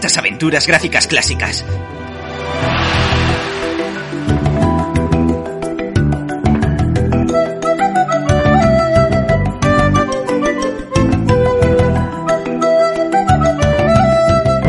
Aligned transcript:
Malditas 0.00 0.16
aventuras 0.16 0.66
gráficas 0.66 1.06
clásicas. 1.06 1.62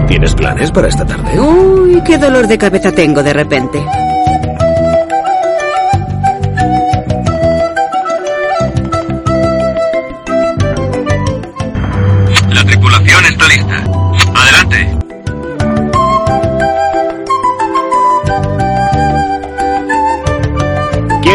¿Tienes 0.10 0.36
planes 0.36 0.70
para 0.72 0.90
esta 0.90 1.06
tarde? 1.06 1.40
Uy, 1.40 2.02
qué 2.06 2.18
dolor 2.18 2.48
de 2.48 2.58
cabeza 2.58 2.92
tengo 2.92 3.24
de 3.24 3.32
repente. 3.32 3.82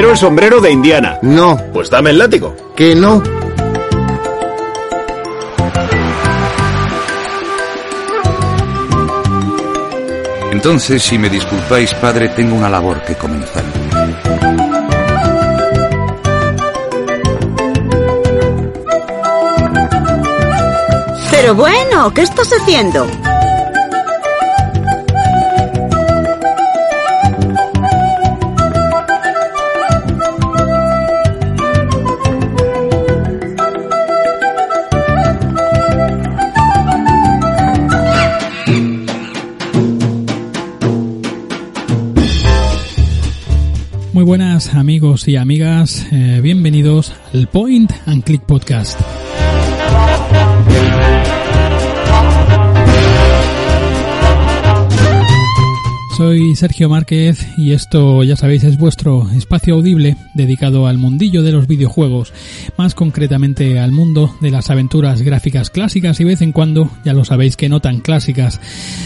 Quiero 0.07 0.15
el 0.15 0.21
sombrero 0.21 0.61
de 0.61 0.71
Indiana. 0.71 1.19
No, 1.23 1.57
Pues 1.73 1.91
dame 1.91 2.11
el 2.11 2.19
látigo. 2.19 2.55
que 2.77 2.95
no. 2.95 3.21
Entonces, 10.53 11.03
si 11.03 11.19
me 11.19 11.29
disculpáis, 11.29 11.93
padre, 11.95 12.29
tengo 12.31 12.57
una 12.57 12.69
labor 12.71 13.03
que 13.03 13.15
comenzar. 13.15 13.65
Pero 21.31 21.55
bueno, 21.55 22.13
¿qué 22.15 22.23
estás 22.23 22.51
haciendo? 22.53 23.07
Buenas 44.37 44.75
amigos 44.75 45.29
y 45.29 45.37
amigas, 45.37 46.07
eh, 46.13 46.41
bienvenidos 46.43 47.11
al 47.33 47.47
Point 47.47 47.91
and 48.05 48.23
Click 48.23 48.43
Podcast. 48.43 49.01
Soy 56.19 56.55
Sergio 56.55 56.91
Márquez 56.91 57.47
y 57.57 57.73
esto, 57.73 58.25
ya 58.25 58.37
sabéis, 58.37 58.65
es 58.65 58.77
vuestro 58.77 59.27
espacio 59.31 59.75
audible 59.75 60.19
dedicado 60.35 60.87
al 60.87 60.99
mundillo 60.99 61.43
de 61.43 61.53
los 61.53 61.67
videojuegos, 61.67 62.35
más 62.77 62.95
concretamente 62.95 63.79
al 63.79 63.93
mundo 63.93 64.37
de 64.43 64.51
las 64.51 64.69
aventuras 64.69 65.23
gráficas 65.23 65.71
clásicas 65.71 66.21
y 66.21 66.25
vez 66.25 66.43
en 66.43 66.53
cuando, 66.53 66.91
ya 67.07 67.15
lo 67.15 67.25
sabéis 67.25 67.57
que 67.57 67.71
no 67.71 67.81
tan 67.81 68.01
clásicas. 68.01 68.61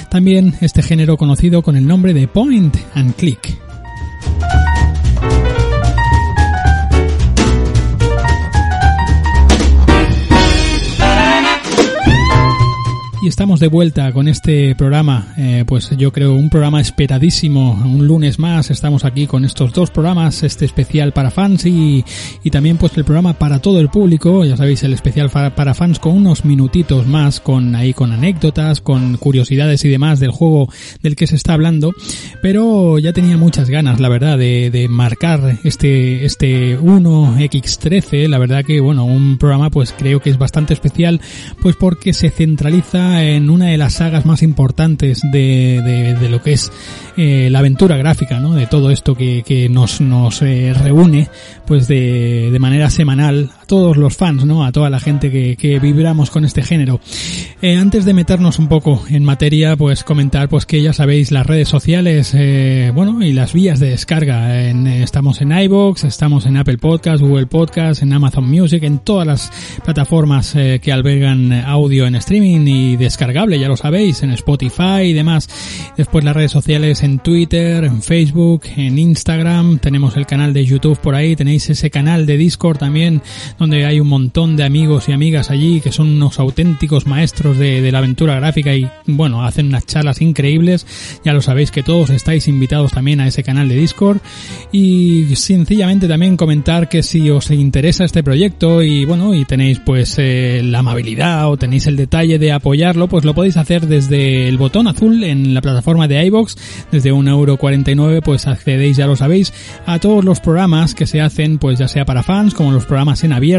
También 0.09 0.55
este 0.61 0.83
género 0.83 1.17
conocido 1.17 1.63
con 1.63 1.77
el 1.77 1.87
nombre 1.87 2.15
de 2.15 2.27
Point 2.27 2.77
and 2.97 3.15
Click. 3.15 3.60
Y 13.23 13.29
estamos 13.29 13.61
de 13.61 13.69
vuelta 13.69 14.11
con 14.13 14.29
este 14.29 14.75
programa, 14.75 15.35
eh, 15.37 15.65
pues 15.67 15.91
yo 15.91 16.11
creo 16.11 16.33
un 16.33 16.49
programa 16.49 16.81
esperadísimo, 16.81 17.73
un 17.73 18.07
lunes 18.07 18.39
más, 18.39 18.71
estamos 18.71 19.05
aquí 19.05 19.27
con 19.27 19.45
estos 19.45 19.75
dos 19.75 19.91
programas, 19.91 20.43
este 20.43 20.65
especial 20.65 21.13
para 21.13 21.31
fans 21.31 21.67
y, 21.67 22.03
y 22.43 22.51
también 22.51 22.79
pues 22.79 22.97
el 22.97 23.05
programa 23.05 23.35
para 23.35 23.59
todo 23.59 23.79
el 23.79 23.91
público, 23.91 24.43
ya 24.47 24.57
sabéis 24.57 24.85
el 24.85 24.95
especial 24.95 25.29
para, 25.29 25.55
para 25.55 25.75
fans 25.75 25.99
con 25.99 26.17
unos 26.17 26.47
minutitos 26.47 27.07
más, 27.07 27.41
con 27.41 27.75
ahí 27.75 27.93
con 27.93 28.11
anécdotas, 28.11 28.81
con 28.81 29.19
curiosidades 29.19 29.85
y 29.85 29.91
demás 29.91 30.19
del 30.19 30.31
juego 30.31 30.73
del 31.03 31.15
que 31.15 31.27
se 31.27 31.37
está 31.37 31.53
hablando, 31.53 31.93
pero 32.41 32.99
ya 32.99 33.13
tenía 33.13 33.37
muchas 33.37 33.69
ganas, 33.69 34.01
la 34.01 34.09
verdad, 34.09 34.39
de, 34.39 34.71
de 34.71 34.89
marcar 34.89 35.59
este, 35.63 36.25
este 36.25 36.81
1X13, 36.81 38.29
la 38.29 38.39
verdad 38.39 38.65
que 38.65 38.81
bueno, 38.81 39.05
un 39.05 39.37
programa 39.37 39.69
pues 39.69 39.93
creo 39.93 40.21
que 40.21 40.31
es 40.31 40.39
bastante 40.39 40.73
especial, 40.73 41.21
pues 41.61 41.77
porque 41.77 42.15
se 42.15 42.31
centraliza 42.31 43.10
en 43.19 43.51
una 43.51 43.67
de 43.67 43.77
las 43.77 43.95
sagas 43.95 44.25
más 44.27 44.43
importantes 44.43 45.23
de, 45.33 46.17
de, 46.21 46.29
lo 46.29 46.43
que 46.43 46.53
es 46.53 46.71
eh, 47.17 47.49
la 47.51 47.61
aventura 47.61 47.97
gráfica, 47.97 48.41
¿no? 48.41 48.55
De 48.55 48.67
todo 48.67 48.91
esto 48.91 49.15
que, 49.15 49.43
que 49.43 49.69
nos, 49.69 50.01
nos 50.01 50.43
eh, 50.43 50.73
reúne, 50.75 51.29
pues 51.67 51.89
de, 51.89 52.51
de 52.51 52.59
manera 52.59 52.91
semanal 52.91 53.51
todos 53.71 53.97
los 53.97 54.17
fans, 54.17 54.45
¿no? 54.45 54.65
A 54.65 54.73
toda 54.73 54.91
la 54.91 54.99
gente 54.99 55.31
que, 55.31 55.55
que 55.55 55.79
vibramos 55.79 56.33
con 56.33 56.45
este 56.45 56.61
género. 56.61 57.01
Eh, 57.63 57.77
antes 57.77 58.05
de 58.05 58.15
meternos 58.15 58.59
un 58.59 58.67
poco 58.67 59.05
en 59.09 59.23
materia, 59.23 59.77
pues 59.77 60.03
comentar, 60.03 60.49
pues 60.49 60.67
que 60.67 60.83
ya 60.83 60.93
sabéis 60.93 61.31
las 61.31 61.47
redes 61.47 61.69
sociales, 61.69 62.33
eh, 62.35 62.91
bueno, 62.93 63.23
y 63.23 63.33
las 63.33 63.53
vías 63.53 63.79
de 63.79 63.91
descarga. 63.91 64.65
En, 64.65 64.89
estamos 64.89 65.41
en 65.41 65.53
iBox, 65.53 66.03
estamos 66.03 66.47
en 66.47 66.57
Apple 66.57 66.79
Podcast, 66.79 67.23
Google 67.23 67.47
Podcast, 67.47 68.03
en 68.03 68.13
Amazon 68.13 68.51
Music, 68.51 68.83
en 68.83 68.99
todas 68.99 69.25
las 69.25 69.53
plataformas 69.85 70.57
eh, 70.57 70.81
que 70.83 70.91
albergan 70.91 71.53
audio 71.53 72.07
en 72.07 72.17
streaming 72.17 72.67
y 72.67 72.97
descargable, 72.97 73.61
ya 73.61 73.69
lo 73.69 73.77
sabéis, 73.77 74.25
en 74.25 74.33
Spotify 74.33 75.03
y 75.05 75.13
demás. 75.13 75.49
Después 75.97 76.25
las 76.25 76.35
redes 76.35 76.51
sociales 76.51 77.05
en 77.05 77.21
Twitter, 77.21 77.85
en 77.85 78.03
Facebook, 78.03 78.63
en 78.75 78.99
Instagram, 78.99 79.79
tenemos 79.79 80.17
el 80.17 80.27
canal 80.27 80.53
de 80.53 80.65
YouTube 80.65 80.99
por 80.99 81.15
ahí, 81.15 81.37
tenéis 81.37 81.71
ese 81.71 81.89
canal 81.89 82.27
de 82.27 82.37
Discord 82.37 82.79
también, 82.79 83.23
donde 83.61 83.85
hay 83.85 84.01
un 84.01 84.09
montón 84.09 84.57
de 84.57 84.65
amigos 84.65 85.11
y 85.11 85.13
amigas 85.13 85.51
allí 85.51 85.83
que 85.83 85.93
son 85.93 86.09
unos 86.09 86.41
auténticos 86.41 87.07
maestros 87.07 87.59
de, 87.59 87.93
la 87.93 87.99
aventura 87.99 88.37
gráfica 88.37 88.75
y 88.75 88.89
bueno, 89.07 89.45
hacen 89.45 89.67
unas 89.67 89.85
charlas 89.85 90.23
increíbles. 90.23 90.87
Ya 91.27 91.35
lo 91.35 91.43
sabéis 91.43 91.71
que 91.71 91.83
todos 91.83 92.09
estáis 92.09 92.49
invitados 92.49 92.93
también 92.93 93.21
a 93.21 93.29
ese 93.29 93.43
canal 93.43 93.69
de 93.69 93.75
Discord 93.77 94.19
y 94.73 95.37
sencillamente 95.37 96.09
también 96.09 96.39
comentar 96.39 96.89
que 96.89 97.03
si 97.03 97.29
os 97.29 97.51
interesa 97.51 98.05
este 98.05 98.23
proyecto 98.23 98.83
y 98.83 99.05
bueno, 99.05 99.35
y 99.35 99.45
tenéis 99.45 99.79
pues 99.85 100.15
eh, 100.17 100.63
la 100.65 100.79
amabilidad 100.79 101.51
o 101.51 101.59
tenéis 101.59 101.87
el 101.87 101.97
detalle 101.97 102.39
de 102.39 102.53
apoyarlo, 102.53 103.09
pues 103.09 103.27
lo 103.27 103.35
podéis 103.35 103.59
hacer 103.59 103.87
desde 103.87 104.49
el 104.49 104.57
botón 104.57 104.89
azul 104.89 105.23
en 105.23 105.53
la 105.53 105.61
plataforma 105.61 106.09
de 106.09 106.25
iBox, 106.25 106.57
desde 106.91 107.13
1,49€ 107.13 108.23
pues 108.23 108.47
accedéis, 108.47 108.97
ya 108.97 109.07
lo 109.07 109.17
sabéis, 109.17 109.53
a 109.85 109.99
todos 109.99 110.25
los 110.25 110.41
programas 110.41 110.95
que 110.95 111.07
se 111.07 111.21
hacen 111.21 111.59
pues 111.59 111.79
ya 111.79 111.89
sea 111.89 112.07
para 112.07 112.23
fans 112.23 112.55
como 112.55 112.73
los 112.73 112.87
programas 112.87 113.23
en 113.23 113.35
abierto 113.35 113.50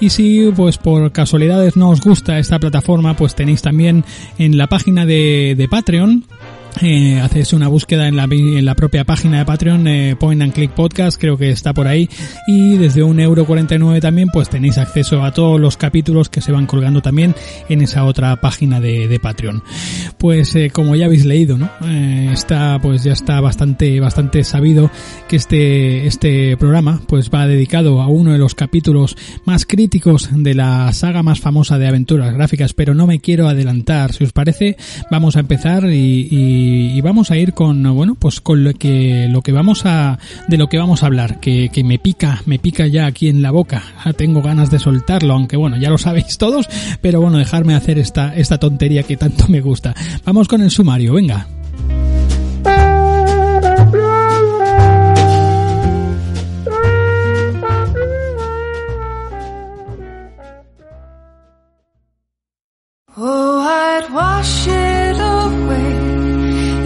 y 0.00 0.10
si 0.10 0.50
pues 0.56 0.78
por 0.78 1.12
casualidades 1.12 1.76
no 1.76 1.90
os 1.90 2.00
gusta 2.00 2.38
esta 2.38 2.58
plataforma 2.58 3.14
pues 3.16 3.34
tenéis 3.34 3.62
también 3.62 4.04
en 4.38 4.56
la 4.56 4.66
página 4.66 5.06
de, 5.06 5.54
de 5.56 5.68
Patreon 5.68 6.24
eh, 6.82 7.20
una 7.52 7.68
búsqueda 7.68 8.06
en 8.06 8.16
la, 8.16 8.24
en 8.24 8.64
la 8.64 8.74
propia 8.74 9.04
página 9.04 9.38
de 9.38 9.44
Patreon, 9.44 9.88
eh, 9.88 10.16
Point 10.18 10.42
and 10.42 10.52
Click 10.52 10.70
Podcast, 10.70 11.20
creo 11.20 11.36
que 11.36 11.50
está 11.50 11.72
por 11.72 11.86
ahí, 11.86 12.08
y 12.46 12.76
desde 12.76 13.02
un 13.02 13.18
euro 13.18 13.44
49 13.44 14.00
también, 14.00 14.28
pues 14.32 14.48
tenéis 14.48 14.78
acceso 14.78 15.24
a 15.24 15.32
todos 15.32 15.60
los 15.60 15.76
capítulos 15.76 16.28
que 16.28 16.40
se 16.40 16.52
van 16.52 16.66
colgando 16.66 17.02
también 17.02 17.34
en 17.68 17.80
esa 17.82 18.04
otra 18.04 18.36
página 18.36 18.80
de, 18.80 19.08
de 19.08 19.18
Patreon. 19.18 19.62
Pues 20.18 20.54
eh, 20.54 20.70
como 20.70 20.94
ya 20.94 21.06
habéis 21.06 21.24
leído, 21.24 21.58
¿no? 21.58 21.70
Eh, 21.84 22.30
está, 22.32 22.78
pues 22.80 23.02
ya 23.02 23.12
está 23.12 23.40
bastante, 23.40 23.98
bastante 24.00 24.44
sabido 24.44 24.90
que 25.28 25.36
este, 25.36 26.06
este 26.06 26.56
programa, 26.56 27.00
pues 27.06 27.30
va 27.30 27.46
dedicado 27.46 28.00
a 28.00 28.06
uno 28.06 28.32
de 28.32 28.38
los 28.38 28.54
capítulos 28.54 29.16
más 29.44 29.66
críticos 29.66 30.28
de 30.32 30.54
la 30.54 30.92
saga 30.92 31.22
más 31.22 31.40
famosa 31.40 31.78
de 31.78 31.88
aventuras 31.88 32.32
gráficas, 32.34 32.74
pero 32.74 32.94
no 32.94 33.06
me 33.06 33.20
quiero 33.20 33.48
adelantar. 33.48 34.12
Si 34.12 34.24
os 34.24 34.32
parece, 34.32 34.76
vamos 35.10 35.36
a 35.36 35.40
empezar 35.40 35.84
y, 35.90 36.28
y 36.30 36.59
y, 36.60 37.00
vamos 37.00 37.30
a 37.30 37.36
ir 37.36 37.54
con 37.54 37.82
bueno 37.94 38.14
pues 38.14 38.40
con 38.40 38.62
lo 38.64 38.74
que 38.74 39.26
lo 39.28 39.42
que 39.42 39.52
vamos 39.52 39.86
a 39.86 40.18
de 40.48 40.58
lo 40.58 40.68
que 40.68 40.78
vamos 40.78 41.02
a 41.02 41.06
hablar 41.06 41.40
que, 41.40 41.70
que 41.70 41.82
me 41.82 41.98
pica 41.98 42.42
me 42.46 42.58
pica 42.58 42.86
ya 42.86 43.06
aquí 43.06 43.28
en 43.28 43.42
la 43.42 43.50
boca. 43.50 43.82
Ya 44.04 44.12
tengo 44.12 44.42
ganas 44.42 44.70
de 44.70 44.78
soltarlo 44.78 45.34
aunque 45.34 45.56
bueno 45.56 45.76
ya 45.76 45.90
lo 45.90 45.98
sabéis 45.98 46.38
todos 46.38 46.68
pero 47.00 47.20
bueno 47.20 47.38
dejarme 47.38 47.74
hacer 47.74 47.98
esta 47.98 48.34
esta 48.36 48.58
tontería 48.58 49.02
que 49.02 49.16
tanto 49.16 49.48
me 49.48 49.60
gusta. 49.60 49.94
Vamos 50.24 50.48
con 50.48 50.62
el 50.62 50.70
sumario 50.70 51.14
venga. 51.14 51.46
Oh, 63.16 63.60
I'd 63.60 64.79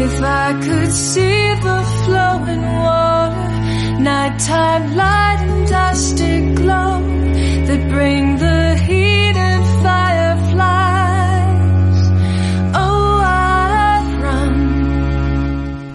if 0.06 0.20
I 0.22 0.52
could 0.66 0.92
see 0.92 1.40
the 1.66 1.78
flowing 2.04 2.64
water, 2.84 4.00
nighttime 4.08 4.84
light 4.96 5.40
and 5.48 5.66
dusty 5.66 6.54
glow 6.60 7.00
that 7.66 7.82
bring 7.94 8.36
the 8.36 8.43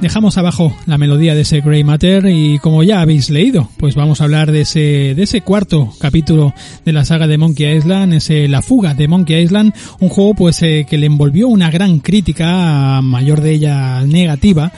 dejamos 0.01 0.37
abajo 0.37 0.73
la 0.85 0.97
melodía 0.97 1.35
de 1.35 1.41
ese 1.41 1.59
Grey 1.59 1.83
Matter 1.83 2.25
y 2.27 2.57
como 2.59 2.83
ya 2.83 3.01
habéis 3.01 3.29
leído, 3.29 3.69
pues 3.77 3.95
vamos 3.95 4.21
a 4.21 4.23
hablar 4.23 4.51
de 4.51 4.61
ese, 4.61 5.13
de 5.13 5.23
ese 5.23 5.41
cuarto 5.41 5.91
capítulo 5.99 6.53
de 6.85 6.93
la 6.93 7.03
saga 7.03 7.27
de 7.27 7.37
Monkey 7.37 7.75
Island, 7.75 8.13
ese 8.13 8.47
La 8.47 8.61
fuga 8.61 8.93
de 8.93 9.07
Monkey 9.07 9.41
Island, 9.41 9.73
un 9.99 10.09
juego 10.09 10.33
pues 10.35 10.61
eh, 10.63 10.85
que 10.89 10.97
le 10.97 11.07
envolvió 11.07 11.47
una 11.49 11.69
gran 11.69 11.99
crítica, 11.99 13.01
mayor 13.01 13.41
de 13.41 13.51
ella 13.51 14.01
negativa, 14.05 14.71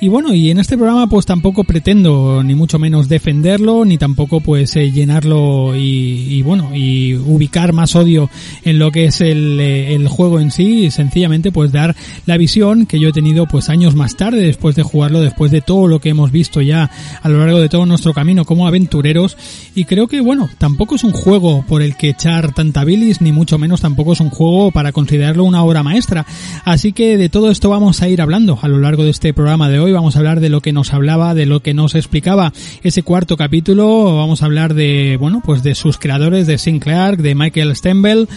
y 0.00 0.08
bueno, 0.08 0.34
y 0.34 0.50
en 0.50 0.58
este 0.58 0.76
programa 0.76 1.06
pues 1.06 1.24
tampoco 1.24 1.64
pretendo 1.64 2.42
ni 2.42 2.54
mucho 2.54 2.78
menos 2.78 3.08
defenderlo, 3.08 3.84
ni 3.84 3.96
tampoco 3.96 4.40
pues 4.40 4.74
eh, 4.76 4.90
llenarlo 4.90 5.76
y, 5.76 6.26
y, 6.30 6.42
bueno, 6.42 6.74
y 6.74 7.14
ubicar 7.14 7.72
más 7.72 7.94
odio 7.94 8.28
en 8.64 8.78
lo 8.78 8.90
que 8.90 9.06
es 9.06 9.20
el, 9.20 9.58
eh, 9.60 9.94
el 9.94 10.08
juego 10.08 10.40
en 10.40 10.50
sí, 10.50 10.90
sencillamente 10.90 11.52
pues 11.52 11.72
dar 11.72 11.94
la 12.26 12.36
visión 12.36 12.86
que 12.86 12.98
yo 12.98 13.10
he 13.10 13.12
tenido 13.12 13.46
pues 13.46 13.68
años 13.68 13.94
más 13.94 14.16
tarde 14.16 14.48
después 14.64 14.76
de 14.76 14.82
jugarlo, 14.82 15.20
después 15.20 15.50
de 15.50 15.60
todo 15.60 15.88
lo 15.88 16.00
que 16.00 16.08
hemos 16.08 16.32
visto 16.32 16.62
ya 16.62 16.90
a 17.20 17.28
lo 17.28 17.38
largo 17.38 17.60
de 17.60 17.68
todo 17.68 17.84
nuestro 17.84 18.14
camino 18.14 18.46
como 18.46 18.66
aventureros. 18.66 19.36
Y 19.74 19.84
creo 19.84 20.08
que 20.08 20.22
bueno, 20.22 20.48
tampoco 20.56 20.94
es 20.94 21.04
un 21.04 21.12
juego 21.12 21.66
por 21.68 21.82
el 21.82 21.98
que 21.98 22.08
echar 22.08 22.54
tanta 22.54 22.82
bilis, 22.82 23.20
ni 23.20 23.30
mucho 23.30 23.58
menos 23.58 23.82
tampoco 23.82 24.14
es 24.14 24.20
un 24.20 24.30
juego 24.30 24.70
para 24.70 24.92
considerarlo 24.92 25.44
una 25.44 25.62
obra 25.62 25.82
maestra. 25.82 26.24
Así 26.64 26.94
que 26.94 27.18
de 27.18 27.28
todo 27.28 27.50
esto 27.50 27.68
vamos 27.68 28.00
a 28.00 28.08
ir 28.08 28.22
hablando 28.22 28.58
a 28.62 28.68
lo 28.68 28.78
largo 28.78 29.04
de 29.04 29.10
este 29.10 29.34
programa 29.34 29.68
de 29.68 29.80
hoy, 29.80 29.92
vamos 29.92 30.16
a 30.16 30.20
hablar 30.20 30.40
de 30.40 30.48
lo 30.48 30.62
que 30.62 30.72
nos 30.72 30.94
hablaba, 30.94 31.34
de 31.34 31.44
lo 31.44 31.60
que 31.60 31.74
nos 31.74 31.94
explicaba 31.94 32.54
ese 32.82 33.02
cuarto 33.02 33.36
capítulo, 33.36 34.16
vamos 34.16 34.40
a 34.40 34.46
hablar 34.46 34.72
de, 34.72 35.18
bueno, 35.20 35.42
pues 35.44 35.62
de 35.62 35.74
sus 35.74 35.98
creadores, 35.98 36.46
de 36.46 36.56
Sinclair, 36.56 37.18
de 37.18 37.34
Michael 37.34 37.76
Stembel, 37.76 38.30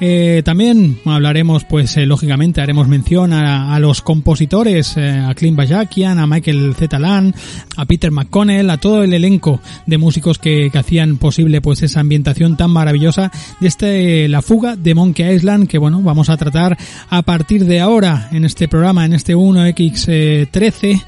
eh, 0.00 0.40
también 0.44 0.98
hablaremos, 1.04 1.64
pues 1.64 1.96
eh, 1.98 2.06
lógicamente 2.06 2.62
haremos 2.62 2.88
mención 2.88 3.34
a, 3.34 3.74
a 3.74 3.78
los 3.80 4.00
compositores, 4.00 4.96
eh, 4.96 5.10
a 5.10 5.34
Clint 5.34 5.58
Bajakian, 5.58 6.18
a 6.18 6.26
Michael 6.26 6.74
Zetalan, 6.74 7.34
a 7.76 7.84
Peter 7.84 8.10
McConnell, 8.10 8.70
a 8.70 8.78
todo 8.78 9.04
el 9.04 9.12
elenco 9.12 9.60
de 9.86 9.98
músicos 9.98 10.38
que, 10.38 10.70
que, 10.72 10.78
hacían 10.78 11.18
posible 11.18 11.60
pues 11.60 11.82
esa 11.82 12.00
ambientación 12.00 12.56
tan 12.56 12.70
maravillosa 12.70 13.30
de 13.60 13.68
este 13.68 14.28
La 14.28 14.40
fuga 14.40 14.76
de 14.76 14.94
Monkey 14.94 15.34
Island 15.34 15.68
que 15.68 15.76
bueno, 15.76 16.00
vamos 16.00 16.30
a 16.30 16.36
tratar 16.38 16.78
a 17.10 17.22
partir 17.22 17.66
de 17.66 17.80
ahora 17.80 18.28
en 18.32 18.46
este 18.46 18.68
programa, 18.68 19.04
en 19.04 19.12
este 19.12 19.36
1X13 19.36 21.02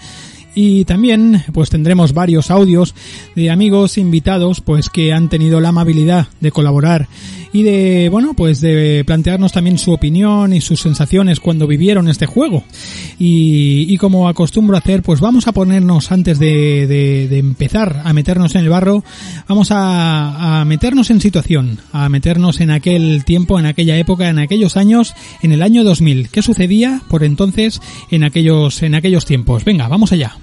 y 0.54 0.84
también 0.84 1.42
pues 1.52 1.70
tendremos 1.70 2.12
varios 2.12 2.50
audios 2.50 2.94
de 3.34 3.50
amigos 3.50 3.96
invitados 3.96 4.60
pues 4.60 4.90
que 4.90 5.12
han 5.12 5.28
tenido 5.28 5.60
la 5.60 5.70
amabilidad 5.70 6.28
de 6.40 6.52
colaborar 6.52 7.08
y 7.52 7.62
de 7.62 8.08
bueno 8.10 8.34
pues 8.34 8.60
de 8.60 9.04
plantearnos 9.06 9.52
también 9.52 9.78
su 9.78 9.92
opinión 9.92 10.52
y 10.52 10.60
sus 10.60 10.80
sensaciones 10.80 11.40
cuando 11.40 11.66
vivieron 11.66 12.08
este 12.08 12.26
juego. 12.26 12.64
Y, 13.18 13.86
y 13.88 13.96
como 13.98 14.28
acostumbro 14.28 14.76
hacer 14.76 15.02
pues 15.02 15.20
vamos 15.20 15.46
a 15.46 15.52
ponernos 15.52 16.10
antes 16.12 16.38
de, 16.38 16.86
de, 16.86 17.28
de 17.28 17.38
empezar 17.38 18.02
a 18.04 18.12
meternos 18.12 18.54
en 18.54 18.62
el 18.62 18.68
barro 18.68 19.04
vamos 19.48 19.70
a, 19.70 20.60
a 20.60 20.64
meternos 20.64 21.10
en 21.10 21.20
situación 21.20 21.78
a 21.92 22.08
meternos 22.08 22.60
en 22.60 22.70
aquel 22.70 23.24
tiempo 23.24 23.58
en 23.58 23.66
aquella 23.66 23.96
época 23.96 24.28
en 24.28 24.38
aquellos 24.38 24.76
años 24.76 25.14
en 25.42 25.52
el 25.52 25.62
año 25.62 25.84
2000 25.84 26.28
qué 26.30 26.42
sucedía 26.42 27.00
por 27.08 27.24
entonces 27.24 27.80
en 28.10 28.24
aquellos 28.24 28.82
en 28.82 28.94
aquellos 28.94 29.24
tiempos 29.24 29.64
venga 29.64 29.88
vamos 29.88 30.12
allá 30.12 30.36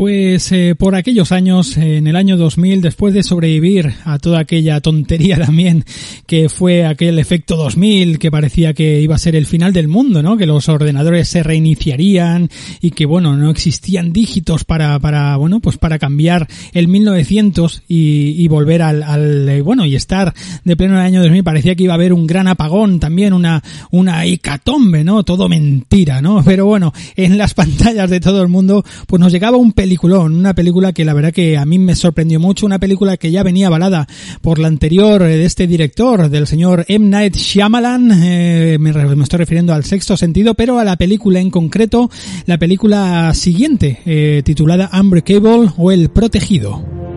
Pues 0.00 0.50
eh, 0.52 0.74
por 0.78 0.94
aquellos 0.94 1.30
años, 1.30 1.76
en 1.76 2.06
el 2.06 2.16
año 2.16 2.38
2000, 2.38 2.80
después 2.80 3.12
de 3.12 3.22
sobrevivir 3.22 3.92
a 4.06 4.18
toda 4.18 4.38
aquella 4.38 4.80
tontería 4.80 5.36
también 5.44 5.84
que 6.26 6.48
fue 6.48 6.86
aquel 6.86 7.18
efecto 7.18 7.54
2000 7.56 8.18
que 8.18 8.30
parecía 8.30 8.72
que 8.72 9.02
iba 9.02 9.16
a 9.16 9.18
ser 9.18 9.36
el 9.36 9.44
final 9.44 9.74
del 9.74 9.88
mundo, 9.88 10.22
¿no? 10.22 10.38
Que 10.38 10.46
los 10.46 10.70
ordenadores 10.70 11.28
se 11.28 11.42
reiniciarían 11.42 12.48
y 12.80 12.92
que 12.92 13.04
bueno, 13.04 13.36
no 13.36 13.50
existían 13.50 14.10
dígitos 14.10 14.64
para 14.64 14.98
para 15.00 15.36
bueno, 15.36 15.60
pues 15.60 15.76
para 15.76 15.98
cambiar 15.98 16.48
el 16.72 16.88
1900 16.88 17.82
y, 17.86 18.42
y 18.42 18.48
volver 18.48 18.80
al, 18.80 19.02
al 19.02 19.46
eh, 19.50 19.60
bueno, 19.60 19.84
y 19.84 19.96
estar 19.96 20.32
de 20.64 20.76
pleno 20.76 20.94
en 20.94 21.00
el 21.00 21.06
año 21.06 21.20
2000 21.20 21.44
parecía 21.44 21.74
que 21.74 21.82
iba 21.82 21.92
a 21.92 21.96
haber 21.96 22.14
un 22.14 22.26
gran 22.26 22.48
apagón 22.48 23.00
también, 23.00 23.34
una 23.34 23.62
una 23.90 24.24
hecatombe, 24.24 25.04
¿no? 25.04 25.24
Todo 25.24 25.46
mentira, 25.50 26.22
¿no? 26.22 26.42
Pero 26.46 26.64
bueno, 26.64 26.94
en 27.16 27.36
las 27.36 27.52
pantallas 27.52 28.08
de 28.08 28.20
todo 28.20 28.40
el 28.40 28.48
mundo 28.48 28.82
pues 29.06 29.20
nos 29.20 29.30
llegaba 29.30 29.58
un 29.58 29.74
una 30.02 30.54
película 30.54 30.92
que 30.92 31.04
la 31.04 31.14
verdad 31.14 31.32
que 31.32 31.56
a 31.56 31.64
mí 31.64 31.78
me 31.78 31.94
sorprendió 31.94 32.40
mucho, 32.40 32.66
una 32.66 32.78
película 32.78 33.16
que 33.16 33.30
ya 33.30 33.42
venía 33.42 33.66
avalada 33.66 34.06
por 34.40 34.58
la 34.58 34.68
anterior 34.68 35.22
de 35.22 35.44
este 35.44 35.66
director, 35.66 36.28
del 36.28 36.46
señor 36.46 36.84
M. 36.88 37.08
Night 37.08 37.36
Shyamalan, 37.36 38.10
eh, 38.22 38.76
me, 38.78 38.90
estoy 38.90 39.38
refiriendo 39.38 39.74
al 39.74 39.84
sexto 39.84 40.16
sentido, 40.16 40.54
pero 40.54 40.78
a 40.78 40.84
la 40.84 40.96
película 40.96 41.40
en 41.40 41.50
concreto, 41.50 42.10
la 42.46 42.58
película 42.58 43.32
siguiente, 43.34 44.00
eh, 44.06 44.42
titulada 44.44 44.90
Unbreakable 44.92 45.70
o 45.76 45.90
El 45.90 46.10
Protegido. 46.10 47.09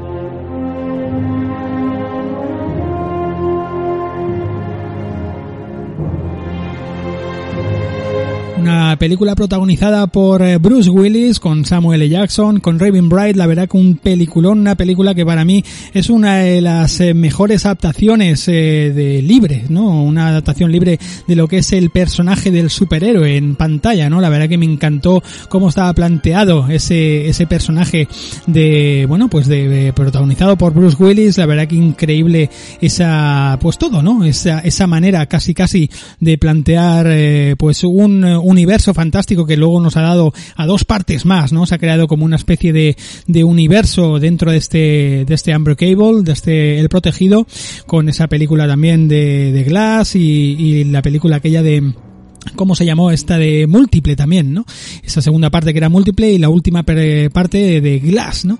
Una 8.63 8.95
película 8.97 9.35
protagonizada 9.35 10.07
por 10.07 10.41
Bruce 10.59 10.89
Willis, 10.89 11.41
con 11.41 11.65
Samuel 11.65 12.01
L. 12.01 12.09
Jackson, 12.09 12.61
con 12.61 12.79
Raven 12.79 13.09
Bright, 13.09 13.35
la 13.35 13.45
verdad 13.45 13.67
que 13.67 13.75
un 13.75 13.97
peliculón, 13.97 14.59
una 14.59 14.75
película 14.75 15.13
que 15.13 15.25
para 15.25 15.43
mí 15.43 15.65
es 15.93 16.09
una 16.09 16.37
de 16.37 16.61
las 16.61 17.01
mejores 17.13 17.65
adaptaciones 17.65 18.45
de 18.45 19.21
libre, 19.21 19.65
¿no? 19.67 20.01
Una 20.01 20.29
adaptación 20.29 20.71
libre 20.71 20.97
de 21.27 21.35
lo 21.35 21.49
que 21.49 21.57
es 21.57 21.73
el 21.73 21.89
personaje 21.89 22.51
del 22.51 22.69
superhéroe 22.69 23.35
en 23.35 23.55
pantalla, 23.55 24.09
¿no? 24.09 24.21
La 24.21 24.29
verdad 24.29 24.47
que 24.47 24.57
me 24.57 24.65
encantó 24.65 25.21
cómo 25.49 25.67
estaba 25.67 25.91
planteado 25.91 26.69
ese, 26.69 27.27
ese 27.27 27.45
personaje 27.45 28.07
de, 28.47 29.05
bueno, 29.09 29.27
pues 29.27 29.47
de, 29.47 29.91
protagonizado 29.93 30.57
por 30.57 30.73
Bruce 30.73 30.95
Willis, 30.97 31.37
la 31.37 31.45
verdad 31.47 31.67
que 31.67 31.75
increíble 31.75 32.49
esa, 32.79 33.57
pues 33.61 33.77
todo, 33.77 34.01
¿no? 34.01 34.23
Esa, 34.23 34.59
esa 34.59 34.87
manera 34.87 35.25
casi 35.25 35.53
casi 35.53 35.89
de 36.21 36.37
plantear, 36.37 37.07
eh, 37.09 37.55
pues 37.57 37.83
un 37.83 38.23
universo 38.53 38.93
fantástico 38.93 39.45
que 39.45 39.57
luego 39.57 39.81
nos 39.81 39.97
ha 39.97 40.01
dado 40.01 40.33
a 40.55 40.65
dos 40.65 40.85
partes 40.85 41.25
más, 41.25 41.51
¿no? 41.51 41.65
Se 41.65 41.75
ha 41.75 41.79
creado 41.79 42.07
como 42.07 42.23
una 42.25 42.37
especie 42.37 42.71
de, 42.71 42.95
de 43.27 43.43
universo 43.43 44.19
dentro 44.19 44.51
de 44.51 44.57
este, 44.57 45.25
de 45.25 45.33
este 45.33 45.55
Unbreakable, 45.55 46.23
de 46.23 46.31
este 46.31 46.79
El 46.79 46.89
Protegido, 46.89 47.45
con 47.85 48.07
esa 48.07 48.27
película 48.27 48.67
también 48.67 49.07
de, 49.07 49.51
de 49.51 49.63
Glass 49.63 50.15
y, 50.15 50.21
y 50.21 50.83
la 50.85 51.01
película 51.01 51.37
aquella 51.37 51.61
de, 51.61 51.93
¿Cómo 52.55 52.75
se 52.75 52.85
llamó 52.85 53.11
esta 53.11 53.37
de 53.37 53.67
múltiple 53.67 54.15
también, 54.15 54.53
no? 54.53 54.65
Esa 55.03 55.21
segunda 55.21 55.49
parte 55.49 55.73
que 55.73 55.79
era 55.79 55.89
múltiple 55.89 56.31
y 56.31 56.37
la 56.37 56.49
última 56.49 56.83
parte 56.83 57.29
de 57.81 57.99
Glass, 57.99 58.45
¿no? 58.45 58.59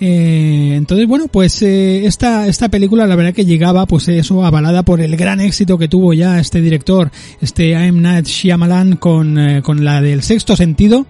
Eh, 0.00 0.74
entonces, 0.76 1.06
bueno, 1.06 1.28
pues 1.28 1.62
eh, 1.62 2.06
esta, 2.06 2.46
esta 2.46 2.68
película 2.68 3.06
la 3.06 3.16
verdad 3.16 3.32
que 3.32 3.44
llegaba, 3.44 3.86
pues 3.86 4.08
eso, 4.08 4.44
avalada 4.44 4.82
por 4.82 5.00
el 5.00 5.16
gran 5.16 5.40
éxito 5.40 5.78
que 5.78 5.88
tuvo 5.88 6.12
ya 6.12 6.38
este 6.38 6.60
director, 6.60 7.10
este 7.40 7.72
M. 7.72 8.00
Night 8.00 8.26
Shyamalan 8.26 8.96
con, 8.96 9.38
eh, 9.38 9.62
con 9.62 9.84
la 9.84 10.00
del 10.00 10.22
sexto 10.22 10.56
sentido 10.56 11.06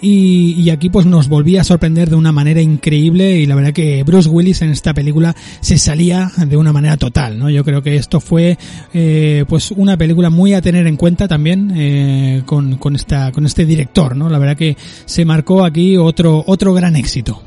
y, 0.00 0.54
y 0.58 0.70
aquí 0.70 0.90
pues 0.90 1.06
nos 1.06 1.28
volvía 1.28 1.60
a 1.60 1.64
sorprender 1.64 2.10
de 2.10 2.16
una 2.16 2.32
manera 2.32 2.60
increíble 2.60 3.38
y 3.38 3.46
la 3.46 3.54
verdad 3.54 3.72
que 3.72 4.02
Bruce 4.02 4.28
Willis 4.28 4.62
en 4.62 4.70
esta 4.70 4.94
película 4.94 5.34
se 5.60 5.78
salía 5.78 6.30
de 6.36 6.56
una 6.56 6.72
manera 6.72 6.96
total, 6.96 7.38
¿no? 7.38 7.50
Yo 7.50 7.64
creo 7.64 7.82
que 7.82 7.96
esto 7.96 8.20
fue 8.20 8.58
eh, 8.94 9.44
pues 9.48 9.70
una 9.70 9.96
película 9.96 10.30
muy 10.30 10.54
a 10.54 10.62
tener 10.62 10.86
en 10.86 10.96
cuenta 10.96 11.28
también 11.28 11.59
eh, 11.74 12.42
con, 12.46 12.76
con, 12.76 12.96
esta, 12.96 13.32
con 13.32 13.46
este 13.46 13.66
director, 13.66 14.16
¿no? 14.16 14.28
La 14.28 14.38
verdad 14.38 14.56
que 14.56 14.76
se 15.04 15.24
marcó 15.24 15.64
aquí 15.64 15.96
otro, 15.96 16.42
otro 16.46 16.72
gran 16.72 16.96
éxito. 16.96 17.42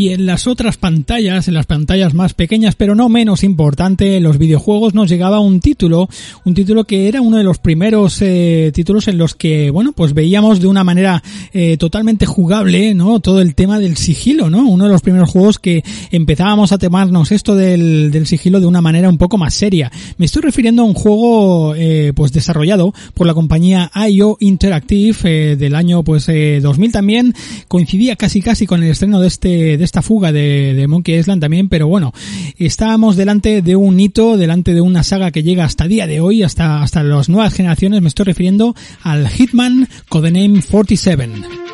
Y 0.00 0.14
en 0.14 0.24
las 0.24 0.46
otras 0.46 0.78
pantallas, 0.78 1.46
en 1.46 1.52
las 1.52 1.66
pantallas 1.66 2.14
más 2.14 2.32
pequeñas, 2.32 2.74
pero 2.74 2.94
no 2.94 3.10
menos 3.10 3.44
importante, 3.44 4.16
en 4.16 4.22
los 4.22 4.38
videojuegos 4.38 4.94
nos 4.94 5.10
llegaba 5.10 5.40
un 5.40 5.60
título, 5.60 6.08
un 6.46 6.54
título 6.54 6.84
que 6.84 7.06
era 7.06 7.20
uno 7.20 7.36
de 7.36 7.44
los 7.44 7.58
primeros 7.58 8.22
eh, 8.22 8.72
títulos 8.72 9.08
en 9.08 9.18
los 9.18 9.34
que, 9.34 9.68
bueno, 9.68 9.92
pues 9.92 10.14
veíamos 10.14 10.58
de 10.58 10.68
una 10.68 10.84
manera 10.84 11.22
eh, 11.52 11.76
totalmente 11.76 12.24
jugable, 12.24 12.94
¿no? 12.94 13.20
Todo 13.20 13.42
el 13.42 13.54
tema 13.54 13.78
del 13.78 13.98
sigilo, 13.98 14.48
¿no? 14.48 14.66
Uno 14.66 14.84
de 14.84 14.90
los 14.90 15.02
primeros 15.02 15.28
juegos 15.28 15.58
que 15.58 15.84
empezábamos 16.10 16.72
a 16.72 16.78
temarnos 16.78 17.30
esto 17.30 17.54
del, 17.54 18.10
del 18.10 18.26
sigilo 18.26 18.58
de 18.58 18.64
una 18.64 18.80
manera 18.80 19.10
un 19.10 19.18
poco 19.18 19.36
más 19.36 19.52
seria. 19.52 19.92
Me 20.16 20.24
estoy 20.24 20.40
refiriendo 20.40 20.80
a 20.80 20.86
un 20.86 20.94
juego, 20.94 21.74
eh, 21.74 22.14
pues 22.16 22.32
desarrollado 22.32 22.94
por 23.12 23.26
la 23.26 23.34
compañía 23.34 23.90
IO 24.08 24.38
Interactive 24.40 25.18
eh, 25.24 25.56
del 25.56 25.74
año, 25.74 26.02
pues, 26.02 26.24
2000 26.26 26.90
también. 26.90 27.34
Coincidía 27.68 28.16
casi 28.16 28.40
casi 28.40 28.66
con 28.66 28.82
el 28.82 28.92
estreno 28.92 29.20
de 29.20 29.28
este 29.28 29.76
de 29.76 29.89
esta 29.90 30.02
fuga 30.02 30.30
de, 30.30 30.72
de 30.74 30.86
Monkey 30.86 31.18
Island 31.18 31.40
también, 31.40 31.68
pero 31.68 31.88
bueno, 31.88 32.12
estábamos 32.58 33.16
delante 33.16 33.60
de 33.60 33.74
un 33.74 33.98
hito, 33.98 34.36
delante 34.36 34.72
de 34.72 34.80
una 34.80 35.02
saga 35.02 35.32
que 35.32 35.42
llega 35.42 35.64
hasta 35.64 35.88
día 35.88 36.06
de 36.06 36.20
hoy, 36.20 36.44
hasta, 36.44 36.80
hasta 36.80 37.02
las 37.02 37.28
nuevas 37.28 37.54
generaciones, 37.54 38.00
me 38.00 38.08
estoy 38.08 38.26
refiriendo 38.26 38.76
al 39.02 39.28
Hitman 39.28 39.88
Codename 40.08 40.62
47. 40.62 41.69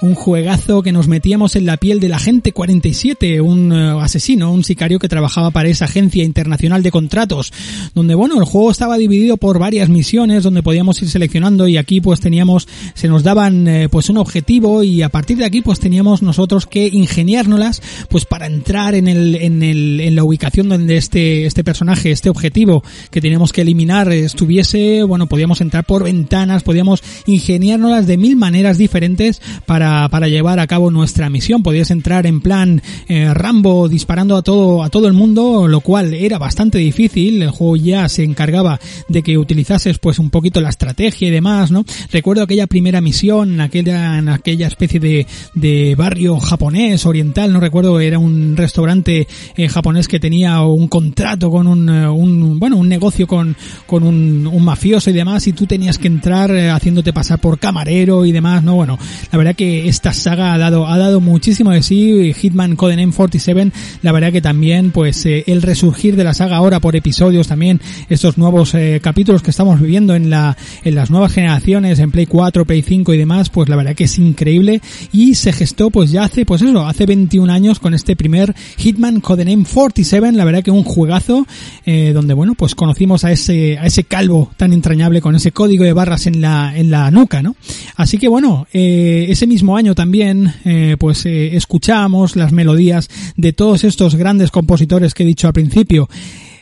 Un 0.00 0.14
juegazo 0.14 0.82
que 0.82 0.92
nos 0.92 1.08
metíamos 1.08 1.56
en 1.56 1.66
la 1.66 1.76
piel 1.76 2.00
del 2.00 2.12
agente 2.12 2.52
47, 2.52 3.40
un 3.40 3.72
uh, 3.72 4.00
asesino, 4.00 4.52
un 4.52 4.64
sicario 4.64 4.98
que 4.98 5.08
trabajaba 5.08 5.50
para 5.50 5.68
esa 5.68 5.86
agencia 5.86 6.24
internacional 6.24 6.82
de 6.82 6.90
contratos, 6.90 7.52
donde 7.94 8.14
bueno, 8.14 8.38
el 8.38 8.44
juego 8.44 8.70
estaba 8.70 8.96
dividido 8.96 9.36
por 9.36 9.58
varias 9.58 9.88
misiones 9.88 10.42
donde 10.44 10.62
podíamos 10.62 11.00
ir 11.02 11.08
seleccionando 11.08 11.66
y 11.68 11.76
aquí 11.76 12.00
pues 12.00 12.20
teníamos, 12.20 12.68
se 12.94 13.08
nos 13.08 13.22
daban 13.22 13.66
eh, 13.66 13.88
pues 13.88 14.08
un 14.08 14.18
objetivo 14.18 14.82
y 14.82 15.02
a 15.02 15.08
partir 15.08 15.38
de 15.38 15.44
aquí 15.44 15.62
pues 15.62 15.80
teníamos 15.80 16.22
nosotros 16.22 16.66
que 16.66 16.86
ingeniárnoslas 16.86 17.82
pues 18.08 18.24
para 18.24 18.46
entrar 18.46 18.94
en 18.94 19.08
el, 19.08 19.34
en 19.36 19.62
el, 19.62 20.00
en 20.00 20.14
la 20.14 20.24
ubicación 20.24 20.68
donde 20.68 20.96
este, 20.96 21.46
este 21.46 21.64
personaje, 21.64 22.12
este 22.12 22.30
objetivo 22.30 22.84
que 23.10 23.20
teníamos 23.20 23.52
que 23.52 23.62
eliminar 23.62 24.12
estuviese, 24.12 25.02
bueno, 25.02 25.26
podíamos 25.26 25.60
entrar 25.60 25.84
por 25.84 26.04
ventanas, 26.04 26.62
podíamos 26.62 27.02
ingeniárnoslas 27.26 28.06
de 28.06 28.16
mil 28.16 28.36
maneras 28.36 28.78
diferentes 28.78 29.40
para 29.66 29.87
para, 30.10 30.28
llevar 30.28 30.58
a 30.58 30.66
cabo 30.66 30.90
nuestra 30.90 31.30
misión. 31.30 31.62
Podías 31.62 31.90
entrar 31.90 32.26
en 32.26 32.40
plan 32.40 32.82
eh, 33.08 33.32
Rambo 33.32 33.88
disparando 33.88 34.36
a 34.36 34.42
todo, 34.42 34.82
a 34.82 34.90
todo 34.90 35.06
el 35.06 35.12
mundo, 35.12 35.68
lo 35.68 35.80
cual 35.80 36.14
era 36.14 36.38
bastante 36.38 36.78
difícil. 36.78 37.42
El 37.42 37.50
juego 37.50 37.76
ya 37.76 38.08
se 38.08 38.24
encargaba 38.24 38.80
de 39.08 39.22
que 39.22 39.38
utilizases 39.38 39.98
pues 39.98 40.18
un 40.18 40.30
poquito 40.30 40.60
la 40.60 40.68
estrategia 40.68 41.28
y 41.28 41.30
demás, 41.30 41.70
¿no? 41.70 41.84
Recuerdo 42.12 42.42
aquella 42.42 42.66
primera 42.66 43.00
misión, 43.00 43.60
aquella, 43.60 44.18
en 44.18 44.28
aquella 44.28 44.66
especie 44.66 45.00
de, 45.00 45.26
de 45.54 45.94
barrio 45.96 46.38
japonés, 46.38 47.06
oriental, 47.06 47.52
no 47.52 47.60
recuerdo, 47.60 48.00
era 48.00 48.18
un 48.18 48.56
restaurante 48.56 49.26
eh, 49.56 49.68
japonés 49.68 50.08
que 50.08 50.20
tenía 50.20 50.60
un 50.62 50.88
contrato 50.88 51.50
con 51.50 51.66
un, 51.66 51.88
eh, 51.88 52.08
un 52.08 52.58
bueno, 52.58 52.76
un 52.76 52.88
negocio 52.88 53.26
con, 53.26 53.56
con 53.86 54.02
un, 54.02 54.46
un, 54.46 54.64
mafioso 54.64 55.10
y 55.10 55.12
demás, 55.12 55.46
y 55.46 55.52
tú 55.52 55.66
tenías 55.66 55.98
que 55.98 56.08
entrar 56.08 56.50
haciéndote 56.50 57.12
pasar 57.12 57.38
por 57.40 57.58
camarero 57.58 58.24
y 58.24 58.32
demás, 58.32 58.62
¿no? 58.62 58.74
Bueno, 58.74 58.98
la 59.30 59.38
verdad 59.38 59.54
que 59.54 59.77
esta 59.86 60.12
saga 60.12 60.54
ha 60.54 60.58
dado, 60.58 60.86
ha 60.86 60.98
dado 60.98 61.20
muchísimo 61.20 61.70
de 61.70 61.82
sí. 61.82 62.32
Hitman 62.34 62.76
Codename 62.76 63.12
47, 63.12 63.70
la 64.02 64.12
verdad 64.12 64.32
que 64.32 64.40
también, 64.40 64.90
pues, 64.90 65.24
eh, 65.26 65.44
el 65.46 65.62
resurgir 65.62 66.16
de 66.16 66.24
la 66.24 66.34
saga 66.34 66.56
ahora 66.56 66.80
por 66.80 66.96
episodios 66.96 67.48
también, 67.48 67.80
estos 68.08 68.38
nuevos 68.38 68.74
eh, 68.74 69.00
capítulos 69.02 69.42
que 69.42 69.50
estamos 69.50 69.80
viviendo 69.80 70.14
en 70.14 70.30
la, 70.30 70.56
en 70.84 70.94
las 70.94 71.10
nuevas 71.10 71.32
generaciones, 71.32 71.98
en 71.98 72.10
Play 72.10 72.26
4, 72.26 72.64
Play 72.64 72.82
5 72.82 73.14
y 73.14 73.18
demás, 73.18 73.50
pues 73.50 73.68
la 73.68 73.76
verdad 73.76 73.94
que 73.94 74.04
es 74.04 74.18
increíble 74.18 74.80
y 75.12 75.34
se 75.34 75.52
gestó 75.52 75.90
pues 75.90 76.10
ya 76.10 76.24
hace, 76.24 76.44
pues 76.44 76.62
eso, 76.62 76.86
hace 76.86 77.06
21 77.06 77.52
años 77.52 77.78
con 77.78 77.94
este 77.94 78.16
primer 78.16 78.54
Hitman 78.76 79.20
Codename 79.20 79.64
47, 79.64 80.32
la 80.32 80.44
verdad 80.44 80.62
que 80.62 80.70
un 80.70 80.84
juegazo, 80.84 81.46
eh, 81.84 82.12
donde 82.14 82.34
bueno, 82.34 82.54
pues 82.54 82.74
conocimos 82.74 83.24
a 83.24 83.32
ese, 83.32 83.78
a 83.78 83.86
ese 83.86 84.04
calvo 84.04 84.50
tan 84.56 84.72
entrañable 84.72 85.20
con 85.20 85.34
ese 85.34 85.52
código 85.52 85.84
de 85.84 85.92
barras 85.92 86.26
en 86.26 86.40
la, 86.40 86.76
en 86.76 86.90
la 86.90 87.10
nuca, 87.10 87.42
¿no? 87.42 87.56
Así 87.96 88.18
que 88.18 88.28
bueno, 88.28 88.66
ese 88.72 89.46
mismo 89.46 89.67
año 89.76 89.94
también, 89.94 90.54
eh, 90.64 90.96
pues 90.98 91.26
eh, 91.26 91.56
escuchamos 91.56 92.36
las 92.36 92.52
melodías 92.52 93.08
de 93.36 93.52
todos 93.52 93.84
estos 93.84 94.14
grandes 94.14 94.50
compositores 94.50 95.14
que 95.14 95.22
he 95.22 95.26
dicho 95.26 95.46
al 95.46 95.52
principio. 95.52 96.08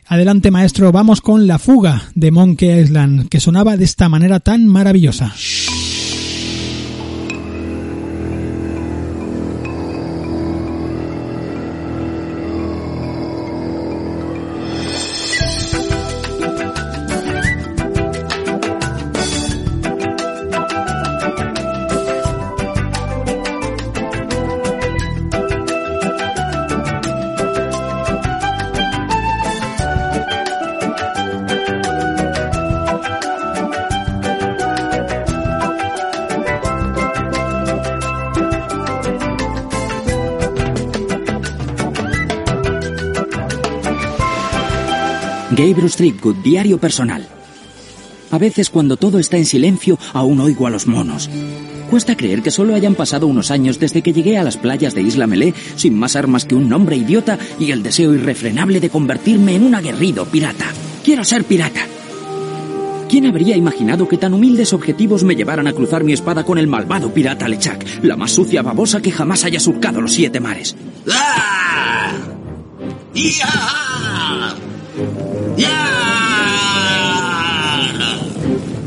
Adelante 0.07 0.51
maestro, 0.51 0.93
vamos 0.93 1.21
con 1.21 1.47
La 1.47 1.59
fuga 1.59 2.11
de 2.15 2.31
Monkey 2.31 2.81
Island, 2.81 3.29
que 3.29 3.41
sonaba 3.41 3.77
de 3.77 3.85
esta 3.85 4.09
manera 4.09 4.41
tan 4.41 4.67
maravillosa. 4.67 5.35
Streetgood, 45.75 46.37
diario 46.37 46.79
personal. 46.79 47.27
A 48.31 48.39
veces 48.39 48.71
cuando 48.71 48.97
todo 48.97 49.19
está 49.19 49.37
en 49.37 49.47
silencio, 49.47 49.99
aún 50.13 50.41
oigo 50.41 50.67
a 50.67 50.71
los 50.71 50.87
monos. 50.87 51.29
Cuesta 51.91 52.17
creer 52.17 52.43
que 52.43 52.51
solo 52.51 52.75
hayan 52.75 52.95
pasado 52.95 53.27
unos 53.27 53.51
años 53.51 53.79
desde 53.79 54.03
que 54.03 54.13
llegué 54.13 54.39
a 54.39 54.43
las 54.43 54.57
playas 54.57 54.95
de 54.95 55.03
Isla 55.03 55.27
Melé 55.27 55.55
sin 55.77 55.97
más 55.99 56.17
armas 56.17 56.45
que 56.45 56.55
un 56.55 56.69
nombre 56.69 56.97
idiota 56.97 57.39
y 57.59 57.71
el 57.71 57.83
deseo 57.83 58.15
irrefrenable 58.15 58.81
de 58.81 58.91
convertirme 58.91 59.55
en 59.55 59.65
un 59.65 59.75
aguerrido 59.75 60.25
pirata. 60.27 60.67
Quiero 61.05 61.25
ser 61.25 61.45
pirata. 61.45 61.87
¿Quién 63.09 63.27
habría 63.27 63.57
imaginado 63.57 64.09
que 64.09 64.19
tan 64.19 64.35
humildes 64.35 64.73
objetivos 64.73 65.23
me 65.23 65.37
llevaran 65.37 65.69
a 65.69 65.73
cruzar 65.73 66.03
mi 66.03 66.13
espada 66.13 66.45
con 66.45 66.59
el 66.59 66.67
malvado 66.67 67.15
pirata 67.15 67.47
Lechak, 67.47 68.03
la 68.03 68.17
más 68.17 68.33
sucia 68.33 68.63
babosa 68.63 69.01
que 69.01 69.13
jamás 69.13 69.45
haya 69.45 69.61
surcado 69.61 70.01
los 70.01 70.13
siete 70.13 70.41
mares? 70.41 70.75
¡Ah! 71.13 72.13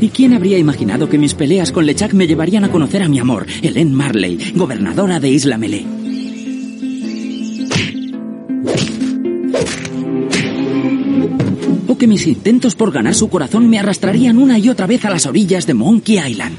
¿Y 0.00 0.08
quién 0.08 0.32
habría 0.32 0.56
imaginado 0.56 1.10
que 1.10 1.18
mis 1.18 1.34
peleas 1.34 1.72
con 1.72 1.84
Lechak 1.84 2.14
me 2.14 2.26
llevarían 2.26 2.64
a 2.64 2.70
conocer 2.70 3.02
a 3.02 3.08
mi 3.08 3.18
amor, 3.18 3.46
Helen 3.62 3.92
Marley, 3.92 4.52
gobernadora 4.54 5.20
de 5.20 5.28
Isla 5.28 5.58
Melé? 5.58 5.84
O 11.86 11.98
que 11.98 12.06
mis 12.06 12.26
intentos 12.26 12.74
por 12.74 12.92
ganar 12.92 13.14
su 13.14 13.28
corazón 13.28 13.68
me 13.68 13.78
arrastrarían 13.78 14.38
una 14.38 14.58
y 14.58 14.70
otra 14.70 14.86
vez 14.86 15.04
a 15.04 15.10
las 15.10 15.26
orillas 15.26 15.66
de 15.66 15.74
Monkey 15.74 16.18
Island. 16.18 16.56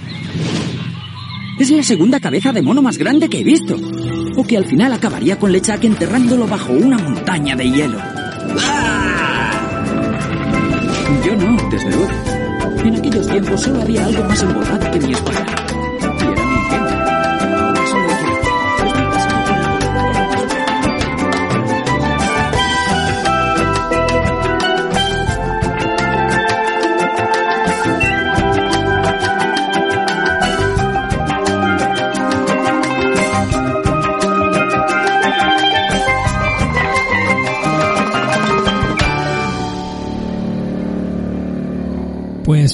Es 1.59 1.71
la 1.71 1.83
segunda 1.83 2.19
cabeza 2.19 2.51
de 2.51 2.61
mono 2.61 2.83
más 2.83 2.99
grande 2.99 3.27
que 3.27 3.39
he 3.39 3.43
visto. 3.43 3.75
O 4.35 4.43
que 4.43 4.57
al 4.57 4.65
final 4.65 4.93
acabaría 4.93 5.39
con 5.39 5.51
Lechak 5.51 5.83
enterrándolo 5.83 6.47
bajo 6.47 6.73
una 6.73 6.99
montaña 6.99 7.55
de 7.55 7.69
hielo. 7.71 7.97
En 11.83 12.95
aquellos 12.95 13.27
tiempos 13.27 13.61
solo 13.61 13.81
había 13.81 14.05
algo 14.05 14.23
más 14.23 14.43
embotado 14.43 14.91
que 14.91 14.99
mi 14.99 15.13
espada. 15.13 15.60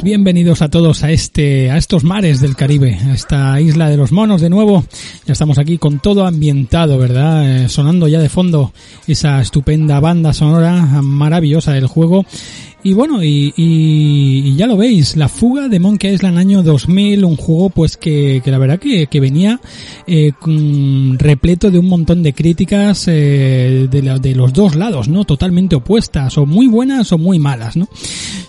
Bienvenidos 0.08 0.62
a 0.62 0.70
todos 0.70 1.04
a 1.04 1.12
este, 1.12 1.70
a 1.70 1.76
estos 1.76 2.06
mares 2.06 2.40
del 2.40 2.56
Caribe, 2.56 2.98
a 3.10 3.14
esta 3.14 3.60
isla 3.60 3.90
de 3.90 3.98
los 3.98 4.14
monos 4.14 4.40
de 4.40 4.50
nuevo. 4.50 4.86
Ya 5.26 5.34
estamos 5.34 5.58
aquí 5.58 5.78
con 5.78 6.00
todo 6.00 6.26
ambientado, 6.26 6.98
¿verdad? 6.98 7.66
Eh, 7.66 7.68
sonando 7.68 8.08
ya 8.08 8.20
de 8.20 8.30
fondo 8.30 8.72
esa 9.06 9.42
estupenda 9.42 10.00
banda 10.00 10.32
sonora 10.32 11.02
maravillosa 11.02 11.74
del 11.74 11.88
juego. 11.88 12.26
Y 12.88 12.94
bueno, 12.94 13.22
y, 13.22 14.56
ya 14.56 14.65
lo 14.65 14.77
veis, 14.77 15.17
la 15.17 15.27
fuga 15.27 15.67
de 15.67 15.77
Monkey 15.77 16.13
Island 16.13 16.38
año 16.38 16.63
2000, 16.63 17.25
un 17.25 17.36
juego 17.36 17.70
pues 17.70 17.98
que, 17.98 18.41
la 18.46 18.58
verdad 18.58 18.79
que, 18.79 19.08
que 19.08 19.20
venía 19.20 19.60
eh, 20.08 20.32
repleto 21.17 21.70
de 21.70 21.79
un 21.79 21.89
montón 21.89 22.24
de 22.24 22.32
críticas 22.32 23.10
eh, 23.10 23.89
de, 23.91 24.36
los 24.36 24.53
dos 24.53 24.75
lados, 24.75 25.10
¿no? 25.10 25.25
Totalmente 25.25 25.75
opuestas, 25.75 26.38
o 26.38 26.46
muy 26.46 26.67
buenas 26.67 27.12
o 27.12 27.17
muy 27.17 27.39
malas, 27.39 27.75
¿no? 27.75 27.89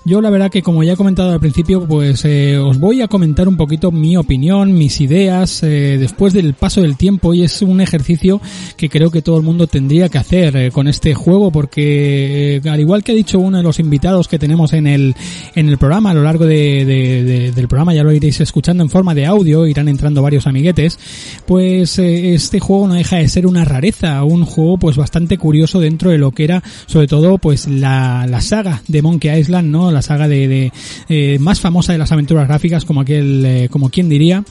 Yo 0.04 0.20
la 0.20 0.30
verdad 0.30 0.52
que 0.52 0.62
como 0.62 0.84
ya 0.84 0.92
he 0.92 0.96
comentado 0.96 1.32
al 1.32 1.40
principio, 1.40 1.84
pues 1.88 2.24
eh, 2.24 2.58
os 2.58 2.78
voy 2.78 3.02
a 3.02 3.08
comentar 3.08 3.48
un 3.48 3.56
poquito 3.56 3.90
mi 3.90 4.16
opinión, 4.16 4.72
mis 4.72 5.00
ideas, 5.00 5.62
después 5.62 6.32
del 6.32 6.54
paso 6.54 6.80
del 6.80 6.96
tiempo 6.96 7.34
y 7.34 7.42
es 7.42 7.60
un 7.60 7.80
ejercicio 7.80 8.40
que 8.76 8.88
creo 8.88 9.10
que 9.10 9.20
todo 9.20 9.36
el 9.36 9.42
mundo 9.42 9.66
tendría 9.66 10.08
que 10.08 10.18
hacer 10.18 10.70
con 10.70 10.86
este 10.86 11.12
juego 11.12 11.50
porque 11.50 12.62
al 12.64 12.78
igual 12.78 13.02
que 13.02 13.12
ha 13.12 13.16
dicho 13.16 13.40
uno 13.40 13.56
de 13.56 13.64
los 13.64 13.80
invitados 13.80 14.27
que 14.28 14.38
tenemos 14.38 14.72
en 14.72 14.86
el, 14.86 15.14
en 15.54 15.68
el 15.68 15.78
programa, 15.78 16.10
a 16.10 16.14
lo 16.14 16.22
largo 16.22 16.44
de, 16.46 16.84
de- 16.84 17.24
de- 17.24 17.52
del 17.52 17.68
programa 17.68 17.94
ya 17.94 18.02
lo 18.04 18.12
iréis 18.12 18.40
escuchando 18.40 18.82
en 18.82 18.90
forma 18.90 19.14
de 19.14 19.26
audio, 19.26 19.66
irán 19.66 19.88
entrando 19.88 20.22
varios 20.22 20.46
amiguetes, 20.46 20.98
pues 21.46 21.98
eh, 21.98 22.34
este 22.34 22.60
juego 22.60 22.88
no 22.88 22.94
deja 22.94 23.16
de 23.16 23.28
ser 23.28 23.46
una 23.46 23.64
rareza, 23.64 24.22
un 24.24 24.44
juego 24.44 24.78
pues 24.78 24.96
bastante 24.96 25.38
curioso 25.38 25.80
dentro 25.80 26.10
de 26.10 26.18
lo 26.18 26.30
que 26.32 26.44
era 26.44 26.62
sobre 26.86 27.06
todo 27.06 27.38
pues 27.38 27.66
la, 27.68 28.26
la 28.28 28.40
saga 28.40 28.82
de 28.88 29.02
Monkey 29.02 29.38
Island, 29.40 29.70
¿no? 29.70 29.90
La 29.90 30.02
saga 30.02 30.28
de, 30.28 30.48
de, 30.48 30.72
eh, 31.08 31.38
más 31.40 31.60
famosa 31.60 31.92
de 31.92 31.98
las 31.98 32.12
aventuras 32.12 32.46
gráficas 32.48 32.84
como 32.84 33.00
aquel, 33.00 33.44
eh, 33.46 33.68
como 33.70 33.90
quien 33.90 34.08
diría 34.08 34.44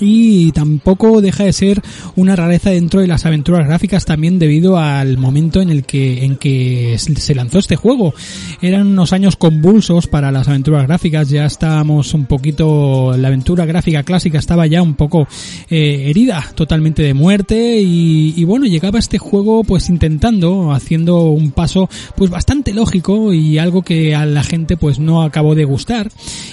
y 0.00 0.52
tampoco 0.52 1.20
deja 1.20 1.44
de 1.44 1.52
ser 1.52 1.82
una 2.16 2.36
rareza 2.36 2.70
dentro 2.70 3.00
de 3.00 3.06
las 3.06 3.26
aventuras 3.26 3.66
gráficas 3.66 4.04
también 4.04 4.38
debido 4.38 4.78
al 4.78 5.18
momento 5.18 5.60
en 5.60 5.70
el 5.70 5.84
que 5.84 6.24
en 6.24 6.36
que 6.36 6.96
se 6.98 7.34
lanzó 7.34 7.58
este 7.58 7.76
juego. 7.76 8.14
Eran 8.60 8.88
unos 8.88 9.12
años 9.12 9.36
convulsos 9.36 10.06
para 10.06 10.32
las 10.32 10.48
aventuras 10.48 10.86
gráficas. 10.86 11.28
Ya 11.28 11.46
estábamos 11.46 12.14
un 12.14 12.26
poquito 12.26 13.16
la 13.16 13.28
aventura 13.28 13.64
gráfica 13.64 14.02
clásica 14.02 14.38
estaba 14.38 14.66
ya 14.66 14.82
un 14.82 14.94
poco 14.94 15.26
eh, 15.70 16.04
herida 16.10 16.44
totalmente 16.54 17.02
de 17.02 17.14
muerte. 17.14 17.80
Y, 17.80 18.34
y 18.36 18.44
bueno 18.44 18.66
llegaba 18.66 18.98
este 18.98 19.18
juego 19.18 19.64
pues 19.64 19.88
intentando 19.88 20.72
haciendo 20.72 21.22
un 21.24 21.52
paso 21.52 21.88
pues 22.16 22.30
bastante 22.30 22.72
lógico 22.72 23.32
y 23.32 23.58
algo 23.58 23.82
que 23.82 24.14
a 24.14 24.26
la 24.26 24.42
gente 24.42 24.76
pues 24.76 24.98
no 24.98 25.22
acabó 25.22 25.54
de 25.54 25.64
gustar 25.64 26.10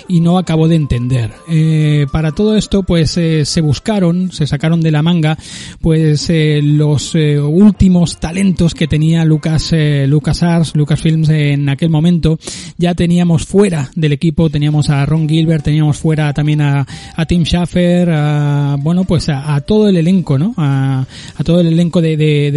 y 0.08 0.20
no 0.22 0.38
acabó 0.38 0.68
de 0.68 0.76
entender. 0.76 1.32
Eh, 1.50 2.06
para 2.12 2.32
todo 2.32 2.56
esto 2.56 2.84
pues 2.84 3.18
eh, 3.18 3.29
se 3.46 3.62
buscaron 3.62 4.32
se 4.32 4.46
sacaron 4.48 4.82
de 4.82 4.92
la 4.92 5.02
manga 5.02 5.38
pues 5.82 6.30
eh, 6.30 6.60
los 6.64 7.16
eh, 7.16 7.40
últimos 7.40 8.20
talentos 8.20 8.74
que 8.74 8.88
tenía 8.88 9.26
Lucas 9.26 9.72
eh, 9.74 10.06
LucasArts 10.08 10.76
Lucasfilms 10.76 11.30
en 11.30 11.70
aquel 11.70 11.90
momento. 11.90 12.38
Ya 12.78 12.94
teníamos 12.96 13.46
fuera 13.46 13.90
del 13.96 14.14
equipo 14.14 14.50
teníamos 14.50 14.90
a 14.90 15.06
Ron 15.06 15.28
Gilbert 15.28 15.64
teníamos 15.64 15.98
fuera 15.98 16.34
también 16.34 16.62
a, 16.62 16.86
a 17.16 17.26
Tim 17.26 17.44
Schafer 17.44 18.10
a, 18.12 18.78
bueno 18.80 19.04
pues 19.06 19.30
a, 19.30 19.60
todo 19.62 19.88
el 19.90 19.98
elenco 19.98 20.38
no 20.38 20.54
a, 20.58 21.06
todo 21.44 21.62
el 21.62 21.68
elenco 21.68 22.02
de, 22.02 22.18
de, 22.18 22.52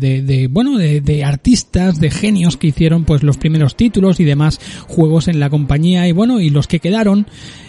de, 0.00 0.22
de- 0.22 0.48
bueno 0.48 0.78
de 0.78 1.24
artistas 1.24 2.00
de 2.00 2.10
genios 2.10 2.56
que 2.56 2.68
hicieron 2.68 3.04
pues 3.04 3.22
los 3.22 3.36
primeros 3.38 3.76
títulos 3.76 4.20
y 4.20 4.24
demás 4.24 4.60
juegos 4.86 5.28
en 5.28 5.40
la 5.40 5.50
compañía 5.50 6.06
y 6.08 6.12
bueno 6.12 6.40
y 6.40 6.50
los 6.50 6.66
que 6.66 6.80
quedaron 6.80 7.26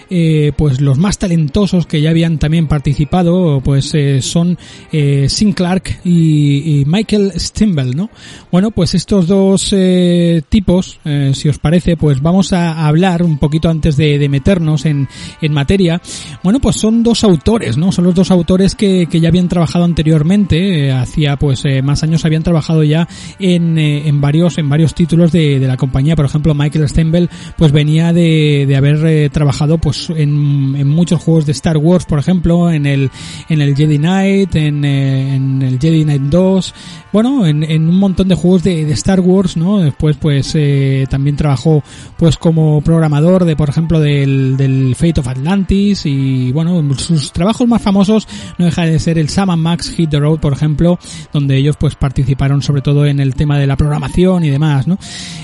eh, 0.09 0.51
pues 0.57 0.81
los 0.81 0.97
más 0.97 1.17
talentosos 1.17 1.85
que 1.85 2.01
ya 2.01 2.09
habían 2.09 2.39
también 2.39 2.67
participado 2.67 3.61
pues 3.63 3.93
eh, 3.93 4.21
son 4.21 4.57
eh, 4.91 5.27
Sin 5.29 5.53
Clark 5.53 5.99
y, 6.03 6.79
y 6.81 6.85
Michael 6.85 7.33
Stimble 7.37 7.95
no 7.95 8.09
bueno 8.51 8.71
pues 8.71 8.95
estos 8.95 9.27
dos 9.27 9.69
eh, 9.71 10.41
tipos 10.49 10.99
eh, 11.05 11.31
si 11.33 11.49
os 11.49 11.59
parece 11.59 11.97
pues 11.97 12.21
vamos 12.21 12.53
a 12.53 12.87
hablar 12.87 13.23
un 13.23 13.37
poquito 13.37 13.69
antes 13.69 13.97
de, 13.97 14.17
de 14.17 14.29
meternos 14.29 14.85
en, 14.85 15.07
en 15.41 15.53
materia. 15.53 16.01
Bueno 16.43 16.59
pues 16.59 16.77
son 16.77 17.03
dos 17.03 17.23
autores 17.23 17.77
no 17.77 17.91
son 17.91 18.05
los 18.05 18.15
dos 18.15 18.31
autores 18.31 18.75
que, 18.75 19.07
que 19.07 19.19
ya 19.19 19.29
habían 19.29 19.49
trabajado 19.49 19.85
anteriormente 19.85 20.87
eh, 20.87 20.91
hacía 20.91 21.37
pues 21.37 21.63
más 21.83 22.03
años 22.03 22.25
habían 22.25 22.43
trabajado 22.43 22.83
ya 22.83 23.07
en, 23.39 23.77
en 23.77 24.21
varios 24.21 24.57
en 24.57 24.69
varios 24.69 24.93
títulos 24.95 25.31
de, 25.31 25.59
de 25.59 25.67
la 25.67 25.77
compañía. 25.77 26.15
Por 26.15 26.25
ejemplo 26.25 26.53
Michael 26.53 26.87
Stemble 26.89 27.29
pues 27.57 27.71
venía 27.71 28.13
de, 28.13 28.65
de 28.67 28.75
haber 28.75 29.29
trabajado 29.29 29.77
pues 29.77 29.98
en, 30.09 30.75
en 30.77 30.87
muchos 30.87 31.21
juegos 31.21 31.45
de 31.45 31.51
Star 31.51 31.77
Wars 31.77 32.05
por 32.05 32.19
ejemplo 32.19 32.71
en 32.71 32.85
el 32.85 33.09
en 33.49 33.61
el 33.61 33.75
Jedi 33.75 33.97
Knight 33.97 34.55
en, 34.55 34.85
eh, 34.85 35.35
el 35.35 35.79
Jedi 35.79 36.03
Knight 36.03 36.21
2 36.23 36.73
bueno 37.11 37.45
en, 37.45 37.63
un 37.89 37.99
montón 37.99 38.27
de 38.27 38.35
juegos 38.35 38.63
de, 38.63 38.89
Star 38.91 39.19
Wars 39.19 39.57
no 39.57 39.79
después 39.79 40.17
pues 40.17 40.51
eh, 40.55 41.05
también 41.09 41.35
trabajó 41.35 41.83
pues 42.17 42.37
como 42.37 42.81
programador 42.81 43.45
de 43.45 43.55
por 43.55 43.69
ejemplo 43.69 43.99
del, 43.99 44.57
del 44.57 44.95
Fate 44.95 45.19
of 45.19 45.27
Atlantis 45.27 46.05
y 46.05 46.51
bueno 46.51 46.83
sus 46.95 47.31
trabajos 47.31 47.67
más 47.67 47.81
famosos 47.81 48.27
no 48.57 48.65
deja 48.65 48.85
de 48.85 48.99
ser 48.99 49.17
el 49.17 49.29
Sam 49.29 49.49
Max 49.59 49.89
Hit 49.91 50.09
the 50.11 50.19
Road 50.19 50.39
por 50.39 50.53
ejemplo 50.53 50.99
donde 51.33 51.57
ellos 51.57 51.75
pues 51.79 51.95
participaron 51.95 52.61
sobre 52.61 52.81
todo 52.81 53.05
en 53.05 53.19
el 53.19 53.35
tema 53.35 53.57
de 53.57 53.67
la 53.67 53.75
programación 53.75 54.43
y 54.43 54.49
demás 54.49 54.87
no 54.87 54.97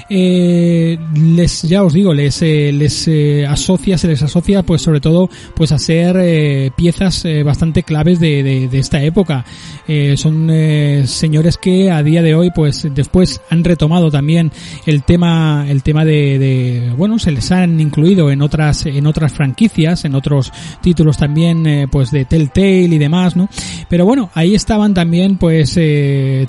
eh, 0.09 0.99
les 1.15 1.63
ya 1.63 1.83
os 1.83 1.93
digo 1.93 2.13
les 2.13 2.41
les 2.41 3.09
asocia 3.47 3.97
se 3.97 4.07
les 4.07 4.21
asocia 4.21 4.44
pues 4.63 4.81
sobre 4.81 4.99
todo 4.99 5.29
pues 5.55 5.71
a 5.71 5.79
ser 5.79 6.17
eh, 6.19 6.71
piezas 6.75 7.25
eh, 7.25 7.43
bastante 7.43 7.84
claves 7.84 8.19
de, 8.19 8.43
de, 8.43 8.79
esta 8.79 9.01
época. 9.01 9.45
Eh, 9.88 10.15
son 10.17 10.49
eh, 10.51 11.03
señores 11.08 11.58
que 11.58 11.91
a 11.91 12.03
día 12.03 12.21
de 12.21 12.36
hoy 12.36 12.51
pues 12.53 12.88
después 12.93 13.41
han 13.49 13.63
retomado 13.63 14.12
también 14.12 14.51
el 14.86 15.03
tema 15.03 15.65
el 15.67 15.84
tema 15.84 16.05
de, 16.05 16.93
bueno 16.97 17.19
se 17.19 17.31
les 17.31 17.51
han 17.51 17.79
incluido 17.79 18.31
en 18.31 18.41
otras 18.41 18.86
en 18.86 19.05
otras 19.08 19.34
franquicias 19.34 20.05
en 20.05 20.15
otros 20.15 20.51
títulos 20.81 21.17
también 21.17 21.88
pues 21.91 22.12
de 22.12 22.25
Telltale 22.25 22.84
y 22.84 22.97
demás 22.97 23.36
no 23.36 23.49
pero 23.89 24.05
bueno 24.05 24.29
ahí 24.34 24.55
estaban 24.55 24.93
también 24.93 25.38
pues 25.38 25.79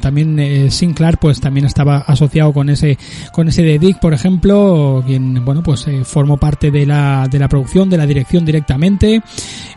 también 0.01 0.71
Sinclair 0.71 1.19
pues 1.19 1.41
también 1.41 1.67
estaba 1.67 1.99
asociado 1.99 2.53
con 2.53 2.71
ese 2.71 2.99
con 3.33 3.49
ese 3.49 3.63
de 3.63 3.79
Dick 3.79 4.01
por 4.01 4.15
ejemplo 4.15 5.03
quien 5.07 5.45
bueno 5.45 5.63
pues 5.63 5.87
formó 6.05 6.39
parte 6.39 6.71
de 6.71 6.87
la 6.87 7.29
de 7.31 7.39
la 7.39 7.49
producción 7.49 7.86
de 7.89 7.97
la 7.97 8.07
dirección 8.07 8.45
directamente. 8.45 9.23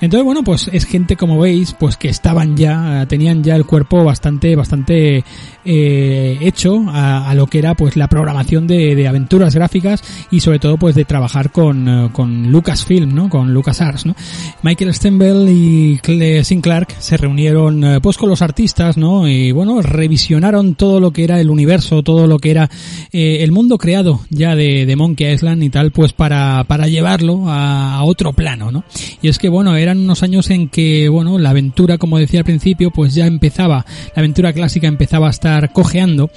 Entonces 0.02 0.24
bueno 0.24 0.43
pues 0.43 0.69
es 0.72 0.86
gente 0.86 1.15
como 1.15 1.39
veis 1.39 1.74
pues 1.74 1.98
que 1.98 2.10
estaban 2.10 2.56
ya 2.56 3.06
tenían 3.08 3.43
ya 3.43 3.56
el 3.56 3.65
cuerpo 3.65 4.04
bastante 4.04 4.56
bastante 4.56 5.24
eh, 5.65 6.38
hecho 6.41 6.84
a, 6.89 7.30
a 7.30 7.34
lo 7.36 7.48
que 7.48 7.60
era 7.60 7.76
pues 7.76 7.95
la 7.95 8.08
programación 8.08 8.67
de, 8.67 8.95
de 8.95 9.08
aventuras 9.08 9.56
gráficas 9.56 10.04
y 10.32 10.39
sobre 10.39 10.60
todo 10.60 10.78
pues 10.78 10.95
de 10.95 11.06
trabajar 11.06 11.52
con, 11.52 11.88
eh, 11.88 12.10
con 12.12 12.52
Lucasfilm, 12.52 13.13
¿no? 13.13 13.30
Con 13.30 13.54
LucasArts, 13.54 14.06
¿no? 14.06 14.15
Michael 14.63 14.93
Stemble 14.93 15.52
y 15.52 15.98
Cle- 16.00 16.43
Sin 16.43 16.62
Clark 16.62 16.93
se 17.00 17.17
reunieron 17.17 17.84
eh, 17.84 18.00
pues 18.02 18.17
con 18.17 18.30
los 18.30 18.41
artistas, 18.41 18.98
¿no? 18.98 19.28
Y 19.28 19.52
bueno, 19.52 19.82
revisionaron 19.82 20.76
todo 20.76 21.00
lo 21.00 21.12
que 21.12 21.24
era 21.24 21.39
el 21.39 21.50
universo, 21.50 22.04
todo 22.04 22.28
lo 22.28 22.39
que 22.39 22.52
era 22.52 22.69
eh, 23.12 23.38
el 23.41 23.52
mundo 23.52 23.78
creado 23.78 24.22
ya 24.30 24.56
de, 24.56 24.86
de 24.86 24.95
Monkey 24.95 25.32
Island 25.34 25.63
y 25.63 25.69
tal, 25.69 25.91
pues 25.91 26.13
para, 26.13 26.63
para 26.65 26.88
llevarlo 26.88 27.50
a, 27.50 27.95
a 27.95 28.04
otro 28.04 28.34
plano, 28.34 28.72
¿no? 28.72 28.84
Y 29.22 29.28
es 29.28 29.38
que 29.38 29.50
bueno, 29.50 29.76
eran 29.76 30.00
unos 30.00 30.24
años 30.24 30.50
en 30.50 30.69
que, 30.69 31.10
bueno, 31.10 31.38
la 31.38 31.52
aventura, 31.52 31.98
como 31.98 32.17
decía 32.17 32.39
al 32.39 32.45
principio, 32.45 32.91
pues 32.91 33.13
ya 33.13 33.26
empezaba, 33.28 33.86
la 34.15 34.19
aventura 34.22 34.54
clásica 34.54 34.88
empezaba 34.88 35.28
a 35.28 35.30
estar 35.49 35.69
cojeando 35.69 36.29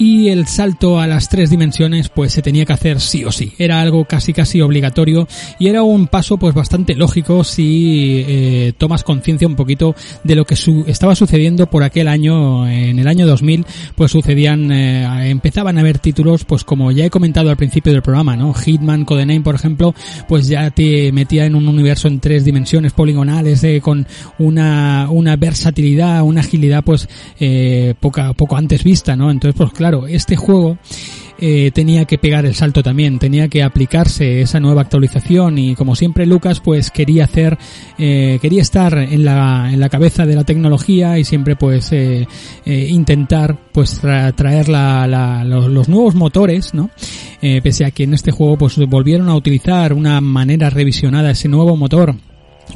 y 0.00 0.28
el 0.30 0.46
salto 0.46 0.98
a 0.98 1.06
las 1.06 1.28
tres 1.28 1.50
dimensiones 1.50 2.08
pues 2.08 2.32
se 2.32 2.40
tenía 2.40 2.64
que 2.64 2.72
hacer 2.72 3.00
sí 3.00 3.22
o 3.24 3.30
sí. 3.30 3.52
Era 3.58 3.82
algo 3.82 4.06
casi 4.06 4.32
casi 4.32 4.62
obligatorio 4.62 5.28
y 5.58 5.68
era 5.68 5.82
un 5.82 6.06
paso 6.06 6.38
pues 6.38 6.54
bastante 6.54 6.94
lógico 6.94 7.44
si 7.44 8.24
eh, 8.26 8.72
tomas 8.78 9.04
conciencia 9.04 9.46
un 9.46 9.56
poquito 9.56 9.94
de 10.24 10.34
lo 10.36 10.46
que 10.46 10.56
su- 10.56 10.84
estaba 10.86 11.14
sucediendo 11.14 11.68
por 11.68 11.82
aquel 11.82 12.08
año, 12.08 12.66
en 12.66 12.98
el 12.98 13.06
año 13.06 13.26
2000, 13.26 13.66
pues 13.94 14.10
sucedían, 14.10 14.72
eh, 14.72 15.28
empezaban 15.30 15.76
a 15.76 15.80
haber 15.82 15.98
títulos 15.98 16.46
pues 16.46 16.64
como 16.64 16.90
ya 16.92 17.04
he 17.04 17.10
comentado 17.10 17.50
al 17.50 17.58
principio 17.58 17.92
del 17.92 18.00
programa, 18.00 18.36
¿no? 18.36 18.54
Hitman, 18.54 19.04
Codename 19.04 19.42
por 19.42 19.54
ejemplo, 19.54 19.94
pues 20.26 20.48
ya 20.48 20.70
te 20.70 21.12
metía 21.12 21.44
en 21.44 21.54
un 21.54 21.68
universo 21.68 22.08
en 22.08 22.20
tres 22.20 22.46
dimensiones 22.46 22.94
poligonales 22.94 23.62
eh, 23.64 23.82
con 23.82 24.06
una, 24.38 25.08
una 25.10 25.36
versatilidad, 25.36 26.22
una 26.22 26.40
agilidad 26.40 26.82
pues 26.84 27.06
eh, 27.38 27.92
poca, 28.00 28.32
poco 28.32 28.56
antes 28.56 28.82
vista, 28.82 29.14
¿no? 29.14 29.30
Entonces 29.30 29.56
pues 29.58 29.70
claro, 29.72 29.89
este 30.06 30.36
juego 30.36 30.78
eh, 31.42 31.70
tenía 31.72 32.04
que 32.04 32.18
pegar 32.18 32.44
el 32.44 32.54
salto 32.54 32.82
también, 32.82 33.18
tenía 33.18 33.48
que 33.48 33.62
aplicarse 33.62 34.42
esa 34.42 34.60
nueva 34.60 34.82
actualización 34.82 35.56
y 35.56 35.74
como 35.74 35.96
siempre 35.96 36.26
Lucas 36.26 36.60
pues 36.60 36.90
quería 36.90 37.24
hacer, 37.24 37.56
eh, 37.98 38.38
quería 38.42 38.60
estar 38.60 38.98
en 38.98 39.24
la, 39.24 39.70
en 39.72 39.80
la 39.80 39.88
cabeza 39.88 40.26
de 40.26 40.34
la 40.34 40.44
tecnología 40.44 41.18
y 41.18 41.24
siempre 41.24 41.56
pues 41.56 41.92
eh, 41.92 42.26
intentar 42.66 43.56
pues 43.72 44.02
tra- 44.02 44.34
traer 44.34 44.68
la, 44.68 45.06
la- 45.06 45.44
los, 45.44 45.68
los 45.70 45.88
nuevos 45.88 46.14
motores, 46.14 46.74
¿no? 46.74 46.90
Pese 47.40 47.86
a 47.86 47.90
que 47.90 48.02
en 48.04 48.12
este 48.12 48.32
juego 48.32 48.58
pues 48.58 48.76
volvieron 48.76 49.30
a 49.30 49.34
utilizar 49.34 49.94
una 49.94 50.20
manera 50.20 50.68
revisionada 50.68 51.30
ese 51.30 51.48
nuevo 51.48 51.74
motor 51.74 52.14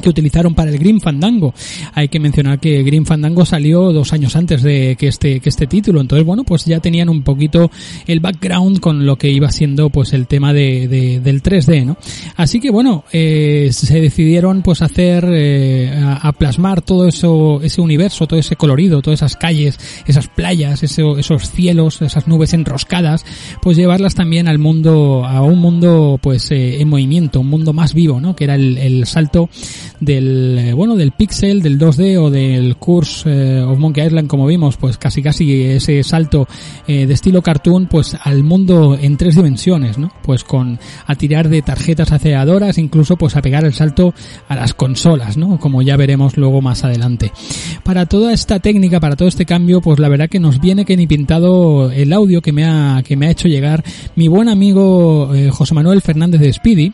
que 0.01 0.09
utilizaron 0.09 0.55
para 0.55 0.71
el 0.71 0.79
Green 0.79 1.01
Fandango. 1.01 1.55
Hay 1.93 2.09
que 2.09 2.21
mencionar 2.21 2.61
que 2.61 2.83
Green 2.83 3.07
Fandango 3.07 3.45
salió 3.45 3.93
dos 3.93 4.13
años 4.13 4.37
antes 4.37 4.63
de 4.63 4.97
que 4.99 5.09
este, 5.09 5.41
que 5.41 5.49
este 5.49 5.67
título. 5.67 6.01
Entonces, 6.01 6.27
bueno, 6.27 6.45
pues 6.45 6.65
ya 6.65 6.81
tenían 6.81 7.09
un 7.09 7.23
poquito 7.23 7.71
el 8.07 8.21
background 8.21 8.81
con 8.81 9.07
lo 9.07 9.17
que 9.17 9.31
iba 9.31 9.51
siendo 9.51 9.91
pues 9.91 10.13
el 10.13 10.27
tema 10.27 10.53
de, 10.53 10.89
de 10.89 11.21
del 11.21 11.43
3D, 11.43 11.85
¿no? 11.85 11.97
Así 12.37 12.61
que 12.61 12.71
bueno, 12.71 13.05
eh, 13.13 13.71
se 13.73 14.01
decidieron 14.01 14.63
pues 14.63 14.83
hacer, 14.83 15.25
eh, 15.29 15.93
a, 16.21 16.33
plasmar 16.33 16.83
todo 16.83 17.07
eso, 17.09 17.61
ese 17.63 17.81
universo, 17.81 18.27
todo 18.27 18.39
ese 18.39 18.57
colorido, 18.57 19.03
todas 19.03 19.21
esas 19.21 19.37
calles, 19.37 19.79
esas 20.07 20.29
playas, 20.29 20.83
eso, 20.83 21.19
esos 21.19 21.51
cielos, 21.51 22.03
esas 22.03 22.27
nubes 22.27 22.53
enroscadas, 22.55 23.25
pues 23.63 23.77
llevarlas 23.77 24.15
también 24.15 24.49
al 24.49 24.59
mundo, 24.59 25.25
a 25.25 25.43
un 25.43 25.59
mundo 25.59 26.19
pues 26.21 26.51
eh, 26.51 26.81
en 26.81 26.89
movimiento, 26.89 27.41
un 27.41 27.49
mundo 27.49 27.73
más 27.73 27.95
vivo, 27.95 28.21
¿no? 28.21 28.37
Que 28.37 28.45
era 28.45 28.55
el 28.55 29.07
salto 29.07 29.49
del 30.01 30.59
eh, 30.59 30.73
bueno 30.73 30.97
del 30.97 31.12
pixel 31.12 31.62
del 31.62 31.79
2D 31.79 32.18
o 32.18 32.31
del 32.31 32.77
Curse 32.77 33.31
eh, 33.31 33.62
of 33.62 33.79
Monkey 33.79 34.07
Island 34.07 34.29
como 34.29 34.47
vimos 34.47 34.77
pues 34.77 34.99
casi 34.99 35.23
casi 35.23 35.62
ese 35.62 36.03
salto 36.03 36.47
eh, 36.87 37.07
de 37.07 37.14
estilo 37.14 37.42
cartoon 37.42 37.87
pues 37.87 38.16
al 38.23 38.42
mundo 38.42 38.99
en 39.01 39.16
tres 39.16 39.37
dimensiones 39.37 39.99
no 39.99 40.12
pues 40.23 40.44
con 40.44 40.79
a 41.07 41.14
tirar 41.14 41.49
de 41.49 41.62
tarjetas 41.62 42.12
aceleradoras 42.12 42.79
incluso 42.79 43.16
pues 43.16 43.37
a 43.37 43.42
pegar 43.42 43.64
el 43.64 43.73
salto 43.73 44.14
a 44.49 44.57
las 44.57 44.75
consolas 44.75 45.37
no 45.37 45.59
como 45.59 45.83
ya 45.83 45.97
veremos 45.97 46.37
luego 46.37 46.61
más 46.61 46.85
adelante. 46.85 47.33
Para 47.83 48.07
toda 48.07 48.33
esta 48.33 48.61
técnica 48.61 49.01
para 49.01 49.16
todo 49.16 49.29
este 49.29 49.47
cambio 49.47 49.81
pues 49.81 49.99
la 49.99 50.09
verdad 50.09 50.29
que 50.29 50.40
nos 50.40 50.61
viene 50.61 50.85
que 50.85 50.97
ni 50.97 51.07
pintado 51.07 51.90
el 51.90 52.12
audio 52.12 52.42
que 52.42 52.53
me 52.53 52.64
ha 52.64 53.03
que 53.05 53.16
me 53.16 53.27
ha 53.27 53.31
hecho 53.31 53.49
llegar 53.49 53.85
mi 54.16 54.29
buen 54.29 54.49
amigo 54.49 55.31
José 55.51 55.75
Manuel 55.75 56.01
Fernández 56.01 56.40
de 56.40 56.53
Speedy 56.53 56.92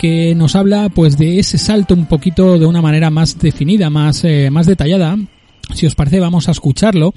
que 0.00 0.34
nos 0.34 0.56
habla 0.56 0.88
pues 0.88 1.18
de 1.18 1.38
ese 1.38 1.58
salto 1.58 1.92
un 1.92 2.06
poquito 2.06 2.58
de 2.58 2.64
una 2.64 2.80
manera 2.80 3.10
más 3.10 3.38
definida, 3.38 3.90
más, 3.90 4.24
eh, 4.24 4.48
más 4.50 4.64
detallada. 4.64 5.18
Si 5.74 5.86
os 5.86 5.94
parece, 5.94 6.20
vamos 6.20 6.48
a 6.48 6.52
escucharlo. 6.52 7.12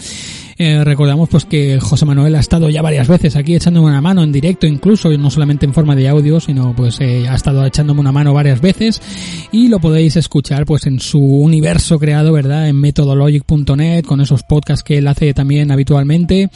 Eh, 0.57 0.83
recordamos 0.83 1.29
pues 1.29 1.45
que 1.45 1.79
José 1.79 2.05
Manuel 2.05 2.35
ha 2.35 2.39
estado 2.39 2.69
ya 2.69 2.81
varias 2.81 3.07
veces 3.07 3.35
aquí 3.35 3.55
echándome 3.55 3.87
una 3.87 4.01
mano 4.01 4.23
en 4.23 4.31
directo 4.31 4.67
incluso, 4.67 5.09
no 5.17 5.29
solamente 5.31 5.65
en 5.65 5.73
forma 5.73 5.95
de 5.95 6.07
audio, 6.07 6.39
sino 6.39 6.75
pues 6.75 6.99
eh, 7.01 7.27
ha 7.27 7.35
estado 7.35 7.65
echándome 7.65 8.01
una 8.01 8.11
mano 8.11 8.33
varias 8.33 8.61
veces 8.61 9.01
y 9.51 9.67
lo 9.67 9.79
podéis 9.79 10.15
escuchar 10.15 10.65
pues 10.65 10.85
en 10.85 10.99
su 10.99 11.19
universo 11.19 11.97
creado, 11.97 12.33
¿verdad? 12.33 12.67
En 12.67 12.79
methodologic.net 12.79 14.05
con 14.05 14.21
esos 14.21 14.43
podcasts 14.43 14.83
que 14.83 14.97
él 14.97 15.07
hace 15.07 15.33
también 15.33 15.71
habitualmente. 15.71 16.49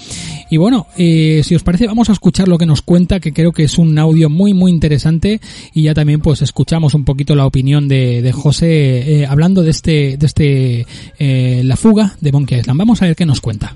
Y 0.50 0.58
bueno, 0.58 0.88
eh, 0.98 1.42
si 1.44 1.56
os 1.56 1.64
parece 1.64 1.88
vamos 1.88 2.10
a 2.10 2.14
escuchar 2.14 2.48
lo 2.48 2.58
que 2.58 2.66
nos 2.66 2.82
cuenta, 2.82 3.20
que 3.20 3.34
creo 3.34 3.52
que 3.52 3.64
es 3.64 3.78
un 3.78 3.98
audio 3.98 4.30
muy 4.30 4.54
muy 4.54 4.72
interesante 4.72 5.42
y 5.74 5.84
ya 5.84 5.94
también 5.94 6.22
pues 6.22 6.42
escuchamos 6.42 6.94
un 6.94 7.04
poquito 7.04 7.36
la 7.36 7.46
opinión 7.46 7.88
de, 7.88 8.22
de 8.22 8.32
José 8.32 9.26
hablando 9.28 9.64
de 9.64 9.72
este, 9.72 10.18
de 10.18 10.26
este, 10.26 10.86
la 11.64 11.76
de 11.94 12.32
Monkey 12.34 12.60
Island. 12.60 12.78
Vamos 12.78 13.02
a 13.02 13.06
ver 13.06 13.16
qué 13.16 13.26
nos 13.26 13.40
cuenta. 13.40 13.76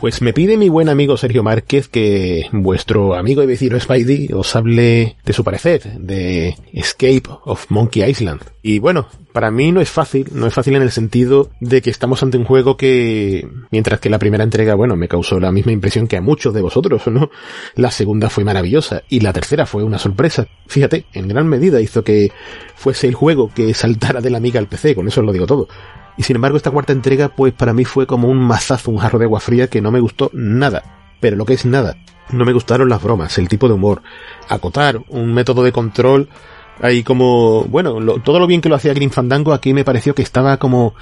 Pues 0.00 0.22
me 0.22 0.32
pide 0.32 0.56
mi 0.56 0.70
buen 0.70 0.88
amigo 0.88 1.18
Sergio 1.18 1.42
Márquez 1.42 1.88
que 1.88 2.46
vuestro 2.52 3.14
amigo 3.14 3.42
y 3.42 3.46
vecino 3.46 3.78
Spidey 3.78 4.30
os 4.32 4.56
hable 4.56 5.16
de 5.24 5.32
su 5.34 5.44
parecer, 5.44 5.82
de 5.98 6.56
Escape 6.72 7.24
of 7.44 7.70
Monkey 7.70 8.02
Island. 8.02 8.40
Y 8.62 8.78
bueno, 8.78 9.06
para 9.32 9.50
mí 9.50 9.72
no 9.72 9.80
es 9.80 9.88
fácil, 9.88 10.28
no 10.32 10.46
es 10.46 10.52
fácil 10.52 10.76
en 10.76 10.82
el 10.82 10.90
sentido 10.90 11.48
de 11.60 11.80
que 11.80 11.88
estamos 11.88 12.22
ante 12.22 12.36
un 12.36 12.44
juego 12.44 12.76
que, 12.76 13.48
mientras 13.70 14.00
que 14.00 14.10
la 14.10 14.18
primera 14.18 14.44
entrega, 14.44 14.74
bueno, 14.74 14.96
me 14.96 15.08
causó 15.08 15.40
la 15.40 15.50
misma 15.50 15.72
impresión 15.72 16.06
que 16.06 16.18
a 16.18 16.20
muchos 16.20 16.52
de 16.52 16.60
vosotros, 16.60 17.06
¿no? 17.06 17.30
La 17.74 17.90
segunda 17.90 18.28
fue 18.28 18.44
maravillosa 18.44 19.02
y 19.08 19.20
la 19.20 19.32
tercera 19.32 19.64
fue 19.64 19.82
una 19.82 19.98
sorpresa. 19.98 20.46
Fíjate, 20.66 21.06
en 21.14 21.28
gran 21.28 21.48
medida 21.48 21.80
hizo 21.80 22.04
que 22.04 22.32
fuese 22.74 23.08
el 23.08 23.14
juego 23.14 23.50
que 23.54 23.72
saltara 23.72 24.20
de 24.20 24.28
la 24.28 24.38
amiga 24.38 24.60
al 24.60 24.68
PC, 24.68 24.94
con 24.94 25.08
eso 25.08 25.20
os 25.20 25.26
lo 25.26 25.32
digo 25.32 25.46
todo. 25.46 25.66
Y 26.18 26.22
sin 26.22 26.36
embargo 26.36 26.58
esta 26.58 26.70
cuarta 26.70 26.92
entrega 26.92 27.30
pues 27.30 27.54
para 27.54 27.72
mí 27.72 27.86
fue 27.86 28.06
como 28.06 28.28
un 28.28 28.38
mazazo, 28.38 28.90
un 28.90 28.98
jarro 28.98 29.18
de 29.18 29.24
agua 29.24 29.40
fría 29.40 29.68
que 29.68 29.80
no 29.80 29.90
me 29.90 30.00
gustó 30.00 30.30
nada. 30.34 31.14
Pero 31.18 31.36
lo 31.36 31.46
que 31.46 31.54
es 31.54 31.64
nada, 31.64 31.96
no 32.30 32.44
me 32.44 32.52
gustaron 32.52 32.90
las 32.90 33.02
bromas, 33.02 33.38
el 33.38 33.48
tipo 33.48 33.68
de 33.68 33.74
humor. 33.74 34.02
Acotar 34.48 35.00
un 35.08 35.32
método 35.32 35.62
de 35.62 35.72
control 35.72 36.28
ahí 36.82 37.02
como, 37.02 37.64
bueno, 37.64 38.00
lo, 38.00 38.18
todo 38.18 38.38
lo 38.38 38.46
bien 38.46 38.60
que 38.60 38.68
lo 38.68 38.74
hacía 38.74 38.94
Green 38.94 39.10
Fandango 39.10 39.52
aquí 39.52 39.72
me 39.72 39.84
pareció 39.84 40.14
que 40.14 40.22
estaba 40.22 40.56
como 40.56 40.94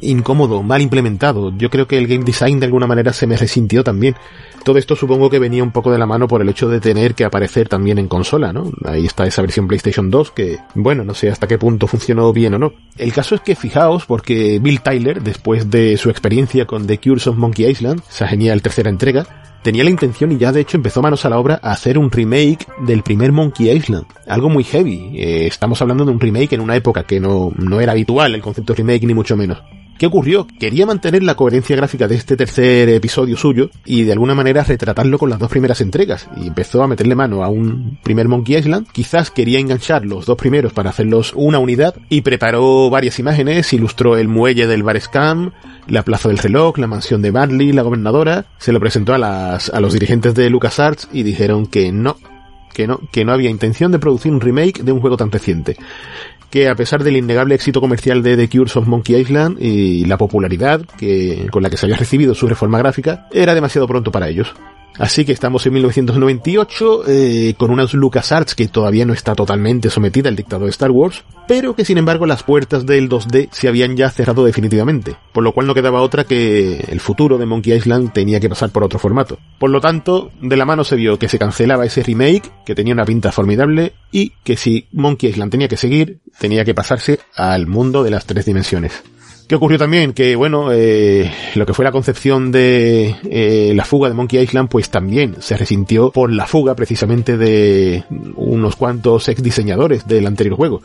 incómodo, 0.00 0.62
mal 0.62 0.80
implementado. 0.82 1.52
Yo 1.56 1.70
creo 1.70 1.86
que 1.86 1.98
el 1.98 2.06
game 2.06 2.24
design 2.24 2.60
de 2.60 2.66
alguna 2.66 2.86
manera 2.86 3.12
se 3.12 3.26
me 3.26 3.36
resintió 3.36 3.84
también. 3.84 4.16
Todo 4.64 4.78
esto 4.78 4.94
supongo 4.94 5.30
que 5.30 5.38
venía 5.38 5.62
un 5.62 5.70
poco 5.70 5.90
de 5.90 5.98
la 5.98 6.06
mano 6.06 6.28
por 6.28 6.42
el 6.42 6.48
hecho 6.48 6.68
de 6.68 6.80
tener 6.80 7.14
que 7.14 7.24
aparecer 7.24 7.68
también 7.68 7.98
en 7.98 8.08
consola, 8.08 8.52
¿no? 8.52 8.70
Ahí 8.84 9.06
está 9.06 9.26
esa 9.26 9.40
versión 9.40 9.66
PlayStation 9.66 10.10
2 10.10 10.30
que, 10.32 10.58
bueno, 10.74 11.02
no 11.02 11.14
sé 11.14 11.30
hasta 11.30 11.46
qué 11.46 11.56
punto 11.56 11.86
funcionó 11.86 12.32
bien 12.32 12.54
o 12.54 12.58
no. 12.58 12.72
El 12.98 13.12
caso 13.12 13.34
es 13.34 13.40
que 13.40 13.56
fijaos 13.56 14.04
porque 14.04 14.58
Bill 14.60 14.82
Tyler, 14.82 15.22
después 15.22 15.70
de 15.70 15.96
su 15.96 16.10
experiencia 16.10 16.66
con 16.66 16.86
The 16.86 16.98
Cures 16.98 17.26
of 17.26 17.36
Monkey 17.36 17.66
Island, 17.66 18.02
esa 18.10 18.28
genial 18.28 18.60
tercera 18.60 18.90
entrega, 18.90 19.49
tenía 19.62 19.84
la 19.84 19.90
intención 19.90 20.32
y 20.32 20.38
ya 20.38 20.52
de 20.52 20.60
hecho 20.60 20.76
empezó 20.76 21.02
manos 21.02 21.24
a 21.24 21.30
la 21.30 21.38
obra 21.38 21.60
a 21.62 21.72
hacer 21.72 21.98
un 21.98 22.10
remake 22.10 22.66
del 22.86 23.02
primer 23.02 23.32
Monkey 23.32 23.70
Island. 23.70 24.06
Algo 24.26 24.48
muy 24.48 24.64
heavy. 24.64 25.12
Eh, 25.16 25.46
estamos 25.46 25.80
hablando 25.82 26.04
de 26.04 26.12
un 26.12 26.20
remake 26.20 26.54
en 26.54 26.60
una 26.60 26.76
época 26.76 27.04
que 27.04 27.20
no, 27.20 27.52
no 27.56 27.80
era 27.80 27.92
habitual 27.92 28.34
el 28.34 28.42
concepto 28.42 28.74
remake 28.74 29.06
ni 29.06 29.14
mucho 29.14 29.36
menos. 29.36 29.62
¿Qué 30.00 30.06
ocurrió? 30.06 30.46
Quería 30.58 30.86
mantener 30.86 31.22
la 31.22 31.34
coherencia 31.34 31.76
gráfica 31.76 32.08
de 32.08 32.14
este 32.14 32.34
tercer 32.34 32.88
episodio 32.88 33.36
suyo 33.36 33.68
y 33.84 34.04
de 34.04 34.12
alguna 34.12 34.34
manera 34.34 34.64
retratarlo 34.64 35.18
con 35.18 35.28
las 35.28 35.38
dos 35.38 35.50
primeras 35.50 35.82
entregas. 35.82 36.26
Y 36.38 36.46
empezó 36.46 36.82
a 36.82 36.88
meterle 36.88 37.14
mano 37.14 37.44
a 37.44 37.50
un 37.50 37.98
primer 38.02 38.26
Monkey 38.26 38.56
Island. 38.56 38.86
Quizás 38.92 39.30
quería 39.30 39.58
enganchar 39.58 40.06
los 40.06 40.24
dos 40.24 40.38
primeros 40.38 40.72
para 40.72 40.88
hacerlos 40.88 41.34
una 41.36 41.58
unidad 41.58 41.96
y 42.08 42.22
preparó 42.22 42.88
varias 42.88 43.18
imágenes, 43.18 43.74
ilustró 43.74 44.16
el 44.16 44.28
muelle 44.28 44.66
del 44.66 44.82
Bar 44.82 44.98
Scam, 44.98 45.52
la 45.86 46.02
plaza 46.02 46.30
del 46.30 46.38
reloj, 46.38 46.78
la 46.78 46.86
mansión 46.86 47.20
de 47.20 47.32
Barley, 47.32 47.72
la 47.72 47.82
gobernadora. 47.82 48.46
Se 48.56 48.72
lo 48.72 48.80
presentó 48.80 49.12
a, 49.12 49.18
las, 49.18 49.68
a 49.68 49.82
los 49.82 49.92
dirigentes 49.92 50.34
de 50.34 50.48
LucasArts 50.48 51.10
y 51.12 51.24
dijeron 51.24 51.66
que 51.66 51.92
no, 51.92 52.16
que 52.72 52.86
no, 52.86 53.00
que 53.12 53.26
no 53.26 53.32
había 53.32 53.50
intención 53.50 53.92
de 53.92 53.98
producir 53.98 54.32
un 54.32 54.40
remake 54.40 54.82
de 54.82 54.92
un 54.92 55.00
juego 55.02 55.18
tan 55.18 55.30
reciente 55.30 55.76
que 56.50 56.68
a 56.68 56.74
pesar 56.74 57.04
del 57.04 57.16
innegable 57.16 57.54
éxito 57.54 57.80
comercial 57.80 58.22
de 58.22 58.36
The 58.36 58.48
Cures 58.48 58.76
of 58.76 58.86
Monkey 58.86 59.16
Island 59.16 59.58
y 59.60 60.04
la 60.04 60.18
popularidad 60.18 60.82
que, 60.98 61.46
con 61.50 61.62
la 61.62 61.70
que 61.70 61.76
se 61.76 61.86
había 61.86 61.96
recibido 61.96 62.34
su 62.34 62.48
reforma 62.48 62.78
gráfica, 62.78 63.28
era 63.32 63.54
demasiado 63.54 63.86
pronto 63.86 64.10
para 64.10 64.28
ellos. 64.28 64.54
Así 64.98 65.24
que 65.24 65.32
estamos 65.32 65.64
en 65.66 65.72
1998 65.74 67.02
eh, 67.08 67.54
con 67.56 67.70
unas 67.70 67.94
LucasArts 67.94 68.54
que 68.54 68.68
todavía 68.68 69.06
no 69.06 69.12
está 69.12 69.34
totalmente 69.34 69.88
sometida 69.88 70.28
al 70.28 70.36
dictado 70.36 70.64
de 70.64 70.70
Star 70.70 70.90
Wars, 70.90 71.24
pero 71.48 71.74
que 71.74 71.84
sin 71.84 71.98
embargo 71.98 72.26
las 72.26 72.42
puertas 72.42 72.84
del 72.84 73.08
2D 73.08 73.48
se 73.50 73.68
habían 73.68 73.96
ya 73.96 74.10
cerrado 74.10 74.44
definitivamente, 74.44 75.16
por 75.32 75.42
lo 75.42 75.52
cual 75.52 75.66
no 75.66 75.74
quedaba 75.74 76.02
otra 76.02 76.24
que 76.24 76.84
el 76.88 77.00
futuro 77.00 77.38
de 77.38 77.46
Monkey 77.46 77.72
Island 77.72 78.12
tenía 78.12 78.40
que 78.40 78.48
pasar 78.48 78.70
por 78.70 78.84
otro 78.84 78.98
formato. 78.98 79.38
Por 79.58 79.70
lo 79.70 79.80
tanto, 79.80 80.32
de 80.40 80.56
la 80.56 80.66
mano 80.66 80.84
se 80.84 80.96
vio 80.96 81.18
que 81.18 81.28
se 81.28 81.38
cancelaba 81.38 81.86
ese 81.86 82.02
remake, 82.02 82.50
que 82.66 82.74
tenía 82.74 82.94
una 82.94 83.04
pinta 83.04 83.32
formidable, 83.32 83.94
y 84.12 84.32
que 84.44 84.56
si 84.56 84.88
Monkey 84.92 85.30
Island 85.30 85.50
tenía 85.50 85.68
que 85.68 85.76
seguir, 85.76 86.20
tenía 86.38 86.64
que 86.64 86.74
pasarse 86.74 87.20
al 87.34 87.66
mundo 87.66 88.02
de 88.02 88.10
las 88.10 88.26
tres 88.26 88.44
dimensiones. 88.44 89.02
¿Qué 89.50 89.56
ocurrió 89.56 89.78
también? 89.78 90.12
Que, 90.12 90.36
bueno, 90.36 90.70
eh, 90.70 91.28
lo 91.56 91.66
que 91.66 91.74
fue 91.74 91.84
la 91.84 91.90
concepción 91.90 92.52
de 92.52 93.16
eh, 93.28 93.72
la 93.74 93.84
fuga 93.84 94.08
de 94.08 94.14
Monkey 94.14 94.40
Island, 94.40 94.68
pues 94.68 94.90
también 94.90 95.38
se 95.40 95.56
resintió 95.56 96.12
por 96.12 96.30
la 96.30 96.46
fuga 96.46 96.76
precisamente 96.76 97.36
de 97.36 98.04
unos 98.36 98.76
cuantos 98.76 99.28
ex 99.28 99.42
diseñadores 99.42 100.06
del 100.06 100.28
anterior 100.28 100.54
juego 100.54 100.82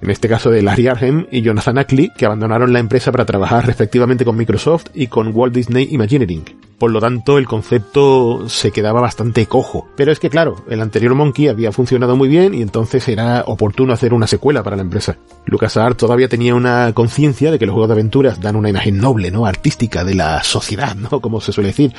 en 0.00 0.10
este 0.10 0.28
caso 0.28 0.50
de 0.50 0.62
Larry 0.62 0.88
Arhem 0.88 1.26
y 1.30 1.42
Jonathan 1.42 1.78
Ackley, 1.78 2.10
que 2.16 2.26
abandonaron 2.26 2.72
la 2.72 2.78
empresa 2.78 3.12
para 3.12 3.24
trabajar 3.24 3.66
respectivamente 3.66 4.24
con 4.24 4.36
Microsoft 4.36 4.86
y 4.94 5.06
con 5.06 5.30
Walt 5.34 5.54
Disney 5.54 5.88
Imagineering. 5.90 6.44
Por 6.78 6.90
lo 6.90 7.00
tanto, 7.00 7.38
el 7.38 7.46
concepto 7.46 8.48
se 8.48 8.72
quedaba 8.72 9.00
bastante 9.00 9.46
cojo. 9.46 9.88
Pero 9.96 10.12
es 10.12 10.18
que 10.18 10.28
claro, 10.28 10.56
el 10.68 10.80
anterior 10.80 11.14
Monkey 11.14 11.48
había 11.48 11.72
funcionado 11.72 12.16
muy 12.16 12.28
bien 12.28 12.52
y 12.52 12.62
entonces 12.62 13.08
era 13.08 13.44
oportuno 13.46 13.92
hacer 13.92 14.12
una 14.12 14.26
secuela 14.26 14.62
para 14.62 14.76
la 14.76 14.82
empresa. 14.82 15.16
LucasArts 15.46 15.96
todavía 15.96 16.28
tenía 16.28 16.54
una 16.54 16.92
conciencia 16.92 17.50
de 17.50 17.58
que 17.58 17.66
los 17.66 17.72
juegos 17.72 17.88
de 17.88 17.94
aventuras 17.94 18.40
dan 18.40 18.56
una 18.56 18.70
imagen 18.70 18.98
noble, 18.98 19.30
¿no? 19.30 19.46
Artística 19.46 20.04
de 20.04 20.14
la 20.14 20.42
sociedad, 20.42 20.96
¿no? 20.96 21.20
Como 21.20 21.40
se 21.40 21.52
suele 21.52 21.68
decir. 21.68 21.94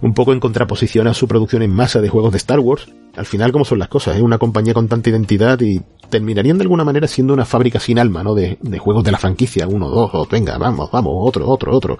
Un 0.00 0.14
poco 0.14 0.32
en 0.32 0.40
contraposición 0.40 1.08
a 1.08 1.14
su 1.14 1.26
producción 1.26 1.62
en 1.62 1.74
masa 1.74 2.00
de 2.00 2.08
juegos 2.08 2.32
de 2.32 2.38
Star 2.38 2.60
Wars. 2.60 2.88
Al 3.16 3.26
final, 3.26 3.52
como 3.52 3.64
son 3.64 3.78
las 3.78 3.88
cosas, 3.88 4.16
es 4.16 4.22
una 4.22 4.38
compañía 4.38 4.74
con 4.74 4.88
tanta 4.88 5.10
identidad 5.10 5.60
y 5.60 5.80
terminarían 6.08 6.58
de 6.58 6.62
alguna 6.62 6.84
manera 6.84 7.06
siendo 7.06 7.32
una 7.34 7.44
fábrica 7.44 7.80
sin 7.80 7.98
alma, 7.98 8.22
¿no? 8.22 8.34
De, 8.34 8.58
de 8.60 8.78
juegos 8.78 9.04
de 9.04 9.12
la 9.12 9.18
franquicia, 9.18 9.66
uno, 9.66 9.88
dos, 9.88 10.10
o 10.12 10.26
venga, 10.26 10.58
vamos, 10.58 10.90
vamos, 10.90 11.12
otro, 11.16 11.48
otro, 11.48 11.76
otro. 11.76 11.98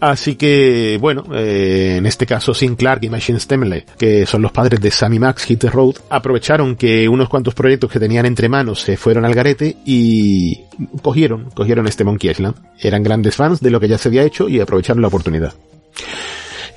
Así 0.00 0.36
que, 0.36 0.96
bueno, 0.98 1.24
eh, 1.34 1.96
en 1.98 2.06
este 2.06 2.24
caso 2.24 2.54
Sin 2.54 2.74
Clark 2.74 3.04
y 3.04 3.10
Machine 3.10 3.38
Stemley, 3.38 3.84
que 3.98 4.24
son 4.24 4.40
los 4.40 4.50
padres 4.50 4.80
de 4.80 4.90
Sammy 4.90 5.18
Max 5.18 5.44
Hit 5.44 5.60
the 5.60 5.68
Road, 5.68 5.96
aprovecharon 6.08 6.74
que 6.74 7.06
unos 7.06 7.28
cuantos 7.28 7.54
proyectos 7.54 7.90
que 7.90 8.00
tenían 8.00 8.24
entre 8.24 8.48
manos 8.48 8.80
se 8.80 8.96
fueron 8.96 9.26
al 9.26 9.34
garete 9.34 9.76
y 9.84 10.62
cogieron, 11.02 11.50
cogieron 11.50 11.86
este 11.86 12.04
Monkey 12.04 12.30
Island. 12.30 12.56
Eran 12.78 13.02
grandes 13.02 13.36
fans 13.36 13.60
de 13.60 13.70
lo 13.70 13.78
que 13.78 13.88
ya 13.88 13.98
se 13.98 14.08
había 14.08 14.24
hecho 14.24 14.48
y 14.48 14.58
aprovecharon 14.58 15.02
la 15.02 15.08
oportunidad. 15.08 15.52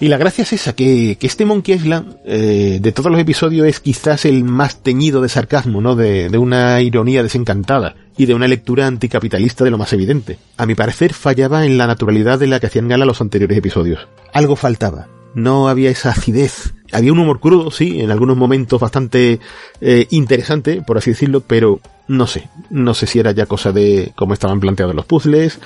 Y 0.03 0.09
la 0.09 0.17
gracia 0.17 0.41
es 0.41 0.51
esa, 0.51 0.75
que, 0.75 1.17
este 1.21 1.45
Monkey 1.45 1.75
Island, 1.75 2.17
eh, 2.25 2.79
de 2.81 2.91
todos 2.91 3.09
los 3.09 3.21
episodios, 3.21 3.65
es 3.67 3.79
quizás 3.79 4.25
el 4.25 4.43
más 4.43 4.83
teñido 4.83 5.21
de 5.21 5.29
sarcasmo, 5.29 5.79
¿no? 5.79 5.95
De, 5.95 6.27
de 6.27 6.37
una 6.37 6.81
ironía 6.81 7.23
desencantada 7.23 7.95
y 8.17 8.25
de 8.25 8.33
una 8.33 8.49
lectura 8.49 8.85
anticapitalista 8.85 9.63
de 9.63 9.71
lo 9.71 9.77
más 9.77 9.93
evidente. 9.93 10.39
A 10.57 10.65
mi 10.65 10.75
parecer 10.75 11.13
fallaba 11.13 11.65
en 11.65 11.77
la 11.77 11.87
naturalidad 11.87 12.37
de 12.37 12.47
la 12.47 12.59
que 12.59 12.67
hacían 12.67 12.89
gala 12.89 13.05
los 13.05 13.21
anteriores 13.21 13.57
episodios. 13.57 14.09
Algo 14.33 14.57
faltaba. 14.57 15.07
No 15.35 15.69
había 15.69 15.89
esa 15.89 16.09
acidez. 16.09 16.73
Había 16.91 17.13
un 17.13 17.19
humor 17.19 17.39
crudo, 17.39 17.71
sí, 17.71 18.01
en 18.01 18.11
algunos 18.11 18.35
momentos 18.35 18.81
bastante 18.81 19.39
eh, 19.79 20.07
interesante, 20.09 20.81
por 20.85 20.97
así 20.97 21.11
decirlo, 21.11 21.39
pero 21.47 21.79
no 22.09 22.27
sé. 22.27 22.49
No 22.69 22.93
sé 22.93 23.07
si 23.07 23.19
era 23.19 23.31
ya 23.31 23.45
cosa 23.45 23.71
de 23.71 24.11
cómo 24.17 24.33
estaban 24.33 24.59
planteados 24.59 24.95
los 24.95 25.05
puzzles, 25.05 25.59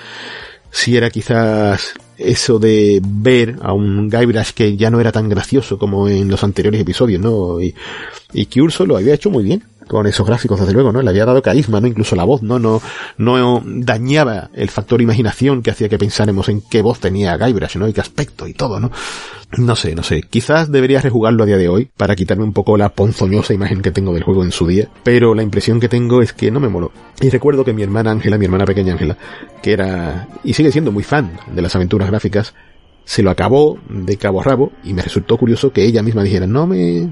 si 0.70 0.96
era 0.96 1.10
quizás 1.10 1.96
eso 2.18 2.60
de 2.60 3.02
ver 3.04 3.58
a 3.62 3.74
un 3.74 4.10
Guybrush 4.10 4.52
que 4.52 4.76
ya 4.76 4.90
no 4.90 5.00
era 5.00 5.12
tan 5.12 5.30
gracioso 5.30 5.78
como 5.78 6.08
en 6.08 6.30
los 6.30 6.44
anteriores 6.44 6.82
episodios, 6.82 7.22
¿no? 7.22 7.62
Y, 7.62 7.74
y 8.34 8.46
que 8.48 8.62
Urso 8.62 8.86
lo 8.86 8.98
había 8.98 9.14
hecho 9.14 9.30
muy 9.30 9.44
bien 9.44 9.64
con 9.88 10.06
esos 10.08 10.28
gráficos, 10.28 10.60
desde 10.60 10.74
luego, 10.74 10.92
¿no? 10.92 11.02
Le 11.02 11.10
había 11.10 11.26
dado 11.26 11.42
carisma, 11.42 11.80
¿no? 11.80 11.88
Incluso 11.88 12.16
la 12.16 12.24
voz, 12.24 12.44
¿no? 12.44 12.60
No, 12.60 12.82
no 13.18 13.64
dañaba 13.66 14.50
el 14.54 14.70
factor 14.70 15.02
imaginación 15.02 15.62
que 15.62 15.72
hacía 15.72 15.90
que 15.90 15.98
pensáramos 15.98 16.50
en 16.50 16.62
qué 16.62 16.82
voz 16.82 17.00
tenía 17.00 17.38
Guybrush, 17.38 17.78
¿no? 17.78 17.88
Y 17.88 17.94
qué 17.94 18.02
aspecto 18.02 18.48
y 18.48 18.54
todo, 18.54 18.80
¿no? 18.80 18.92
No 19.58 19.78
sé, 19.78 19.96
no 19.96 20.04
sé. 20.04 20.24
Quizás 20.24 20.72
debería 20.72 21.00
rejugarlo 21.00 21.44
a 21.44 21.46
día 21.46 21.58
de 21.58 21.70
hoy 21.70 21.90
para 21.96 22.16
quitarme 22.16 22.44
un 22.44 22.52
poco 22.52 22.76
la 22.78 22.90
ponzoñosa 22.90 23.54
imagen 23.54 23.82
que 23.82 23.92
tengo 23.92 24.14
del 24.14 24.24
juego 24.24 24.44
en 24.44 24.52
su 24.52 24.68
día, 24.68 24.90
pero 25.04 25.34
la 25.34 25.44
impresión 25.44 25.80
que 25.80 25.88
tengo 25.88 26.22
es 26.22 26.34
que 26.34 26.52
no 26.52 26.60
me 26.60 26.68
moló. 26.68 26.92
Y 27.22 27.30
recuerdo 27.30 27.64
que 27.64 27.74
mi 27.74 27.82
hermana 27.82 28.12
Ángela, 28.12 28.38
mi 28.38 28.46
hermana 28.46 28.66
pequeña 28.66 28.94
Ángela, 28.94 29.18
que 29.62 29.72
era 29.72 30.28
y 30.44 30.54
sigue 30.54 30.72
siendo 30.72 30.92
muy 30.92 31.04
fan 31.04 31.40
de 31.54 31.62
las 31.62 31.76
aventuras 31.76 32.10
gráficas, 32.10 32.54
se 33.06 33.24
lo 33.24 33.32
acabó 33.32 33.80
de 33.88 34.18
cabo 34.18 34.42
a 34.42 34.44
rabo 34.44 34.74
y 34.84 34.94
me 34.94 35.02
resultó 35.02 35.38
curioso 35.38 35.72
que 35.72 35.86
ella 35.86 36.04
misma 36.04 36.24
dijera, 36.24 36.46
no 36.46 36.68
me, 36.68 37.08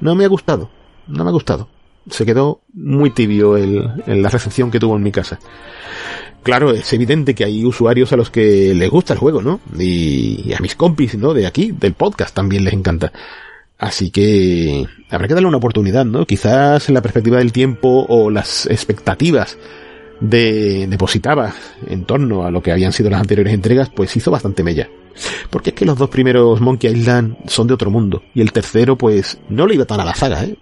no 0.00 0.14
me 0.14 0.24
ha 0.24 0.28
gustado, 0.28 0.70
no 1.06 1.22
me 1.22 1.28
ha 1.28 1.32
gustado 1.34 1.68
se 2.10 2.26
quedó 2.26 2.62
muy 2.72 3.10
tibio 3.10 3.56
el, 3.56 3.88
en 4.06 4.22
la 4.22 4.28
recepción 4.28 4.70
que 4.70 4.80
tuvo 4.80 4.96
en 4.96 5.02
mi 5.02 5.12
casa. 5.12 5.38
Claro, 6.42 6.72
es 6.72 6.92
evidente 6.92 7.34
que 7.34 7.44
hay 7.44 7.64
usuarios 7.64 8.12
a 8.12 8.16
los 8.16 8.30
que 8.30 8.74
les 8.74 8.90
gusta 8.90 9.12
el 9.12 9.18
juego, 9.18 9.42
¿no? 9.42 9.60
Y, 9.78 10.52
a 10.52 10.60
mis 10.60 10.76
compis, 10.76 11.16
¿no? 11.16 11.34
De 11.34 11.46
aquí, 11.46 11.72
del 11.72 11.94
podcast, 11.94 12.34
también 12.34 12.64
les 12.64 12.72
encanta. 12.72 13.12
Así 13.76 14.10
que 14.10 14.86
habrá 15.10 15.28
que 15.28 15.34
darle 15.34 15.48
una 15.48 15.58
oportunidad, 15.58 16.04
¿no? 16.04 16.26
Quizás 16.26 16.88
en 16.88 16.94
la 16.94 17.02
perspectiva 17.02 17.38
del 17.38 17.52
tiempo 17.52 18.06
o 18.08 18.30
las 18.30 18.66
expectativas 18.66 19.58
de 20.20 20.86
depositaba 20.88 21.52
en 21.86 22.04
torno 22.04 22.44
a 22.44 22.50
lo 22.50 22.62
que 22.62 22.72
habían 22.72 22.92
sido 22.92 23.10
las 23.10 23.20
anteriores 23.20 23.52
entregas, 23.52 23.90
pues 23.90 24.16
hizo 24.16 24.30
bastante 24.30 24.64
mella. 24.64 24.88
Porque 25.50 25.70
es 25.70 25.76
que 25.76 25.84
los 25.84 25.98
dos 25.98 26.10
primeros 26.10 26.60
Monkey 26.60 26.92
Island 26.92 27.36
son 27.46 27.66
de 27.66 27.74
otro 27.74 27.90
mundo. 27.90 28.22
Y 28.34 28.40
el 28.40 28.52
tercero, 28.52 28.96
pues, 28.96 29.38
no 29.48 29.66
le 29.66 29.74
iba 29.74 29.84
tan 29.84 30.00
a 30.00 30.04
la 30.04 30.14
saga, 30.14 30.44
¿eh? 30.44 30.56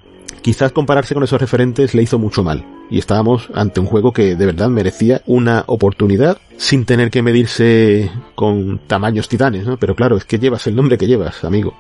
Quizás 0.47 0.71
compararse 0.71 1.13
con 1.13 1.25
esos 1.25 1.41
referentes 1.41 1.93
le 1.93 2.05
hizo 2.05 2.21
mucho 2.21 2.45
mal. 2.45 2.65
Y 2.89 3.01
estábamos 3.01 3.49
ante 3.53 3.81
un 3.81 3.87
juego 3.87 4.13
que 4.13 4.37
de 4.37 4.47
verdad 4.47 4.69
merecía 4.69 5.21
una 5.27 5.65
oportunidad 5.67 6.39
sin 6.57 6.85
tener 6.85 7.11
que 7.11 7.21
medirse 7.21 8.13
con 8.37 8.79
tamaños 8.87 9.29
titanes, 9.29 9.67
¿no? 9.67 9.77
Pero 9.77 9.97
claro, 9.97 10.17
es 10.17 10.25
que 10.25 10.39
llevas 10.39 10.65
el 10.69 10.77
nombre 10.77 10.99
que 10.99 11.09
llevas, 11.09 11.43
amigo. 11.43 11.75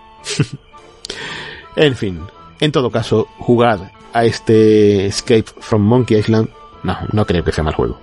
en 1.77 1.95
fin, 1.95 2.23
en 2.59 2.73
todo 2.73 2.91
caso, 2.91 3.29
jugad 3.39 3.93
a 4.13 4.25
este 4.25 5.07
Escape 5.07 5.47
from 5.61 5.83
Monkey 5.83 6.19
Island. 6.19 6.49
No, 6.83 6.99
no 7.13 7.25
creo 7.25 7.45
que 7.45 7.53
sea 7.53 7.63
mal 7.63 7.75
juego. 7.75 8.01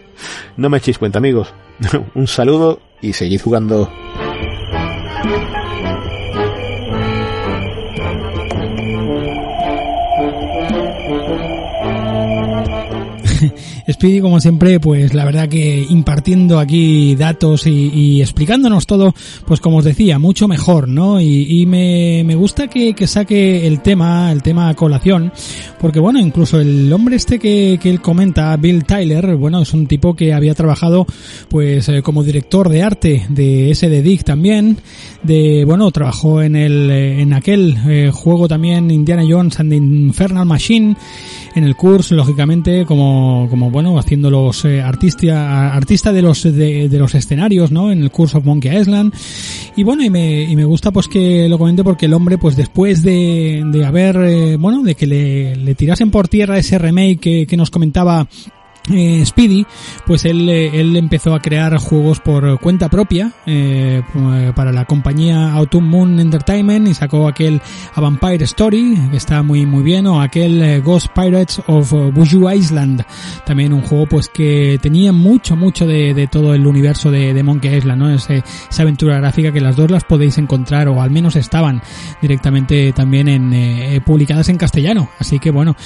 no 0.56 0.70
me 0.70 0.78
echéis 0.78 0.96
cuenta, 0.96 1.18
amigos. 1.18 1.52
un 2.14 2.26
saludo 2.26 2.80
y 3.02 3.12
seguid 3.12 3.42
jugando. 3.42 3.92
Speedy, 13.90 14.20
como 14.20 14.40
siempre, 14.40 14.80
pues 14.80 15.14
la 15.14 15.24
verdad 15.24 15.48
que 15.48 15.86
impartiendo 15.88 16.58
aquí 16.58 17.14
datos 17.14 17.66
y, 17.66 18.20
explicándonos 18.20 18.86
todo, 18.86 19.14
pues 19.46 19.60
como 19.60 19.78
os 19.78 19.84
decía, 19.84 20.18
mucho 20.18 20.48
mejor, 20.48 20.88
¿no? 20.88 21.20
Y, 21.20 21.60
y 21.60 21.66
me, 21.66 22.22
me, 22.24 22.34
gusta 22.34 22.68
que, 22.68 22.94
que, 22.94 23.06
saque 23.06 23.66
el 23.66 23.80
tema, 23.80 24.32
el 24.32 24.42
tema 24.42 24.74
colación, 24.74 25.32
porque 25.80 26.00
bueno, 26.00 26.18
incluso 26.18 26.60
el 26.60 26.92
hombre 26.92 27.16
este 27.16 27.38
que, 27.38 27.78
él 27.82 28.00
comenta, 28.00 28.56
Bill 28.56 28.84
Tyler, 28.84 29.36
bueno, 29.36 29.62
es 29.62 29.72
un 29.72 29.86
tipo 29.86 30.14
que 30.14 30.32
había 30.32 30.54
trabajado, 30.54 31.06
pues, 31.48 31.88
eh, 31.88 32.02
como 32.02 32.22
director 32.22 32.68
de 32.68 32.82
arte 32.82 33.26
de 33.28 33.74
SD 33.74 34.02
Dig 34.02 34.24
también, 34.24 34.78
de, 35.22 35.64
bueno, 35.64 35.90
trabajó 35.90 36.42
en 36.42 36.56
el, 36.56 36.90
en 36.90 37.32
aquel 37.32 37.76
eh, 37.88 38.10
juego 38.12 38.48
también 38.48 38.90
Indiana 38.90 39.24
Jones 39.28 39.58
and 39.60 39.70
the 39.70 39.76
Infernal 39.76 40.46
Machine, 40.46 40.96
en 41.58 41.64
el 41.64 41.76
curso, 41.76 42.14
lógicamente, 42.14 42.86
como, 42.86 43.46
como 43.50 43.70
bueno, 43.70 43.98
haciendo 43.98 44.30
los 44.30 44.64
eh, 44.64 44.80
artista, 44.80 45.74
artista 45.74 46.12
de 46.12 46.22
los, 46.22 46.42
de, 46.42 46.88
de, 46.88 46.98
los 46.98 47.14
escenarios, 47.14 47.70
¿no? 47.70 47.90
En 47.90 48.02
el 48.02 48.10
curso 48.10 48.38
of 48.38 48.44
Monkey 48.44 48.76
Island. 48.76 49.12
Y 49.76 49.82
bueno, 49.82 50.02
y 50.02 50.10
me, 50.10 50.42
y 50.42 50.56
me 50.56 50.64
gusta 50.64 50.90
pues 50.90 51.08
que 51.08 51.48
lo 51.48 51.58
comente 51.58 51.84
porque 51.84 52.06
el 52.06 52.14
hombre, 52.14 52.38
pues 52.38 52.56
después 52.56 53.02
de, 53.02 53.62
de 53.66 53.84
haber, 53.84 54.16
eh, 54.16 54.56
bueno, 54.56 54.82
de 54.82 54.94
que 54.94 55.06
le, 55.06 55.56
le 55.56 55.74
tirasen 55.74 56.10
por 56.10 56.28
tierra 56.28 56.58
ese 56.58 56.78
remake 56.78 57.18
que, 57.18 57.46
que 57.46 57.56
nos 57.56 57.70
comentaba 57.70 58.28
eh, 58.92 59.24
Speedy, 59.24 59.66
pues 60.06 60.24
él, 60.24 60.48
él 60.48 60.96
empezó 60.96 61.34
a 61.34 61.40
crear 61.40 61.76
juegos 61.78 62.20
por 62.20 62.58
cuenta 62.60 62.88
propia 62.88 63.32
eh, 63.46 64.02
para 64.54 64.72
la 64.72 64.84
compañía 64.84 65.52
Autumn 65.52 65.88
Moon 65.88 66.20
Entertainment 66.20 66.88
y 66.88 66.94
sacó 66.94 67.28
aquel 67.28 67.60
A 67.94 68.00
Vampire 68.00 68.44
Story, 68.44 68.98
que 69.10 69.16
está 69.16 69.42
muy 69.42 69.66
muy 69.66 69.82
bien, 69.82 70.06
o 70.06 70.20
aquel 70.20 70.62
eh, 70.62 70.80
Ghost 70.80 71.08
Pirates 71.14 71.60
of 71.66 71.92
Buju 71.92 72.50
Island, 72.50 73.04
también 73.44 73.72
un 73.72 73.82
juego 73.82 74.06
pues 74.06 74.28
que 74.28 74.78
tenía 74.80 75.12
mucho 75.12 75.56
mucho 75.56 75.86
de, 75.86 76.14
de 76.14 76.26
todo 76.26 76.54
el 76.54 76.66
universo 76.66 77.10
de, 77.10 77.38
Monkey 77.42 77.76
Island, 77.76 78.02
¿no? 78.02 78.10
Esa 78.10 78.42
aventura 78.82 79.18
gráfica 79.18 79.52
que 79.52 79.60
las 79.60 79.76
dos 79.76 79.90
las 79.90 80.04
podéis 80.04 80.38
encontrar 80.38 80.88
o 80.88 81.00
al 81.00 81.10
menos 81.10 81.36
estaban 81.36 81.80
directamente 82.20 82.92
también 82.92 83.28
en 83.28 83.52
eh, 83.52 84.00
publicadas 84.04 84.48
en 84.48 84.56
castellano, 84.56 85.08
así 85.18 85.38
que 85.38 85.50
bueno, 85.50 85.76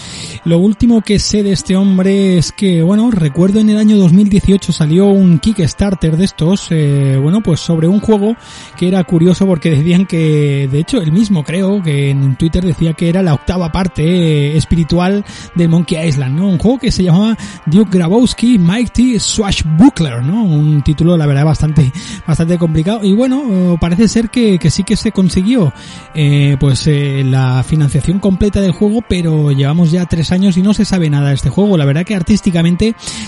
lo 0.44 0.58
último 0.58 1.02
que 1.02 1.18
sé 1.18 1.42
de 1.42 1.52
este 1.52 1.76
hombre 1.76 2.38
es 2.38 2.52
que 2.52 2.82
bueno, 2.82 2.91
recuerdo 3.10 3.60
en 3.60 3.70
el 3.70 3.78
año 3.78 3.96
2018 3.96 4.72
salió 4.72 5.06
un 5.06 5.38
Kickstarter 5.38 6.16
de 6.16 6.24
estos, 6.24 6.66
eh, 6.70 7.18
bueno, 7.20 7.40
pues 7.40 7.60
sobre 7.60 7.88
un 7.88 8.00
juego 8.00 8.36
que 8.76 8.88
era 8.88 9.02
curioso 9.04 9.46
porque 9.46 9.70
decían 9.70 10.04
que, 10.04 10.68
de 10.70 10.78
hecho, 10.78 11.00
el 11.00 11.10
mismo 11.10 11.42
creo 11.42 11.82
que 11.82 12.10
en 12.10 12.36
Twitter 12.36 12.64
decía 12.64 12.92
que 12.92 13.08
era 13.08 13.22
la 13.22 13.34
octava 13.34 13.72
parte 13.72 14.02
eh, 14.02 14.56
espiritual 14.56 15.24
de 15.54 15.68
Monkey 15.68 16.06
Island, 16.06 16.36
¿no? 16.36 16.48
Un 16.48 16.58
juego 16.58 16.78
que 16.78 16.90
se 16.90 17.02
llamaba 17.02 17.36
Duke 17.66 17.96
Grabowski 17.96 18.58
Mighty 18.58 19.18
Swashbuckler, 19.18 20.22
¿no? 20.22 20.44
Un 20.44 20.82
título, 20.82 21.16
la 21.16 21.26
verdad, 21.26 21.44
bastante, 21.44 21.90
bastante 22.26 22.58
complicado. 22.58 23.00
Y 23.02 23.14
bueno, 23.14 23.78
parece 23.80 24.08
ser 24.08 24.28
que, 24.28 24.58
que 24.58 24.70
sí 24.70 24.84
que 24.84 24.96
se 24.96 25.12
consiguió, 25.12 25.72
eh, 26.14 26.56
pues, 26.60 26.86
la 26.86 27.64
financiación 27.66 28.18
completa 28.18 28.60
del 28.60 28.72
juego, 28.72 29.02
pero 29.08 29.50
llevamos 29.52 29.90
ya 29.90 30.04
tres 30.06 30.32
años 30.32 30.56
y 30.56 30.62
no 30.62 30.74
se 30.74 30.84
sabe 30.84 31.08
nada 31.08 31.30
de 31.30 31.34
este 31.34 31.48
juego. 31.48 31.76
La 31.76 31.84
verdad 31.84 32.04
que 32.04 32.14
artísticamente 32.14 32.81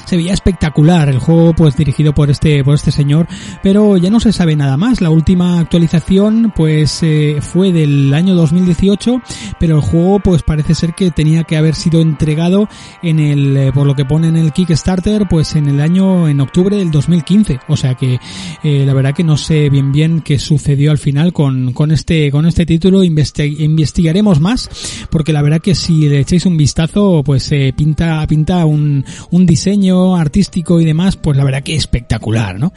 se 0.04 0.16
veía 0.16 0.32
espectacular 0.32 1.08
el 1.08 1.18
juego 1.18 1.54
pues 1.54 1.76
dirigido 1.76 2.14
por 2.14 2.30
este 2.30 2.62
por 2.64 2.74
este 2.74 2.90
señor 2.90 3.26
pero 3.62 3.96
ya 3.96 4.10
no 4.10 4.20
se 4.20 4.32
sabe 4.32 4.56
nada 4.56 4.76
más. 4.76 5.00
La 5.00 5.10
última 5.10 5.58
actualización 5.58 6.52
pues 6.54 7.02
eh, 7.02 7.38
fue 7.40 7.72
del 7.72 8.12
año 8.14 8.34
2018 8.34 9.20
pero 9.58 9.76
el 9.76 9.82
juego 9.82 10.20
pues 10.20 10.42
parece 10.42 10.74
ser 10.74 10.94
que 10.94 11.10
tenía 11.10 11.44
que 11.44 11.56
haber 11.56 11.74
sido 11.74 12.00
entregado 12.00 12.68
en 13.02 13.18
el 13.18 13.56
eh, 13.56 13.72
por 13.72 13.86
lo 13.86 13.94
que 13.94 14.04
pone 14.04 14.28
en 14.28 14.36
el 14.36 14.52
Kickstarter 14.52 15.26
pues 15.28 15.56
en 15.56 15.68
el 15.68 15.80
año 15.80 16.28
en 16.28 16.40
octubre 16.40 16.76
del 16.76 16.90
2015 16.90 17.60
o 17.68 17.76
sea 17.76 17.94
que 17.94 18.18
eh, 18.62 18.84
la 18.86 18.94
verdad 18.94 19.14
que 19.14 19.24
no 19.24 19.36
sé 19.36 19.70
bien 19.70 19.92
bien 19.92 20.20
qué 20.20 20.38
sucedió 20.38 20.90
al 20.90 20.98
final 20.98 21.32
con, 21.32 21.72
con 21.72 21.90
este 21.90 22.30
con 22.30 22.46
este 22.46 22.66
título. 22.66 23.04
Investi 23.04 23.56
investigaremos 23.64 24.40
más 24.40 24.70
porque 25.10 25.32
la 25.32 25.42
verdad 25.42 25.60
que 25.60 25.74
si 25.74 26.08
le 26.08 26.20
echáis 26.20 26.46
un 26.46 26.56
vistazo 26.56 27.22
pues 27.24 27.50
pinta 27.76 28.26
pinta 28.26 28.64
un, 28.64 29.04
un 29.34 29.46
diseño 29.46 30.16
artístico 30.16 30.80
y 30.80 30.84
demás, 30.84 31.16
pues 31.16 31.36
la 31.36 31.44
verdad 31.44 31.62
que 31.62 31.74
espectacular, 31.74 32.58
¿no? 32.58 32.72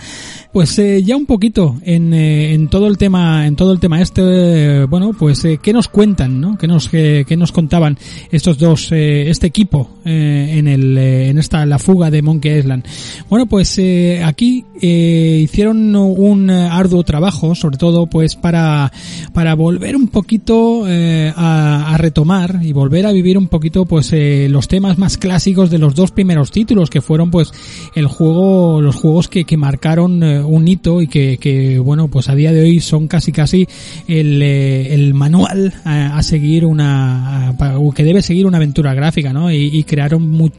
Pues 0.51 0.77
eh, 0.79 1.03
ya 1.03 1.15
un 1.15 1.25
poquito 1.25 1.77
en, 1.83 2.13
eh, 2.13 2.53
en 2.53 2.67
todo 2.67 2.87
el 2.87 2.97
tema, 2.97 3.45
en 3.45 3.55
todo 3.55 3.71
el 3.71 3.79
tema 3.79 4.01
este, 4.01 4.21
eh, 4.23 4.85
bueno, 4.85 5.11
pues 5.13 5.43
eh, 5.45 5.59
qué 5.61 5.73
nos 5.73 5.87
cuentan, 5.87 6.41
¿no? 6.41 6.57
¿Qué 6.57 6.67
nos, 6.67 6.89
eh, 6.93 7.25
qué 7.27 7.37
nos 7.37 7.51
contaban 7.51 7.97
estos 8.31 8.57
dos, 8.57 8.91
este 8.91 9.47
equipo 9.47 9.89
en 10.05 10.67
el, 10.67 10.97
en 10.97 11.37
esta 11.37 11.65
la 11.65 11.77
fuga 11.77 12.09
de 12.09 12.21
Monkey 12.21 12.57
Island? 12.57 12.85
Bueno, 13.29 13.45
pues 13.45 13.79
aquí 14.23 14.65
hicieron 14.81 15.95
un 15.95 16.49
arduo 16.49 17.03
trabajo, 17.03 17.55
sobre 17.55 17.77
todo 17.77 18.07
pues 18.07 18.35
para 18.35 18.91
para 19.33 19.55
volver 19.55 19.95
un 19.95 20.07
poquito 20.07 20.85
a, 20.85 21.93
a 21.93 21.97
retomar 21.97 22.59
y 22.61 22.71
volver 22.73 23.05
a 23.05 23.11
vivir 23.11 23.37
un 23.37 23.47
poquito 23.47 23.85
pues 23.85 24.11
los 24.13 24.67
temas 24.67 24.97
más 24.97 25.17
clásicos 25.17 25.69
de 25.69 25.77
los 25.77 25.95
dos 25.95 26.11
primeros 26.11 26.46
títulos 26.51 26.89
que 26.89 27.01
fueron 27.01 27.31
pues 27.31 27.51
el 27.95 28.07
juego 28.07 28.81
los 28.81 28.95
juegos 28.95 29.27
que, 29.27 29.43
que 29.45 29.57
marcaron 29.57 30.23
eh, 30.23 30.41
un 30.43 30.67
hito 30.67 31.01
y 31.01 31.07
que, 31.07 31.37
que 31.37 31.79
bueno 31.79 32.07
pues 32.07 32.29
a 32.29 32.35
día 32.35 32.51
de 32.51 32.61
hoy 32.61 32.79
son 32.79 33.07
casi 33.07 33.31
casi 33.31 33.67
el, 34.07 34.41
eh, 34.41 34.93
el 34.93 35.13
manual 35.13 35.73
a, 35.85 36.17
a 36.17 36.23
seguir 36.23 36.65
una 36.65 37.49
a- 37.49 37.77
que 37.95 38.03
debe 38.03 38.21
seguir 38.21 38.45
una 38.45 38.57
aventura 38.57 38.93
gráfica 38.93 39.33
no 39.33 39.51
y, 39.51 39.55
y 39.77 39.83
crearon 39.83 40.27
muy, 40.29 40.51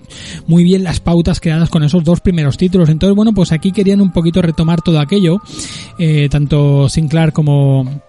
muy 0.47 0.65
bien 0.65 0.83
las 0.85 1.01
pautas 1.01 1.41
creadas 1.41 1.69
con 1.69 1.83
esos 1.83 2.05
dos 2.05 2.21
primeros 2.21 2.57
títulos. 2.57 2.89
Entonces 2.89 3.15
bueno 3.15 3.33
pues 3.33 3.53
aquí 3.53 3.73
querían 3.73 4.01
un 4.01 4.13
poquito 4.13 4.43
retomar 4.43 4.83
todo 4.83 5.01
aquello 5.01 5.41
eh, 5.99 6.29
tanto 6.31 6.89
Sinclair 6.89 7.33
como 7.33 8.03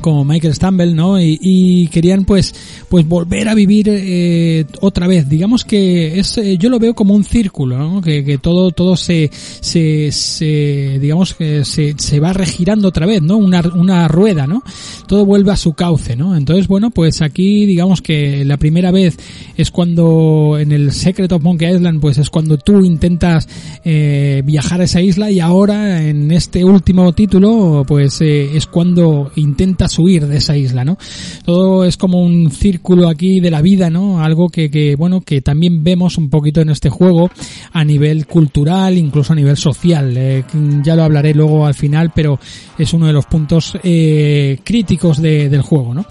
como 0.00 0.24
Michael 0.24 0.54
Stumble, 0.54 0.92
¿no? 0.92 1.20
Y, 1.20 1.88
querían 1.92 2.24
pues 2.24 2.54
pues 2.88 3.06
volver 3.06 3.48
a 3.48 3.54
vivir 3.54 3.88
eh, 3.88 4.64
otra 4.80 5.06
vez. 5.06 5.28
Digamos 5.28 5.64
que 5.64 6.18
es 6.18 6.38
eh, 6.38 6.58
yo 6.58 6.68
lo 6.68 6.78
veo 6.78 6.94
como 6.94 7.14
un 7.14 7.24
círculo, 7.24 7.78
¿no? 7.78 8.00
Que, 8.00 8.38
todo 8.38 8.70
todo 8.70 8.96
se, 8.96 9.30
se 9.60 10.98
digamos 11.00 11.34
que 11.34 11.64
se, 11.64 12.20
va 12.20 12.32
regirando 12.32 12.88
otra 12.88 13.06
vez, 13.06 13.22
¿no? 13.22 13.36
Una 13.36 13.60
una 13.74 14.08
rueda, 14.08 14.46
¿no? 14.46 14.62
Todo 15.06 15.24
vuelve 15.24 15.52
a 15.52 15.56
su 15.56 15.74
cauce, 15.74 16.16
¿no? 16.16 16.36
Entonces, 16.36 16.68
bueno, 16.68 16.90
pues 16.90 17.22
aquí 17.22 17.66
digamos 17.66 18.02
que 18.02 18.44
la 18.44 18.56
primera 18.56 18.90
vez 18.90 19.16
es 19.56 19.70
cuando 19.70 20.56
en 20.58 20.72
el 20.72 20.92
Secret 20.92 21.32
of 21.32 21.42
Monkey 21.42 21.74
Island 21.74 22.00
pues 22.00 22.18
es 22.18 22.30
cuando 22.30 22.58
tú 22.58 22.84
intentas 22.84 23.48
eh, 23.84 24.42
viajar 24.44 24.80
a 24.80 24.84
esa 24.84 25.00
isla 25.00 25.30
y 25.30 25.40
ahora 25.40 26.02
en 26.02 26.30
este 26.30 26.64
último 26.64 27.12
título 27.12 27.84
pues 27.86 28.20
es 28.20 28.66
cuando 28.66 29.30
intentas 29.36 29.83
huir 29.98 30.26
de 30.26 30.38
esa 30.38 30.56
isla, 30.56 30.84
¿no? 30.84 30.98
Todo 31.44 31.84
es 31.84 31.96
como 31.96 32.20
un 32.22 32.50
círculo 32.50 33.08
aquí 33.08 33.40
de 33.40 33.50
la 33.50 33.62
vida, 33.62 33.90
¿no? 33.90 34.22
Algo 34.22 34.48
que, 34.48 34.70
que 34.70 34.96
bueno, 34.96 35.20
que 35.20 35.40
también 35.40 35.82
vemos 35.84 36.18
un 36.18 36.30
poquito 36.30 36.60
en 36.60 36.70
este 36.70 36.90
juego 36.90 37.30
a 37.72 37.84
nivel 37.84 38.26
cultural, 38.26 38.96
incluso 38.98 39.32
a 39.32 39.36
nivel 39.36 39.56
social. 39.56 40.14
Eh, 40.16 40.44
ya 40.82 40.96
lo 40.96 41.04
hablaré 41.04 41.34
luego 41.34 41.66
al 41.66 41.74
final, 41.74 42.12
pero 42.14 42.38
es 42.78 42.92
uno 42.92 43.06
de 43.06 43.12
los 43.12 43.26
puntos 43.26 43.76
eh, 43.82 44.58
críticos 44.64 45.20
de- 45.20 45.48
del 45.48 45.62
juego, 45.62 45.94
¿no? 45.94 46.06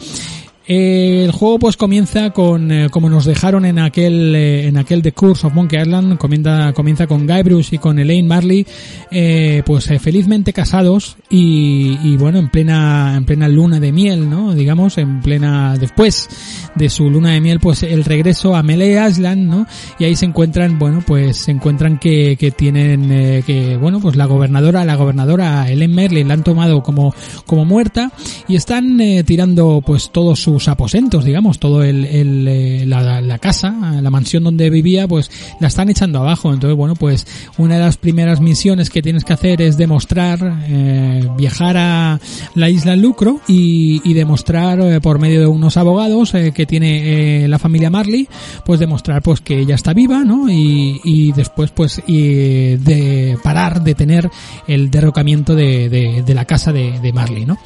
El 0.65 1.32
juego 1.34 1.60
pues 1.60 1.76
comienza 1.76 2.30
con 2.30 2.71
eh, 2.71 2.88
como 2.89 3.10
nos 3.10 3.26
dejaron 3.26 3.65
en 3.65 3.80
aquel 3.80 4.34
eh, 4.34 4.67
en 4.67 4.78
aquel 4.78 5.02
The 5.02 5.12
Curse 5.12 5.47
of 5.47 5.54
Monkey 5.54 5.82
Island 5.82 6.17
comienza 6.17 6.71
comienza 6.71 7.06
con 7.06 7.28
Guybrush 7.28 7.73
y 7.73 7.80
con 7.80 7.99
Elaine 7.99 8.30
Marley 8.30 8.65
eh, 9.12 9.62
pues 9.65 9.88
felizmente 9.99 10.54
casados 10.54 11.17
y, 11.30 11.97
y 12.02 12.15
bueno 12.15 12.39
en 12.39 12.49
plena 12.49 13.15
en 13.17 13.26
plena 13.26 13.49
luna 13.49 13.82
de 13.82 13.91
miel 13.91 14.30
no 14.30 14.54
digamos 14.54 14.97
en 14.97 15.21
plena 15.21 15.76
después 15.78 16.30
de 16.76 16.89
su 16.89 17.10
luna 17.10 17.32
de 17.32 17.41
miel 17.41 17.60
pues 17.60 17.84
el 17.84 18.06
regreso 18.06 18.56
a 18.56 18.63
Melee 18.63 19.06
Island 19.06 19.49
no 19.49 19.67
y 19.99 20.06
ahí 20.06 20.15
se 20.15 20.28
encuentran 20.28 20.80
bueno 20.80 21.04
pues 21.06 21.36
se 21.36 21.52
encuentran 21.52 21.99
que, 21.99 22.38
que 22.39 22.52
tienen 22.52 23.43
que 23.43 23.76
bueno 23.76 23.99
pues 23.99 24.15
la 24.15 24.28
gobernadora 24.28 24.86
la 24.86 24.95
gobernadora 24.95 25.69
Elaine 25.69 25.93
Marley 25.93 26.23
la 26.23 26.36
han 26.36 26.43
tomado 26.45 26.84
como 26.84 27.13
como 27.45 27.65
muerta 27.65 28.13
y 28.47 28.56
están 28.56 29.02
tirando 29.26 29.84
pues 29.86 30.10
todos 30.10 30.53
sus 30.54 30.68
aposentos, 30.68 31.26
digamos, 31.26 31.60
todo 31.60 31.84
el, 31.84 32.06
el, 32.06 32.48
eh, 32.48 32.86
la, 32.86 33.22
la 33.22 33.39
casa, 33.39 34.00
la 34.02 34.10
mansión 34.10 34.44
donde 34.44 34.70
vivía, 34.70 35.08
pues 35.08 35.32
la 35.60 35.68
están 35.68 35.89
echando 35.89 36.20
abajo. 36.20 36.54
Entonces, 36.54 36.78
bueno, 36.78 36.96
pues 36.96 37.26
una 37.58 37.76
de 37.76 37.82
las 37.82 37.98
primeras 37.98 38.39
misiones 38.39 38.89
que 38.89 39.02
tienes 39.02 39.24
que 39.24 39.34
hacer 39.34 39.62
es 39.62 39.78
demostrar, 39.78 40.62
eh, 40.68 41.28
viajar 41.38 41.78
a 41.78 42.20
la 42.56 42.70
isla 42.70 42.96
Lucro 42.96 43.42
y, 43.48 44.13
demostrar 44.13 44.80
eh, 44.80 45.02
por 45.02 45.18
medio 45.18 45.39
de 45.39 45.48
unos 45.48 45.76
abogados 45.76 46.36
eh, 46.36 46.52
que 46.54 46.68
tiene 46.68 47.44
eh, 47.44 47.48
la 47.48 47.58
familia 47.58 47.89
Marley, 47.89 48.28
pues 48.63 48.80
demostrar 48.80 49.24
pues 49.24 49.42
que 49.42 49.60
ella 49.60 49.74
está 49.74 49.94
viva, 49.94 50.24
¿no? 50.24 50.50
Y, 50.50 51.02
y 51.04 51.32
después 51.32 51.72
pues 51.72 52.02
y 52.06 52.76
de 52.78 53.38
parar, 53.44 53.84
detener 53.84 54.30
el 54.68 54.92
derrocamiento 54.92 55.56
de, 55.56 55.89
de, 55.89 56.22
de 56.24 56.36
la 56.36 56.46
casa 56.46 56.72
de, 56.72 57.00
de 57.00 57.12
Marley, 57.12 57.48
¿no? 57.48 57.58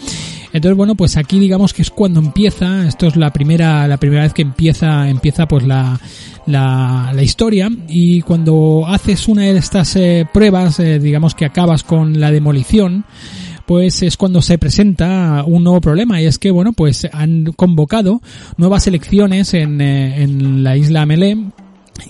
Entonces, 0.54 0.78
bueno, 0.78 0.96
pues 0.96 1.18
aquí 1.18 1.40
digamos 1.40 1.74
que 1.74 1.82
es 1.82 1.90
cuando 1.90 2.20
empieza, 2.20 2.88
esto 2.88 3.08
es 3.08 3.16
la 3.16 3.32
primera, 3.32 3.88
la 3.88 3.98
primera 3.98 4.24
vez 4.24 4.34
que 4.34 4.42
empieza, 4.42 5.10
empieza 5.10 5.48
pues 5.48 5.66
la, 5.66 6.00
la, 6.46 7.12
la 7.14 7.24
historia. 7.24 7.70
Y 7.88 8.22
cuando 8.22 8.86
haces 8.88 9.28
una 9.28 9.44
de 9.44 9.58
estas 9.58 9.96
eh, 9.96 10.26
pruebas, 10.34 10.80
eh, 10.80 11.00
digamos 11.00 11.36
que 11.36 11.46
acabas 11.46 11.84
con 11.84 12.20
la 12.20 12.32
demolición, 12.32 13.06
pues 13.66 14.02
es 14.02 14.16
cuando 14.16 14.42
se 14.42 14.58
presenta 14.58 15.44
un 15.46 15.64
nuevo 15.64 15.82
problema. 15.82 16.22
Y 16.22 16.26
es 16.26 16.40
que, 16.40 16.52
bueno, 16.52 16.74
pues 16.74 17.08
han 17.12 17.52
convocado 17.56 18.22
nuevas 18.56 18.88
elecciones 18.88 19.54
en, 19.54 19.82
eh, 19.82 20.24
en 20.24 20.64
la 20.64 20.78
isla 20.78 21.06
Melee 21.06 21.38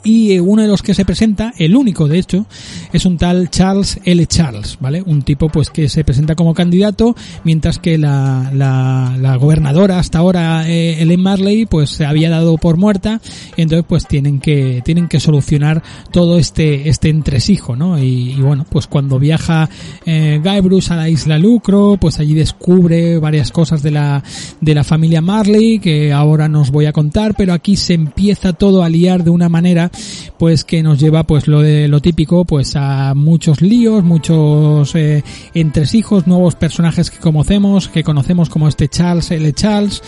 y 0.03 0.33
eh, 0.33 0.41
uno 0.41 0.61
de 0.61 0.67
los 0.67 0.81
que 0.81 0.93
se 0.93 1.05
presenta, 1.05 1.53
el 1.57 1.75
único 1.75 2.07
de 2.07 2.19
hecho, 2.19 2.45
es 2.93 3.05
un 3.05 3.17
tal 3.17 3.49
Charles 3.49 3.99
L. 4.03 4.25
Charles, 4.27 4.77
¿vale? 4.79 5.01
Un 5.01 5.21
tipo 5.21 5.49
pues 5.49 5.69
que 5.69 5.89
se 5.89 6.03
presenta 6.03 6.35
como 6.35 6.53
candidato, 6.53 7.15
mientras 7.43 7.79
que 7.79 7.97
la, 7.97 8.51
la, 8.53 9.15
la 9.19 9.35
gobernadora 9.35 9.99
hasta 9.99 10.19
ahora, 10.19 10.69
eh, 10.69 11.01
Ellen 11.01 11.21
Marley, 11.21 11.65
pues 11.65 11.89
se 11.89 12.05
había 12.05 12.29
dado 12.29 12.57
por 12.57 12.77
muerta, 12.77 13.21
y 13.55 13.61
entonces 13.61 13.85
pues 13.87 14.07
tienen 14.07 14.39
que, 14.39 14.81
tienen 14.83 15.07
que 15.07 15.19
solucionar 15.19 15.83
todo 16.11 16.37
este, 16.37 16.89
este 16.89 17.09
entresijo, 17.09 17.75
¿no? 17.75 17.99
Y, 17.99 18.35
bueno, 18.35 18.65
pues 18.69 18.87
cuando 18.87 19.19
viaja 19.19 19.69
eh, 20.05 20.39
Guybrush 20.43 20.91
a 20.91 20.95
la 20.95 21.09
isla 21.09 21.37
Lucro, 21.37 21.97
pues 21.99 22.19
allí 22.19 22.33
descubre 22.33 23.17
varias 23.19 23.51
cosas 23.51 23.81
de 23.83 23.91
la, 23.91 24.23
de 24.61 24.75
la 24.75 24.83
familia 24.83 25.21
Marley, 25.21 25.79
que 25.79 26.13
ahora 26.13 26.47
nos 26.47 26.71
voy 26.71 26.85
a 26.85 26.93
contar, 26.93 27.35
pero 27.35 27.53
aquí 27.53 27.75
se 27.75 27.93
empieza 27.93 28.53
todo 28.53 28.83
a 28.83 28.89
liar 28.89 29.23
de 29.23 29.29
una 29.29 29.49
manera 29.49 29.76
pues 30.37 30.63
que 30.63 30.83
nos 30.83 30.99
lleva 30.99 31.23
pues 31.23 31.47
lo 31.47 31.61
de 31.61 31.87
lo 31.87 32.01
típico 32.01 32.45
pues 32.45 32.75
a 32.75 33.13
muchos 33.15 33.61
líos 33.61 34.03
muchos 34.03 34.93
eh, 34.95 35.23
entresijos 35.53 36.27
nuevos 36.27 36.55
personajes 36.55 37.09
que 37.11 37.19
conocemos 37.19 37.89
que 37.89 38.03
conocemos 38.03 38.49
como 38.49 38.67
este 38.67 38.87
Charles 38.87 39.31
L. 39.31 39.53
Charles 39.53 40.01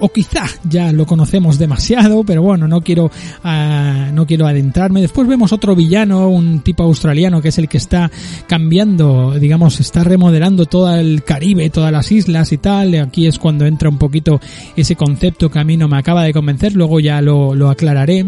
o 0.00 0.08
quizá 0.08 0.46
ya 0.64 0.92
lo 0.92 1.06
conocemos 1.06 1.58
demasiado 1.58 2.24
pero 2.24 2.42
bueno 2.42 2.68
no 2.68 2.80
quiero 2.82 3.10
ah, 3.44 4.10
no 4.12 4.26
quiero 4.26 4.46
adentrarme. 4.46 5.00
Después 5.00 5.28
vemos 5.28 5.52
otro 5.52 5.74
villano 5.74 6.28
un 6.28 6.60
tipo 6.60 6.82
australiano 6.82 7.40
que 7.42 7.48
es 7.48 7.58
el 7.58 7.68
que 7.68 7.78
está 7.78 8.10
cambiando 8.46 9.38
digamos 9.38 9.80
está 9.80 10.04
remodelando 10.04 10.66
todo 10.66 10.94
el 10.94 11.22
Caribe 11.24 11.70
todas 11.70 11.92
las 11.92 12.10
islas 12.12 12.52
y 12.52 12.58
tal 12.58 12.94
aquí 12.94 13.26
es 13.26 13.38
cuando 13.38 13.66
entra 13.66 13.88
un 13.88 13.98
poquito 13.98 14.40
ese 14.76 14.96
concepto 14.96 15.50
que 15.50 15.58
a 15.58 15.64
mí 15.64 15.76
no 15.76 15.88
me 15.88 15.98
acaba 15.98 16.24
de 16.24 16.32
convencer 16.32 16.74
luego 16.74 17.00
ya 17.00 17.20
lo, 17.20 17.54
lo 17.54 17.70
aclararé. 17.70 18.26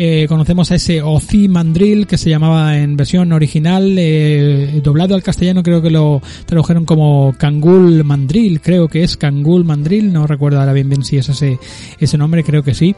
Eh, 0.00 0.17
conocemos 0.26 0.70
a 0.70 0.76
ese 0.76 1.02
Ozi 1.02 1.48
Mandrill 1.48 2.06
que 2.06 2.18
se 2.18 2.30
llamaba 2.30 2.78
en 2.78 2.96
versión 2.96 3.32
original, 3.32 3.96
eh, 3.98 4.80
doblado 4.82 5.14
al 5.14 5.22
castellano 5.22 5.62
creo 5.62 5.82
que 5.82 5.90
lo 5.90 6.22
tradujeron 6.46 6.84
como 6.84 7.34
Kangul 7.38 8.04
Mandrill, 8.04 8.60
creo 8.60 8.88
que 8.88 9.02
es 9.02 9.16
Kangul 9.16 9.64
Mandrill, 9.64 10.12
no 10.12 10.26
recuerdo 10.26 10.58
ahora 10.58 10.72
bien 10.72 10.88
bien 10.88 11.04
si 11.04 11.18
es 11.18 11.28
ese, 11.28 11.58
ese 12.00 12.18
nombre, 12.18 12.42
creo 12.42 12.62
que 12.62 12.74
sí. 12.74 12.96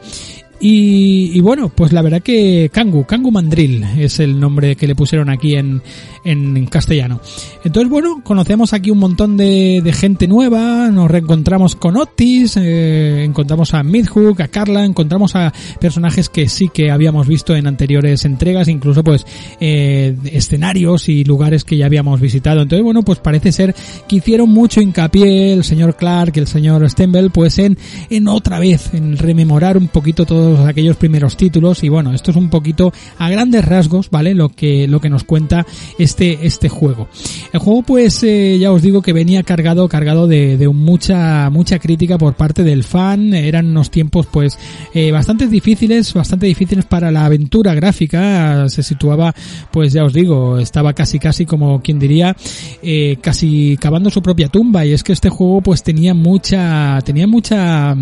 Y, 0.62 1.30
y, 1.32 1.40
bueno, 1.40 1.70
pues 1.70 1.92
la 1.92 2.02
verdad 2.02 2.20
que 2.20 2.70
Kangu, 2.72 3.06
Kangu 3.06 3.30
Mandrill 3.30 3.82
es 3.98 4.20
el 4.20 4.38
nombre 4.38 4.76
que 4.76 4.86
le 4.86 4.94
pusieron 4.94 5.30
aquí 5.30 5.54
en, 5.54 5.80
en 6.24 6.66
castellano. 6.66 7.20
Entonces 7.64 7.90
bueno, 7.90 8.20
conocemos 8.22 8.72
aquí 8.72 8.90
un 8.90 8.98
montón 8.98 9.36
de, 9.36 9.80
de 9.82 9.92
gente 9.92 10.28
nueva, 10.28 10.90
nos 10.90 11.10
reencontramos 11.10 11.76
con 11.76 11.96
Otis, 11.96 12.56
eh, 12.56 13.24
encontramos 13.24 13.72
a 13.74 13.82
Midhook, 13.82 14.40
a 14.40 14.48
Carla, 14.48 14.84
encontramos 14.84 15.34
a 15.34 15.52
personajes 15.80 16.28
que 16.28 16.48
sí 16.48 16.68
que 16.68 16.90
habíamos 16.90 17.26
visto 17.26 17.56
en 17.56 17.66
anteriores 17.66 18.24
entregas, 18.24 18.68
incluso 18.68 19.02
pues 19.02 19.26
eh, 19.60 20.14
escenarios 20.30 21.08
y 21.08 21.24
lugares 21.24 21.64
que 21.64 21.76
ya 21.76 21.86
habíamos 21.86 22.20
visitado. 22.20 22.60
Entonces 22.62 22.84
bueno, 22.84 23.02
pues 23.02 23.18
parece 23.18 23.52
ser 23.52 23.74
que 24.06 24.16
hicieron 24.16 24.50
mucho 24.50 24.80
hincapié 24.80 25.52
el 25.52 25.64
señor 25.64 25.96
Clark 25.96 26.32
y 26.36 26.40
el 26.40 26.46
señor 26.46 26.88
Stembel 26.90 27.30
pues 27.30 27.58
en, 27.58 27.78
en 28.10 28.28
otra 28.28 28.58
vez, 28.58 28.92
en 28.92 29.16
rememorar 29.16 29.78
un 29.78 29.88
poquito 29.88 30.26
todo 30.26 30.49
todos 30.54 30.68
aquellos 30.68 30.96
primeros 30.96 31.36
títulos. 31.36 31.84
Y 31.84 31.88
bueno, 31.88 32.12
esto 32.12 32.32
es 32.32 32.36
un 32.36 32.50
poquito 32.50 32.92
a 33.18 33.30
grandes 33.30 33.64
rasgos, 33.64 34.10
¿vale? 34.10 34.34
Lo 34.34 34.48
que, 34.48 34.88
lo 34.88 35.00
que 35.00 35.08
nos 35.08 35.24
cuenta 35.24 35.64
este, 35.98 36.46
este 36.46 36.68
juego. 36.68 37.08
El 37.52 37.60
juego 37.60 37.82
pues 37.82 38.22
eh, 38.24 38.58
ya 38.58 38.72
os 38.72 38.82
digo 38.82 39.00
que 39.02 39.12
venía 39.12 39.42
cargado, 39.44 39.88
cargado 39.88 40.26
de, 40.26 40.56
de 40.56 40.68
mucha, 40.68 41.50
mucha 41.50 41.78
crítica 41.78 42.18
por 42.18 42.34
parte 42.34 42.64
del 42.64 42.82
fan, 42.82 43.32
eran 43.32 43.68
unos 43.68 43.90
tiempos 43.90 44.26
pues 44.26 44.58
eh, 44.92 45.12
bastante 45.12 45.46
difíciles, 45.46 46.12
bastante 46.14 46.46
difíciles 46.46 46.84
para 46.84 47.12
la 47.12 47.26
aventura 47.26 47.74
gráfica, 47.74 48.68
se 48.68 48.82
situaba 48.82 49.32
pues 49.70 49.92
ya 49.92 50.04
os 50.04 50.12
digo, 50.12 50.58
estaba 50.58 50.94
casi 50.94 51.18
casi 51.20 51.46
como 51.46 51.80
quien 51.80 51.98
diría, 52.00 52.36
eh, 52.82 53.18
casi 53.20 53.76
cavando 53.80 54.10
su 54.10 54.20
propia 54.20 54.48
tumba. 54.48 54.84
Y 54.84 54.92
es 54.92 55.04
que 55.04 55.12
este 55.12 55.28
juego 55.28 55.60
pues 55.60 55.84
tenía 55.84 56.14
mucha, 56.14 56.98
tenía 57.04 57.28
mucha 57.28 57.96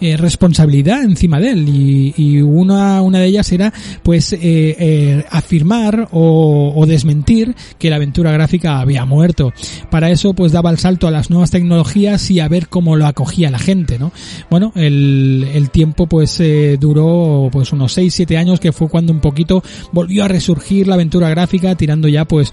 responsabilidad 0.00 1.02
encima 1.02 1.40
de 1.40 1.50
él 1.50 1.68
y 1.94 2.40
una, 2.40 3.02
una 3.02 3.18
de 3.18 3.26
ellas 3.26 3.52
era 3.52 3.72
pues 4.02 4.32
eh, 4.32 4.38
eh, 4.42 5.24
afirmar 5.30 6.08
o, 6.12 6.84
desmentir 6.86 7.54
que 7.78 7.88
la 7.88 7.96
aventura 7.96 8.30
gráfica 8.30 8.78
había 8.78 9.06
muerto. 9.06 9.52
Para 9.90 10.10
eso 10.10 10.34
pues 10.34 10.52
daba 10.52 10.70
el 10.70 10.78
salto 10.78 11.08
a 11.08 11.10
las 11.10 11.30
nuevas 11.30 11.50
tecnologías 11.50 12.30
y 12.30 12.40
a 12.40 12.48
ver 12.48 12.68
cómo 12.68 12.96
lo 12.96 13.06
acogía 13.06 13.50
la 13.50 13.58
gente, 13.58 13.98
¿no? 13.98 14.12
Bueno, 14.50 14.72
el, 14.74 15.48
el 15.54 15.70
tiempo 15.70 16.06
pues 16.06 16.38
eh, 16.40 16.76
duró 16.78 17.48
pues 17.50 17.72
unos 17.72 17.96
6-7 17.96 18.36
años 18.36 18.60
que 18.60 18.72
fue 18.72 18.88
cuando 18.88 19.12
un 19.12 19.20
poquito 19.20 19.62
volvió 19.92 20.24
a 20.24 20.28
resurgir 20.28 20.88
la 20.88 20.94
aventura 20.94 21.30
gráfica 21.30 21.74
tirando 21.74 22.06
ya 22.08 22.26
pues 22.26 22.52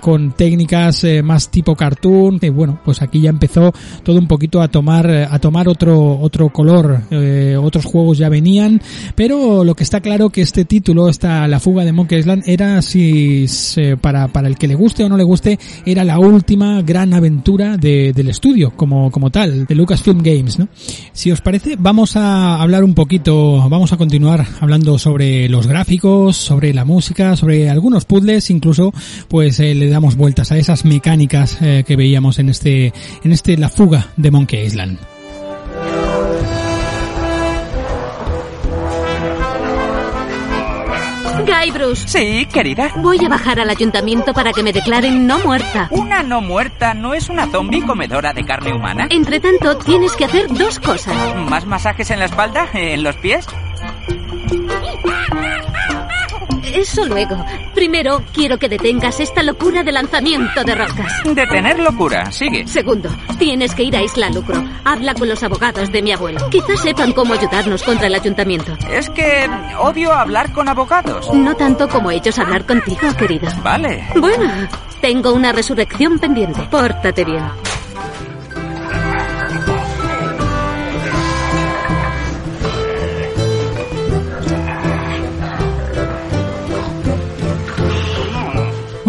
con 0.00 0.32
técnicas 0.32 1.04
más 1.24 1.50
tipo 1.50 1.74
cartoon 1.74 2.38
que 2.38 2.50
bueno 2.50 2.80
pues 2.84 3.02
aquí 3.02 3.20
ya 3.20 3.30
empezó 3.30 3.72
todo 4.02 4.18
un 4.18 4.28
poquito 4.28 4.62
a 4.62 4.68
tomar 4.68 5.10
a 5.10 5.38
tomar 5.38 5.68
otro 5.68 6.18
otro 6.20 6.48
color 6.50 7.02
otros 7.60 7.84
juegos 7.84 8.18
ya 8.18 8.28
venían 8.28 8.41
pero 9.14 9.64
lo 9.64 9.74
que 9.74 9.84
está 9.84 10.00
claro 10.00 10.30
que 10.30 10.42
este 10.42 10.64
título 10.64 11.08
esta 11.08 11.46
la 11.48 11.60
fuga 11.60 11.84
de 11.84 11.92
Monkey 11.92 12.18
Island 12.18 12.42
era 12.46 12.82
si 12.82 13.46
para 14.00 14.28
para 14.28 14.48
el 14.48 14.56
que 14.58 14.68
le 14.68 14.74
guste 14.74 15.04
o 15.04 15.08
no 15.08 15.16
le 15.16 15.24
guste 15.24 15.58
era 15.86 16.04
la 16.04 16.18
última 16.18 16.82
gran 16.82 17.14
aventura 17.14 17.76
de- 17.76 18.12
del 18.12 18.28
estudio 18.28 18.72
como 18.76 19.10
como 19.10 19.30
tal 19.30 19.66
de 19.66 19.74
Lucasfilm 19.74 20.18
Games 20.22 20.58
¿no? 20.58 20.68
si 21.12 21.30
os 21.30 21.40
parece 21.40 21.76
vamos 21.78 22.16
a 22.16 22.60
hablar 22.60 22.84
un 22.84 22.94
poquito 22.94 23.68
vamos 23.68 23.92
a 23.92 23.96
continuar 23.96 24.46
hablando 24.60 24.98
sobre 24.98 25.48
los 25.48 25.66
gráficos 25.66 26.36
sobre 26.36 26.72
la 26.74 26.84
música 26.84 27.36
sobre 27.36 27.70
algunos 27.70 28.04
puzzles 28.04 28.50
incluso 28.50 28.92
pues 29.28 29.60
eh, 29.60 29.74
le 29.74 29.88
damos 29.88 30.16
vueltas 30.16 30.52
a 30.52 30.58
esas 30.58 30.84
mecánicas 30.84 31.58
eh, 31.60 31.84
que 31.86 31.96
veíamos 31.96 32.38
en 32.38 32.48
este 32.48 32.92
en 33.24 33.32
este 33.32 33.56
la 33.56 33.68
fuga 33.68 34.08
de 34.16 34.30
Monkey 34.30 34.64
Island 34.66 34.98
Guy 41.44 41.70
Bruce, 41.72 42.06
Sí, 42.08 42.46
querida. 42.52 42.90
voy 42.96 43.24
a 43.24 43.28
bajar 43.28 43.58
al 43.60 43.70
ayuntamiento 43.70 44.32
para 44.32 44.52
que 44.52 44.62
me 44.62 44.72
declaren 44.72 45.26
no 45.26 45.38
muerta. 45.40 45.88
Una 45.90 46.22
no 46.22 46.40
muerta 46.40 46.94
no 46.94 47.14
es 47.14 47.28
una 47.28 47.46
zombie 47.48 47.82
comedora 47.84 48.32
de 48.32 48.44
carne 48.44 48.72
humana. 48.72 49.06
Entre 49.10 49.40
tanto, 49.40 49.76
tienes 49.78 50.12
que 50.12 50.24
hacer 50.24 50.48
dos 50.48 50.78
cosas. 50.80 51.14
¿Más 51.48 51.66
masajes 51.66 52.10
en 52.10 52.18
la 52.20 52.26
espalda? 52.26 52.68
¿En 52.72 53.02
los 53.02 53.16
pies? 53.16 53.46
Eso 56.64 57.04
luego. 57.06 57.44
Primero, 57.74 58.22
quiero 58.32 58.58
que 58.58 58.68
detengas 58.68 59.20
esta 59.20 59.42
locura 59.42 59.82
de 59.82 59.92
lanzamiento 59.92 60.64
de 60.64 60.74
rocas. 60.74 61.22
Detener 61.24 61.78
locura. 61.78 62.30
Sigue. 62.30 62.66
Segundo, 62.66 63.08
tienes 63.38 63.74
que 63.74 63.84
ir 63.84 63.96
a 63.96 64.02
Isla 64.02 64.30
Lucro. 64.30 64.62
Habla 64.84 65.14
con 65.14 65.28
los 65.28 65.42
abogados 65.42 65.90
de 65.90 66.02
mi 66.02 66.12
abuelo. 66.12 66.48
Quizás 66.50 66.80
sepan 66.80 67.12
cómo 67.12 67.34
ayudarnos 67.34 67.82
contra 67.82 68.06
el 68.06 68.14
ayuntamiento. 68.14 68.76
Es 68.90 69.10
que 69.10 69.48
odio 69.78 70.12
hablar 70.12 70.52
con 70.52 70.68
abogados. 70.68 71.32
No 71.34 71.54
tanto 71.56 71.88
como 71.88 72.10
ellos 72.10 72.38
hablar 72.38 72.64
contigo, 72.66 73.00
querido. 73.18 73.48
Vale. 73.62 74.06
Bueno, 74.16 74.50
tengo 75.00 75.32
una 75.32 75.52
resurrección 75.52 76.18
pendiente. 76.18 76.60
Pórtate 76.70 77.24
bien. 77.24 77.42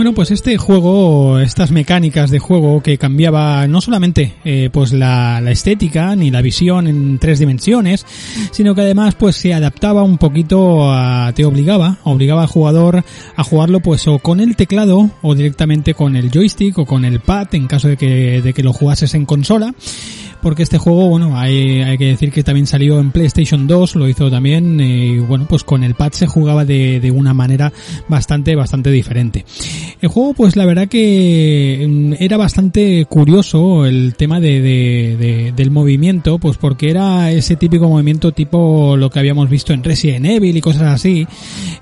Bueno, 0.03 0.15
pues 0.15 0.31
este 0.31 0.57
juego, 0.57 1.39
estas 1.39 1.71
mecánicas 1.71 2.29
de 2.29 2.37
juego 2.37 2.83
que 2.83 2.97
cambiaba 2.97 3.65
no 3.67 3.79
solamente 3.79 4.33
eh, 4.43 4.69
pues 4.69 4.91
la, 4.91 5.39
la 5.39 5.51
estética 5.51 6.13
ni 6.17 6.29
la 6.29 6.41
visión 6.41 6.87
en 6.87 7.19
tres 7.19 7.39
dimensiones, 7.39 8.05
sino 8.51 8.75
que 8.75 8.81
además 8.81 9.15
pues 9.15 9.37
se 9.37 9.53
adaptaba 9.53 10.03
un 10.03 10.17
poquito 10.17 10.91
a, 10.91 11.31
te 11.33 11.45
obligaba, 11.45 11.99
obligaba 12.03 12.41
al 12.41 12.49
jugador 12.49 13.05
a 13.37 13.43
jugarlo 13.45 13.79
pues 13.79 14.05
o 14.09 14.19
con 14.19 14.41
el 14.41 14.57
teclado 14.57 15.09
o 15.21 15.35
directamente 15.35 15.93
con 15.93 16.17
el 16.17 16.31
joystick 16.31 16.79
o 16.79 16.85
con 16.85 17.05
el 17.05 17.21
pad 17.21 17.55
en 17.55 17.67
caso 17.67 17.87
de 17.87 17.95
que, 17.95 18.41
de 18.41 18.51
que 18.53 18.61
lo 18.61 18.73
jugases 18.73 19.13
en 19.13 19.25
consola 19.25 19.73
porque 20.43 20.61
este 20.63 20.77
juego, 20.77 21.09
bueno, 21.09 21.37
hay, 21.39 21.81
hay 21.81 21.97
que 21.97 22.05
decir 22.05 22.31
que 22.31 22.43
también 22.43 22.67
salió 22.67 22.99
en 22.99 23.11
PlayStation 23.11 23.65
2, 23.65 23.95
lo 23.95 24.07
hizo 24.07 24.29
también, 24.29 24.79
eh, 24.79 25.05
y 25.15 25.17
bueno, 25.19 25.45
pues 25.49 25.63
con 25.63 25.83
el 25.83 25.95
pad 25.95 26.11
se 26.11 26.27
jugaba 26.27 26.65
de, 26.65 26.99
de 26.99 27.09
una 27.11 27.33
manera 27.33 27.73
bastante, 28.07 28.55
bastante 28.55 28.91
diferente. 28.91 29.45
El 30.01 30.09
juego, 30.09 30.33
pues 30.33 30.55
la 30.55 30.65
verdad 30.65 30.87
que 30.87 31.85
mm, 31.89 32.13
era 32.19 32.37
bastante 32.37 33.05
curioso 33.05 33.85
el 33.85 34.15
tema 34.15 34.39
de, 34.39 34.61
de- 34.61 35.17
de- 35.17 35.51
del 35.55 35.71
movimiento, 35.71 36.37
pues 36.37 36.57
porque 36.57 36.89
era 36.89 37.31
ese 37.31 37.55
típico 37.55 37.87
movimiento 37.89 38.31
tipo 38.33 38.97
lo 38.97 39.09
que 39.09 39.19
habíamos 39.19 39.49
visto 39.49 39.71
en 39.73 39.83
Resident 39.83 40.25
Evil 40.25 40.57
y 40.57 40.61
cosas 40.61 40.83
así, 40.83 41.25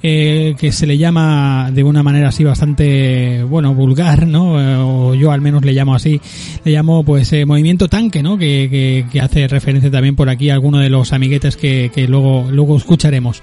eh, 0.03 0.55
que 0.59 0.71
se 0.71 0.85
le 0.85 0.97
llama 0.97 1.71
de 1.73 1.83
una 1.83 2.03
manera 2.03 2.29
así 2.29 2.43
bastante, 2.43 3.43
bueno, 3.43 3.73
vulgar, 3.73 4.27
¿no? 4.27 4.61
Eh, 4.61 4.75
O 4.77 5.15
yo 5.15 5.31
al 5.31 5.41
menos 5.41 5.65
le 5.65 5.73
llamo 5.73 5.95
así, 5.95 6.21
le 6.63 6.71
llamo 6.71 7.03
pues 7.03 7.33
eh, 7.33 7.45
movimiento 7.45 7.87
tanque, 7.87 8.21
¿no? 8.21 8.37
Que, 8.37 8.50
que, 8.69 9.21
hace 9.21 9.47
referencia 9.47 9.91
también 9.91 10.15
por 10.15 10.29
aquí 10.29 10.49
a 10.49 10.53
alguno 10.53 10.79
de 10.79 10.89
los 10.89 11.13
amiguetes 11.13 11.55
que, 11.57 11.91
luego, 12.07 12.47
luego 12.51 12.77
escucharemos. 12.77 13.41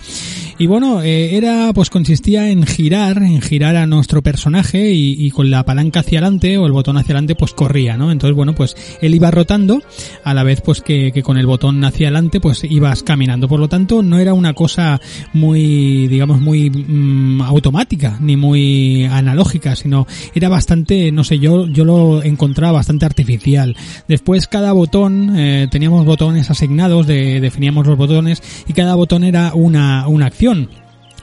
Y 0.58 0.66
bueno, 0.66 1.02
eh, 1.02 1.36
era, 1.36 1.72
pues 1.72 1.88
consistía 1.88 2.50
en 2.50 2.66
girar, 2.66 3.18
en 3.18 3.40
girar 3.40 3.76
a 3.76 3.86
nuestro 3.86 4.22
personaje 4.22 4.92
y, 4.92 5.30
con 5.30 5.50
la 5.50 5.64
palanca 5.64 6.00
hacia 6.00 6.18
adelante 6.18 6.58
o 6.58 6.66
el 6.66 6.72
botón 6.72 6.96
hacia 6.96 7.12
adelante 7.12 7.34
pues 7.34 7.52
corría, 7.52 7.96
¿no? 7.96 8.10
Entonces 8.10 8.34
bueno, 8.34 8.54
pues 8.54 8.76
él 9.00 9.14
iba 9.14 9.30
rotando 9.30 9.82
a 10.24 10.34
la 10.34 10.42
vez 10.42 10.60
pues 10.62 10.80
que, 10.80 11.12
que 11.12 11.22
con 11.22 11.38
el 11.38 11.46
botón 11.46 11.84
hacia 11.84 12.08
adelante 12.08 12.40
pues 12.40 12.64
ibas 12.64 13.02
caminando. 13.02 13.46
Por 13.46 13.60
lo 13.60 13.68
tanto, 13.68 14.02
no 14.02 14.18
era 14.18 14.34
una 14.34 14.54
cosa 14.54 15.00
muy, 15.32 16.08
digamos, 16.08 16.40
muy 16.40 16.70
mm, 16.70 17.42
automática 17.42 18.16
ni 18.20 18.36
muy 18.36 19.04
analógica, 19.04 19.76
sino 19.76 20.06
era 20.34 20.48
bastante, 20.48 21.12
no 21.12 21.24
sé, 21.24 21.38
yo, 21.38 21.66
yo 21.66 21.84
lo 21.84 22.22
encontraba 22.22 22.72
bastante 22.72 23.06
artificial. 23.06 23.76
Después 24.08 24.46
cada 24.46 24.72
botón, 24.72 24.97
eh, 25.06 25.68
teníamos 25.70 26.04
botones 26.04 26.50
asignados, 26.50 27.06
de, 27.06 27.40
definíamos 27.40 27.86
los 27.86 27.96
botones 27.96 28.42
y 28.66 28.72
cada 28.72 28.94
botón 28.94 29.24
era 29.24 29.52
una, 29.54 30.08
una 30.08 30.26
acción. 30.26 30.68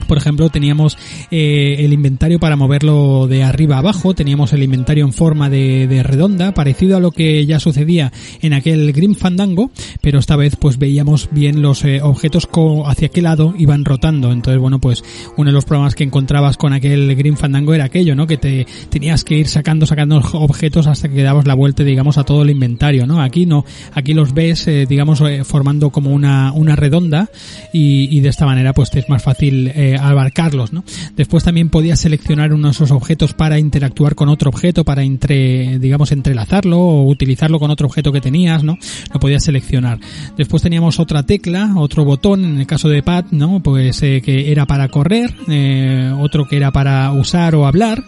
Por 0.06 0.18
ejemplo, 0.18 0.48
teníamos 0.50 0.96
eh, 1.30 1.76
el 1.80 1.92
inventario 1.92 2.38
para 2.38 2.56
moverlo 2.56 3.26
de 3.26 3.42
arriba 3.42 3.76
a 3.76 3.78
abajo, 3.78 4.14
teníamos 4.14 4.52
el 4.52 4.62
inventario 4.62 5.04
en 5.04 5.12
forma 5.12 5.50
de, 5.50 6.02
redonda, 6.02 6.54
parecido 6.54 6.96
a 6.96 7.00
lo 7.00 7.10
que 7.10 7.44
ya 7.46 7.60
sucedía 7.60 8.12
en 8.42 8.52
aquel 8.52 8.92
Grim 8.92 9.14
Fandango, 9.14 9.70
pero 10.00 10.18
esta 10.18 10.36
vez 10.36 10.56
pues 10.56 10.78
veíamos 10.78 11.28
bien 11.30 11.62
los 11.62 11.84
eh, 11.84 12.00
objetos 12.02 12.48
hacia 12.86 13.08
qué 13.08 13.22
lado 13.22 13.54
iban 13.58 13.84
rotando. 13.84 14.32
Entonces, 14.32 14.60
bueno, 14.60 14.80
pues 14.80 15.04
uno 15.36 15.50
de 15.50 15.54
los 15.54 15.64
problemas 15.64 15.94
que 15.94 16.04
encontrabas 16.04 16.56
con 16.56 16.72
aquel 16.72 17.14
Grim 17.16 17.36
Fandango 17.36 17.74
era 17.74 17.84
aquello, 17.84 18.14
¿no? 18.14 18.26
Que 18.26 18.36
te 18.36 18.66
tenías 18.88 19.24
que 19.24 19.36
ir 19.36 19.48
sacando, 19.48 19.86
sacando 19.86 20.20
objetos 20.32 20.86
hasta 20.86 21.08
que 21.08 21.22
dabas 21.22 21.46
la 21.46 21.54
vuelta, 21.54 21.82
digamos, 21.82 22.18
a 22.18 22.24
todo 22.24 22.42
el 22.42 22.50
inventario, 22.50 23.06
¿no? 23.06 23.20
Aquí 23.20 23.46
no, 23.46 23.64
aquí 23.92 24.14
los 24.14 24.34
ves, 24.34 24.66
eh, 24.68 24.86
digamos, 24.88 25.20
eh, 25.20 25.44
formando 25.44 25.90
como 25.90 26.10
una, 26.10 26.52
una 26.52 26.76
redonda 26.76 27.30
y, 27.72 28.16
y 28.16 28.20
de 28.20 28.28
esta 28.28 28.46
manera 28.46 28.72
pues 28.72 28.90
te 28.90 29.00
es 29.00 29.08
más 29.08 29.22
fácil 29.22 29.68
abarcarlos, 29.96 30.72
¿no? 30.72 30.84
Después 31.16 31.44
también 31.44 31.68
podías 31.68 32.00
seleccionar 32.00 32.52
uno 32.52 32.68
de 32.68 32.72
esos 32.72 32.90
objetos 32.90 33.34
para 33.34 33.58
interactuar 33.58 34.14
con 34.14 34.28
otro 34.28 34.50
objeto, 34.50 34.84
para 34.84 35.02
entre, 35.02 35.78
digamos, 35.78 36.12
entrelazarlo 36.12 36.78
o 36.78 37.08
utilizarlo 37.08 37.58
con 37.58 37.70
otro 37.70 37.86
objeto 37.86 38.12
que 38.12 38.20
tenías, 38.20 38.64
¿no? 38.64 38.78
Lo 39.12 39.20
podías 39.20 39.44
seleccionar. 39.44 39.98
Después 40.36 40.62
teníamos 40.62 41.00
otra 41.00 41.24
tecla, 41.24 41.72
otro 41.76 42.04
botón, 42.04 42.44
en 42.44 42.60
el 42.60 42.66
caso 42.66 42.88
de 42.88 43.02
pad, 43.02 43.26
¿no? 43.30 43.62
Pues 43.62 44.02
eh, 44.02 44.22
que 44.24 44.52
era 44.52 44.66
para 44.66 44.88
correr, 44.88 45.34
eh, 45.48 46.12
otro 46.18 46.46
que 46.46 46.56
era 46.56 46.70
para 46.72 47.10
usar 47.12 47.54
o 47.54 47.66
hablar, 47.66 48.04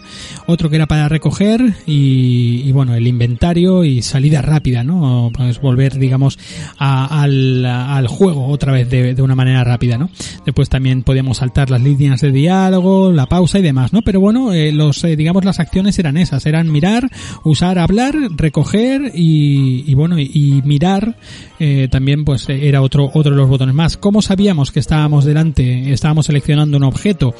otro 0.47 0.69
que 0.69 0.75
era 0.75 0.87
para 0.87 1.09
recoger 1.09 1.73
y, 1.85 2.71
bueno, 2.71 2.93
el 2.95 3.07
inventario 3.07 3.83
y 3.83 4.01
salida 4.01 4.41
rápida, 4.41 4.83
¿no? 4.83 5.31
Pues 5.33 5.59
volver, 5.61 5.97
digamos, 5.97 6.37
al, 6.77 7.65
al 7.65 8.07
juego 8.07 8.47
otra 8.47 8.71
vez 8.71 8.89
de, 8.89 9.13
de 9.13 9.21
una 9.21 9.35
manera 9.35 9.63
rápida, 9.63 9.97
¿no? 9.97 10.09
Después 10.45 10.69
también 10.69 11.03
podíamos 11.03 11.37
saltar 11.37 11.69
las 11.69 11.78
las 11.79 11.83
líneas 11.87 12.21
de 12.21 12.31
diálogo, 12.31 13.11
la 13.11 13.25
pausa 13.25 13.59
y 13.59 13.61
demás, 13.61 13.93
¿no? 13.93 14.01
Pero 14.01 14.19
bueno, 14.19 14.53
eh, 14.53 14.71
los, 14.71 15.03
eh, 15.03 15.15
digamos, 15.15 15.45
las 15.45 15.59
acciones 15.59 15.97
eran 15.99 16.17
esas, 16.17 16.45
eran 16.45 16.71
mirar, 16.71 17.09
usar, 17.43 17.79
hablar, 17.79 18.15
recoger 18.35 19.11
y, 19.15 19.83
y 19.87 19.93
bueno, 19.93 20.19
y, 20.19 20.29
y 20.33 20.61
mirar 20.63 21.15
eh, 21.59 21.87
también 21.91 22.23
pues 22.23 22.47
era 22.49 22.81
otro 22.81 23.09
otro 23.13 23.31
de 23.31 23.37
los 23.37 23.49
botones 23.49 23.75
más. 23.75 23.97
¿Cómo 23.97 24.21
sabíamos 24.21 24.71
que 24.71 24.79
estábamos 24.79 25.25
delante, 25.25 25.91
estábamos 25.91 26.25
seleccionando 26.25 26.77
un 26.77 26.83
objeto? 26.83 27.33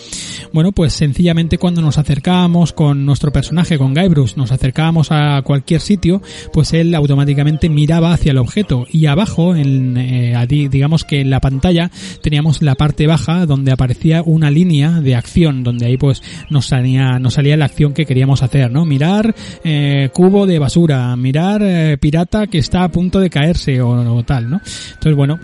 Bueno, 0.54 0.72
pues 0.72 0.94
sencillamente 0.94 1.58
cuando 1.58 1.82
nos 1.82 1.98
acercábamos 1.98 2.74
con 2.74 3.06
nuestro 3.06 3.32
personaje, 3.32 3.78
con 3.78 3.94
Guybrush, 3.94 4.36
nos 4.36 4.52
acercábamos 4.52 5.12
a 5.12 5.42
cualquier 5.44 5.82
sitio, 5.82 6.22
pues 6.54 6.74
él 6.74 6.96
automáticamente 6.96 7.70
miraba 7.70 8.14
hacia 8.14 8.32
el 8.32 8.38
objeto 8.38 8.86
y 8.92 9.06
abajo, 9.06 9.56
en, 9.56 9.98
eh, 9.98 10.36
digamos 10.50 11.04
que 11.04 11.22
en 11.22 11.30
la 11.30 11.40
pantalla 11.40 11.92
teníamos 12.22 12.62
la 12.62 12.76
parte 12.76 13.08
baja 13.08 13.46
donde 13.46 13.72
aparecía 13.72 14.22
una 14.30 14.52
línea 14.52 15.02
de 15.02 15.16
acción, 15.16 15.64
donde 15.64 15.86
ahí 15.86 15.98
pues 15.98 16.22
nos 16.50 16.68
salía 16.68 17.20
nos 17.20 17.34
salía 17.34 17.58
la 17.58 17.66
acción 17.66 17.94
que 17.94 18.06
queríamos 18.06 18.44
hacer, 18.44 18.72
¿no? 18.72 18.86
Mirar 18.86 19.34
eh, 19.64 20.10
cubo 20.14 20.46
de 20.46 20.60
basura, 20.60 21.16
mirar 21.16 21.62
eh, 21.64 21.98
pirata 21.98 22.48
que 22.48 22.60
está 22.60 22.84
a 22.84 22.90
punto 22.90 23.20
de 23.20 23.30
caerse 23.30 23.82
o, 23.82 23.90
o 24.16 24.24
tal, 24.24 24.50
¿no? 24.50 24.62
Entonces, 24.94 25.16
bueno, 25.16 25.40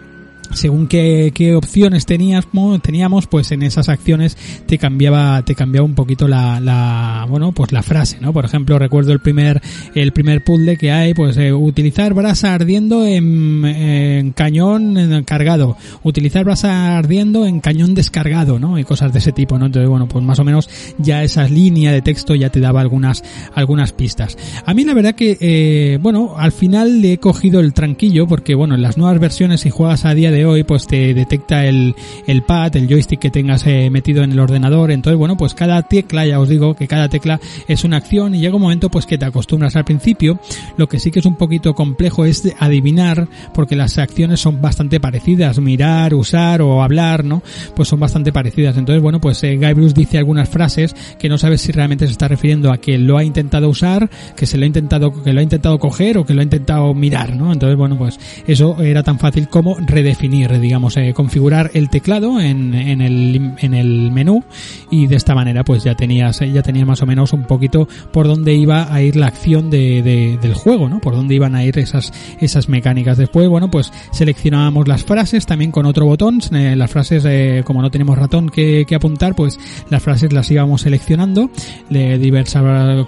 según 0.56 0.88
qué, 0.88 1.32
qué 1.34 1.56
opciones 1.56 2.06
teníamos, 2.06 2.82
teníamos, 2.82 3.28
pues 3.28 3.51
en 3.51 3.64
esas 3.64 3.89
acciones 3.89 4.38
te 4.66 4.78
cambiaba, 4.78 5.41
te 5.43 5.56
cambiaba 5.56 5.86
un 5.86 5.95
poquito 5.95 6.28
la, 6.28 7.26
bueno, 7.30 7.51
pues 7.51 7.72
la 7.72 7.84
frase, 7.84 8.18
¿no? 8.22 8.34
Por 8.34 8.45
ejemplo, 8.45 8.80
recuerdo 8.80 9.12
el 9.12 9.20
primer, 9.20 9.62
el 9.93 10.12
primer 10.12 10.43
puzzle 10.43 10.78
que 10.78 10.91
hay, 10.91 11.14
pues 11.14 11.38
eh, 11.38 11.53
utilizar 11.53 12.14
brasa 12.14 12.53
ardiendo 12.53 13.06
en, 13.06 13.66
en 13.66 14.32
cañón 14.32 15.24
cargado, 15.26 15.78
utilizar 16.03 16.43
brasa 16.43 16.97
ardiendo 16.97 17.45
en 17.45 17.60
cañón 17.60 17.93
descargado, 17.93 18.60
¿no? 18.60 18.80
Y 18.80 18.84
cosas 18.84 19.14
de 19.14 19.20
ese 19.20 19.32
tipo, 19.32 19.58
¿no? 19.58 19.68
Entonces, 19.68 19.89
bueno, 19.89 20.08
pues 20.08 20.24
más 20.24 20.39
o 20.39 20.43
menos 20.43 20.70
ya 20.97 21.24
esa 21.24 21.47
línea 21.47 21.91
de 21.91 22.01
texto 22.01 22.36
ya 22.36 22.49
te 22.49 22.60
daba 22.60 22.82
algunas, 22.82 23.24
algunas 23.53 23.91
pistas. 23.93 24.38
A 24.66 24.74
mí 24.74 24.84
la 24.84 24.93
verdad 24.93 25.16
que, 25.16 25.38
eh, 25.39 25.99
bueno, 26.01 26.36
al 26.38 26.51
final 26.51 27.01
le 27.01 27.14
he 27.14 27.18
cogido 27.18 27.60
el 27.60 27.74
tranquillo 27.74 28.28
porque, 28.28 28.56
bueno, 28.56 28.76
en 28.76 28.82
las 28.82 28.97
nuevas 28.97 29.20
versiones 29.20 29.62
si 29.62 29.70
juegas 29.70 30.06
a 30.06 30.14
día 30.14 30.32
de 30.32 30.45
hoy 30.46 30.64
pues 30.64 30.88
te 30.88 31.14
detecta 31.14 31.66
el, 31.66 31.96
el 32.28 32.43
pad, 32.43 32.76
el 32.76 32.88
joystick 32.88 33.20
que 33.20 33.32
tengas 33.32 33.66
eh, 33.68 33.89
metido 33.89 34.24
en 34.24 34.32
el 34.32 34.39
ordenador. 34.39 34.91
Entonces, 34.91 35.18
bueno, 35.18 35.38
pues 35.38 35.54
cada 35.54 35.82
tecla, 35.84 36.26
ya 36.26 36.39
os 36.39 36.50
digo 36.50 36.76
que 36.76 36.88
cada 36.88 37.10
tecla 37.10 37.39
es 37.68 37.84
una 37.84 37.98
acción 37.98 38.36
y 38.36 38.39
llega 38.39 38.56
un 38.56 38.62
momento 38.62 38.89
pues 38.89 39.06
que 39.06 39.18
te 39.18 39.26
acostumbras 39.26 39.76
al 39.76 39.86
principio. 39.86 40.39
Lo 40.78 40.88
que 40.88 41.00
sí 41.00 41.12
que 41.12 41.20
es 41.20 41.26
un 41.26 41.36
poquito 41.36 41.74
complejo 41.74 42.26
es 42.26 42.54
adivinar 42.60 43.28
porque 43.54 43.76
las 43.76 43.98
acciones 43.98 44.39
son 44.39 44.62
bastante 44.62 45.00
parecidas. 45.00 45.60
Mirar, 45.60 46.14
usar 46.14 46.62
o 46.62 46.84
hablar, 46.84 47.24
¿no? 47.24 47.41
Pues 47.76 47.89
son 47.89 48.00
bastante 48.00 48.32
parecidas. 48.32 48.78
Entonces, 48.78 49.02
bueno, 49.02 49.20
pues 49.20 49.43
eh, 49.43 49.58
Guy 49.58 49.74
Bruce 49.74 49.93
dice 49.96 50.18
algunas 50.18 50.50
frases 50.50 50.96
que 51.20 51.30
no 51.30 51.38
sabes 51.38 51.62
si 51.62 51.72
realmente 51.72 52.06
se 52.06 52.12
está 52.12 52.28
refiriendo 52.28 52.72
a 52.72 52.78
que 52.78 52.98
lo 52.98 53.18
ha 53.18 53.24
intentado 53.24 53.70
usar, 53.70 54.10
que 54.36 54.46
se 54.46 54.58
lo 54.58 54.64
ha 54.64 54.68
intentado, 54.68 55.24
que 55.24 55.34
lo 55.34 55.39
ha 55.39 55.43
intentado 55.43 55.80
coger 55.80 56.18
o 56.18 56.26
que 56.26 56.34
lo 56.34 56.41
ha 56.41 56.43
intentado 56.43 56.93
mirar, 56.93 57.36
¿no? 57.36 57.52
Entonces, 57.52 57.78
bueno, 57.78 57.98
pues 57.98 58.20
eso 58.48 58.82
era 58.82 59.04
tan 59.04 59.20
fácil 59.20 59.48
como 59.48 59.76
redefinir, 59.76 60.35
digamos, 60.44 60.98
eh, 60.98 61.14
configurar 61.16 61.72
el 61.74 61.90
teclado 61.90 62.40
en, 62.40 62.74
en, 62.74 63.02
el, 63.02 63.54
en 63.60 63.74
el 63.74 64.12
menú 64.12 64.44
y 64.92 65.08
de 65.08 65.16
esta 65.16 65.34
manera 65.36 65.64
pues 65.64 65.84
ya 65.84 65.96
tenías, 65.96 66.40
ya 66.40 66.62
tenías 66.62 66.86
más 66.88 67.02
o 67.02 67.06
menos 67.06 67.34
un 67.34 67.44
poquito 67.44 67.88
por 68.12 68.28
dónde 68.28 68.54
iba 68.54 68.94
a 68.94 69.02
ir 69.02 69.16
la 69.16 69.28
acción 69.28 69.70
de, 69.70 70.02
de- 70.02 70.38
del 70.42 70.54
juego, 70.54 70.90
¿no? 70.90 71.00
Por 71.00 71.16
dónde 71.16 71.36
iban 71.36 71.56
a 71.56 71.64
ir 71.64 71.78
esas, 71.80 72.12
esas 72.40 72.70
mecánicas. 72.70 73.18
Después, 73.18 73.48
bueno, 73.50 73.70
pues 73.72 73.92
seleccionábamos 74.12 74.88
las 74.88 75.04
frases 75.04 75.46
también 75.46 75.72
con 75.72 75.86
otro 75.86 76.06
botón, 76.06 76.40
eh, 76.54 76.76
las 76.76 76.92
frases, 76.92 77.24
eh, 77.28 77.64
como 77.66 77.82
no 77.82 77.92
tenemos 77.92 78.18
ratón 78.18 78.50
que, 78.50 78.86
apuntar, 78.96 79.36
pues 79.36 79.60
las 79.90 80.02
frases 80.02 80.32
las 80.34 80.50
íbamos 80.52 80.82
seleccionando, 80.82 81.50
de 81.90 82.18
diversa, 82.18 82.62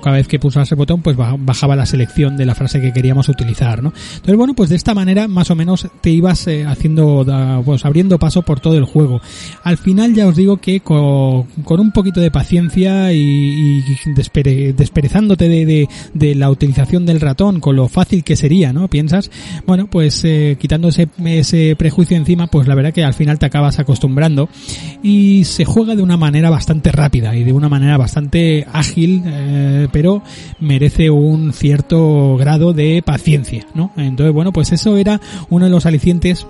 cada 0.03 0.17
vez 0.17 0.27
que 0.27 0.37
pulsabas 0.39 0.71
el 0.71 0.77
botón, 0.77 1.01
pues 1.01 1.15
ba- 1.15 1.35
bajaba 1.39 1.75
la 1.75 1.85
selección 1.85 2.35
de 2.37 2.45
la 2.45 2.55
frase 2.55 2.81
que 2.81 2.91
queríamos 2.93 3.29
utilizar, 3.29 3.81
¿no? 3.81 3.93
Entonces, 4.15 4.35
bueno, 4.35 4.53
pues 4.53 4.69
de 4.69 4.75
esta 4.75 4.93
manera 4.93 5.27
más 5.27 5.49
o 5.51 5.55
menos 5.55 5.87
te 6.01 6.09
ibas 6.09 6.45
eh, 6.47 6.65
haciendo, 6.65 7.06
da- 7.23 7.61
pues 7.63 7.85
abriendo 7.85 8.17
paso 8.19 8.41
por 8.41 8.59
todo 8.59 8.77
el 8.77 8.85
juego. 8.85 9.21
Al 9.63 9.77
final 9.77 10.13
ya 10.13 10.27
os 10.27 10.35
digo 10.35 10.57
que 10.57 10.79
co- 10.79 11.45
con, 11.63 11.79
un 11.79 11.91
poquito 11.91 12.19
de 12.21 12.31
paciencia 12.31 13.11
y, 13.13 13.19
y 13.19 13.83
despere- 14.15 14.73
desperezándote 14.73 15.49
de, 15.49 15.65
de, 15.65 15.89
de 16.13 16.35
la 16.35 16.49
utilización 16.49 17.05
del 17.05 17.19
ratón, 17.21 17.59
con 17.59 17.75
lo 17.75 17.87
fácil 17.87 18.23
que 18.23 18.35
sería, 18.35 18.73
¿no? 18.73 18.87
Piensas, 18.87 19.29
bueno, 19.65 19.87
pues 19.87 20.23
eh, 20.25 20.57
quitando 20.59 20.87
ese, 20.89 21.07
ese 21.25 21.75
prejuicio 21.77 22.17
encima, 22.17 22.47
pues 22.47 22.67
la 22.67 22.75
verdad 22.75 22.93
que 22.93 23.03
al 23.03 23.13
final 23.13 23.39
te 23.39 23.45
acabas 23.45 23.79
acostumbrando 23.79 24.49
y 25.03 25.43
se 25.45 25.65
juega 25.65 25.95
de 25.95 26.03
una 26.03 26.17
manera 26.17 26.49
bastante 26.49 26.91
rápida 26.91 27.35
y 27.35 27.43
de 27.43 27.53
una 27.53 27.69
manera 27.69 27.97
bastante 27.97 28.65
ágil, 28.71 29.21
eh, 29.25 29.87
pero 29.91 30.23
merece 30.59 31.09
un 31.09 31.53
cierto 31.53 32.35
grado 32.37 32.73
de 32.73 33.01
paciencia, 33.05 33.65
¿no? 33.73 33.91
Entonces, 33.97 34.33
bueno, 34.33 34.51
pues 34.53 34.71
eso 34.71 34.97
era 34.97 35.19
uno 35.49 35.65
de 35.65 35.71
los 35.71 35.85
alicientes 35.85 36.45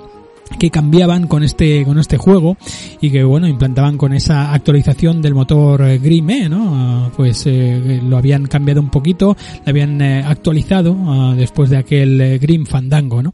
que 0.59 0.69
cambiaban 0.69 1.27
con 1.27 1.43
este 1.43 1.83
con 1.85 1.99
este 1.99 2.17
juego 2.17 2.57
y 3.01 3.09
que 3.11 3.23
bueno 3.23 3.47
implantaban 3.47 3.97
con 3.97 4.13
esa 4.13 4.53
actualización 4.53 5.21
del 5.21 5.33
motor 5.35 5.81
eh, 5.83 5.97
Grime 5.99 6.49
no 6.49 6.67
Ah, 6.77 7.11
pues 7.15 7.43
eh, 7.45 8.01
lo 8.07 8.17
habían 8.17 8.45
cambiado 8.47 8.81
un 8.81 8.89
poquito 8.89 9.35
lo 9.65 9.69
habían 9.69 10.01
eh, 10.01 10.23
actualizado 10.25 10.95
ah, 11.07 11.33
después 11.37 11.69
de 11.69 11.77
aquel 11.77 12.19
eh, 12.21 12.37
Grim 12.39 12.65
Fandango 12.65 13.21
no 13.23 13.33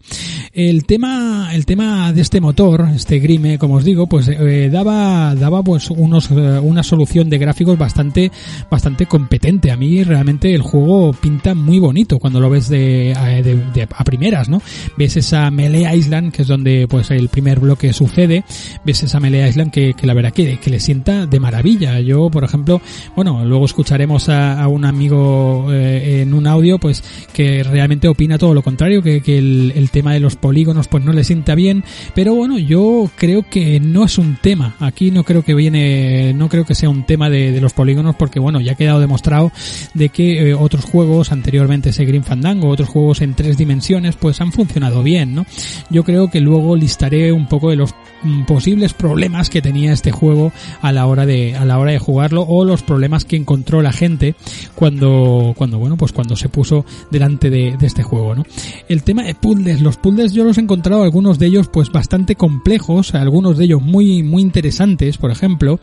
el 0.53 0.85
tema 0.85 1.49
el 1.53 1.65
tema 1.65 2.11
de 2.13 2.21
este 2.21 2.39
motor 2.41 2.87
este 2.95 3.19
Grime 3.19 3.57
como 3.57 3.75
os 3.75 3.83
digo 3.83 4.07
pues 4.07 4.29
daba 4.71 5.35
daba 5.35 5.63
pues 5.63 5.89
unos 5.89 6.29
una 6.31 6.83
solución 6.83 7.29
de 7.29 7.37
gráficos 7.37 7.77
bastante 7.77 8.31
bastante 8.69 9.05
competente. 9.05 9.71
A 9.71 9.77
mí 9.77 10.03
realmente 10.03 10.53
el 10.53 10.61
juego 10.61 11.13
pinta 11.13 11.53
muy 11.55 11.79
bonito 11.79 12.19
cuando 12.19 12.39
lo 12.39 12.49
ves 12.49 12.69
de, 12.69 13.13
de- 13.43 13.55
de- 13.73 13.87
a 13.95 14.03
primeras 14.03 14.49
no 14.49 14.61
ves 14.97 15.17
esa 15.17 15.49
Melee 15.51 15.95
Island 15.95 16.31
que 16.31 16.41
es 16.43 16.47
donde 16.47 16.87
pues 16.87 17.02
el 17.11 17.29
primer 17.29 17.59
bloque 17.59 17.93
sucede 17.93 18.43
ves 18.83 19.03
esa 19.03 19.19
Melee 19.19 19.47
Island 19.47 19.71
que, 19.71 19.95
la 20.03 20.13
verdad 20.13 20.33
que, 20.33 20.57
que 20.59 20.69
le 20.69 20.79
sienta 20.79 21.25
de 21.25 21.39
maravilla. 21.39 21.99
Yo 21.99 22.29
por 22.29 22.43
ejemplo 22.43 22.81
bueno 23.15 23.45
luego 23.45 23.65
escucharemos 23.65 24.29
a, 24.29 24.67
un 24.67 24.85
amigo 24.85 25.67
eh, 25.71 26.21
en 26.21 26.33
un 26.33 26.47
audio 26.47 26.79
pues 26.79 27.03
que 27.33 27.63
realmente 27.63 28.07
opina 28.07 28.37
todo 28.37 28.53
lo 28.53 28.61
contrario 28.61 29.01
que, 29.01 29.21
que 29.21 29.37
el, 29.37 29.89
tema 29.91 30.13
de 30.13 30.19
los 30.19 30.35
polígonos 30.35 30.87
pues 30.87 31.03
no 31.03 31.13
le 31.13 31.23
sienta 31.23 31.55
bien. 31.55 31.83
Pero 32.15 32.33
bueno 32.33 32.57
yo 32.57 33.09
creo 33.15 33.47
que 33.49 33.79
no 33.79 34.05
es 34.05 34.17
un 34.17 34.37
tema. 34.41 34.75
Aquí 34.79 35.11
no 35.11 35.23
creo 35.23 35.43
que 35.43 35.53
viene 35.53 36.33
no 36.33 36.49
creo 36.49 36.65
que 36.65 36.75
sea 36.75 36.89
un 36.89 37.05
tema 37.05 37.29
de, 37.29 37.51
de 37.51 37.61
los 37.61 37.73
polígonos 37.73 38.15
porque 38.15 38.39
bueno 38.39 38.59
ya 38.59 38.73
ha 38.73 38.75
quedado 38.75 38.99
demostrado 38.99 39.51
de 39.93 40.09
que 40.09 40.49
eh, 40.49 40.53
otros 40.53 40.85
juegos 40.85 41.31
anteriormente 41.31 41.89
ese 41.89 42.05
Green 42.05 42.23
Fandango 42.23 42.69
otros 42.69 42.89
juegos 42.89 43.21
en 43.21 43.33
tres 43.33 43.57
dimensiones 43.57 44.15
pues 44.15 44.41
han 44.41 44.51
funcionado 44.51 45.03
bien 45.03 45.35
no 45.35 45.45
yo 45.89 46.03
creo 46.03 46.29
que 46.29 46.41
luego 46.41 46.75
listaré 46.93 47.31
un 47.31 47.47
poco 47.47 47.71
de 47.71 47.75
los 47.75 47.95
mm, 48.21 48.43
posibles 48.43 48.93
problemas 48.93 49.49
que 49.49 49.63
tenía 49.63 49.93
este 49.93 50.11
juego 50.11 50.51
a 50.79 50.91
la 50.91 51.07
hora 51.07 51.25
de 51.25 51.55
a 51.55 51.65
la 51.65 51.79
hora 51.79 51.91
de 51.91 51.97
jugarlo 51.97 52.43
o 52.43 52.63
los 52.65 52.83
problemas 52.83 53.25
que 53.25 53.35
encontró 53.35 53.81
la 53.81 53.91
gente 53.91 54.35
cuando 54.75 55.55
cuando 55.57 55.79
bueno 55.79 55.97
pues 55.97 56.11
cuando 56.11 56.35
se 56.35 56.49
puso 56.49 56.85
delante 57.09 57.49
de, 57.49 57.77
de 57.77 57.87
este 57.87 58.03
juego 58.03 58.35
no 58.35 58.43
el 58.89 59.01
tema 59.01 59.23
de 59.23 59.33
puzzles 59.33 59.81
los 59.81 59.97
puzzles 59.97 60.33
yo 60.33 60.43
los 60.43 60.59
he 60.59 60.61
encontrado 60.61 61.01
algunos 61.01 61.39
de 61.39 61.47
ellos 61.47 61.67
pues 61.67 61.91
bastante 61.91 62.35
complejos 62.35 63.15
algunos 63.15 63.57
de 63.57 63.65
ellos 63.65 63.81
muy 63.81 64.21
muy 64.21 64.43
interesantes 64.43 65.17
por 65.17 65.31
ejemplo 65.31 65.79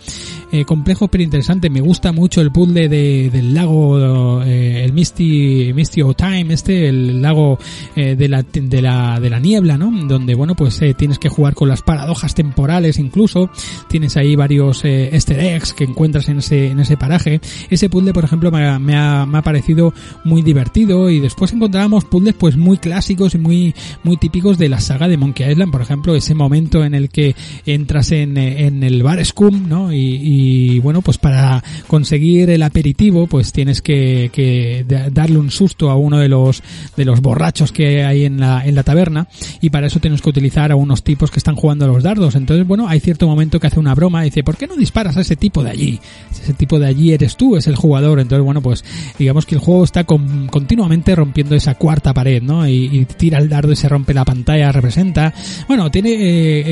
eh, 0.53 0.65
complejo 0.65 1.09
pero 1.09 1.25
interesante 1.25 1.71
me 1.71 1.81
gusta 1.81 2.13
mucho 2.13 2.41
el 2.41 2.53
puzzle 2.53 2.89
de, 2.89 3.31
del 3.31 3.53
lago 3.53 4.45
eh, 4.45 4.85
el 4.85 4.93
Misty 4.93 5.73
Misty 5.75 6.03
o 6.03 6.15
Time 6.15 6.55
este 6.55 6.89
el 6.89 7.21
lago 7.21 7.59
eh, 7.97 8.15
de 8.15 8.29
la 8.29 8.45
de 8.45 8.81
la 8.81 9.19
de 9.19 9.29
la 9.29 9.41
niebla 9.41 9.77
no 9.77 9.91
donde 10.07 10.37
bueno 10.37 10.55
pues 10.55 10.81
tienes 11.01 11.19
que 11.19 11.31
jugar 11.31 11.55
con 11.55 11.69
las 11.71 11.81
paradojas 11.81 12.35
temporales 12.35 12.99
incluso. 12.99 13.51
Tienes 13.89 14.19
ahí 14.19 14.37
varios 14.37 14.85
eh, 14.85 15.09
easter 15.15 15.41
eggs 15.41 15.73
que 15.73 15.85
encuentras 15.85 16.29
en 16.29 16.39
ese 16.41 16.67
en 16.71 16.79
ese 16.79 16.99
paraje. 16.99 17.41
Ese 17.71 17.89
puzzle 17.89 18.13
por 18.13 18.25
ejemplo 18.25 18.51
me 18.51 18.69
ha, 18.69 18.79
me 18.79 18.95
ha, 18.97 19.25
me 19.25 19.39
ha 19.39 19.43
parecido 19.43 19.95
muy 20.25 20.43
divertido 20.43 21.09
y 21.09 21.19
después 21.21 21.53
encontrábamos 21.55 22.05
puzzles 22.05 22.35
pues 22.35 22.57
muy 22.59 22.77
clásicos 22.77 23.35
y 23.35 23.39
muy 23.39 23.75
muy 24.05 24.19
típicos 24.19 24.59
de 24.59 24.69
la 24.69 24.79
saga 24.79 25.09
de 25.09 25.17
Monkey 25.17 25.51
Island. 25.51 25.73
Por 25.73 25.81
ejemplo 25.81 26.15
ese 26.15 26.35
momento 26.35 26.85
en 26.85 26.95
el 26.95 27.09
que 27.09 27.35
entras 27.65 28.13
en, 28.13 28.37
eh, 28.37 28.67
en 28.67 28.83
el 28.83 29.03
bar 29.03 29.25
Scum 29.25 29.69
no 29.69 29.91
y, 29.93 29.97
y, 30.21 30.79
bueno 30.81 31.01
pues 31.01 31.17
para 31.17 31.65
conseguir 31.87 32.51
el 32.51 32.63
aperitivo 32.63 33.27
pues 33.27 33.53
tienes 33.53 33.81
que, 33.81 34.31
que 34.35 34.85
da- 34.87 35.09
darle 35.09 35.39
un 35.39 35.51
susto 35.51 35.89
a 35.91 35.97
uno 35.97 36.19
de 36.19 36.29
los 36.29 36.63
de 36.97 37.05
los 37.07 37.23
borrachos 37.23 37.73
que 37.73 38.05
hay 38.05 38.27
en 38.27 38.39
la 38.39 38.67
en 38.67 38.75
la 38.75 38.83
taberna. 38.83 39.27
Y 39.63 39.71
para 39.71 39.87
eso 39.87 39.99
tienes 40.01 40.21
que 40.21 40.29
utilizar 40.29 40.71
a 40.73 40.77
unos 40.91 41.05
tipos 41.05 41.31
que 41.31 41.39
están 41.39 41.55
jugando 41.55 41.85
a 41.85 41.89
los 41.89 42.03
dardos. 42.03 42.35
Entonces, 42.35 42.67
bueno, 42.67 42.89
hay 42.89 42.99
cierto 42.99 43.29
momento 43.29 43.61
que 43.61 43.69
hace 43.69 43.79
una 43.79 43.95
broma, 43.95 44.23
dice, 44.23 44.43
¿por 44.43 44.57
qué 44.57 44.67
no 44.67 44.75
disparas 44.75 45.17
a 45.17 45.21
ese 45.21 45.37
tipo 45.37 45.63
de 45.63 45.71
allí? 45.71 46.01
Ese 46.33 46.53
tipo 46.53 46.81
de 46.81 46.87
allí 46.87 47.13
eres 47.13 47.37
tú, 47.37 47.57
es 47.57 47.69
el 47.69 47.77
jugador. 47.77 48.19
Entonces, 48.19 48.45
bueno, 48.45 48.61
pues 48.61 48.85
digamos 49.19 49.47
que 49.47 49.55
el 49.55 49.61
juego 49.61 49.85
está 49.85 50.03
con, 50.03 50.49
continuamente 50.49 51.15
rompiendo 51.15 51.55
esa 51.55 51.77
cuarta 51.77 52.13
pared, 52.13 52.43
¿no? 52.43 52.69
Y, 52.69 53.07
tira 53.17 53.39
el 53.39 53.49
dardo 53.49 53.73
y 53.73 53.77
se 53.77 53.89
rompe 53.89 54.13
la 54.15 54.25
pantalla, 54.25 54.73
representa. 54.73 55.33
Bueno, 55.69 55.91
tiene 55.91 56.11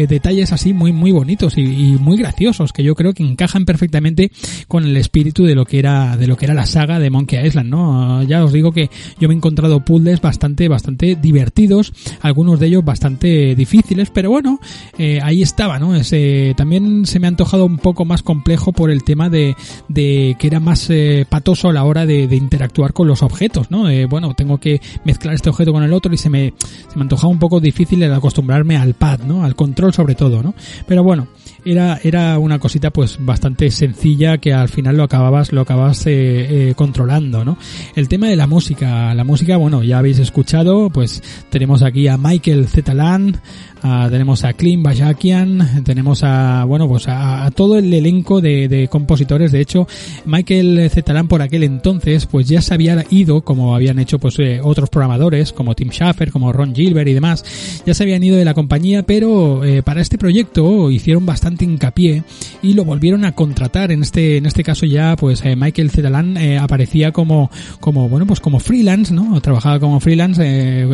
eh, 0.02 0.06
detalles 0.08 0.52
así 0.52 0.72
muy, 0.72 0.92
muy 0.92 1.12
bonitos 1.12 1.56
y, 1.56 1.62
y, 1.62 1.98
muy 1.98 2.16
graciosos 2.18 2.72
que 2.72 2.82
yo 2.82 2.94
creo 2.94 3.12
que 3.12 3.22
encajan 3.22 3.64
perfectamente 3.64 4.32
con 4.66 4.84
el 4.84 4.96
espíritu 4.96 5.44
de 5.44 5.54
lo 5.54 5.64
que 5.64 5.78
era, 5.78 6.16
de 6.16 6.26
lo 6.26 6.36
que 6.36 6.46
era 6.46 6.54
la 6.54 6.66
saga 6.66 6.98
de 6.98 7.10
Monkey 7.10 7.46
Island, 7.46 7.70
¿no? 7.70 8.22
Ya 8.24 8.44
os 8.44 8.52
digo 8.52 8.72
que 8.72 8.90
yo 9.20 9.28
me 9.28 9.34
he 9.34 9.36
encontrado 9.36 9.84
puzzles 9.84 10.20
bastante, 10.20 10.66
bastante 10.66 11.14
divertidos, 11.14 11.92
algunos 12.20 12.58
de 12.58 12.66
ellos 12.66 12.84
bastante 12.84 13.54
difíciles, 13.54 14.07
pero 14.10 14.30
bueno, 14.30 14.60
eh, 14.98 15.20
ahí 15.22 15.42
estaba, 15.42 15.78
¿no? 15.78 15.94
Ese, 15.94 16.54
también 16.56 17.06
se 17.06 17.18
me 17.18 17.26
ha 17.26 17.28
antojado 17.28 17.64
un 17.64 17.78
poco 17.78 18.04
más 18.04 18.22
complejo 18.22 18.72
por 18.72 18.90
el 18.90 19.04
tema 19.04 19.28
de, 19.28 19.54
de 19.88 20.36
que 20.38 20.46
era 20.46 20.60
más 20.60 20.88
eh, 20.90 21.26
patoso 21.28 21.68
a 21.68 21.72
la 21.72 21.84
hora 21.84 22.06
de, 22.06 22.26
de, 22.26 22.36
interactuar 22.36 22.92
con 22.92 23.08
los 23.08 23.22
objetos, 23.22 23.70
¿no? 23.70 23.88
Eh, 23.88 24.06
bueno, 24.06 24.34
tengo 24.34 24.58
que 24.58 24.80
mezclar 25.04 25.34
este 25.34 25.50
objeto 25.50 25.72
con 25.72 25.82
el 25.82 25.92
otro 25.92 26.12
y 26.12 26.16
se 26.16 26.30
me, 26.30 26.54
se 26.58 26.96
me 26.96 27.02
antojaba 27.02 27.32
un 27.32 27.38
poco 27.38 27.60
difícil 27.60 28.02
el 28.02 28.12
acostumbrarme 28.12 28.76
al 28.76 28.94
pad, 28.94 29.20
¿no? 29.20 29.44
Al 29.44 29.54
control 29.54 29.92
sobre 29.92 30.14
todo, 30.14 30.42
¿no? 30.42 30.54
Pero 30.86 31.02
bueno, 31.02 31.28
era, 31.64 31.98
era 32.02 32.38
una 32.38 32.58
cosita 32.58 32.90
pues 32.90 33.18
bastante 33.20 33.70
sencilla 33.70 34.38
que 34.38 34.52
al 34.52 34.68
final 34.68 34.96
lo 34.96 35.02
acababas, 35.02 35.52
lo 35.52 35.60
acababas 35.60 36.06
eh, 36.06 36.70
eh, 36.70 36.74
controlando, 36.74 37.44
¿no? 37.44 37.58
El 37.94 38.08
tema 38.08 38.28
de 38.28 38.36
la 38.36 38.46
música, 38.46 39.14
la 39.14 39.24
música, 39.24 39.56
bueno, 39.56 39.82
ya 39.82 39.98
habéis 39.98 40.18
escuchado, 40.18 40.90
pues 40.90 41.22
tenemos 41.50 41.82
aquí 41.82 42.08
a 42.08 42.16
Michael 42.16 42.68
Zetalan, 42.68 43.40
Uh, 43.82 44.10
tenemos 44.10 44.44
a 44.44 44.52
Klim 44.52 44.82
Bajakian, 44.82 45.84
tenemos 45.84 46.22
a, 46.24 46.64
bueno, 46.64 46.88
pues 46.88 47.06
a, 47.08 47.50
todo 47.54 47.78
el 47.78 47.92
elenco 47.92 48.40
de, 48.40 48.68
de, 48.68 48.88
compositores. 48.88 49.52
De 49.52 49.60
hecho, 49.60 49.86
Michael 50.24 50.90
Zetalan 50.90 51.28
por 51.28 51.42
aquel 51.42 51.62
entonces, 51.62 52.26
pues 52.26 52.48
ya 52.48 52.60
se 52.60 52.74
había 52.74 53.04
ido, 53.10 53.42
como 53.42 53.74
habían 53.74 53.98
hecho 53.98 54.18
pues 54.18 54.38
eh, 54.38 54.60
otros 54.62 54.90
programadores, 54.90 55.52
como 55.52 55.74
Tim 55.74 55.90
Schafer, 55.90 56.32
como 56.32 56.52
Ron 56.52 56.74
Gilbert 56.74 57.08
y 57.08 57.14
demás, 57.14 57.82
ya 57.86 57.94
se 57.94 58.02
habían 58.02 58.24
ido 58.24 58.36
de 58.36 58.44
la 58.44 58.54
compañía, 58.54 59.02
pero 59.04 59.64
eh, 59.64 59.82
para 59.82 60.00
este 60.00 60.18
proyecto 60.18 60.90
hicieron 60.90 61.26
bastante 61.26 61.64
hincapié 61.64 62.24
y 62.62 62.74
lo 62.74 62.84
volvieron 62.84 63.24
a 63.24 63.32
contratar. 63.32 63.92
En 63.92 64.02
este, 64.02 64.36
en 64.36 64.46
este 64.46 64.62
caso 64.62 64.86
ya, 64.86 65.16
pues 65.16 65.44
eh, 65.44 65.56
Michael 65.56 65.90
Zetalan 65.90 66.36
eh, 66.36 66.58
aparecía 66.58 67.12
como, 67.12 67.50
como, 67.80 68.08
bueno, 68.08 68.26
pues 68.26 68.40
como 68.40 68.60
freelance, 68.60 69.12
¿no? 69.12 69.40
Trabajaba 69.40 69.78
como 69.78 70.00
freelance, 70.00 70.42
eh, 70.44 70.86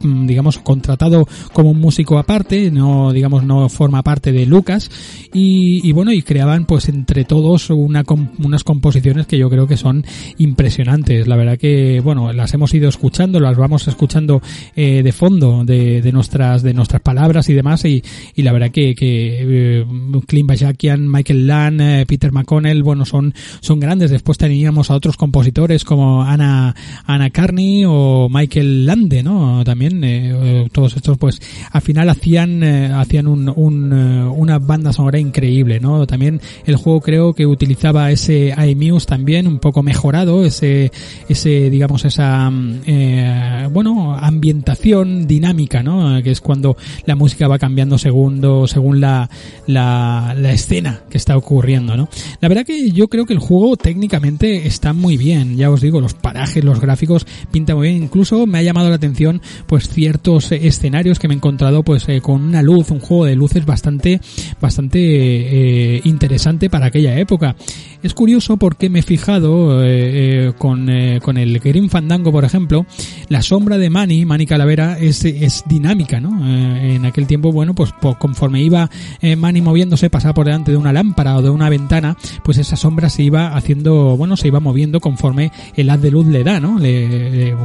digamos, 0.00 0.58
contratado 0.58 1.26
como 1.52 1.70
un 1.70 1.80
músico 1.80 2.15
aparte, 2.18 2.70
no 2.70 3.12
digamos 3.12 3.44
no 3.44 3.68
forma 3.68 4.02
parte 4.02 4.32
de 4.32 4.46
Lucas 4.46 4.90
y, 5.32 5.92
bueno 5.92 6.12
y 6.12 6.22
creaban 6.22 6.64
pues 6.64 6.88
entre 6.88 7.24
todos 7.24 7.70
una, 7.70 8.04
unas 8.38 8.64
composiciones 8.64 9.26
que 9.26 9.38
yo 9.38 9.50
creo 9.50 9.66
que 9.66 9.76
son 9.76 10.04
impresionantes. 10.38 11.26
La 11.26 11.36
verdad 11.36 11.58
que 11.58 12.00
bueno 12.02 12.32
las 12.32 12.54
hemos 12.54 12.72
ido 12.74 12.88
escuchando, 12.88 13.40
las 13.40 13.56
vamos 13.56 13.88
escuchando 13.88 14.40
eh, 14.74 15.02
de 15.02 15.12
fondo 15.12 15.64
de, 15.64 16.10
nuestras 16.12 16.62
de 16.62 16.74
nuestras 16.74 17.02
palabras 17.02 17.48
y 17.48 17.54
demás 17.54 17.84
y, 17.84 18.02
la 18.36 18.52
verdad 18.52 18.70
que, 18.70 18.94
que 18.94 19.80
eh, 19.80 19.86
Clint 20.26 20.48
Bajakian, 20.48 21.10
Michael 21.10 21.46
Land, 21.46 21.80
eh, 21.80 22.06
Peter 22.06 22.32
McConnell, 22.32 22.82
bueno 22.82 23.04
son 23.04 23.34
son 23.60 23.80
grandes. 23.80 24.10
Después 24.10 24.38
teníamos 24.38 24.90
a 24.90 24.94
otros 24.94 25.16
compositores 25.16 25.84
como 25.84 26.22
Ana 26.22 26.74
Ana 27.04 27.30
Carney 27.30 27.84
o 27.86 28.28
Michael 28.30 28.86
Lande, 28.86 29.22
¿no? 29.22 29.64
También 29.64 30.70
todos 30.72 30.96
estos 30.96 31.18
pues 31.18 31.40
al 31.70 31.82
final 31.82 32.05
hacían 32.10 32.62
eh, 32.62 32.92
hacían 32.92 33.26
un, 33.26 33.92
eh, 33.92 34.24
una 34.24 34.58
banda 34.58 34.92
sonora 34.92 35.18
increíble, 35.18 35.80
¿no? 35.80 36.06
También 36.06 36.40
el 36.64 36.76
juego 36.76 37.00
creo 37.00 37.34
que 37.34 37.46
utilizaba 37.46 38.10
ese 38.10 38.54
iMuse 38.68 39.06
también 39.06 39.46
un 39.46 39.58
poco 39.58 39.82
mejorado, 39.82 40.44
ese 40.44 40.92
ese 41.28 41.70
digamos 41.70 42.04
esa 42.04 42.50
mm, 42.50 42.80
eh, 42.86 43.68
bueno 43.72 44.14
ambientación 44.14 45.26
dinámica, 45.26 45.82
¿no? 45.82 46.22
Que 46.22 46.30
es 46.30 46.40
cuando 46.40 46.76
la 47.04 47.16
música 47.16 47.48
va 47.48 47.58
cambiando 47.58 47.98
segundo 47.98 48.66
según 48.66 49.00
la, 49.00 49.28
la 49.66 50.34
la 50.36 50.52
escena 50.52 51.02
que 51.08 51.18
está 51.18 51.36
ocurriendo, 51.36 51.96
¿no? 51.96 52.08
La 52.40 52.48
verdad 52.48 52.64
que 52.64 52.90
yo 52.90 53.08
creo 53.08 53.26
que 53.26 53.32
el 53.32 53.38
juego 53.38 53.76
técnicamente 53.76 54.66
está 54.66 54.92
muy 54.92 55.16
bien, 55.16 55.56
ya 55.56 55.70
os 55.70 55.80
digo, 55.80 56.00
los 56.00 56.14
parajes, 56.14 56.64
los 56.64 56.80
gráficos 56.80 57.26
pinta 57.50 57.74
muy 57.74 57.88
bien, 57.88 58.02
incluso 58.02 58.46
me 58.46 58.58
ha 58.58 58.62
llamado 58.62 58.88
la 58.88 58.96
atención 58.96 59.40
pues 59.66 59.88
ciertos 59.88 60.52
escenarios 60.52 61.18
que 61.18 61.28
me 61.28 61.34
he 61.34 61.36
encontrado 61.36 61.82
pues 61.82 61.95
pues 62.04 62.20
con 62.22 62.42
una 62.42 62.62
luz, 62.62 62.90
un 62.90 63.00
juego 63.00 63.24
de 63.24 63.36
luces 63.36 63.64
bastante, 63.64 64.20
bastante 64.60 64.98
eh, 65.00 66.00
interesante 66.04 66.68
para 66.70 66.86
aquella 66.86 67.18
época. 67.18 67.56
Es 68.02 68.14
curioso 68.14 68.56
porque 68.56 68.88
me 68.88 69.00
he 69.00 69.02
fijado 69.02 69.82
eh, 69.82 69.88
eh, 69.88 70.52
con, 70.56 70.88
eh, 70.88 71.20
con 71.20 71.36
el 71.36 71.58
Green 71.58 71.90
Fandango, 71.90 72.30
por 72.30 72.44
ejemplo, 72.44 72.86
la 73.28 73.42
sombra 73.42 73.78
de 73.78 73.90
Manny, 73.90 74.24
Manny 74.24 74.46
Calavera, 74.46 74.96
es, 74.98 75.24
es 75.24 75.64
dinámica, 75.66 76.20
¿no? 76.20 76.46
en 76.46 77.04
aquel 77.04 77.26
tiempo, 77.26 77.50
bueno, 77.50 77.74
pues, 77.74 77.92
conforme 78.18 78.62
iba 78.62 78.88
Manny 79.36 79.60
moviéndose, 79.60 80.10
pasaba 80.10 80.34
por 80.34 80.46
delante 80.46 80.70
de 80.70 80.76
una 80.76 80.92
lámpara 80.92 81.36
o 81.36 81.42
de 81.42 81.50
una 81.50 81.68
ventana, 81.68 82.16
pues 82.44 82.58
esa 82.58 82.76
sombra 82.76 83.08
se 83.08 83.22
iba 83.22 83.56
haciendo, 83.56 84.16
bueno, 84.16 84.36
se 84.36 84.48
iba 84.48 84.60
moviendo 84.60 85.00
conforme 85.00 85.50
el 85.74 85.90
haz 85.90 86.00
de 86.00 86.10
luz 86.10 86.26
le 86.26 86.44
da, 86.44 86.60
¿no? 86.60 86.78
Le, 86.78 87.56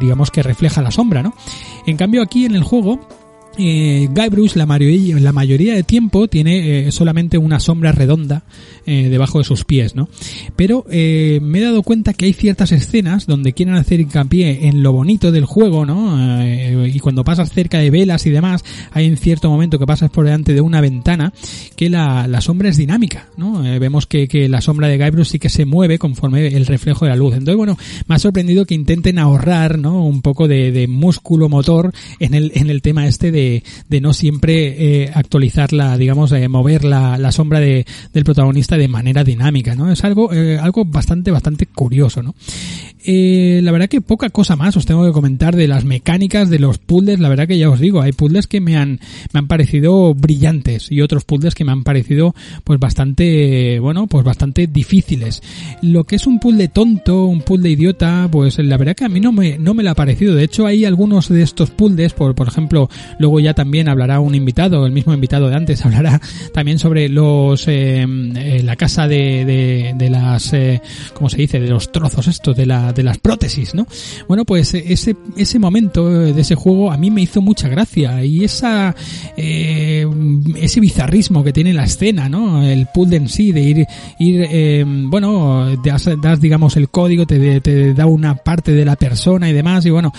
digamos 0.00 0.30
que 0.30 0.42
refleja 0.42 0.82
la 0.82 0.90
sombra, 0.90 1.22
¿no? 1.22 1.34
En 1.86 1.96
cambio 1.96 2.22
aquí 2.22 2.44
en 2.44 2.54
el 2.54 2.62
juego, 2.62 3.00
eh, 3.58 4.08
Guybrush 4.10 4.54
la 4.54 4.66
mayoría, 4.66 5.18
la 5.18 5.32
mayoría 5.32 5.74
de 5.74 5.82
tiempo 5.82 6.28
tiene 6.28 6.88
eh, 6.88 6.92
solamente 6.92 7.38
una 7.38 7.60
sombra 7.60 7.92
redonda 7.92 8.44
eh, 8.86 9.08
debajo 9.08 9.38
de 9.38 9.44
sus 9.44 9.64
pies, 9.64 9.94
¿no? 9.94 10.08
Pero 10.56 10.84
eh, 10.90 11.40
me 11.42 11.58
he 11.58 11.62
dado 11.62 11.82
cuenta 11.82 12.12
que 12.14 12.26
hay 12.26 12.32
ciertas 12.32 12.72
escenas 12.72 13.26
donde 13.26 13.52
quieren 13.52 13.74
hacer 13.74 14.00
hincapié 14.00 14.68
en 14.68 14.82
lo 14.82 14.92
bonito 14.92 15.32
del 15.32 15.44
juego, 15.44 15.86
¿no? 15.86 16.16
Y 16.86 16.98
cuando 17.00 17.24
pasas 17.24 17.50
cerca 17.52 17.78
de 17.78 17.90
velas 17.90 18.26
y 18.26 18.30
demás, 18.30 18.64
hay 18.92 19.06
en 19.06 19.16
cierto 19.16 19.50
momento 19.50 19.78
que 19.78 19.86
pasas 19.86 20.10
por 20.10 20.24
delante 20.24 20.54
de 20.54 20.60
una 20.60 20.80
ventana 20.80 21.32
que 21.74 21.90
la, 21.90 22.40
sombra 22.40 22.68
es 22.68 22.76
dinámica, 22.76 23.28
¿no? 23.36 23.62
Vemos 23.80 24.06
que, 24.06 24.28
que, 24.28 24.48
la 24.48 24.60
sombra 24.60 24.88
de 24.88 24.98
Guybrush 24.98 25.26
sí 25.26 25.38
que 25.38 25.48
se 25.48 25.64
mueve 25.64 25.98
conforme 25.98 26.46
el 26.48 26.66
reflejo 26.66 27.04
de 27.04 27.10
la 27.10 27.16
luz. 27.16 27.32
Entonces, 27.32 27.56
bueno, 27.56 27.76
me 28.06 28.14
ha 28.14 28.18
sorprendido 28.18 28.66
que 28.66 28.74
intenten 28.74 29.18
ahorrar, 29.18 29.78
¿no? 29.78 30.04
Un 30.04 30.22
poco 30.22 30.46
de, 30.48 30.70
de 30.70 30.86
músculo 30.86 31.48
motor 31.48 31.92
en 32.20 32.34
el, 32.34 32.52
en 32.54 32.70
el 32.70 32.82
tema 32.82 33.06
este 33.06 33.32
de 33.32 33.45
de, 33.88 34.00
no 34.00 34.12
siempre 34.12 35.02
eh, 35.04 35.10
actualizar 35.14 35.72
la, 35.72 35.96
digamos, 35.96 36.32
eh, 36.32 36.48
mover 36.48 36.84
la, 36.84 37.18
la 37.18 37.32
sombra 37.32 37.60
de, 37.60 37.86
del 38.12 38.24
protagonista 38.24 38.76
de 38.76 38.88
manera 38.88 39.24
dinámica, 39.24 39.74
¿no? 39.74 39.90
Es 39.90 40.04
algo, 40.04 40.32
eh, 40.32 40.58
algo 40.58 40.84
bastante, 40.84 41.30
bastante 41.30 41.66
curioso, 41.66 42.22
¿no? 42.22 42.34
La 43.08 43.70
verdad 43.70 43.88
que 43.88 44.00
poca 44.00 44.30
cosa 44.30 44.56
más 44.56 44.76
os 44.76 44.84
tengo 44.84 45.06
que 45.06 45.12
comentar 45.12 45.54
de 45.54 45.68
las 45.68 45.84
mecánicas 45.84 46.50
de 46.50 46.58
los 46.58 46.78
puzzles. 46.78 47.20
La 47.20 47.28
verdad 47.28 47.46
que 47.46 47.56
ya 47.56 47.70
os 47.70 47.78
digo, 47.78 48.00
hay 48.02 48.10
puzzles 48.10 48.48
que 48.48 48.60
me 48.60 48.76
han, 48.76 48.98
me 49.32 49.38
han 49.38 49.46
parecido 49.46 50.12
brillantes 50.12 50.90
y 50.90 51.02
otros 51.02 51.24
puzzles 51.24 51.54
que 51.54 51.64
me 51.64 51.70
han 51.70 51.84
parecido 51.84 52.34
pues 52.64 52.80
bastante, 52.80 53.78
bueno, 53.78 54.08
pues 54.08 54.24
bastante 54.24 54.66
difíciles. 54.66 55.40
Lo 55.82 56.02
que 56.02 56.16
es 56.16 56.26
un 56.26 56.40
puzzle 56.40 56.66
tonto, 56.66 57.26
un 57.26 57.42
puzzle 57.42 57.70
idiota, 57.70 58.28
pues 58.30 58.58
la 58.58 58.76
verdad 58.76 58.96
que 58.96 59.04
a 59.04 59.08
mí 59.08 59.20
no 59.20 59.30
me, 59.30 59.56
no 59.56 59.72
me 59.72 59.84
lo 59.84 59.90
ha 59.90 59.94
parecido. 59.94 60.34
De 60.34 60.42
hecho, 60.42 60.66
hay 60.66 60.84
algunos 60.84 61.28
de 61.28 61.42
estos 61.42 61.70
puzzles, 61.70 62.12
por, 62.12 62.34
por 62.34 62.48
ejemplo, 62.48 62.90
luego 63.20 63.35
ya 63.40 63.54
también 63.54 63.88
hablará 63.88 64.20
un 64.20 64.34
invitado, 64.34 64.86
el 64.86 64.92
mismo 64.92 65.12
invitado 65.14 65.48
de 65.48 65.56
antes, 65.56 65.84
hablará 65.84 66.20
también 66.52 66.78
sobre 66.78 67.08
los, 67.08 67.66
eh, 67.68 68.06
eh, 68.36 68.62
la 68.62 68.76
casa 68.76 69.08
de, 69.08 69.44
de, 69.44 69.94
de 69.96 70.10
las, 70.10 70.52
eh, 70.52 70.80
¿cómo 71.14 71.28
se 71.28 71.38
dice? 71.38 71.60
De 71.60 71.68
los 71.68 71.92
trozos 71.92 72.26
estos, 72.26 72.56
de 72.56 72.66
la, 72.66 72.92
de 72.92 73.02
las 73.02 73.18
prótesis, 73.18 73.74
¿no? 73.74 73.86
Bueno, 74.28 74.44
pues 74.44 74.74
ese, 74.74 75.16
ese 75.36 75.58
momento 75.58 76.08
de 76.08 76.40
ese 76.40 76.54
juego 76.54 76.90
a 76.90 76.96
mí 76.96 77.10
me 77.10 77.22
hizo 77.22 77.40
mucha 77.40 77.68
gracia 77.68 78.24
y 78.24 78.44
esa, 78.44 78.94
eh, 79.36 80.06
ese 80.56 80.80
bizarrismo 80.80 81.44
que 81.44 81.52
tiene 81.52 81.72
la 81.72 81.84
escena, 81.84 82.28
¿no? 82.28 82.62
El 82.62 82.86
puzzle 82.92 83.16
en 83.16 83.28
sí 83.28 83.52
de 83.52 83.60
ir, 83.60 83.86
ir 84.18 84.46
eh, 84.50 84.84
bueno, 84.86 85.76
das, 85.84 86.08
das, 86.20 86.40
digamos 86.40 86.76
el 86.76 86.88
código, 86.88 87.26
te, 87.26 87.60
te, 87.60 87.94
da 87.94 88.06
una 88.06 88.34
parte 88.36 88.72
de 88.72 88.84
la 88.84 88.96
persona 88.96 89.48
y 89.48 89.52
demás 89.52 89.84
y 89.86 89.90
bueno, 89.90 90.12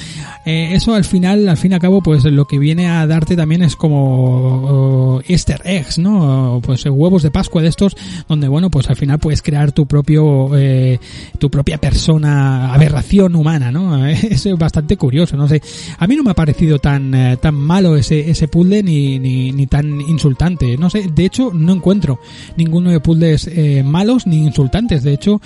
eh, 0.45 0.69
eso 0.73 0.93
al 0.93 1.03
final, 1.03 1.47
al 1.49 1.57
fin 1.57 1.71
y 1.71 1.75
al 1.75 1.81
cabo, 1.81 2.01
pues 2.01 2.23
lo 2.25 2.45
que 2.45 2.59
viene 2.59 2.87
a 2.87 3.06
darte 3.07 3.35
también 3.35 3.61
es 3.61 3.75
como 3.75 5.15
uh, 5.15 5.21
easter 5.27 5.61
eggs, 5.65 5.97
¿no? 5.97 6.61
Pues 6.63 6.85
huevos 6.85 7.23
de 7.23 7.31
Pascua 7.31 7.61
de 7.61 7.69
estos 7.69 7.95
donde 8.27 8.47
bueno, 8.47 8.69
pues 8.69 8.89
al 8.89 8.95
final 8.95 9.19
puedes 9.19 9.41
crear 9.41 9.71
tu 9.71 9.85
propio, 9.85 10.55
eh, 10.57 10.99
tu 11.39 11.49
propia 11.49 11.77
persona 11.77 12.73
aberración 12.73 13.35
humana, 13.35 13.71
¿no? 13.71 14.05
Es 14.07 14.47
bastante 14.57 14.97
curioso, 14.97 15.35
no 15.35 15.47
sé. 15.47 15.61
A 15.97 16.07
mí 16.07 16.15
no 16.15 16.23
me 16.23 16.31
ha 16.31 16.35
parecido 16.35 16.79
tan 16.79 17.13
eh, 17.13 17.37
tan 17.37 17.55
malo 17.55 17.95
ese 17.95 18.29
ese 18.29 18.47
puzzle 18.47 18.83
ni, 18.83 19.19
ni, 19.19 19.67
tan 19.67 20.01
insultante, 20.01 20.77
no 20.77 20.89
sé. 20.89 21.09
De 21.13 21.25
hecho, 21.25 21.51
no 21.53 21.73
encuentro 21.73 22.19
ninguno 22.55 22.91
de 22.91 22.99
puzzles 22.99 23.47
eh, 23.47 23.83
malos 23.83 24.27
ni 24.27 24.37
insultantes. 24.37 25.03
De 25.03 25.13
hecho, 25.13 25.41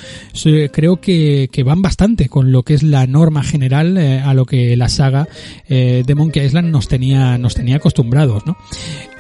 creo 0.71 0.99
que, 0.99 1.49
que 1.51 1.63
van 1.63 1.81
bastante 1.81 2.29
con 2.29 2.51
lo 2.51 2.63
que 2.63 2.73
es 2.73 2.83
la 2.83 3.07
norma 3.07 3.43
general 3.43 3.97
eh, 3.97 4.19
a 4.19 4.33
lo 4.33 4.45
que 4.45 4.75
la 4.75 4.89
saga 4.89 5.27
eh, 5.67 6.03
de 6.05 6.15
Monkey 6.15 6.45
Island 6.45 6.69
nos 6.69 6.87
tenía 6.87 7.37
tenía 7.55 7.77
acostumbrados, 7.77 8.45
¿no? 8.45 8.57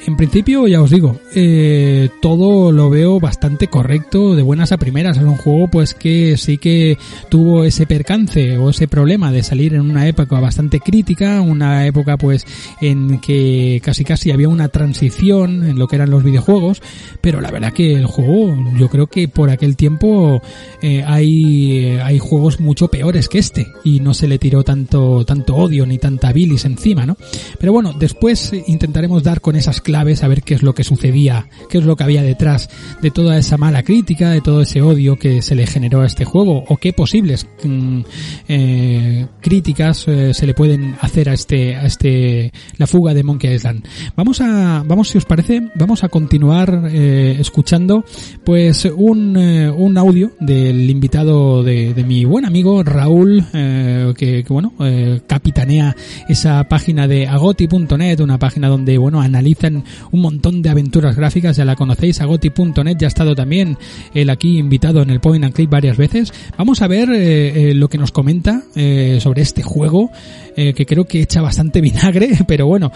En 0.07 0.17
principio, 0.17 0.67
ya 0.67 0.81
os 0.81 0.89
digo, 0.89 1.19
eh, 1.35 2.09
todo 2.23 2.71
lo 2.71 2.89
veo 2.89 3.19
bastante 3.19 3.67
correcto, 3.67 4.35
de 4.35 4.41
buenas 4.41 4.71
a 4.71 4.77
primeras. 4.77 5.17
Es 5.17 5.23
un 5.23 5.37
juego, 5.37 5.67
pues, 5.67 5.93
que 5.93 6.37
sí 6.37 6.57
que 6.57 6.97
tuvo 7.29 7.65
ese 7.65 7.85
percance 7.85 8.57
o 8.57 8.71
ese 8.71 8.87
problema 8.87 9.31
de 9.31 9.43
salir 9.43 9.75
en 9.75 9.81
una 9.81 10.07
época 10.07 10.39
bastante 10.39 10.79
crítica, 10.79 11.41
una 11.41 11.85
época, 11.85 12.17
pues, 12.17 12.47
en 12.81 13.19
que 13.19 13.79
casi 13.83 14.03
casi 14.03 14.31
había 14.31 14.49
una 14.49 14.69
transición 14.69 15.63
en 15.63 15.77
lo 15.77 15.87
que 15.87 15.97
eran 15.97 16.09
los 16.09 16.23
videojuegos, 16.23 16.81
pero 17.21 17.39
la 17.39 17.51
verdad 17.51 17.71
que 17.71 17.93
el 17.93 18.07
juego, 18.07 18.57
yo 18.79 18.89
creo 18.89 19.05
que 19.05 19.27
por 19.27 19.51
aquel 19.51 19.75
tiempo 19.75 20.41
eh, 20.81 21.03
hay, 21.05 21.99
hay 22.03 22.17
juegos 22.17 22.59
mucho 22.59 22.87
peores 22.87 23.29
que 23.29 23.37
este 23.37 23.67
y 23.83 23.99
no 23.99 24.15
se 24.15 24.27
le 24.27 24.39
tiró 24.39 24.63
tanto, 24.63 25.25
tanto 25.25 25.55
odio 25.55 25.85
ni 25.85 25.99
tanta 25.99 26.33
bilis 26.33 26.65
encima, 26.65 27.05
¿no? 27.05 27.17
Pero 27.59 27.71
bueno, 27.71 27.93
después 28.11 28.51
intentaremos 28.67 29.23
dar 29.23 29.39
con 29.39 29.55
esas 29.55 29.79
claves 29.79 30.21
a 30.21 30.27
ver 30.27 30.43
qué 30.43 30.53
es 30.53 30.63
lo 30.63 30.75
que 30.75 30.83
sucedía, 30.83 31.47
qué 31.69 31.77
es 31.77 31.85
lo 31.85 31.95
que 31.95 32.03
había 32.03 32.21
detrás 32.21 32.69
de 33.01 33.09
toda 33.09 33.37
esa 33.37 33.55
mala 33.55 33.83
crítica, 33.83 34.31
de 34.31 34.41
todo 34.41 34.63
ese 34.63 34.81
odio 34.81 35.15
que 35.15 35.41
se 35.41 35.55
le 35.55 35.65
generó 35.65 36.01
a 36.01 36.07
este 36.07 36.25
juego 36.25 36.65
o 36.67 36.75
qué 36.75 36.91
posibles 36.91 37.47
mm, 37.63 38.01
eh, 38.49 39.27
críticas 39.39 40.05
eh, 40.09 40.33
se 40.33 40.45
le 40.45 40.53
pueden 40.53 40.97
hacer 40.99 41.29
a 41.29 41.33
este, 41.33 41.77
a 41.77 41.85
este, 41.85 42.51
la 42.77 42.85
fuga 42.85 43.13
de 43.13 43.23
Monkey 43.23 43.55
Island. 43.55 43.87
Vamos 44.17 44.41
a, 44.41 44.83
vamos 44.85 45.07
si 45.07 45.17
os 45.17 45.23
parece, 45.23 45.71
vamos 45.75 46.03
a 46.03 46.09
continuar 46.09 46.89
eh, 46.91 47.37
escuchando 47.39 48.03
pues 48.43 48.83
un, 48.93 49.37
eh, 49.37 49.69
un 49.69 49.97
audio 49.97 50.31
del 50.41 50.89
invitado 50.89 51.63
de, 51.63 51.93
mi 52.05 52.25
buen 52.25 52.43
amigo 52.45 52.83
Raúl, 52.83 53.45
eh, 53.53 54.13
que, 54.17 54.43
que, 54.43 54.53
bueno, 54.53 54.73
eh, 54.79 55.21
capitanea 55.27 55.95
esa 56.27 56.67
página 56.67 57.07
de 57.07 57.27
agoti.net, 57.27 58.00
una 58.19 58.37
página 58.37 58.67
donde 58.67 58.97
bueno 58.97 59.21
analizan 59.21 59.83
un 60.11 60.21
montón 60.21 60.61
de 60.61 60.69
aventuras 60.69 61.15
gráficas, 61.15 61.55
ya 61.55 61.65
la 61.65 61.75
conocéis, 61.75 62.19
agoti.net, 62.19 62.97
ya 62.97 63.07
ha 63.07 63.07
estado 63.07 63.35
también 63.35 63.77
él 64.13 64.29
aquí 64.29 64.57
invitado 64.57 65.01
en 65.01 65.09
el 65.09 65.19
Point 65.19 65.45
and 65.45 65.53
Click 65.53 65.69
varias 65.69 65.97
veces. 65.97 66.33
Vamos 66.57 66.81
a 66.81 66.87
ver 66.87 67.09
eh, 67.11 67.69
eh, 67.69 67.73
lo 67.73 67.89
que 67.89 67.97
nos 67.97 68.11
comenta 68.11 68.63
eh, 68.75 69.19
sobre 69.21 69.41
este 69.43 69.63
juego, 69.63 70.09
que 70.53 70.85
creo 70.85 71.05
que 71.05 71.21
echa 71.21 71.41
bastante 71.41 71.79
vinagre, 71.81 72.29
pero 72.45 72.67
bueno, 72.67 72.91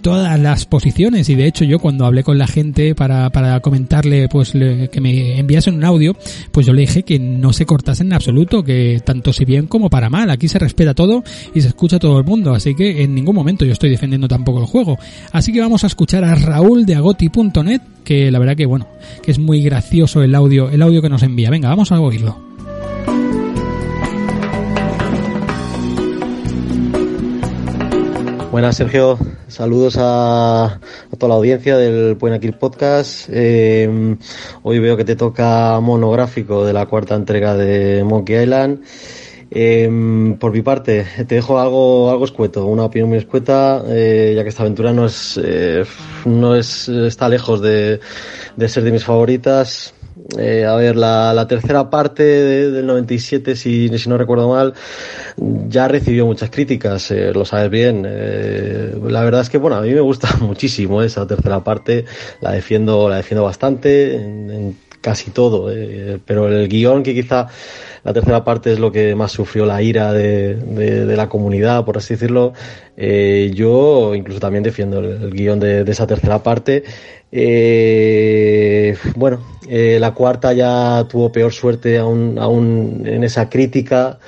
todas 0.00 0.40
las 0.40 0.64
posiciones, 0.64 1.28
y 1.28 1.34
de 1.34 1.46
hecho 1.46 1.64
yo 1.64 1.78
cuando 1.78 2.06
hablé 2.06 2.22
con 2.22 2.38
la 2.38 2.46
gente 2.46 2.94
para, 2.94 3.28
para 3.30 3.60
comentarle 3.60 4.26
pues 4.28 4.52
que 4.52 5.00
me 5.02 5.38
enviasen 5.38 5.74
un 5.74 5.84
audio, 5.84 6.16
pues 6.50 6.66
yo 6.66 6.72
le 6.72 6.80
dije 6.80 7.02
que 7.02 7.18
no 7.18 7.52
se 7.52 7.66
cortasen 7.66 8.06
en 8.06 8.12
absoluto, 8.14 8.64
que 8.64 9.02
tanto 9.04 9.34
si 9.34 9.44
bien 9.44 9.66
como 9.66 9.90
para 9.90 10.08
mal, 10.08 10.30
aquí 10.30 10.48
se 10.48 10.58
respeta 10.58 10.94
todo 10.94 11.22
y 11.54 11.60
se 11.60 11.68
escucha 11.68 11.98
todo 11.98 12.18
el 12.18 12.24
mundo, 12.24 12.54
así 12.54 12.74
que 12.74 13.02
en 13.02 13.14
ningún 13.14 13.34
momento 13.34 13.66
yo 13.66 13.72
estoy 13.72 13.90
defendiendo 13.90 14.26
tampoco 14.26 14.43
el 14.52 14.66
juego. 14.66 14.98
Así 15.32 15.52
que 15.52 15.60
vamos 15.60 15.84
a 15.84 15.86
escuchar 15.86 16.24
a 16.24 16.34
Raúl 16.34 16.86
de 16.86 16.94
agoti.net, 16.94 17.80
que 18.04 18.30
la 18.30 18.38
verdad 18.38 18.56
que 18.56 18.66
bueno, 18.66 18.86
que 19.22 19.30
es 19.30 19.38
muy 19.38 19.62
gracioso 19.62 20.22
el 20.22 20.34
audio, 20.34 20.70
el 20.70 20.82
audio 20.82 21.02
que 21.02 21.08
nos 21.08 21.22
envía. 21.22 21.50
Venga, 21.50 21.68
vamos 21.68 21.92
a 21.92 22.00
oírlo. 22.00 22.54
Buenas, 28.54 28.76
Sergio. 28.76 29.18
Saludos 29.48 29.96
a, 29.98 30.64
a 30.66 31.16
toda 31.18 31.30
la 31.30 31.34
audiencia 31.34 31.76
del 31.76 32.14
Buen 32.14 32.34
Aquí 32.34 32.52
Podcast. 32.52 33.28
Eh, 33.32 34.16
hoy 34.62 34.78
veo 34.78 34.96
que 34.96 35.04
te 35.04 35.16
toca 35.16 35.80
monográfico 35.80 36.64
de 36.64 36.72
la 36.72 36.86
cuarta 36.86 37.16
entrega 37.16 37.56
de 37.56 38.04
Monkey 38.04 38.40
Island. 38.42 38.84
Eh, 39.56 40.36
por 40.40 40.52
mi 40.52 40.62
parte, 40.62 41.06
te 41.28 41.36
dejo 41.36 41.60
algo, 41.60 42.10
algo 42.10 42.24
escueto, 42.24 42.66
una 42.66 42.84
opinión 42.84 43.08
muy 43.08 43.18
escueta, 43.18 43.84
eh, 43.88 44.32
ya 44.34 44.42
que 44.42 44.48
esta 44.48 44.62
aventura 44.62 44.92
no 44.92 45.06
es, 45.06 45.40
eh, 45.42 45.84
no 46.24 46.56
es, 46.56 46.88
está 46.88 47.28
lejos 47.28 47.60
de, 47.62 48.00
de 48.56 48.68
ser 48.68 48.82
de 48.82 48.90
mis 48.90 49.04
favoritas. 49.04 49.94
Eh, 50.38 50.64
a 50.64 50.74
ver, 50.76 50.96
la, 50.96 51.32
la 51.34 51.46
tercera 51.46 51.90
parte 51.90 52.22
de- 52.24 52.70
del 52.70 52.86
97, 52.86 53.54
si, 53.56 53.88
si 53.98 54.08
no 54.08 54.16
recuerdo 54.18 54.48
mal, 54.48 54.72
ya 55.68 55.86
recibió 55.88 56.24
muchas 56.26 56.50
críticas, 56.50 57.10
eh, 57.10 57.32
lo 57.32 57.44
sabes 57.44 57.70
bien. 57.70 58.02
La 58.02 59.22
verdad 59.22 59.42
es 59.42 59.50
que, 59.50 59.58
bueno, 59.58 59.76
a 59.76 59.82
mí 59.82 59.90
me 59.90 60.00
gusta 60.00 60.28
muchísimo 60.40 61.02
esa 61.02 61.26
tercera 61.26 61.62
parte, 61.62 62.04
la 62.40 62.52
defiendo, 62.52 63.08
la 63.08 63.16
defiendo 63.16 63.44
bastante 63.44 64.14
en, 64.16 64.50
en 64.50 64.76
casi 65.04 65.30
todo, 65.30 65.70
eh, 65.70 66.18
pero 66.24 66.48
el 66.48 66.66
guion 66.68 67.02
que 67.04 67.12
quizá 67.14 67.46
la 68.04 68.12
tercera 68.12 68.42
parte 68.44 68.72
es 68.72 68.78
lo 68.78 68.90
que 68.90 69.14
más 69.14 69.32
sufrió 69.32 69.66
la 69.66 69.82
ira 69.82 70.12
de, 70.12 70.54
de- 70.56 71.14
la 71.16 71.28
comunidad, 71.28 71.84
por 71.84 71.96
así 71.98 72.14
decirlo. 72.14 72.52
Eh, 72.96 73.50
yo 73.54 74.14
incluso 74.14 74.40
también 74.40 74.62
defiendo 74.64 74.98
el, 75.00 75.22
el 75.24 75.30
guion 75.30 75.60
de, 75.60 75.84
de 75.84 75.92
esa 75.92 76.06
tercera 76.06 76.42
parte. 76.42 76.84
Eh, 77.32 78.96
bueno, 79.16 79.40
eh, 79.68 79.98
la 80.00 80.12
cuarta 80.14 80.52
ya 80.52 81.06
tuvo 81.08 81.30
peor 81.32 81.52
suerte 81.52 81.98
aún, 81.98 82.38
aún 82.38 83.02
en 83.06 83.24
esa 83.24 83.48
crítica 83.48 84.18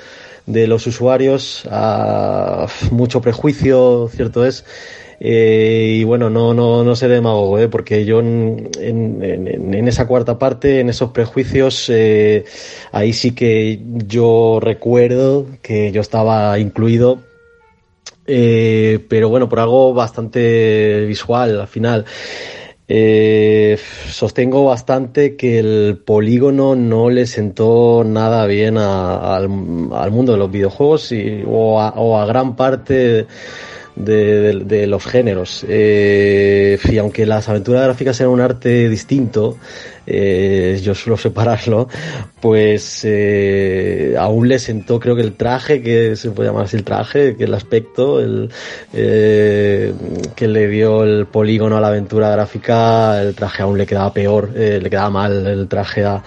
de 0.45 0.67
los 0.67 0.87
usuarios, 0.87 1.67
a 1.71 2.67
mucho 2.91 3.21
prejuicio, 3.21 4.09
cierto 4.13 4.45
es. 4.45 4.63
Eh, 5.19 5.97
y 6.01 6.03
bueno, 6.03 6.29
no, 6.29 6.53
no, 6.53 6.83
no 6.83 6.95
seré 6.95 7.15
demagogo, 7.15 7.57
¿eh? 7.57 7.67
porque 7.67 8.05
yo 8.05 8.19
en, 8.19 8.69
en, 8.79 9.87
esa 9.87 10.05
cuarta 10.07 10.37
parte, 10.37 10.79
en 10.79 10.89
esos 10.89 11.09
prejuicios, 11.11 11.89
eh, 11.89 12.45
ahí 12.91 13.13
sí 13.13 13.31
que 13.31 13.79
yo 14.07 14.59
recuerdo 14.61 15.47
que 15.63 15.91
yo 15.91 16.01
estaba 16.01 16.59
incluido 16.59 17.19
eh, 18.25 18.99
pero 19.09 19.29
bueno, 19.29 19.47
por 19.47 19.59
algo 19.59 19.93
bastante 19.93 21.05
visual 21.07 21.61
al 21.61 21.67
final. 21.67 22.05
Eh, 22.89 23.77
sostengo 24.09 24.65
bastante 24.65 25.35
que 25.35 25.59
el 25.59 25.97
polígono 26.05 26.75
no 26.75 27.09
le 27.09 27.25
sentó 27.25 28.03
nada 28.05 28.45
bien 28.45 28.77
a- 28.77 29.35
al, 29.35 29.43
al 29.93 30.11
mundo 30.11 30.31
de 30.33 30.37
los 30.37 30.49
videojuegos 30.51 31.11
o 31.45 32.17
a 32.17 32.25
gran 32.25 32.55
parte 32.55 33.27
de, 33.97 34.41
de- 34.53 34.63
de 34.65 34.87
los 34.87 35.05
géneros. 35.05 35.65
Eh, 35.67 36.77
y 36.83 36.97
aunque 36.97 37.25
las 37.25 37.49
aventuras 37.49 37.83
gráficas 37.83 38.19
eran 38.19 38.31
un 38.33 38.41
arte 38.41 38.89
distinto, 38.89 39.57
eh, 40.05 40.79
yo 40.83 40.95
suelo 40.95 41.17
separarlo, 41.27 41.87
pues 42.39 43.01
eh, 43.03 44.15
aún 44.17 44.47
le 44.47 44.59
sentó 44.59 44.99
creo 44.99 45.15
que 45.15 45.21
el 45.21 45.33
traje, 45.33 45.81
que 45.81 46.15
se 46.15 46.31
puede 46.31 46.49
llamar 46.49 46.65
así 46.65 46.77
el 46.77 46.83
traje, 46.83 47.35
que 47.35 47.43
el 47.45 47.53
aspecto, 47.53 48.19
el, 48.19 48.49
eh, 48.93 49.93
que 50.35 50.47
le 50.47 50.67
dio 50.67 51.03
el 51.03 51.25
polígono 51.25 51.77
a 51.77 51.81
la 51.81 51.87
aventura 51.89 52.29
gráfica, 52.31 53.21
el 53.21 53.35
traje 53.35 53.63
aún 53.63 53.77
le 53.77 53.85
quedaba 53.85 54.13
peor, 54.13 54.51
eh, 54.55 54.79
le 54.81 54.89
quedaba 54.89 55.09
mal 55.09 55.45
el 55.47 55.67
traje 55.67 56.05
a, 56.05 56.23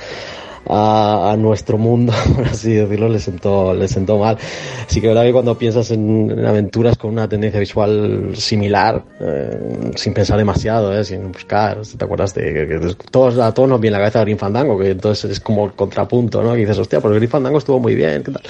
a, 0.70 1.32
a 1.32 1.36
nuestro 1.36 1.78
mundo, 1.78 2.12
por 2.36 2.46
así 2.46 2.72
decirlo, 2.72 3.08
le 3.08 3.18
sentó, 3.18 3.74
le 3.74 3.88
sentó 3.88 4.18
mal. 4.18 4.38
Así 4.86 5.00
que 5.00 5.08
verdad 5.08 5.24
que 5.24 5.32
cuando 5.32 5.56
piensas 5.58 5.90
en, 5.90 6.30
en 6.30 6.46
aventuras 6.46 6.96
con 6.96 7.10
una 7.10 7.28
tendencia 7.28 7.60
visual 7.60 8.32
similar, 8.34 9.02
eh, 9.20 9.92
sin 9.96 10.14
pensar 10.14 10.38
demasiado, 10.38 10.96
eh, 10.96 11.04
sin 11.04 11.32
buscar, 11.32 11.78
te 11.96 12.04
acuerdas 12.04 12.34
de 12.34 12.54
que, 12.54 12.68
que 12.68 12.94
todos, 13.10 13.38
a 13.38 13.52
todos 13.52 13.68
nos 13.68 13.80
viene 13.80 13.92
la 13.92 14.04
cabeza 14.04 14.20
Green 14.20 14.38
Fandango, 14.38 14.78
que 14.78 14.90
entonces 14.90 15.30
es 15.30 15.40
como 15.40 15.66
el 15.66 15.72
contrapunto, 15.72 16.42
¿no? 16.42 16.52
Que 16.52 16.60
dices, 16.60 16.78
hostia, 16.78 17.00
pues 17.00 17.14
Green 17.14 17.30
Fandango 17.30 17.58
estuvo 17.58 17.78
muy 17.78 17.94
bien, 17.94 18.22
¿qué 18.22 18.32
tal? 18.32 18.42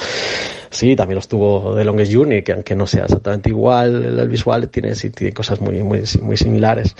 Sí, 0.72 0.94
también 0.94 1.16
lo 1.16 1.20
estuvo 1.20 1.74
The 1.74 1.84
Longest 1.84 2.12
Journey, 2.14 2.42
que 2.42 2.52
aunque 2.52 2.76
no 2.76 2.86
sea 2.86 3.02
exactamente 3.04 3.50
igual, 3.50 4.04
el, 4.20 4.28
visual 4.28 4.68
tiene, 4.68 4.94
sí, 4.94 5.10
tiene 5.10 5.32
cosas 5.32 5.60
muy, 5.60 5.82
muy, 5.82 6.02
muy 6.22 6.36
similares. 6.36 6.94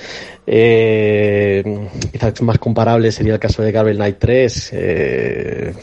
Eh, 0.45 1.63
quizás 2.11 2.43
más 2.43 2.59
comparable 2.59 3.13
sería 3.13 3.35
el 3.35 3.39
caso 3.39 3.63
de 3.63 3.71
Gabriel 3.71 3.99
Knight 3.99 4.17
3, 4.19 4.71
eh, 4.73 5.75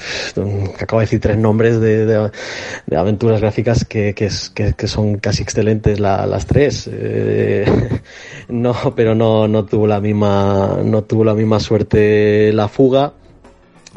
acabo 0.82 1.00
de 1.00 1.06
decir 1.06 1.22
tres 1.22 1.38
nombres 1.38 1.80
de, 1.80 2.06
de, 2.06 2.30
de 2.88 2.98
aventuras 2.98 3.40
gráficas 3.40 3.86
que, 3.86 4.14
que, 4.14 4.26
es- 4.26 4.50
que 4.50 4.88
son 4.88 5.20
casi 5.20 5.44
excelentes 5.44 6.00
la- 6.02 6.26
las 6.26 6.46
tres. 6.46 6.90
Eh, 6.92 7.66
no, 8.50 8.76
pero 8.98 9.16
no, 9.16 9.48
no 9.48 9.64
tuvo 9.66 9.88
la 9.88 10.02
misma, 10.02 10.80
no 10.84 11.04
tuvo 11.04 11.24
la 11.24 11.34
misma 11.34 11.62
suerte 11.62 12.52
la 12.52 12.68
fuga 12.68 13.14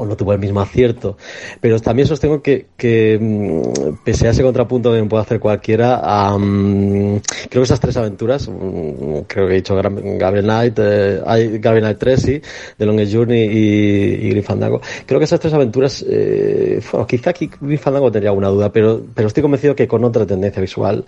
o 0.01 0.07
no 0.07 0.17
tuvo 0.17 0.33
el 0.33 0.39
mismo 0.39 0.61
acierto. 0.61 1.17
Pero 1.61 1.79
también 1.81 2.09
sostengo 2.09 2.43
que, 2.43 2.67
que 2.77 3.19
mm, 3.21 4.05
pese 4.05 4.29
a 4.29 4.31
ese 4.31 4.43
contrapunto 4.43 4.93
que 4.93 5.03
me 5.03 5.09
puede 5.09 5.23
hacer 5.23 5.39
cualquiera, 5.39 6.01
am, 6.03 7.21
creo 7.49 7.63
que 7.63 7.63
esas 7.63 7.81
tres 7.81 7.97
aventuras, 7.97 8.49
mm, 8.49 9.21
creo 9.27 9.47
que 9.47 9.53
he 9.53 9.57
dicho 9.57 9.75
Gabriel 9.75 10.45
Knight, 10.45 10.79
eh, 10.79 11.59
Gabriel 11.61 11.85
Knight 11.85 11.99
3, 11.99 12.21
sí, 12.21 12.43
The 12.77 12.87
Longest 12.87 13.15
Journey 13.15 13.45
y, 13.45 14.29
y 14.29 14.43
creo 15.07 15.19
que 15.19 15.25
esas 15.25 15.41
tres 15.41 15.53
aventuras, 15.53 16.05
eh, 16.09 16.81
bueno, 16.91 17.07
quizá 17.07 17.31
aquí 17.31 17.51
Grim 17.61 17.79
Fandango 17.79 18.11
tendría 18.11 18.31
alguna 18.31 18.49
duda, 18.49 18.73
pero, 18.73 19.03
pero 19.15 19.29
estoy 19.29 19.43
convencido 19.43 19.75
que 19.75 19.87
con 19.87 20.05
otra 20.05 20.27
tendencia 20.27 20.61
visual 20.61 21.05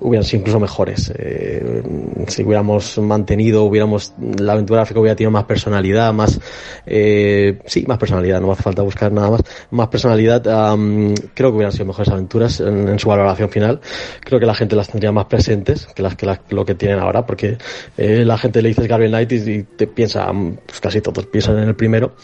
hubieran 0.00 0.24
sido 0.24 0.40
incluso 0.40 0.60
mejores. 0.60 1.12
Eh, 1.16 1.82
si 2.28 2.42
hubiéramos 2.42 2.98
mantenido, 2.98 3.64
hubiéramos, 3.64 4.14
la 4.38 4.52
aventura 4.52 4.80
gráfica 4.80 5.00
hubiera 5.00 5.16
tenido 5.16 5.30
más 5.30 5.44
personalidad, 5.44 6.12
más, 6.12 6.40
eh, 6.86 7.60
sí, 7.66 7.84
más 7.86 7.98
personalidad 7.98 8.31
no 8.40 8.52
hace 8.52 8.62
falta 8.62 8.82
buscar 8.82 9.12
nada 9.12 9.30
más, 9.30 9.40
más 9.70 9.88
personalidad. 9.88 10.42
creo 10.42 11.50
que 11.50 11.56
hubieran 11.56 11.72
sido 11.72 11.86
mejores 11.86 12.10
aventuras 12.10 12.60
en, 12.60 12.98
su 12.98 13.08
valoración 13.08 13.50
final. 13.50 13.80
Creo 14.20 14.40
que 14.40 14.46
la 14.46 14.54
gente 14.54 14.76
las 14.76 14.88
tendría 14.88 15.12
más 15.12 15.26
presentes 15.26 15.86
que 15.94 16.02
las 16.02 16.16
que 16.16 16.26
lo 16.50 16.64
que 16.64 16.74
tienen 16.74 16.98
ahora, 16.98 17.26
porque 17.26 17.58
eh, 17.96 18.24
la 18.24 18.38
gente 18.38 18.62
le 18.62 18.68
dices 18.68 18.86
Gabriel 18.86 19.12
Knight 19.12 19.32
y, 19.32 19.62
te 19.62 19.86
piensa, 19.86 20.30
pues 20.66 20.80
casi 20.80 21.00
todos 21.00 21.26
piensan 21.26 21.58
en 21.58 21.68
el 21.68 21.74
primero. 21.74 22.14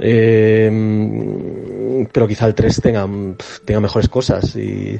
Eh, 0.00 0.70
pero 2.12 2.28
quizá 2.28 2.46
el 2.46 2.54
3 2.54 2.80
tenga, 2.80 3.08
tenga 3.64 3.80
mejores 3.80 4.08
cosas 4.08 4.54
y, 4.54 4.96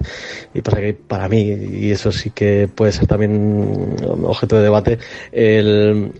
y 0.54 0.60
pasa 0.60 0.80
que 0.80 0.94
para 0.94 1.28
mí, 1.28 1.42
y 1.42 1.90
eso 1.90 2.10
sí 2.10 2.30
que 2.30 2.68
puede 2.72 2.92
ser 2.92 3.06
también 3.06 3.96
objeto 4.24 4.56
de 4.56 4.62
debate, 4.62 4.98
el, 5.30 6.12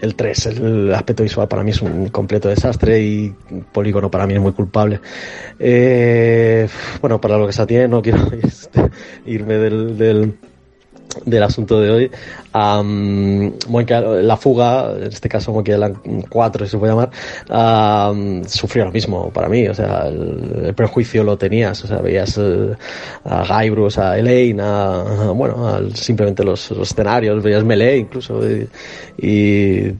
el 0.00 0.14
3, 0.14 0.46
el 0.46 0.94
aspecto 0.94 1.22
visual 1.22 1.48
para 1.48 1.62
mí 1.62 1.70
es 1.70 1.80
un 1.82 2.08
completo 2.08 2.48
desastre 2.48 3.00
y 3.00 3.34
Polígono 3.72 4.10
para 4.10 4.26
mí 4.26 4.34
es 4.34 4.40
muy 4.40 4.52
culpable. 4.52 5.00
Eh, 5.58 6.68
bueno, 7.00 7.20
para 7.20 7.38
lo 7.38 7.46
que 7.46 7.52
se 7.52 7.62
atiene 7.62 7.88
no 7.88 8.02
quiero 8.02 8.18
irme 9.26 9.54
del, 9.54 9.96
del, 9.96 10.34
del 11.24 11.42
asunto 11.42 11.80
de 11.80 11.90
hoy. 11.90 12.10
Monkey- 13.68 14.22
la 14.22 14.36
fuga, 14.36 14.92
en 14.96 15.04
este 15.04 15.28
caso 15.28 15.52
Monkey 15.52 15.74
Island 15.74 15.96
4, 16.28 16.64
si 16.64 16.70
se 16.72 16.78
puede 16.78 16.92
llamar, 16.92 17.10
am, 17.50 18.44
sufrió 18.44 18.84
lo 18.84 18.92
mismo 18.92 19.30
para 19.30 19.48
mí. 19.48 19.66
O 19.68 19.74
sea, 19.74 20.06
el, 20.08 20.72
prejuicio 20.74 21.22
lo 21.24 21.36
tenías. 21.38 21.82
O 21.84 21.86
sea, 21.86 21.98
veías 21.98 22.36
eh, 22.38 22.74
a 23.24 23.62
Guybrush, 23.62 23.98
a 23.98 24.18
Elaine, 24.18 24.60
a, 24.62 25.02
bueno, 25.34 25.66
a 25.66 25.80
simplemente 25.94 26.44
los, 26.44 26.70
los 26.70 26.90
escenarios, 26.90 27.42
veías 27.42 27.64
Melee 27.64 27.98
incluso. 27.98 28.40
Y, 29.18 29.92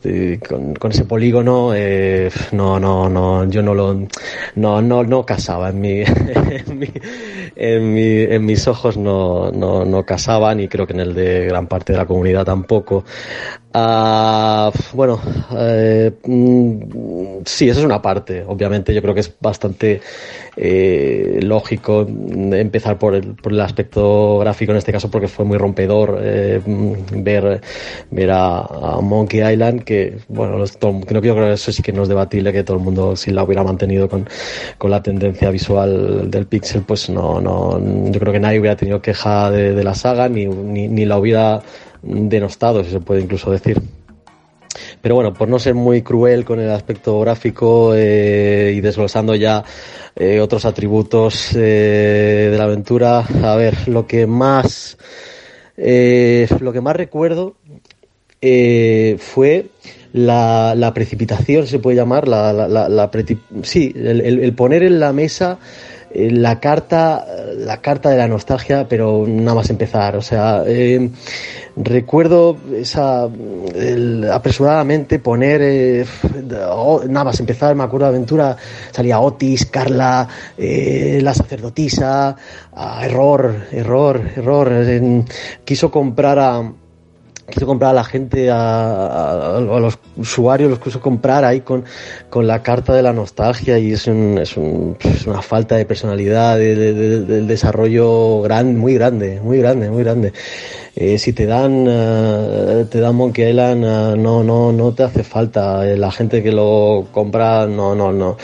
con, 0.78 0.90
ese 0.92 1.04
polígono, 1.04 1.72
eh, 1.74 2.30
no, 2.52 2.78
no, 2.78 3.08
no, 3.08 3.48
yo 3.48 3.62
no 3.62 3.74
lo, 3.74 3.94
no, 4.54 4.82
no, 4.82 5.02
no 5.04 5.24
casaba 5.26 5.70
en 5.70 5.80
mi, 5.80 6.00
en 6.06 6.78
mi, 6.78 6.88
en, 7.56 7.94
mi- 7.94 8.22
en 8.34 8.44
mis 8.44 8.66
ojos 8.68 8.96
no, 8.96 9.50
no, 9.50 9.84
no 9.84 10.04
casaban 10.04 10.60
y 10.60 10.68
creo 10.68 10.86
que 10.86 10.92
en 10.92 11.00
el 11.00 11.14
de 11.14 11.46
gran 11.46 11.66
parte 11.66 11.92
de 11.92 11.98
la 11.98 12.06
comunidad 12.06 12.45
tampoco. 12.46 13.04
Ah, 13.74 14.72
bueno, 14.94 15.20
eh, 15.58 16.10
mm, 16.24 17.42
sí, 17.44 17.68
eso 17.68 17.80
es 17.80 17.84
una 17.86 18.00
parte. 18.00 18.42
Obviamente 18.46 18.94
yo 18.94 19.02
creo 19.02 19.12
que 19.12 19.20
es 19.20 19.34
bastante 19.38 20.00
eh, 20.56 21.40
lógico 21.42 22.06
empezar 22.08 22.98
por 22.98 23.14
el, 23.14 23.34
por 23.34 23.52
el 23.52 23.60
aspecto 23.60 24.38
gráfico 24.38 24.72
en 24.72 24.78
este 24.78 24.92
caso 24.92 25.10
porque 25.10 25.28
fue 25.28 25.44
muy 25.44 25.58
rompedor 25.58 26.18
eh, 26.22 26.60
mm, 26.64 27.22
ver, 27.22 27.60
ver 28.10 28.30
a, 28.32 28.98
Monkey 29.02 29.40
Island 29.52 29.82
que, 29.84 30.18
bueno, 30.28 30.64
todo- 30.78 31.00
que 31.00 31.06
creo 31.06 31.34
que 31.34 31.52
eso 31.52 31.72
sí 31.72 31.82
que 31.82 31.92
no 31.92 32.02
es 32.02 32.08
debatible 32.08 32.52
que 32.52 32.64
todo 32.64 32.78
el 32.78 32.82
mundo 32.82 33.16
si 33.16 33.30
la 33.30 33.44
hubiera 33.44 33.62
mantenido 33.62 34.08
con, 34.08 34.26
con 34.78 34.90
la 34.90 35.02
tendencia 35.02 35.50
visual 35.50 36.30
del 36.30 36.46
pixel 36.46 36.82
pues 36.82 37.10
no, 37.10 37.40
no, 37.40 37.78
yo 38.10 38.20
creo 38.20 38.32
que 38.32 38.40
nadie 38.40 38.60
hubiera 38.60 38.76
tenido 38.76 39.00
queja 39.02 39.50
de, 39.50 39.74
de 39.74 39.84
la 39.84 39.94
saga 39.94 40.28
ni, 40.28 40.46
ni, 40.46 40.88
ni 40.88 41.04
la 41.04 41.18
hubiera 41.18 41.62
denostado 42.06 42.84
si 42.84 42.90
se 42.90 43.00
puede 43.00 43.20
incluso 43.20 43.50
decir. 43.50 43.80
Pero 45.00 45.14
bueno, 45.14 45.32
por 45.32 45.48
no 45.48 45.58
ser 45.58 45.74
muy 45.74 46.02
cruel 46.02 46.44
con 46.44 46.60
el 46.60 46.70
aspecto 46.70 47.20
gráfico 47.20 47.92
eh, 47.94 48.72
y 48.76 48.80
desglosando 48.80 49.34
ya 49.34 49.64
eh, 50.14 50.40
otros 50.40 50.64
atributos 50.64 51.54
eh, 51.54 52.48
de 52.50 52.56
la 52.56 52.64
aventura, 52.64 53.18
a 53.42 53.54
ver, 53.54 53.88
lo 53.88 54.06
que 54.06 54.26
más 54.26 54.96
eh, 55.76 56.48
lo 56.60 56.72
que 56.72 56.80
más 56.80 56.96
recuerdo 56.96 57.56
fue 59.18 59.66
la, 60.12 60.92
precipitación, 60.94 61.66
se 61.66 61.80
puede 61.80 61.96
llamar, 61.96 62.28
la, 62.28 62.52
la, 62.52 62.88
la, 62.88 63.10
sí, 63.62 63.92
el 63.94 64.52
poner 64.54 64.84
en 64.84 65.00
la 65.00 65.12
mesa 65.12 65.58
la 66.18 66.58
carta, 66.60 67.26
la 67.56 67.78
carta 67.80 68.10
de 68.10 68.16
la 68.16 68.28
nostalgia, 68.28 68.86
pero 68.88 69.24
nada 69.26 69.54
más 69.56 69.70
empezar. 69.70 70.16
O 70.16 70.22
sea, 70.22 70.62
eh, 70.66 71.10
recuerdo 71.76 72.56
esa 72.74 73.28
apresuradamente 74.32 75.18
poner 75.18 75.60
eh, 75.62 76.00
f- 76.02 76.28
o- 76.68 77.02
nada 77.06 77.24
más 77.24 77.40
empezar, 77.40 77.74
me 77.74 77.84
acuerdo 77.84 78.06
de 78.06 78.10
aventura, 78.16 78.56
salía 78.90 79.20
Otis, 79.20 79.66
Carla, 79.66 80.26
eh, 80.56 81.20
la 81.22 81.34
sacerdotisa, 81.34 82.36
ah, 82.74 83.02
error, 83.04 83.54
error, 83.72 84.20
error. 84.36 84.72
quiso 85.64 85.90
comprar 85.90 86.38
a 86.38 86.72
quiso 87.50 87.66
comprar 87.66 87.90
a 87.90 87.94
la 87.94 88.04
gente, 88.04 88.50
a, 88.50 89.58
los 89.60 89.98
usuarios, 90.16 90.68
los 90.70 90.78
quiso 90.80 91.00
comprar 91.00 91.44
ahí 91.44 91.60
con, 91.60 91.84
con 92.28 92.46
la 92.46 92.62
carta 92.62 92.92
de 92.94 93.02
la 93.02 93.12
nostalgia 93.12 93.78
y 93.78 93.92
es, 93.92 94.06
un, 94.06 94.38
es, 94.38 94.56
un- 94.56 94.96
una 95.26 95.42
falta 95.42 95.76
de 95.76 95.86
personalidad, 95.86 96.56
de, 96.58 96.74
de- 96.74 96.92
de- 96.94 97.20
del 97.20 97.46
desarrollo 97.46 98.42
gran, 98.42 98.76
muy 98.76 98.94
grande, 98.94 99.40
muy 99.42 99.58
grande, 99.58 99.90
muy 99.90 100.02
grande. 100.02 100.32
Eh, 100.94 101.18
si 101.18 101.32
te 101.34 101.44
dan, 101.46 101.84
eh, 101.88 102.86
te 102.90 103.00
dan 103.00 103.14
Monkey 103.14 103.50
Island, 103.50 103.84
eh, 103.84 104.16
no, 104.18 104.42
no, 104.42 104.72
no 104.72 104.92
te 104.94 105.02
hace 105.02 105.22
falta. 105.24 105.86
Eh, 105.86 105.96
la 105.96 106.10
gente 106.10 106.42
que 106.42 106.52
lo 106.52 107.06
compra, 107.12 107.66
no, 107.66 107.94
no, 107.94 108.12
no. 108.12 108.36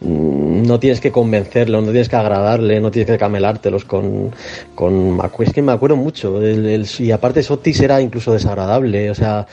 No 0.00 0.78
tienes 0.78 1.00
que 1.00 1.10
convencerlo, 1.10 1.80
no 1.80 1.86
tienes 1.90 2.08
que 2.10 2.16
agradarle, 2.16 2.80
no 2.80 2.90
tienes 2.90 3.10
que 3.10 3.16
camelártelos 3.18 3.84
con, 3.86 4.30
con 4.74 5.18
Es 5.38 5.52
que 5.54 5.62
me 5.62 5.72
acuerdo 5.72 5.96
mucho. 5.96 6.42
el- 6.42 6.86
y 6.98 7.10
aparte 7.10 7.42
Sotis 7.42 7.80
era 7.80 8.00
incluso 8.02 8.32
desagradable. 8.32 9.10
O 9.10 9.14
sea, 9.14 9.46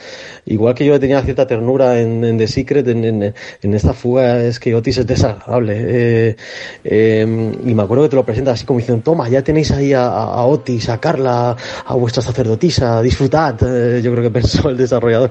igual 0.44 0.74
que 0.74 0.84
yo 0.84 1.00
tenía 1.00 1.22
cierta 1.22 1.46
ternura 1.46 1.98
en, 2.00 2.22
en 2.24 2.36
The 2.36 2.46
Secret, 2.46 2.86
en, 2.88 3.04
en- 3.04 3.34
esta 3.74 3.94
fuga 3.94 4.42
es 4.44 4.60
que 4.60 4.74
Otis 4.74 4.98
es 4.98 5.06
desagradable. 5.06 5.74
Eh, 5.78 6.36
eh, 6.84 7.52
y 7.64 7.74
me 7.74 7.82
acuerdo 7.82 8.04
que 8.04 8.10
te 8.10 8.16
lo 8.16 8.24
presentas 8.26 8.54
así 8.54 8.66
como 8.66 8.78
diciendo, 8.80 9.02
toma, 9.02 9.28
ya 9.30 9.42
tenéis 9.42 9.70
ahí 9.70 9.92
a 9.94 10.44
Otis, 10.44 10.88
a 10.90 11.00
Carla, 11.00 11.56
a 11.86 11.94
vuestra 11.94 12.22
sacerdotisa, 12.22 13.00
disfrutad. 13.02 13.54
Eh, 13.62 14.02
yo 14.02 14.12
creo 14.12 14.22
que 14.22 14.30
pensó 14.30 14.68
el 14.68 14.76
desarrollador. 14.76 15.30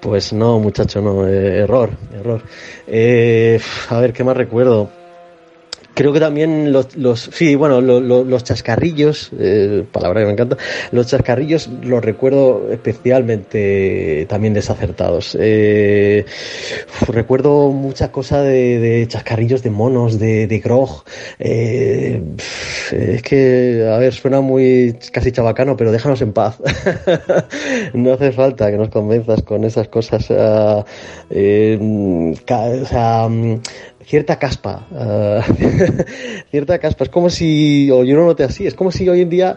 Pues 0.00 0.32
no, 0.32 0.58
muchacho, 0.58 1.02
no, 1.02 1.26
eh, 1.28 1.58
error, 1.60 1.90
error. 2.14 2.42
Eh, 2.86 3.60
a 3.88 4.00
ver, 4.00 4.12
¿qué 4.12 4.24
más 4.24 4.36
recuerdo? 4.36 4.90
Creo 5.94 6.12
que 6.12 6.18
también 6.20 6.72
los, 6.72 6.96
los 6.96 7.20
sí, 7.32 7.54
bueno, 7.54 7.80
lo- 7.80 8.00
lo- 8.00 8.24
los 8.24 8.42
chascarrillos, 8.42 9.30
eh, 9.38 9.84
palabra 9.92 10.20
que 10.20 10.26
me 10.26 10.32
encanta, 10.32 10.56
los 10.90 11.06
chascarrillos 11.06 11.68
los 11.82 12.04
recuerdo 12.04 12.68
especialmente 12.72 14.26
también 14.28 14.54
desacertados. 14.54 15.36
Eh, 15.40 16.24
recuerdo 17.08 17.68
mucha 17.70 18.10
cosa 18.10 18.42
de, 18.42 18.78
de 18.80 19.06
chascarrillos 19.06 19.62
de 19.62 19.70
monos, 19.70 20.18
de, 20.18 20.46
de 20.48 20.58
grog. 20.58 21.04
eh, 21.38 22.20
es 22.90 23.22
que, 23.22 23.88
a 23.92 23.96
ver, 23.98 24.12
suena 24.14 24.40
muy 24.40 24.96
casi 25.12 25.30
chabacano, 25.32 25.76
pero 25.76 25.92
déjanos 25.92 26.20
en 26.22 26.32
paz. 26.32 26.58
no 27.94 28.12
hace 28.14 28.32
falta 28.32 28.70
que 28.70 28.76
nos 28.78 28.88
convenzas 28.88 29.42
con 29.42 29.64
esas 29.64 29.88
cosas. 29.88 30.26
eh, 31.30 32.34
ca- 32.46 32.68
o 32.82 32.84
sea, 32.86 33.28
mm, 33.28 33.60
cierta 34.06 34.38
caspa, 34.38 34.86
ah, 34.92 35.42
cierta 36.50 36.78
caspa. 36.78 37.04
Es 37.04 37.10
como 37.10 37.30
si, 37.30 37.90
o 37.90 38.04
yo 38.04 38.16
no 38.16 38.26
noté 38.26 38.44
así, 38.44 38.66
es 38.66 38.74
como 38.74 38.90
si 38.90 39.08
hoy 39.08 39.22
en 39.22 39.30
día 39.30 39.56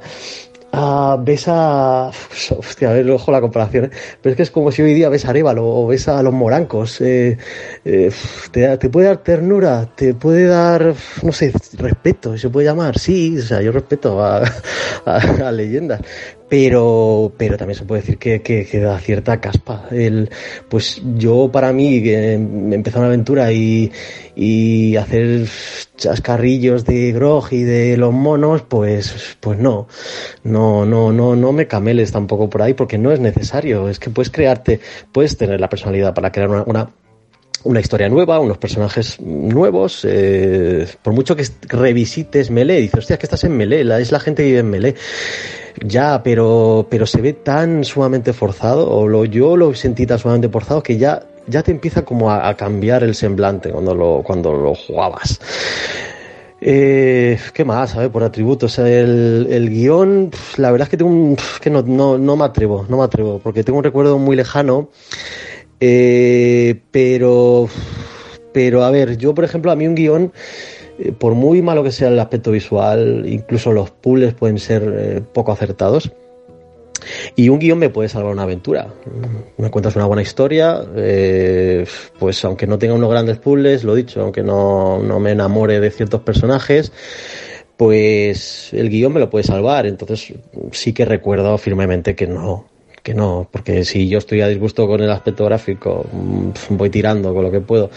ah, 0.71 1.17
ves 1.19 1.45
a, 1.47 2.09
hostia, 2.57 2.89
a 2.89 2.93
ver, 2.93 3.09
ojo 3.09 3.31
la 3.31 3.41
comparación, 3.41 3.85
¿eh? 3.85 3.89
pero 4.21 4.31
es 4.31 4.37
que 4.37 4.43
es 4.43 4.51
como 4.51 4.71
si 4.71 4.81
hoy 4.81 4.93
día 4.93 5.09
ves 5.09 5.25
a 5.25 5.29
Arevalo 5.29 5.65
o 5.65 5.87
ves 5.87 6.07
a 6.07 6.21
los 6.21 6.33
morancos, 6.33 7.01
eh, 7.01 7.37
te 7.83 8.89
puede 8.89 9.07
dar 9.07 9.17
ternura, 9.17 9.89
te 9.95 10.13
puede 10.13 10.45
dar, 10.45 10.93
no 11.23 11.31
sé, 11.31 11.53
respeto, 11.77 12.37
se 12.37 12.49
puede 12.49 12.67
llamar, 12.67 12.97
sí, 12.99 13.37
o 13.37 13.41
sea, 13.41 13.61
yo 13.61 13.71
respeto 13.71 14.23
a, 14.23 14.43
a, 15.05 15.17
a 15.47 15.51
leyendas, 15.51 16.01
pero, 16.49 17.33
pero 17.37 17.57
también 17.57 17.77
se 17.77 17.85
puede 17.85 18.01
decir 18.01 18.17
que, 18.17 18.41
que, 18.41 18.79
da 18.79 18.99
cierta 18.99 19.41
caspa. 19.41 19.87
El, 19.91 20.29
pues 20.69 21.01
yo 21.15 21.49
para 21.51 21.73
mí, 21.73 22.01
que 22.01 22.33
empezar 22.33 22.99
una 22.99 23.07
aventura 23.07 23.51
y, 23.51 23.91
y 24.35 24.95
hacer 24.95 25.47
chascarrillos 25.97 26.85
de 26.85 27.11
grog 27.11 27.51
y 27.51 27.63
de 27.63 27.97
los 27.97 28.13
monos, 28.13 28.61
pues, 28.61 29.37
pues 29.39 29.59
no, 29.59 29.87
no, 30.43 30.85
no, 30.85 31.11
no, 31.11 31.35
no 31.35 31.51
me 31.51 31.67
cameles 31.67 32.11
tampoco 32.11 32.49
por 32.49 32.61
ahí 32.61 32.73
porque 32.73 32.97
no 32.97 33.11
es 33.11 33.19
necesario. 33.19 33.89
Es 33.89 33.99
que 33.99 34.09
puedes 34.09 34.29
crearte, 34.29 34.79
puedes 35.11 35.37
tener 35.37 35.59
la 35.59 35.69
personalidad 35.69 36.13
para 36.13 36.31
crear 36.31 36.49
una, 36.49 36.63
una 36.63 36.89
una 37.63 37.79
historia 37.79 38.07
nueva, 38.07 38.39
unos 38.39 38.57
personajes 38.57 39.19
nuevos, 39.19 40.05
eh, 40.07 40.87
por 41.01 41.13
mucho 41.13 41.35
que 41.35 41.43
revisites 41.63 42.49
Melee, 42.49 42.79
dices, 42.79 42.99
hostia, 42.99 43.17
que 43.17 43.25
estás 43.25 43.43
en 43.43 43.57
Melee, 43.57 43.83
la, 43.83 43.99
es 43.99 44.11
la 44.11 44.19
gente 44.19 44.43
que 44.43 44.49
vive 44.49 44.59
en 44.59 44.69
Melee. 44.69 44.95
Ya, 45.85 46.23
pero, 46.23 46.87
pero 46.89 47.05
se 47.05 47.21
ve 47.21 47.33
tan 47.33 47.83
sumamente 47.83 48.33
forzado, 48.33 48.89
o 48.89 49.07
lo, 49.07 49.25
yo 49.25 49.55
lo 49.55 49.73
sentí 49.75 50.05
tan 50.05 50.17
sumamente 50.17 50.49
forzado 50.49 50.81
que 50.81 50.97
ya, 50.97 51.23
ya 51.47 51.61
te 51.61 51.71
empieza 51.71 52.03
como 52.03 52.31
a, 52.31 52.53
cambiar 52.55 53.03
el 53.03 53.13
semblante 53.13 53.69
cuando 53.69 53.93
lo, 53.93 54.23
cuando 54.23 54.53
lo 54.53 54.73
jugabas. 54.73 55.39
Eh, 56.59 57.37
¿Qué 57.53 57.63
más? 57.63 57.95
A 57.95 57.99
ver, 57.99 58.09
por 58.09 58.23
atributos. 58.23 58.79
El, 58.79 59.47
el 59.49 59.69
guion, 59.69 60.31
la 60.57 60.71
verdad 60.71 60.87
es 60.87 60.89
que 60.89 60.97
tengo 60.97 61.11
un, 61.11 61.37
que 61.61 61.69
no, 61.69 61.83
no, 61.83 62.17
no 62.17 62.35
me 62.35 62.45
atrevo, 62.45 62.85
no 62.89 62.97
me 62.97 63.03
atrevo, 63.03 63.39
porque 63.39 63.63
tengo 63.63 63.77
un 63.77 63.83
recuerdo 63.83 64.17
muy 64.17 64.35
lejano, 64.35 64.89
eh, 65.79 66.81
pero, 66.91 67.69
Pero 68.53 68.83
a 68.83 68.89
ver, 68.89 69.17
yo 69.17 69.35
por 69.35 69.43
ejemplo, 69.43 69.71
a 69.71 69.75
mí 69.75 69.85
un 69.85 69.95
guion, 69.95 70.33
por 71.17 71.35
muy 71.35 71.61
malo 71.61 71.83
que 71.83 71.91
sea 71.91 72.07
el 72.09 72.19
aspecto 72.19 72.51
visual, 72.51 73.25
incluso 73.27 73.71
los 73.71 73.91
puzzles 73.91 74.33
pueden 74.33 74.57
ser 74.57 74.93
eh, 74.97 75.21
poco 75.33 75.51
acertados. 75.51 76.11
Y 77.35 77.49
un 77.49 77.59
guion 77.59 77.77
me 77.77 77.89
puede 77.89 78.09
salvar 78.09 78.33
una 78.33 78.43
aventura. 78.43 78.87
Me 79.57 79.69
cuentas 79.69 79.95
una 79.95 80.05
buena 80.05 80.23
historia, 80.23 80.83
eh, 80.95 81.85
pues 82.19 82.43
aunque 82.43 82.67
no 82.67 82.77
tenga 82.79 82.95
unos 82.95 83.09
grandes 83.09 83.37
puzzles, 83.37 83.83
lo 83.83 83.95
dicho, 83.95 84.21
aunque 84.21 84.43
no, 84.43 84.99
no 84.99 85.19
me 85.19 85.31
enamore 85.31 85.79
de 85.79 85.91
ciertos 85.91 86.21
personajes, 86.21 86.91
pues 87.77 88.73
el 88.73 88.89
guion 88.89 89.13
me 89.13 89.19
lo 89.19 89.29
puede 89.29 89.43
salvar. 89.43 89.85
Entonces 89.85 90.33
sí 90.71 90.93
que 90.93 91.05
recuerdo 91.05 91.57
firmemente 91.57 92.15
que 92.15 92.27
no, 92.27 92.65
que 93.07 93.13
no, 93.13 93.47
porque 93.49 93.85
si 93.85 94.09
yo 94.09 94.17
estoy 94.17 94.41
a 94.41 94.49
disgusto 94.49 94.85
con 94.85 95.01
el 95.01 95.09
aspecto 95.09 95.45
gráfico, 95.45 96.05
mm, 96.11 96.75
voy 96.75 96.89
tirando 96.89 97.33
con 97.33 97.41
lo 97.41 97.49
que 97.49 97.61
puedo. 97.61 97.89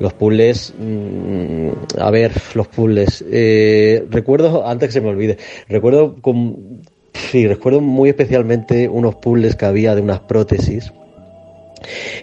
Los 0.00 0.14
puzzles, 0.14 0.74
mm, 0.76 1.68
a 2.00 2.10
ver, 2.10 2.32
los 2.54 2.66
puzzles. 2.66 3.24
Eh, 3.30 4.04
recuerdo, 4.10 4.66
antes 4.66 4.88
que 4.88 4.94
se 4.94 5.00
me 5.00 5.10
olvide, 5.10 5.38
recuerdo 5.68 6.16
con, 6.20 6.82
sí, 7.12 7.46
recuerdo 7.46 7.80
muy 7.80 8.08
especialmente 8.08 8.88
unos 8.88 9.14
puzzles 9.14 9.54
que 9.54 9.66
había 9.66 9.94
de 9.94 10.00
unas 10.00 10.18
prótesis 10.18 10.92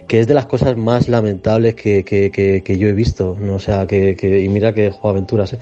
que 0.06 0.20
es 0.20 0.26
de 0.26 0.34
las 0.34 0.46
cosas 0.46 0.76
más 0.76 1.08
lamentables 1.08 1.74
que, 1.74 2.04
que, 2.04 2.30
que, 2.30 2.78
yo 2.78 2.88
he 2.88 2.92
visto, 2.92 3.36
¿no? 3.40 3.54
o 3.54 3.58
sea, 3.58 3.86
que, 3.86 4.16
y 4.42 4.48
mira 4.48 4.74
que 4.74 4.90
juego 4.90 5.18
¿eh? 5.18 5.58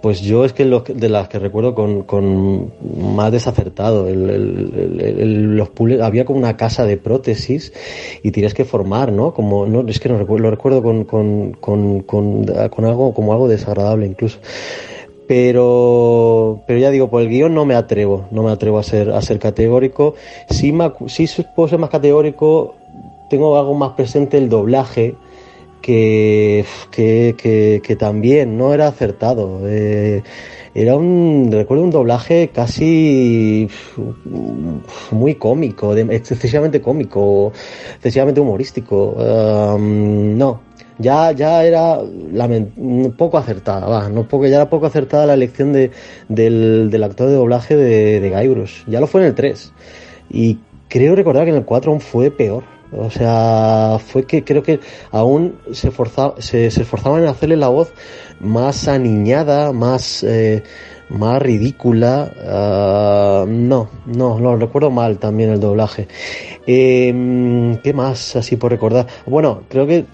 pues 0.00 0.20
yo 0.20 0.44
es 0.44 0.52
que 0.52 0.64
de 0.64 1.08
las 1.08 1.28
que 1.28 1.38
recuerdo 1.38 1.74
con, 1.74 2.02
con 2.02 2.72
más 3.14 3.32
desacertado, 3.32 4.08
el, 4.08 5.56
los 5.56 5.70
había 6.02 6.24
como 6.24 6.38
una 6.38 6.56
casa 6.56 6.84
de 6.84 6.96
prótesis 6.96 7.72
y 8.22 8.30
tienes 8.30 8.54
que 8.54 8.64
formar, 8.64 9.12
¿no? 9.12 9.32
Como, 9.32 9.66
no, 9.66 9.88
es 9.88 10.00
que 10.00 10.08
no 10.08 10.18
lo 10.18 10.50
recuerdo 10.50 10.82
con, 10.82 11.04
con, 11.04 11.52
con, 11.52 12.02
con, 12.02 12.44
con 12.44 12.84
algo, 12.84 13.14
como 13.14 13.32
algo 13.32 13.48
desagradable 13.48 14.06
incluso 14.06 14.38
pero 15.28 16.62
pero 16.66 16.78
ya 16.78 16.90
digo 16.90 17.10
por 17.10 17.20
el 17.20 17.28
guion 17.28 17.54
no 17.54 17.66
me 17.66 17.74
atrevo 17.74 18.26
no 18.30 18.42
me 18.42 18.50
atrevo 18.50 18.78
a 18.78 18.82
ser 18.82 19.10
a 19.10 19.20
ser 19.20 19.38
categórico 19.38 20.14
sí, 20.48 20.72
sí 21.06 21.28
puedo 21.54 21.68
ser 21.68 21.78
más 21.78 21.90
categórico 21.90 22.74
tengo 23.28 23.58
algo 23.58 23.74
más 23.74 23.92
presente 23.92 24.38
el 24.38 24.48
doblaje 24.48 25.16
que, 25.80 26.64
que, 26.90 27.80
que, 27.82 27.96
también 27.96 28.58
no 28.58 28.74
era 28.74 28.88
acertado. 28.88 29.60
Eh, 29.64 30.22
era 30.74 30.96
un, 30.96 31.48
recuerdo 31.50 31.84
un 31.84 31.90
doblaje 31.90 32.50
casi 32.52 33.68
muy 35.10 35.34
cómico, 35.36 35.94
excesivamente 35.96 36.80
cómico, 36.80 37.52
excesivamente 37.96 38.40
humorístico. 38.40 39.16
no, 39.78 40.60
ya, 40.98 41.32
ya 41.32 41.64
era 41.64 41.98
poco 43.16 43.38
acertada, 43.38 43.86
va, 43.86 44.08
no 44.08 44.26
poco, 44.28 44.46
ya 44.46 44.56
era 44.56 44.70
poco 44.70 44.86
acertada 44.86 45.26
la 45.26 45.34
elección 45.34 45.72
de, 45.72 45.90
del, 46.28 46.90
del 46.90 47.02
actor 47.02 47.28
de 47.28 47.34
doblaje 47.34 47.76
de, 47.76 48.20
de 48.20 48.30
Guybrush. 48.30 48.84
Ya 48.86 49.00
lo 49.00 49.06
fue 49.06 49.22
en 49.22 49.28
el 49.28 49.34
3. 49.34 49.72
Y 50.30 50.58
creo 50.88 51.14
recordar 51.14 51.44
que 51.44 51.50
en 51.50 51.56
el 51.56 51.64
4 51.64 51.90
aún 51.90 52.00
fue 52.00 52.30
peor. 52.30 52.77
O 52.92 53.10
sea, 53.10 53.98
fue 54.04 54.24
que 54.24 54.44
creo 54.44 54.62
que 54.62 54.80
aún 55.10 55.58
se, 55.72 55.92
se, 56.38 56.66
esforzaban 56.66 57.22
en 57.22 57.28
hacerle 57.28 57.56
la 57.56 57.68
voz 57.68 57.92
más 58.40 58.88
aniñada, 58.88 59.72
más, 59.72 60.22
eh, 60.24 60.62
más 61.10 61.40
ridícula. 61.42 62.32
Uh, 62.36 63.46
no, 63.46 63.88
no, 64.06 64.38
lo 64.38 64.56
recuerdo 64.56 64.90
mal 64.90 65.18
también 65.18 65.50
el 65.50 65.60
doblaje. 65.60 66.08
Eh, 66.66 67.78
¿Qué 67.82 67.92
más 67.92 68.36
así 68.36 68.56
por 68.56 68.70
recordar? 68.70 69.06
Bueno, 69.26 69.62
creo 69.68 69.86
que 69.86 70.06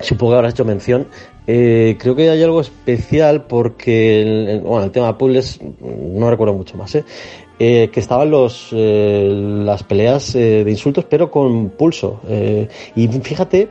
supongo 0.00 0.32
que 0.32 0.36
habrás 0.36 0.54
hecho 0.54 0.64
mención. 0.64 1.06
Eh, 1.46 1.96
creo 1.98 2.16
que 2.16 2.30
hay 2.30 2.42
algo 2.42 2.62
especial 2.62 3.44
porque 3.44 4.22
el, 4.22 4.60
bueno, 4.60 4.84
el 4.84 4.90
tema 4.90 5.08
de 5.08 5.14
puzzles 5.14 5.60
no 5.80 6.30
recuerdo 6.30 6.54
mucho 6.54 6.76
más. 6.76 6.94
¿eh? 6.94 7.04
Eh, 7.58 7.90
que 7.92 8.00
estaban 8.00 8.30
los, 8.30 8.68
eh, 8.72 9.28
las 9.64 9.82
peleas 9.82 10.34
eh, 10.34 10.64
de 10.64 10.70
insultos, 10.70 11.04
pero 11.08 11.30
con 11.30 11.70
pulso. 11.70 12.20
Eh, 12.28 12.68
y 12.96 13.08
fíjate 13.08 13.68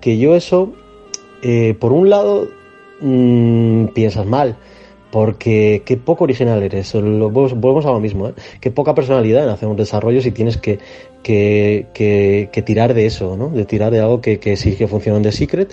que 0.00 0.18
yo 0.18 0.34
eso, 0.34 0.72
por 1.78 1.92
un 1.92 2.10
lado, 2.10 2.48
mmm, 3.00 3.86
piensas 3.86 4.26
mal, 4.26 4.56
porque 5.10 5.82
qué 5.84 5.96
poco 5.96 6.24
original 6.24 6.62
eres. 6.62 6.92
Volvemos 6.94 7.86
a 7.86 7.92
lo 7.92 8.00
mismo, 8.00 8.28
¿eh? 8.28 8.32
qué 8.60 8.70
poca 8.70 8.94
personalidad 8.94 9.44
en 9.44 9.50
hacer 9.50 9.68
un 9.68 9.76
desarrollo 9.76 10.20
si 10.22 10.32
tienes 10.32 10.56
que, 10.56 10.78
que, 11.22 11.86
que, 11.94 12.48
que 12.50 12.62
tirar 12.62 12.94
de 12.94 13.06
eso, 13.06 13.36
¿no? 13.36 13.48
de 13.50 13.64
tirar 13.64 13.92
de 13.92 14.00
algo 14.00 14.20
que, 14.20 14.40
que 14.40 14.56
sí 14.56 14.74
que 14.74 14.88
funciona 14.88 15.18
en 15.18 15.22
The 15.22 15.32
Secret. 15.32 15.72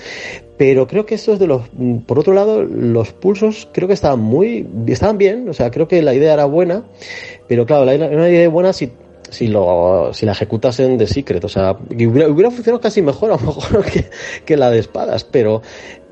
Pero 0.58 0.88
creo 0.88 1.06
que 1.06 1.16
esto 1.16 1.32
es 1.32 1.40
de 1.40 1.48
los. 1.48 1.62
Por 2.06 2.20
otro 2.20 2.34
lado, 2.34 2.64
los 2.64 3.14
pulsos 3.14 3.70
creo 3.72 3.88
que 3.88 3.94
estaban 3.94 4.20
muy. 4.20 4.68
estaban 4.88 5.18
bien, 5.18 5.48
o 5.48 5.54
sea, 5.54 5.72
creo 5.72 5.88
que 5.88 6.02
la 6.02 6.14
idea 6.14 6.34
era 6.34 6.44
buena. 6.44 6.84
Pero 7.50 7.66
claro, 7.66 7.84
la, 7.84 7.96
una 7.96 8.30
idea 8.30 8.48
buena 8.48 8.72
si, 8.72 8.92
si, 9.30 9.48
lo, 9.48 10.12
si 10.14 10.26
la 10.26 10.34
ejecutas 10.34 10.80
en 10.80 11.00
The 11.00 11.08
Secret. 11.08 11.44
O 11.44 11.50
sea, 11.50 11.76
hubiera, 11.90 12.30
hubiera 12.30 12.52
funcionado 12.52 12.80
casi 12.80 13.02
mejor 13.02 13.32
a 13.32 13.36
lo 13.36 13.42
mejor 13.42 13.84
que, 13.92 14.06
que 14.46 14.56
la 14.56 14.70
de 14.70 14.80
espadas. 14.80 15.24
Pero, 15.24 15.64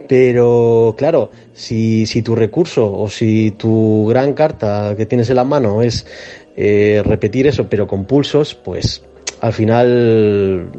pero 0.08 0.96
claro, 0.98 1.30
si, 1.54 2.08
si 2.08 2.24
tu 2.24 2.36
recurso 2.36 2.92
o 2.92 3.08
si 3.08 3.52
tu 3.52 4.08
gran 4.08 4.34
carta 4.34 4.96
que 4.98 5.06
tienes 5.06 5.30
en 5.30 5.36
la 5.36 5.44
mano 5.44 5.84
es 5.84 6.08
eh, 6.56 7.04
repetir 7.06 7.46
eso 7.46 7.70
pero 7.70 7.86
con 7.86 8.06
pulsos, 8.06 8.56
pues 8.56 9.04
al 9.42 9.54
final 9.54 10.72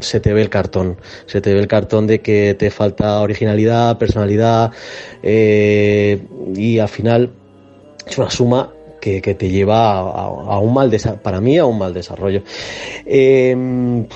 se 0.00 0.20
te 0.20 0.32
ve 0.32 0.40
el 0.40 0.48
cartón, 0.48 0.96
se 1.26 1.42
te 1.42 1.52
ve 1.52 1.60
el 1.60 1.68
cartón 1.68 2.06
de 2.06 2.20
que 2.20 2.54
te 2.54 2.70
falta 2.70 3.20
originalidad, 3.20 3.98
personalidad 3.98 4.72
eh, 5.22 6.24
y 6.54 6.78
al 6.78 6.88
final 6.88 7.32
es 8.06 8.16
una 8.16 8.30
suma 8.30 8.72
que, 9.20 9.34
te 9.34 9.48
lleva 9.48 9.98
a, 9.98 10.58
un 10.58 10.74
mal 10.74 10.90
para 11.22 11.40
mí 11.40 11.58
a 11.58 11.64
un 11.64 11.78
mal 11.78 11.94
desarrollo. 11.94 12.42
Em, 13.04 14.06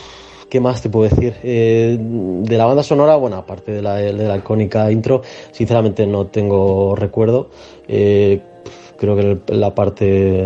¿Qué 0.49 0.59
más 0.59 0.83
te 0.83 0.91
puedo 0.91 1.09
decir? 1.09 1.35
Eh, 1.45 1.97
de 2.01 2.59
la 2.59 2.65
banda 2.65 2.83
sonora, 2.83 3.15
bueno, 3.15 3.37
aparte 3.37 3.71
de 3.71 3.83
la, 3.83 3.97
de 3.97 4.13
la 4.13 4.37
icónica 4.37 4.91
intro, 4.91 5.23
sinceramente 5.53 6.07
no 6.07 6.27
tengo 6.27 6.97
recuerdo. 6.97 7.51
Eh, 7.87 8.41
creo 8.99 9.17
que 9.17 9.55
la 9.55 9.75
parte 9.75 10.45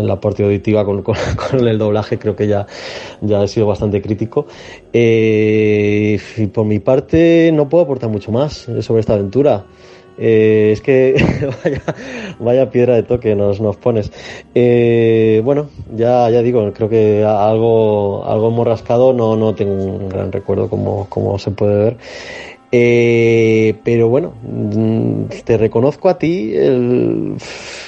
la 0.00 0.18
parte 0.20 0.44
auditiva 0.44 0.84
con, 0.84 1.02
con, 1.02 1.68
el 1.68 1.76
doblaje 1.76 2.18
creo 2.18 2.36
que 2.36 2.46
ya, 2.46 2.66
ya 3.20 3.42
he 3.42 3.48
sido 3.48 3.66
bastante 3.66 4.00
crítico 4.00 4.46
eh, 4.92 6.18
y 6.38 6.46
por 6.46 6.64
mi 6.64 6.78
parte 6.78 7.50
no 7.52 7.68
puedo 7.68 7.84
aportar 7.84 8.08
mucho 8.08 8.32
más 8.32 8.66
sobre 8.80 9.00
esta 9.00 9.12
aventura 9.12 9.66
eh, 10.24 10.70
es 10.70 10.80
que 10.80 11.16
vaya, 11.64 11.82
vaya, 12.38 12.70
piedra 12.70 12.94
de 12.94 13.02
toque 13.02 13.34
nos, 13.34 13.60
nos 13.60 13.76
pones. 13.76 14.12
Eh, 14.54 15.42
bueno, 15.44 15.66
ya, 15.96 16.30
ya 16.30 16.42
digo, 16.42 16.72
creo 16.72 16.88
que 16.88 17.24
algo, 17.24 18.24
algo 18.24 18.48
hemos 18.48 18.64
rascado, 18.64 19.12
no, 19.12 19.34
no 19.34 19.56
tengo 19.56 19.72
un 19.72 20.08
gran 20.08 20.30
recuerdo 20.30 20.70
como, 20.70 21.08
como 21.08 21.40
se 21.40 21.50
puede 21.50 21.76
ver. 21.76 21.96
Eh, 22.70 23.74
pero 23.84 24.08
bueno, 24.08 24.32
mm, 24.42 25.24
te 25.44 25.58
reconozco 25.58 26.08
a 26.08 26.18
ti 26.18 26.54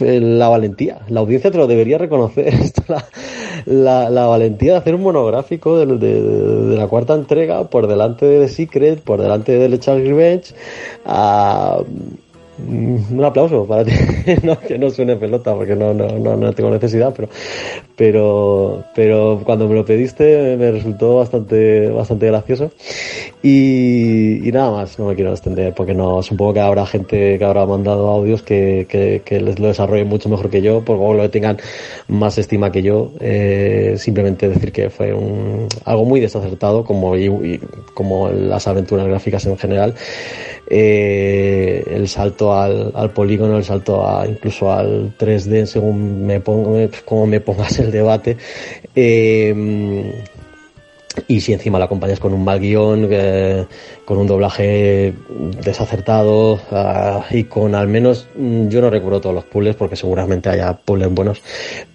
la 0.00 0.48
valentía. 0.48 1.02
La 1.08 1.20
audiencia 1.20 1.52
te 1.52 1.58
lo 1.58 1.68
debería 1.68 1.98
reconocer. 1.98 2.52
la, 3.66 4.10
la, 4.10 4.26
valentía 4.26 4.72
de 4.72 4.78
hacer 4.78 4.96
un 4.96 5.02
monográfico 5.02 5.78
de, 5.78 6.76
la 6.76 6.88
cuarta 6.88 7.14
entrega 7.14 7.64
por 7.70 7.86
delante 7.86 8.26
de 8.26 8.40
The 8.40 8.48
Secret, 8.48 9.02
por 9.02 9.22
delante 9.22 9.52
de 9.52 9.68
The 9.68 9.78
Charles 9.78 10.54
un 12.58 13.24
aplauso 13.24 13.66
para 13.66 13.84
ti. 13.84 13.92
no, 14.42 14.58
que 14.58 14.78
no 14.78 14.90
suene 14.90 15.16
pelota 15.16 15.54
porque 15.54 15.74
no, 15.74 15.92
no, 15.92 16.36
no, 16.36 16.52
tengo 16.52 16.70
necesidad, 16.70 17.12
pero, 17.14 17.28
pero, 17.96 18.84
pero 18.94 19.40
cuando 19.44 19.68
me 19.68 19.74
lo 19.74 19.84
pediste 19.84 20.56
me 20.56 20.70
resultó 20.70 21.16
bastante, 21.16 21.88
bastante 21.88 22.26
gracioso. 22.26 22.70
Y, 23.42 24.50
nada 24.52 24.70
más, 24.70 24.98
no 24.98 25.06
me 25.06 25.14
quiero 25.14 25.32
extender 25.32 25.74
porque 25.74 25.94
no, 25.94 26.22
supongo 26.22 26.54
que 26.54 26.60
habrá 26.60 26.86
gente 26.86 27.38
que 27.38 27.44
habrá 27.44 27.66
mandado 27.66 28.08
audios 28.08 28.42
que, 28.42 28.86
que, 28.88 29.22
que 29.24 29.40
les 29.40 29.58
lo 29.58 29.68
desarrollen 29.68 30.08
mucho 30.08 30.28
mejor 30.28 30.48
que 30.48 30.62
yo, 30.62 30.82
por 30.84 30.98
lo 31.14 31.30
tengan 31.30 31.58
más 32.08 32.38
estima 32.38 32.70
que 32.72 32.82
yo. 32.82 33.10
Eh, 33.20 33.96
simplemente 33.98 34.48
decir 34.48 34.72
que 34.72 34.90
fue 34.90 35.12
un, 35.12 35.68
algo 35.84 36.04
muy 36.04 36.20
desacertado 36.20 36.84
como, 36.84 37.16
y, 37.16 37.60
como 37.92 38.30
las 38.30 38.66
aventuras 38.66 39.06
gráficas 39.06 39.44
en 39.46 39.58
general. 39.58 39.94
Eh, 40.66 41.84
el 41.86 42.08
salto 42.08 42.54
al, 42.54 43.10
polígono, 43.14 43.58
el 43.58 43.64
salto 43.64 44.06
a, 44.06 44.26
incluso 44.26 44.72
al 44.72 45.16
3D 45.18 45.66
según 45.66 46.26
me 46.26 46.40
pongo, 46.40 46.76
como 47.04 47.26
me 47.26 47.40
pongas 47.40 47.78
el 47.78 47.90
debate. 47.90 48.36
Eh, 48.94 50.12
y 51.28 51.40
si 51.40 51.52
encima 51.52 51.78
lo 51.78 51.84
acompañas 51.84 52.18
con 52.18 52.32
un 52.32 52.44
mal 52.44 52.58
guion, 52.60 53.08
eh, 53.10 53.66
con 54.04 54.18
un 54.18 54.26
doblaje 54.26 55.14
desacertado 55.64 56.60
ah, 56.70 57.24
y 57.30 57.44
con 57.44 57.74
al 57.74 57.88
menos, 57.88 58.28
mm, 58.36 58.68
yo 58.68 58.80
no 58.80 58.90
recuerdo 58.90 59.20
todos 59.20 59.34
los 59.34 59.44
puzzles 59.44 59.76
porque 59.76 59.96
seguramente 59.96 60.48
haya 60.48 60.74
puzzles 60.74 61.12
buenos, 61.12 61.42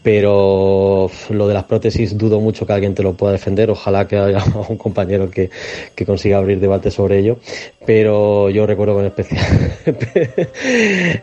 pero 0.01 1.09
lo 1.29 1.47
de 1.47 1.53
las 1.53 1.65
prótesis 1.65 2.17
dudo 2.17 2.39
mucho 2.39 2.65
que 2.65 2.73
alguien 2.73 2.95
te 2.95 3.03
lo 3.03 3.13
pueda 3.13 3.33
defender, 3.33 3.69
ojalá 3.69 4.07
que 4.07 4.17
haya 4.17 4.43
un 4.69 4.77
compañero 4.77 5.29
que, 5.29 5.49
que 5.95 6.05
consiga 6.05 6.37
abrir 6.37 6.59
debate 6.59 6.89
sobre 6.91 7.19
ello, 7.19 7.37
pero 7.85 8.49
yo 8.49 8.65
recuerdo 8.65 8.95
con 8.95 9.05
especial, 9.05 9.45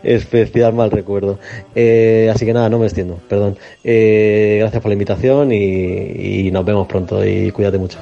especial 0.02 0.72
mal 0.74 0.90
recuerdo. 0.90 1.38
Eh, 1.74 2.30
así 2.32 2.46
que 2.46 2.52
nada, 2.52 2.68
no 2.68 2.78
me 2.78 2.86
extiendo, 2.86 3.18
perdón. 3.28 3.56
Eh, 3.84 4.56
gracias 4.60 4.82
por 4.82 4.90
la 4.90 4.94
invitación 4.94 5.52
y, 5.52 6.46
y 6.46 6.50
nos 6.50 6.64
vemos 6.64 6.86
pronto 6.86 7.24
y 7.24 7.50
cuídate 7.50 7.78
mucho. 7.78 7.98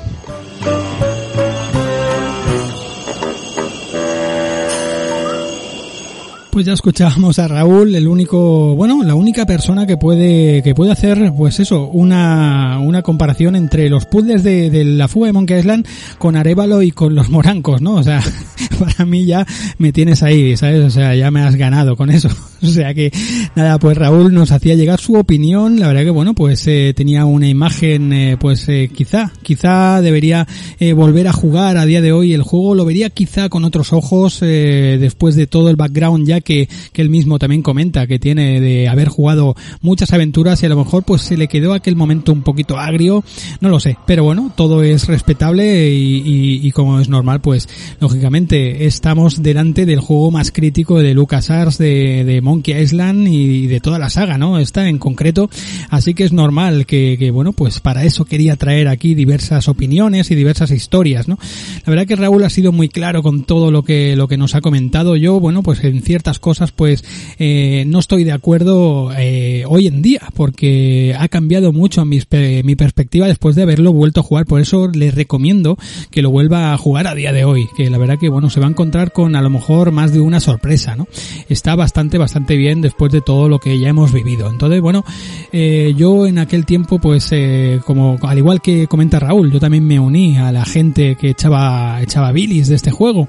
Pues 6.55 6.67
ya 6.67 6.73
escuchábamos 6.75 7.41
a 7.41 7.49
Raúl, 7.49 7.97
el 7.97 8.07
único, 8.07 8.77
bueno, 8.77 9.03
la 9.03 9.17
única 9.17 9.45
persona 9.45 9.89
que 9.89 9.97
puede, 9.97 10.63
que 10.63 10.73
puede 10.73 10.93
hacer, 10.93 11.33
pues 11.37 11.59
eso, 11.59 11.89
una, 11.89 12.79
una 12.79 13.03
comparación 13.03 13.57
entre 13.57 13.91
los 13.91 14.07
puzzles 14.07 14.45
de, 14.45 14.71
de 14.71 14.85
la 14.85 15.09
fuga 15.09 15.27
de 15.27 15.33
Monkey 15.33 15.59
Island 15.59 15.85
con 16.17 16.37
Arevalo 16.37 16.81
y 16.83 16.93
con 16.93 17.17
los 17.17 17.29
morancos, 17.29 17.83
¿no? 17.83 17.95
O 17.95 18.05
sea, 18.05 18.23
para 18.79 19.05
mí 19.05 19.25
ya 19.25 19.45
me 19.79 19.93
tienes 19.93 20.23
ahí, 20.23 20.57
¿sabes? 20.57 20.85
O 20.85 20.91
sea, 20.91 21.17
ya 21.17 21.33
me 21.33 21.43
has 21.43 21.57
ganado 21.57 21.97
con 21.97 22.09
eso. 22.11 22.29
O 22.65 22.69
sea 22.69 22.95
que, 22.95 23.13
nada, 23.57 23.79
pues 23.79 23.99
Raúl 23.99 24.33
nos 24.33 24.51
hacía 24.51 24.75
llegar 24.75 24.99
su 24.99 25.17
opinión, 25.17 25.79
la 25.79 25.89
verdad 25.89 26.03
que 26.05 26.11
bueno, 26.11 26.33
pues 26.33 26.67
eh, 26.67 26.95
tenía 26.97 27.27
una 27.27 27.47
imagen, 27.47 28.11
eh, 28.15 28.37
pues 28.41 28.67
eh, 28.71 28.91
quizá, 28.91 29.31
quizá 29.43 30.01
debería 30.01 30.49
eh, 30.79 30.95
volver 30.95 31.29
a 31.29 31.35
jugar 31.35 31.77
a 31.77 31.85
día 31.85 32.01
de 32.01 32.13
hoy 32.13 32.33
el 32.33 32.41
juego, 32.41 32.75
lo 32.75 32.87
vería 32.87 33.11
quizá 33.11 33.51
con 33.51 33.67
otros 33.67 33.93
ojos, 33.93 34.39
eh, 34.41 34.97
después 34.99 35.37
de 35.37 35.47
todo 35.47 35.69
el 35.69 35.77
background 35.77 36.27
ya 36.27 36.41
que, 36.45 36.69
que 36.93 37.03
él 37.03 37.11
mismo 37.11 37.39
también 37.39 37.63
comenta 37.63 38.07
que 38.07 38.19
tiene 38.19 38.61
de 38.61 38.89
haber 38.89 39.09
jugado 39.09 39.55
muchas 39.81 40.13
aventuras 40.13 40.63
y 40.63 40.67
a 40.67 40.69
lo 40.69 40.77
mejor 40.77 41.03
pues 41.05 41.23
se 41.23 41.37
le 41.37 41.49
quedó 41.49 41.73
aquel 41.73 41.97
momento 41.97 42.33
un 42.33 42.43
poquito 42.43 42.79
agrio, 42.79 43.25
no 43.61 43.69
lo 43.69 43.81
sé, 43.81 43.97
pero 44.07 44.25
bueno, 44.25 44.53
todo 44.57 44.83
es 44.83 45.09
respetable 45.09 45.91
y, 45.91 46.17
y, 46.19 46.67
y 46.67 46.71
como 46.73 47.01
es 47.01 47.09
normal, 47.09 47.41
pues 47.41 47.69
lógicamente 48.01 48.87
estamos 48.87 49.43
delante 49.43 49.87
del 49.87 50.01
juego 50.01 50.31
más 50.31 50.53
crítico 50.53 50.99
de 50.99 51.15
LucasArts, 51.15 51.79
de, 51.79 52.25
de 52.25 52.41
Monkey 52.41 52.81
Island 52.81 53.29
y 53.29 53.67
de 53.67 53.81
toda 53.81 53.99
la 53.99 54.11
saga, 54.11 54.39
¿no? 54.39 54.59
Esta 54.59 54.89
en 54.89 54.99
concreto, 54.99 55.51
así 55.91 56.15
que 56.15 56.25
es 56.25 56.33
normal 56.33 56.87
que, 56.87 57.17
que, 57.19 57.31
bueno, 57.31 57.53
pues 57.53 57.81
para 57.81 58.05
eso 58.05 58.25
quería 58.25 58.57
traer 58.57 58.89
aquí 58.89 59.15
diversas 59.15 59.69
opiniones 59.69 60.31
y 60.31 60.35
diversas 60.35 60.71
historias, 60.71 61.29
¿no? 61.29 61.39
La 61.87 61.91
verdad 61.91 62.07
que 62.07 62.17
Raúl 62.17 62.45
ha 62.45 62.51
sido 62.51 62.73
muy 62.73 62.89
claro 62.89 63.23
con 63.23 63.45
todo 63.45 63.71
lo 63.71 63.83
que, 63.83 64.17
lo 64.17 64.29
que 64.29 64.37
nos 64.37 64.55
ha 64.55 64.61
comentado 64.61 65.17
yo, 65.17 65.41
bueno, 65.41 65.63
pues 65.63 65.83
en 65.85 66.03
ciertas 66.03 66.34
cosas 66.39 66.73
pues 66.73 67.05
eh, 67.39 67.85
no 67.87 67.99
estoy 67.99 68.25
de 68.25 68.33
acuerdo 68.33 69.11
eh, 69.17 69.65
hoy 69.69 69.87
en 69.87 70.03
día 70.03 70.23
porque 70.35 71.15
ha 71.19 71.29
cambiado 71.29 71.73
mucho 71.73 72.05
mi 72.05 72.77
perspectiva 72.77 73.27
después 73.27 73.57
de 73.57 73.63
haberlo 73.63 73.93
vuelto 73.93 74.21
a 74.21 74.23
jugar, 74.23 74.47
por 74.47 74.61
eso 74.61 74.89
le 74.89 75.11
recomiendo 75.11 75.77
que 76.11 76.23
lo 76.23 76.31
vuelva 76.31 76.73
a 76.73 76.79
jugar 76.79 77.07
a 77.07 77.15
día 77.15 77.33
de 77.33 77.45
hoy, 77.45 77.69
que 77.77 77.91
la 77.91 77.99
verdad 77.99 78.19
que 78.19 78.29
bueno, 78.29 78.51
se 78.51 78.61
va 78.61 78.67
a 78.67 78.71
encontrar 78.71 79.13
con 79.13 79.37
a 79.37 79.43
lo 79.43 79.51
mejor 79.51 79.93
más 79.93 80.13
de 80.13 80.21
una 80.21 80.41
sorpresa, 80.41 80.97
¿no? 80.97 81.07
Está 81.49 81.75
bastante, 81.75 82.19
bastante 82.19 82.57
bien 82.57 82.81
después 82.81 83.13
de 83.13 83.21
todo 83.21 83.49
lo 83.49 83.59
que 83.59 83.79
ya 83.79 83.89
hemos 83.89 84.13
vivido. 84.13 84.51
Entonces, 84.51 84.81
bueno, 84.81 85.05
eh, 85.53 85.95
yo 85.97 86.27
en 86.27 86.39
aquel 86.39 86.67
tiempo, 86.67 86.99
pues, 86.99 87.29
eh, 87.33 87.81
como 87.87 88.19
al 88.23 88.39
igual 88.39 88.61
que 88.61 88.87
comenta 88.87 89.19
Raúl, 89.19 89.53
yo 89.53 89.61
también 89.61 89.87
me 89.87 90.01
uní 90.01 90.37
a 90.37 90.53
la 90.53 90.65
gente 90.65 91.17
que 91.17 91.31
echaba, 91.31 92.01
echaba 92.03 92.33
bilis 92.33 92.69
de 92.69 92.77
este 92.77 92.91
juego. 92.91 93.29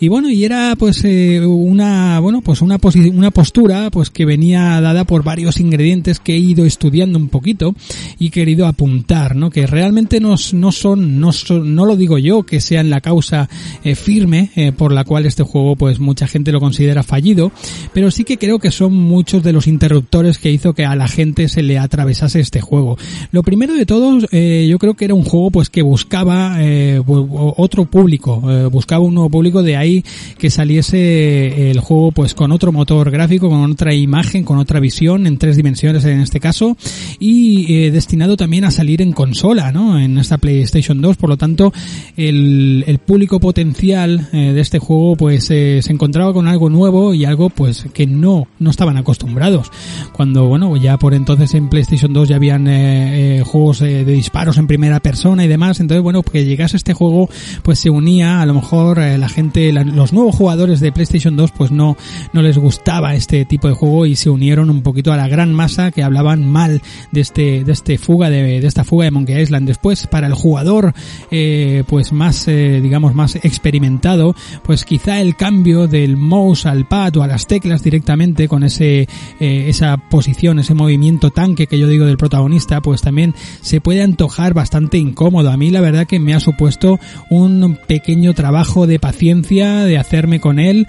Y 0.00 0.08
bueno, 0.08 0.30
y 0.30 0.44
era 0.44 0.74
pues 0.78 1.02
una, 1.04 2.20
bueno, 2.20 2.41
pues 2.42 2.62
una, 2.62 2.78
una 3.12 3.30
postura, 3.30 3.90
pues 3.90 4.10
que 4.10 4.24
venía 4.24 4.80
dada 4.80 5.04
por 5.04 5.22
varios 5.22 5.60
ingredientes 5.60 6.20
que 6.20 6.34
he 6.34 6.38
ido 6.38 6.64
estudiando 6.64 7.18
un 7.18 7.28
poquito 7.28 7.74
y 8.18 8.30
querido 8.30 8.66
apuntar, 8.66 9.36
¿no? 9.36 9.50
Que 9.50 9.66
realmente 9.66 10.20
no, 10.20 10.34
no 10.52 10.72
son, 10.72 11.20
no 11.20 11.32
son, 11.32 11.74
no 11.74 11.86
lo 11.86 11.96
digo 11.96 12.18
yo, 12.18 12.42
que 12.44 12.60
sean 12.60 12.90
la 12.90 13.00
causa 13.00 13.48
eh, 13.84 13.94
firme 13.94 14.50
eh, 14.56 14.72
por 14.72 14.92
la 14.92 15.04
cual 15.04 15.26
este 15.26 15.42
juego, 15.42 15.76
pues 15.76 15.98
mucha 15.98 16.26
gente 16.26 16.52
lo 16.52 16.60
considera 16.60 17.02
fallido, 17.02 17.52
pero 17.92 18.10
sí 18.10 18.24
que 18.24 18.38
creo 18.38 18.58
que 18.58 18.70
son 18.70 18.94
muchos 18.94 19.42
de 19.42 19.52
los 19.52 19.66
interruptores 19.66 20.38
que 20.38 20.50
hizo 20.50 20.72
que 20.74 20.84
a 20.84 20.96
la 20.96 21.08
gente 21.08 21.48
se 21.48 21.62
le 21.62 21.78
atravesase 21.78 22.40
este 22.40 22.60
juego. 22.60 22.96
Lo 23.30 23.42
primero 23.42 23.74
de 23.74 23.86
todos, 23.86 24.26
eh, 24.32 24.66
yo 24.68 24.78
creo 24.78 24.94
que 24.94 25.04
era 25.04 25.14
un 25.14 25.24
juego 25.24 25.50
pues 25.50 25.70
que 25.70 25.82
buscaba 25.82 26.56
eh, 26.60 27.00
otro 27.06 27.84
público, 27.86 28.42
eh, 28.50 28.66
buscaba 28.66 29.04
un 29.04 29.14
nuevo 29.14 29.30
público, 29.30 29.62
de 29.62 29.76
ahí 29.76 30.04
que 30.38 30.50
saliese 30.50 31.70
el 31.70 31.80
juego 31.80 32.12
pues 32.12 32.31
con 32.34 32.52
otro 32.52 32.72
motor 32.72 33.10
gráfico, 33.10 33.48
con 33.48 33.70
otra 33.70 33.94
imagen, 33.94 34.44
con 34.44 34.58
otra 34.58 34.80
visión 34.80 35.26
en 35.26 35.38
tres 35.38 35.56
dimensiones 35.56 36.04
en 36.04 36.20
este 36.20 36.40
caso 36.40 36.76
y 37.18 37.74
eh, 37.74 37.90
destinado 37.90 38.36
también 38.36 38.64
a 38.64 38.70
salir 38.70 39.02
en 39.02 39.12
consola, 39.12 39.72
¿no? 39.72 39.98
En 39.98 40.18
esta 40.18 40.38
PlayStation 40.38 41.00
2, 41.00 41.16
por 41.16 41.30
lo 41.30 41.36
tanto 41.36 41.72
el, 42.16 42.84
el 42.86 42.98
público 42.98 43.40
potencial 43.40 44.28
eh, 44.32 44.52
de 44.52 44.60
este 44.60 44.78
juego 44.78 45.16
pues 45.16 45.50
eh, 45.50 45.80
se 45.82 45.92
encontraba 45.92 46.32
con 46.32 46.48
algo 46.48 46.70
nuevo 46.70 47.14
y 47.14 47.24
algo 47.24 47.50
pues 47.50 47.86
que 47.92 48.06
no 48.06 48.46
no 48.58 48.70
estaban 48.70 48.96
acostumbrados. 48.96 49.70
Cuando 50.12 50.46
bueno 50.46 50.76
ya 50.76 50.98
por 50.98 51.14
entonces 51.14 51.54
en 51.54 51.68
PlayStation 51.68 52.12
2 52.12 52.28
ya 52.28 52.36
habían 52.36 52.66
eh, 52.68 53.38
eh, 53.38 53.42
juegos 53.42 53.80
de 53.80 54.04
disparos 54.04 54.58
en 54.58 54.66
primera 54.66 55.00
persona 55.00 55.44
y 55.44 55.48
demás, 55.48 55.80
entonces 55.80 56.02
bueno 56.02 56.22
que 56.22 56.44
llegase 56.44 56.76
este 56.76 56.94
juego 56.94 57.28
pues 57.62 57.78
se 57.78 57.90
unía 57.90 58.40
a 58.40 58.46
lo 58.46 58.54
mejor 58.54 58.98
la 58.98 59.28
gente 59.28 59.72
la, 59.72 59.84
los 59.84 60.12
nuevos 60.12 60.34
jugadores 60.34 60.80
de 60.80 60.92
PlayStation 60.92 61.36
2 61.36 61.52
pues 61.52 61.70
no 61.70 61.96
no 62.32 62.42
les 62.42 62.58
gustaba 62.58 63.14
este 63.14 63.44
tipo 63.44 63.68
de 63.68 63.74
juego 63.74 64.06
y 64.06 64.16
se 64.16 64.30
unieron 64.30 64.70
un 64.70 64.82
poquito 64.82 65.12
a 65.12 65.16
la 65.16 65.28
gran 65.28 65.52
masa 65.52 65.90
que 65.90 66.02
hablaban 66.02 66.46
mal 66.46 66.82
de 67.10 67.20
este 67.20 67.64
de 67.64 67.72
este 67.72 67.98
fuga 67.98 68.30
de, 68.30 68.60
de 68.60 68.66
esta 68.66 68.84
fuga 68.84 69.04
de 69.04 69.10
Monkey 69.10 69.40
Island. 69.40 69.66
Después 69.66 70.06
para 70.06 70.26
el 70.26 70.34
jugador 70.34 70.94
eh, 71.30 71.84
pues 71.86 72.12
más 72.12 72.46
eh, 72.48 72.80
digamos 72.82 73.14
más 73.14 73.36
experimentado, 73.36 74.34
pues 74.64 74.84
quizá 74.84 75.20
el 75.20 75.36
cambio 75.36 75.86
del 75.86 76.16
mouse 76.16 76.66
al 76.66 76.86
pad 76.86 77.16
o 77.16 77.22
a 77.22 77.26
las 77.26 77.46
teclas 77.46 77.82
directamente 77.82 78.48
con 78.48 78.62
ese 78.62 79.08
eh, 79.40 79.64
esa 79.68 79.96
posición, 79.96 80.58
ese 80.58 80.74
movimiento 80.74 81.30
tanque 81.30 81.66
que 81.66 81.78
yo 81.78 81.88
digo 81.88 82.06
del 82.06 82.16
protagonista, 82.16 82.80
pues 82.80 83.02
también 83.02 83.34
se 83.60 83.80
puede 83.80 84.02
antojar 84.02 84.54
bastante 84.54 84.98
incómodo. 84.98 85.50
A 85.50 85.56
mí 85.56 85.70
la 85.70 85.80
verdad 85.80 86.06
que 86.06 86.18
me 86.18 86.34
ha 86.34 86.40
supuesto 86.40 86.98
un 87.30 87.78
pequeño 87.86 88.34
trabajo 88.34 88.86
de 88.86 88.98
paciencia, 88.98 89.84
de 89.84 89.98
hacerme 89.98 90.40
con 90.40 90.58
él 90.58 90.86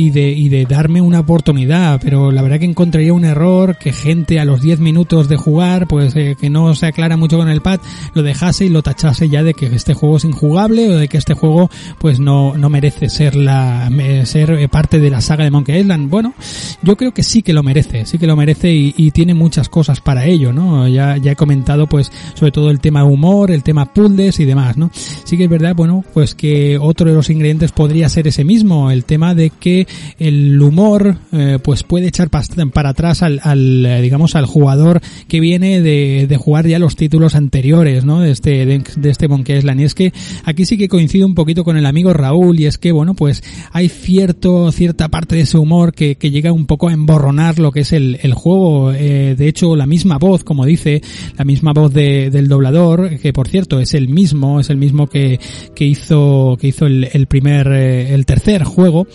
y, 0.00 0.10
de, 0.10 0.30
y 0.30 0.48
de 0.48 0.64
darme 0.64 1.00
una 1.00 1.20
oportunidad, 1.20 2.00
pero 2.02 2.30
la 2.32 2.42
verdad 2.42 2.58
que 2.58 2.64
encontraría 2.64 3.12
un 3.12 3.24
error 3.24 3.76
que 3.76 3.92
gente 3.92 4.40
a 4.40 4.44
los 4.44 4.62
10 4.62 4.80
minutos 4.80 5.28
de 5.28 5.36
jugar, 5.36 5.86
pues 5.86 6.16
eh, 6.16 6.36
que 6.40 6.50
no 6.50 6.74
se 6.74 6.86
aclara 6.86 7.16
mucho 7.16 7.36
con 7.36 7.48
el 7.48 7.60
pad, 7.60 7.80
lo 8.14 8.22
dejase 8.22 8.64
y 8.64 8.68
lo 8.70 8.82
tachase 8.82 9.28
ya 9.28 9.42
de 9.42 9.54
que 9.54 9.66
este 9.66 9.94
juego 9.94 10.16
es 10.16 10.24
injugable 10.24 10.88
o 10.88 10.96
de 10.96 11.08
que 11.08 11.18
este 11.18 11.34
juego 11.34 11.70
pues 11.98 12.18
no, 12.18 12.56
no 12.56 12.70
merece 12.70 13.08
ser 13.08 13.36
la 13.36 13.90
ser 14.24 14.52
eh, 14.52 14.68
parte 14.68 15.00
de 15.00 15.10
la 15.10 15.20
saga 15.20 15.44
de 15.44 15.50
Monkey 15.50 15.80
Island. 15.80 16.10
Bueno, 16.10 16.34
yo 16.82 16.96
creo 16.96 17.12
que 17.12 17.22
sí 17.22 17.42
que 17.42 17.52
lo 17.52 17.62
merece, 17.62 18.06
sí 18.06 18.18
que 18.18 18.26
lo 18.26 18.36
merece 18.36 18.72
y, 18.72 18.94
y 18.96 19.10
tiene 19.10 19.34
muchas 19.34 19.68
cosas 19.68 20.00
para 20.00 20.24
ello, 20.24 20.52
¿no? 20.52 20.88
Ya, 20.88 21.16
ya 21.18 21.32
he 21.32 21.36
comentado 21.36 21.86
pues 21.86 22.10
sobre 22.34 22.52
todo 22.52 22.70
el 22.70 22.80
tema 22.80 23.04
humor, 23.04 23.50
el 23.50 23.62
tema 23.62 23.86
puzzles 23.86 24.40
y 24.40 24.44
demás, 24.44 24.76
¿no? 24.76 24.90
Sí 25.24 25.36
que 25.36 25.44
es 25.44 25.50
verdad, 25.50 25.74
bueno, 25.74 26.04
pues 26.14 26.34
que 26.34 26.78
otro 26.78 27.08
de 27.08 27.14
los 27.14 27.28
ingredientes 27.28 27.72
podría 27.72 28.08
ser 28.08 28.26
ese 28.26 28.44
mismo, 28.44 28.90
el 28.90 29.04
tema 29.04 29.34
de 29.34 29.50
que 29.50 29.86
el 30.18 30.60
humor 30.60 31.16
eh, 31.32 31.58
pues 31.62 31.82
puede 31.82 32.08
echar 32.08 32.28
para 32.30 32.88
atrás 32.90 33.22
al, 33.22 33.40
al, 33.42 34.00
digamos 34.02 34.34
al 34.34 34.46
jugador 34.46 35.00
que 35.28 35.40
viene 35.40 35.80
de, 35.80 36.26
de 36.28 36.36
jugar 36.36 36.66
ya 36.66 36.78
los 36.78 36.96
títulos 36.96 37.34
anteriores, 37.34 38.04
¿no? 38.04 38.20
De 38.20 38.30
este, 38.30 38.66
de, 38.66 39.10
este 39.10 39.28
Monkey 39.28 39.58
Island. 39.58 39.80
Y 39.80 39.84
es 39.84 39.94
que 39.94 40.12
aquí 40.44 40.64
sí 40.64 40.76
que 40.76 40.88
coincido 40.88 41.26
un 41.26 41.34
poquito 41.34 41.64
con 41.64 41.76
el 41.76 41.86
amigo 41.86 42.12
Raúl 42.12 42.58
y 42.60 42.66
es 42.66 42.78
que, 42.78 42.92
bueno, 42.92 43.14
pues 43.14 43.42
hay 43.72 43.88
cierto, 43.88 44.70
cierta 44.72 45.08
parte 45.08 45.36
de 45.36 45.42
ese 45.42 45.58
humor 45.58 45.92
que, 45.92 46.16
que 46.16 46.30
llega 46.30 46.52
un 46.52 46.66
poco 46.66 46.88
a 46.88 46.92
emborronar 46.92 47.58
lo 47.58 47.72
que 47.72 47.80
es 47.80 47.92
el, 47.92 48.18
el 48.22 48.34
juego. 48.34 48.92
Eh, 48.92 49.34
de 49.36 49.48
hecho, 49.48 49.76
la 49.76 49.86
misma 49.86 50.18
voz, 50.18 50.44
como 50.44 50.64
dice, 50.64 51.02
la 51.36 51.44
misma 51.44 51.72
voz 51.72 51.92
de, 51.92 52.30
del 52.30 52.48
doblador, 52.48 53.18
que 53.18 53.32
por 53.32 53.48
cierto 53.48 53.80
es 53.80 53.94
el 53.94 54.08
mismo, 54.08 54.60
es 54.60 54.70
el 54.70 54.76
mismo 54.76 55.06
que, 55.06 55.38
que 55.74 55.84
hizo, 55.84 56.56
que 56.60 56.68
hizo 56.68 56.86
el, 56.86 57.08
el 57.12 57.26
primer, 57.26 57.68
eh, 57.72 58.14
el 58.14 58.26
tercer 58.26 58.64
juego, 58.64 59.06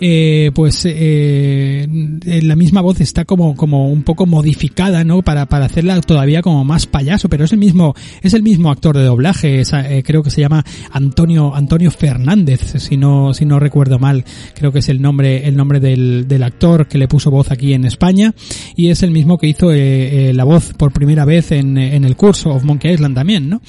eh, 0.00 0.21
pues 0.54 0.82
eh, 0.86 1.86
la 2.42 2.56
misma 2.56 2.80
voz 2.80 3.00
está 3.00 3.24
como, 3.24 3.56
como 3.56 3.88
un 3.88 4.02
poco 4.02 4.26
modificada, 4.26 5.04
¿no? 5.04 5.22
Para, 5.22 5.46
para 5.46 5.66
hacerla 5.66 6.00
todavía 6.00 6.42
como 6.42 6.64
más 6.64 6.86
payaso, 6.86 7.28
pero 7.28 7.44
es 7.44 7.52
el 7.52 7.58
mismo, 7.58 7.94
es 8.22 8.34
el 8.34 8.42
mismo 8.42 8.70
actor 8.70 8.96
de 8.96 9.04
doblaje, 9.04 9.60
es, 9.60 9.72
eh, 9.72 10.02
creo 10.04 10.22
que 10.22 10.30
se 10.30 10.40
llama 10.40 10.64
Antonio, 10.90 11.54
Antonio 11.54 11.90
Fernández, 11.90 12.74
si 12.78 12.96
no, 12.96 13.34
si 13.34 13.44
no 13.44 13.58
recuerdo 13.58 13.98
mal, 13.98 14.24
creo 14.54 14.72
que 14.72 14.80
es 14.80 14.88
el 14.88 15.00
nombre, 15.00 15.46
el 15.46 15.56
nombre 15.56 15.80
del, 15.80 16.26
del 16.28 16.42
actor 16.42 16.88
que 16.88 16.98
le 16.98 17.08
puso 17.08 17.30
voz 17.30 17.50
aquí 17.50 17.72
en 17.72 17.84
España 17.84 18.34
y 18.76 18.88
es 18.88 19.02
el 19.02 19.10
mismo 19.10 19.38
que 19.38 19.48
hizo 19.48 19.72
eh, 19.72 20.30
eh, 20.30 20.34
la 20.34 20.44
voz 20.44 20.72
por 20.74 20.92
primera 20.92 21.24
vez 21.24 21.52
en, 21.52 21.78
en, 21.78 22.04
el 22.04 22.16
curso 22.16 22.50
of 22.50 22.64
Monkey 22.64 22.92
Island 22.92 23.14
también, 23.14 23.48
¿no? 23.48 23.60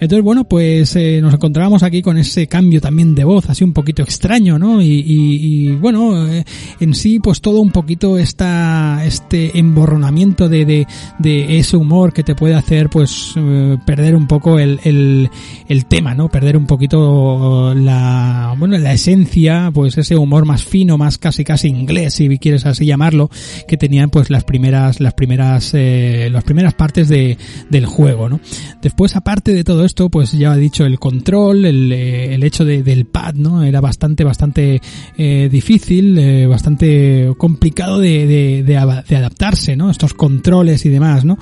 Entonces, 0.00 0.22
bueno, 0.24 0.44
pues 0.44 0.94
eh, 0.96 1.20
nos 1.20 1.34
encontramos 1.34 1.82
aquí 1.82 2.02
con 2.02 2.18
ese 2.18 2.46
cambio 2.46 2.80
también 2.80 3.14
de 3.14 3.24
voz, 3.24 3.48
así 3.48 3.64
un 3.64 3.72
poquito 3.72 4.02
extraño, 4.02 4.58
¿no? 4.58 4.80
Y, 4.82 4.86
y, 4.86 5.68
y 5.68 5.70
bueno, 5.72 5.95
eh, 5.96 6.44
en 6.80 6.94
sí, 6.94 7.18
pues 7.18 7.40
todo 7.40 7.60
un 7.60 7.70
poquito 7.70 8.18
esta, 8.18 9.04
este 9.04 9.58
emborronamiento 9.58 10.48
de, 10.48 10.86
de, 11.18 11.58
ese 11.58 11.76
humor 11.76 12.12
que 12.12 12.22
te 12.22 12.34
puede 12.34 12.54
hacer, 12.54 12.88
pues, 12.88 13.34
eh, 13.36 13.76
perder 13.84 14.14
un 14.14 14.26
poco 14.26 14.58
el, 14.58 14.80
el, 14.84 15.30
el 15.68 15.86
tema, 15.86 16.14
¿no? 16.14 16.28
Perder 16.28 16.56
un 16.56 16.66
poquito 16.66 17.74
la, 17.74 18.54
bueno, 18.58 18.78
la 18.78 18.92
esencia, 18.92 19.70
pues 19.72 19.98
ese 19.98 20.16
humor 20.16 20.44
más 20.44 20.64
fino, 20.64 20.98
más 20.98 21.18
casi 21.18 21.44
casi 21.44 21.68
inglés, 21.68 22.14
si 22.14 22.38
quieres 22.38 22.66
así 22.66 22.86
llamarlo, 22.86 23.30
que 23.66 23.76
tenían 23.76 24.10
pues 24.10 24.30
las 24.30 24.44
primeras, 24.44 25.00
las 25.00 25.14
primeras, 25.14 25.72
eh, 25.74 26.28
las 26.30 26.44
primeras 26.44 26.74
partes 26.74 27.08
de, 27.08 27.38
del 27.70 27.86
juego, 27.86 28.28
¿no? 28.28 28.40
Después, 28.82 29.16
aparte 29.16 29.52
de 29.52 29.64
todo 29.64 29.84
esto, 29.84 30.10
pues 30.10 30.32
ya 30.32 30.54
he 30.54 30.58
dicho 30.58 30.84
el 30.84 30.98
control, 30.98 31.64
el, 31.64 31.92
el 31.92 32.42
hecho 32.42 32.64
de, 32.64 32.82
del 32.82 33.06
pad, 33.06 33.34
¿no? 33.34 33.62
Era 33.62 33.80
bastante, 33.80 34.24
bastante 34.24 34.80
difícil, 35.16 35.76
eh, 35.88 36.46
bastante 36.46 37.32
complicado 37.38 38.00
de, 38.00 38.26
de, 38.26 38.62
de, 38.62 38.76
adaptarse, 39.16 39.76
¿no? 39.76 39.90
Estos 39.90 40.14
controles 40.14 40.84
y 40.84 40.88
demás, 40.88 41.24
¿no? 41.24 41.38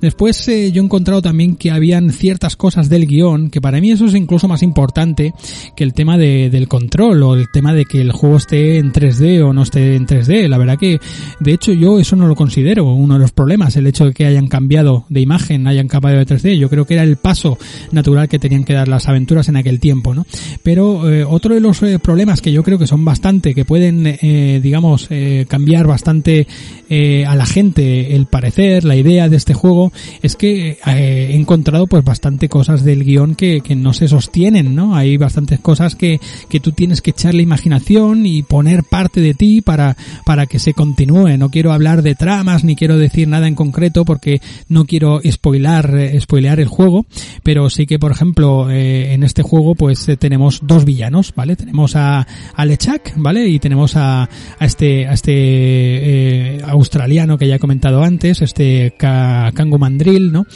Después 0.00 0.46
eh, 0.48 0.70
yo 0.72 0.82
he 0.82 0.84
encontrado 0.84 1.22
también 1.22 1.56
que 1.56 1.70
habían 1.70 2.10
ciertas 2.10 2.56
cosas 2.56 2.88
del 2.88 3.06
guion, 3.06 3.50
que 3.50 3.60
para 3.60 3.80
mí 3.80 3.90
eso 3.90 4.06
es 4.06 4.14
incluso 4.14 4.48
más 4.48 4.62
importante 4.62 5.34
que 5.76 5.84
el 5.84 5.94
tema 5.94 6.16
de, 6.16 6.50
del 6.50 6.68
control 6.68 7.22
o 7.22 7.34
el 7.34 7.50
tema 7.50 7.74
de 7.74 7.84
que 7.84 8.00
el 8.00 8.12
juego 8.12 8.36
esté 8.36 8.78
en 8.78 8.92
3D 8.92 9.42
o 9.42 9.52
no 9.52 9.62
esté 9.62 9.96
en 9.96 10.06
3D. 10.06 10.48
La 10.48 10.58
verdad 10.58 10.78
que, 10.78 11.00
de 11.40 11.52
hecho, 11.52 11.72
yo 11.72 11.98
eso 11.98 12.16
no 12.16 12.26
lo 12.26 12.34
considero 12.34 12.84
uno 12.84 13.14
de 13.14 13.20
los 13.20 13.32
problemas, 13.32 13.76
el 13.76 13.86
hecho 13.86 14.06
de 14.06 14.12
que 14.12 14.26
hayan 14.26 14.48
cambiado 14.48 15.06
de 15.08 15.20
imagen, 15.20 15.66
hayan 15.66 15.88
cambiado 15.88 16.18
de 16.18 16.26
3D. 16.26 16.56
Yo 16.56 16.68
creo 16.68 16.84
que 16.84 16.94
era 16.94 17.02
el 17.02 17.16
paso 17.16 17.58
natural 17.92 18.28
que 18.28 18.38
tenían 18.38 18.64
que 18.64 18.74
dar 18.74 18.88
las 18.88 19.08
aventuras 19.08 19.48
en 19.48 19.56
aquel 19.56 19.80
tiempo, 19.80 20.14
¿no? 20.14 20.26
Pero 20.62 21.10
eh, 21.10 21.24
otro 21.24 21.54
de 21.54 21.60
los 21.60 21.82
eh, 21.82 21.98
problemas 21.98 22.40
que 22.40 22.52
yo 22.52 22.62
creo 22.62 22.78
que 22.78 22.86
son 22.86 23.04
bastante, 23.04 23.54
que 23.54 23.64
pueden, 23.64 23.87
eh, 23.88 24.60
digamos, 24.62 25.06
eh, 25.10 25.46
cambiar 25.48 25.86
bastante 25.86 26.46
eh, 26.88 27.24
a 27.26 27.34
la 27.34 27.46
gente 27.46 28.14
el 28.14 28.26
parecer, 28.26 28.84
la 28.84 28.96
idea 28.96 29.28
de 29.28 29.36
este 29.36 29.54
juego, 29.54 29.92
es 30.22 30.36
que 30.36 30.78
eh, 30.86 31.28
he 31.30 31.36
encontrado 31.36 31.86
pues 31.86 32.04
bastante 32.04 32.48
cosas 32.48 32.84
del 32.84 33.04
guion 33.04 33.34
que, 33.34 33.60
que 33.60 33.76
no 33.76 33.92
se 33.92 34.08
sostienen, 34.08 34.74
¿no? 34.74 34.96
Hay 34.96 35.16
bastantes 35.16 35.60
cosas 35.60 35.94
que, 35.94 36.20
que 36.48 36.60
tú 36.60 36.72
tienes 36.72 37.02
que 37.02 37.10
echarle 37.10 37.42
imaginación 37.42 38.26
y 38.26 38.42
poner 38.42 38.84
parte 38.84 39.20
de 39.20 39.34
ti 39.34 39.60
para, 39.60 39.96
para 40.24 40.46
que 40.46 40.58
se 40.58 40.74
continúe. 40.74 41.36
No 41.38 41.50
quiero 41.50 41.72
hablar 41.72 42.02
de 42.02 42.14
tramas 42.14 42.64
ni 42.64 42.76
quiero 42.76 42.98
decir 42.98 43.28
nada 43.28 43.48
en 43.48 43.54
concreto 43.54 44.04
porque 44.04 44.40
no 44.68 44.84
quiero 44.84 45.20
spoilar, 45.28 45.94
eh, 45.96 46.20
spoilear 46.20 46.60
el 46.60 46.68
juego, 46.68 47.06
pero 47.42 47.70
sí 47.70 47.86
que 47.86 47.98
por 47.98 48.12
ejemplo 48.12 48.70
eh, 48.70 49.14
en 49.14 49.22
este 49.22 49.42
juego 49.42 49.74
pues 49.74 50.08
eh, 50.08 50.16
tenemos 50.16 50.60
dos 50.62 50.84
villanos, 50.84 51.32
¿vale? 51.34 51.56
Tenemos 51.56 51.96
a, 51.96 52.26
a 52.54 52.64
Lechak, 52.64 53.14
¿vale? 53.16 53.48
Y 53.48 53.58
tenemos 53.58 53.96
a, 53.96 54.22
a 54.22 54.64
este, 54.64 55.06
a 55.06 55.12
este 55.12 55.32
eh, 55.34 56.62
australiano 56.78 57.38
que 57.38 57.46
ya 57.48 57.56
he 57.56 57.58
comentado 57.58 58.02
antes, 58.02 58.42
este 58.42 58.94
Kango 58.96 59.78
Mandrill, 59.78 60.32
¿no? 60.32 60.46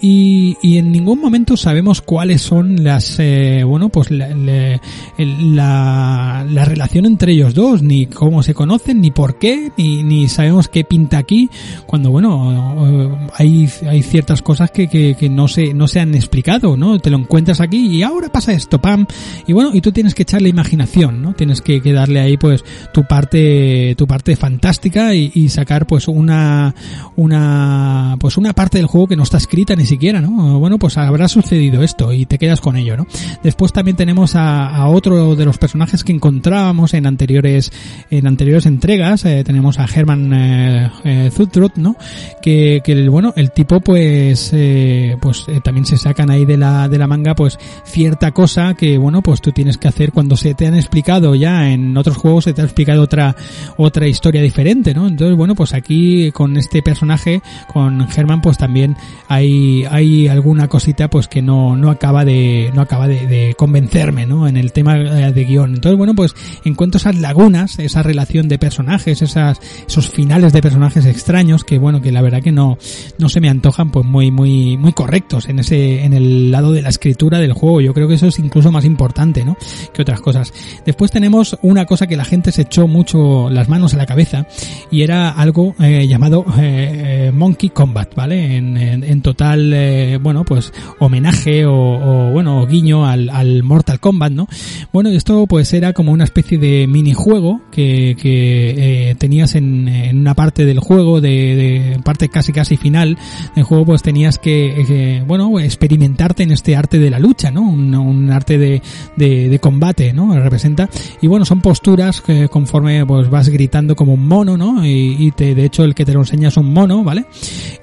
Y, 0.00 0.58
y, 0.60 0.76
en 0.76 0.92
ningún 0.92 1.20
momento 1.20 1.56
sabemos 1.56 2.02
cuáles 2.02 2.42
son 2.42 2.84
las 2.84 3.18
eh, 3.18 3.64
bueno 3.64 3.88
pues 3.88 4.10
la, 4.10 4.28
la, 4.28 4.78
la, 5.16 6.46
la, 6.46 6.64
relación 6.66 7.06
entre 7.06 7.32
ellos 7.32 7.54
dos 7.54 7.82
ni 7.82 8.04
cómo 8.04 8.42
se 8.42 8.52
conocen 8.52 9.00
ni 9.00 9.10
por 9.10 9.38
qué 9.38 9.72
ni, 9.78 10.02
ni 10.02 10.28
sabemos 10.28 10.68
qué 10.68 10.84
pinta 10.84 11.16
aquí 11.16 11.48
cuando 11.86 12.10
bueno 12.10 13.30
hay, 13.34 13.70
hay 13.88 14.02
ciertas 14.02 14.42
cosas 14.42 14.70
que, 14.70 14.86
que, 14.88 15.14
que, 15.18 15.30
no 15.30 15.48
se 15.48 15.72
no 15.72 15.88
se 15.88 16.00
han 16.00 16.14
explicado 16.14 16.76
no 16.76 16.98
te 16.98 17.08
lo 17.08 17.16
encuentras 17.16 17.62
aquí 17.62 17.86
y 17.86 18.02
ahora 18.02 18.28
pasa 18.28 18.52
esto 18.52 18.78
pam. 18.78 19.06
Y 19.46 19.54
bueno 19.54 19.70
y 19.72 19.80
tú 19.80 19.92
tienes 19.92 20.14
que 20.14 20.24
echarle 20.24 20.50
imaginación 20.50 21.22
no 21.22 21.32
tienes 21.32 21.62
que, 21.62 21.80
que 21.80 21.94
darle 21.94 22.20
ahí 22.20 22.36
pues 22.36 22.62
tu 22.92 23.04
parte 23.04 23.94
tu 23.96 24.06
parte 24.06 24.36
fantástica 24.36 25.14
y, 25.14 25.32
y 25.34 25.48
sacar 25.48 25.86
pues 25.86 26.06
una 26.06 26.74
una 27.16 28.16
pues 28.20 28.36
una 28.36 28.52
parte 28.52 28.76
del 28.76 28.88
juego 28.88 29.06
que 29.06 29.16
no 29.16 29.22
está 29.22 29.38
escrita 29.38 29.74
ni 29.74 29.85
siquiera, 29.86 30.20
¿no? 30.20 30.58
Bueno, 30.58 30.78
pues 30.78 30.98
habrá 30.98 31.28
sucedido 31.28 31.82
esto 31.82 32.12
y 32.12 32.26
te 32.26 32.38
quedas 32.38 32.60
con 32.60 32.76
ello, 32.76 32.96
¿no? 32.96 33.06
Después 33.42 33.72
también 33.72 33.96
tenemos 33.96 34.34
a, 34.34 34.86
otro 34.88 35.34
de 35.34 35.44
los 35.44 35.58
personajes 35.58 36.04
que 36.04 36.12
encontrábamos 36.12 36.94
en 36.94 37.06
anteriores 37.06 37.72
en 38.10 38.26
anteriores 38.26 38.66
entregas, 38.66 39.24
eh, 39.24 39.42
tenemos 39.44 39.78
a 39.78 39.86
Herman 39.86 40.32
eh, 40.32 40.90
eh, 41.04 41.30
Zutrut, 41.32 41.76
¿no? 41.76 41.96
Que, 42.42 42.80
que 42.84 43.08
bueno, 43.08 43.32
el 43.36 43.52
tipo 43.52 43.80
pues 43.80 44.50
eh, 44.52 45.16
pues 45.20 45.46
también 45.62 45.86
se 45.86 45.96
sacan 45.96 46.30
ahí 46.30 46.44
de 46.44 46.56
la 46.56 46.88
de 46.88 46.98
la 46.98 47.06
manga 47.06 47.34
pues 47.34 47.58
cierta 47.84 48.32
cosa 48.32 48.74
que 48.74 48.98
bueno, 48.98 49.22
pues 49.22 49.40
tú 49.40 49.52
tienes 49.52 49.78
que 49.78 49.88
hacer 49.88 50.12
cuando 50.12 50.36
se 50.36 50.54
te 50.54 50.66
han 50.66 50.74
explicado 50.74 51.34
ya 51.34 51.70
en 51.70 51.96
otros 51.96 52.16
juegos 52.16 52.44
se 52.44 52.52
te 52.52 52.62
ha 52.62 52.64
explicado 52.64 53.02
otra 53.02 53.34
otra 53.76 54.06
historia 54.06 54.42
diferente, 54.42 54.94
¿no? 54.94 55.06
Entonces, 55.06 55.36
bueno, 55.36 55.54
pues 55.54 55.74
aquí 55.74 56.30
con 56.32 56.56
este 56.56 56.82
personaje 56.82 57.42
con 57.72 58.06
Herman 58.14 58.40
pues 58.40 58.58
también 58.58 58.96
hay 59.28 59.75
hay 59.84 60.28
alguna 60.28 60.68
cosita 60.68 61.08
pues 61.08 61.28
que 61.28 61.42
no, 61.42 61.76
no 61.76 61.90
acaba 61.90 62.24
de 62.24 62.70
no 62.74 62.80
acaba 62.80 63.08
de, 63.08 63.26
de 63.26 63.54
convencerme 63.56 64.26
no 64.26 64.48
en 64.48 64.56
el 64.56 64.72
tema 64.72 64.96
de 64.96 65.44
guion. 65.44 65.74
Entonces 65.74 65.96
bueno 65.96 66.14
pues 66.14 66.34
encuentro 66.64 66.98
esas 66.98 67.16
lagunas 67.16 67.78
esa 67.78 68.02
relación 68.02 68.48
de 68.48 68.58
personajes 68.58 69.22
esas 69.22 69.60
esos 69.86 70.08
finales 70.10 70.52
de 70.52 70.62
personajes 70.62 71.06
extraños 71.06 71.64
que 71.64 71.78
bueno 71.78 72.00
que 72.00 72.12
la 72.12 72.22
verdad 72.22 72.42
que 72.42 72.52
no 72.52 72.78
no 73.18 73.28
se 73.28 73.40
me 73.40 73.48
antojan 73.48 73.90
pues 73.90 74.06
muy 74.06 74.30
muy 74.30 74.76
muy 74.76 74.92
correctos 74.92 75.48
en 75.48 75.58
ese 75.58 76.04
en 76.04 76.12
el 76.12 76.50
lado 76.50 76.72
de 76.72 76.82
la 76.82 76.88
escritura 76.88 77.38
del 77.38 77.52
juego. 77.52 77.80
Yo 77.80 77.94
creo 77.94 78.08
que 78.08 78.14
eso 78.14 78.26
es 78.26 78.38
incluso 78.38 78.70
más 78.70 78.84
importante 78.84 79.44
no 79.44 79.56
que 79.92 80.02
otras 80.02 80.20
cosas. 80.20 80.52
Después 80.84 81.10
tenemos 81.10 81.58
una 81.62 81.86
cosa 81.86 82.06
que 82.06 82.16
la 82.16 82.24
gente 82.24 82.52
se 82.52 82.62
echó 82.62 82.86
mucho 82.86 83.50
las 83.50 83.68
manos 83.68 83.94
a 83.94 83.96
la 83.96 84.06
cabeza 84.06 84.46
y 84.90 85.02
era 85.02 85.30
algo 85.30 85.74
eh, 85.80 86.06
llamado 86.06 86.44
eh, 86.58 87.30
Monkey 87.34 87.70
Combat 87.70 88.14
vale 88.14 88.56
en, 88.56 88.76
en 88.76 89.22
total 89.22 89.65
eh, 89.74 90.18
bueno, 90.20 90.44
pues 90.44 90.72
homenaje 90.98 91.66
o, 91.66 92.30
bueno, 92.32 92.66
guiño 92.66 93.06
al, 93.06 93.30
al, 93.30 93.62
Mortal 93.62 94.00
Kombat, 94.00 94.32
¿no? 94.32 94.48
Bueno, 94.92 95.10
esto 95.10 95.46
pues 95.46 95.72
era 95.72 95.92
como 95.92 96.12
una 96.12 96.24
especie 96.24 96.58
de 96.58 96.86
minijuego 96.86 97.60
que, 97.70 98.16
que 98.20 99.10
eh, 99.10 99.14
tenías 99.16 99.54
en, 99.54 99.88
una 100.14 100.34
parte 100.34 100.64
del 100.64 100.80
juego, 100.80 101.20
de, 101.20 102.00
parte 102.04 102.28
casi 102.28 102.52
casi 102.52 102.76
final 102.76 103.18
del 103.54 103.64
juego, 103.64 103.86
pues 103.86 104.02
tenías 104.02 104.38
que, 104.38 104.84
que, 104.86 105.24
bueno, 105.26 105.58
experimentarte 105.60 106.42
en 106.42 106.52
este 106.52 106.76
arte 106.76 106.98
de 106.98 107.10
la 107.10 107.18
lucha, 107.18 107.50
¿no? 107.50 107.62
Un, 107.62 108.30
arte 108.30 108.58
de, 108.58 109.58
combate, 109.60 110.12
¿no? 110.12 110.38
Representa. 110.38 110.88
Y 111.20 111.26
bueno, 111.26 111.44
son 111.44 111.60
posturas 111.60 112.20
que 112.20 112.48
conforme 112.48 113.04
pues 113.06 113.30
vas 113.30 113.48
gritando 113.48 113.96
como 113.96 114.14
un 114.14 114.26
mono, 114.26 114.56
¿no? 114.56 114.84
Y, 114.86 115.32
te, 115.32 115.54
de 115.54 115.64
hecho 115.64 115.84
el 115.84 115.94
que 115.94 116.04
te 116.04 116.12
lo 116.12 116.20
enseña 116.20 116.48
es 116.48 116.56
un 116.56 116.72
mono, 116.72 117.02
¿vale? 117.04 117.26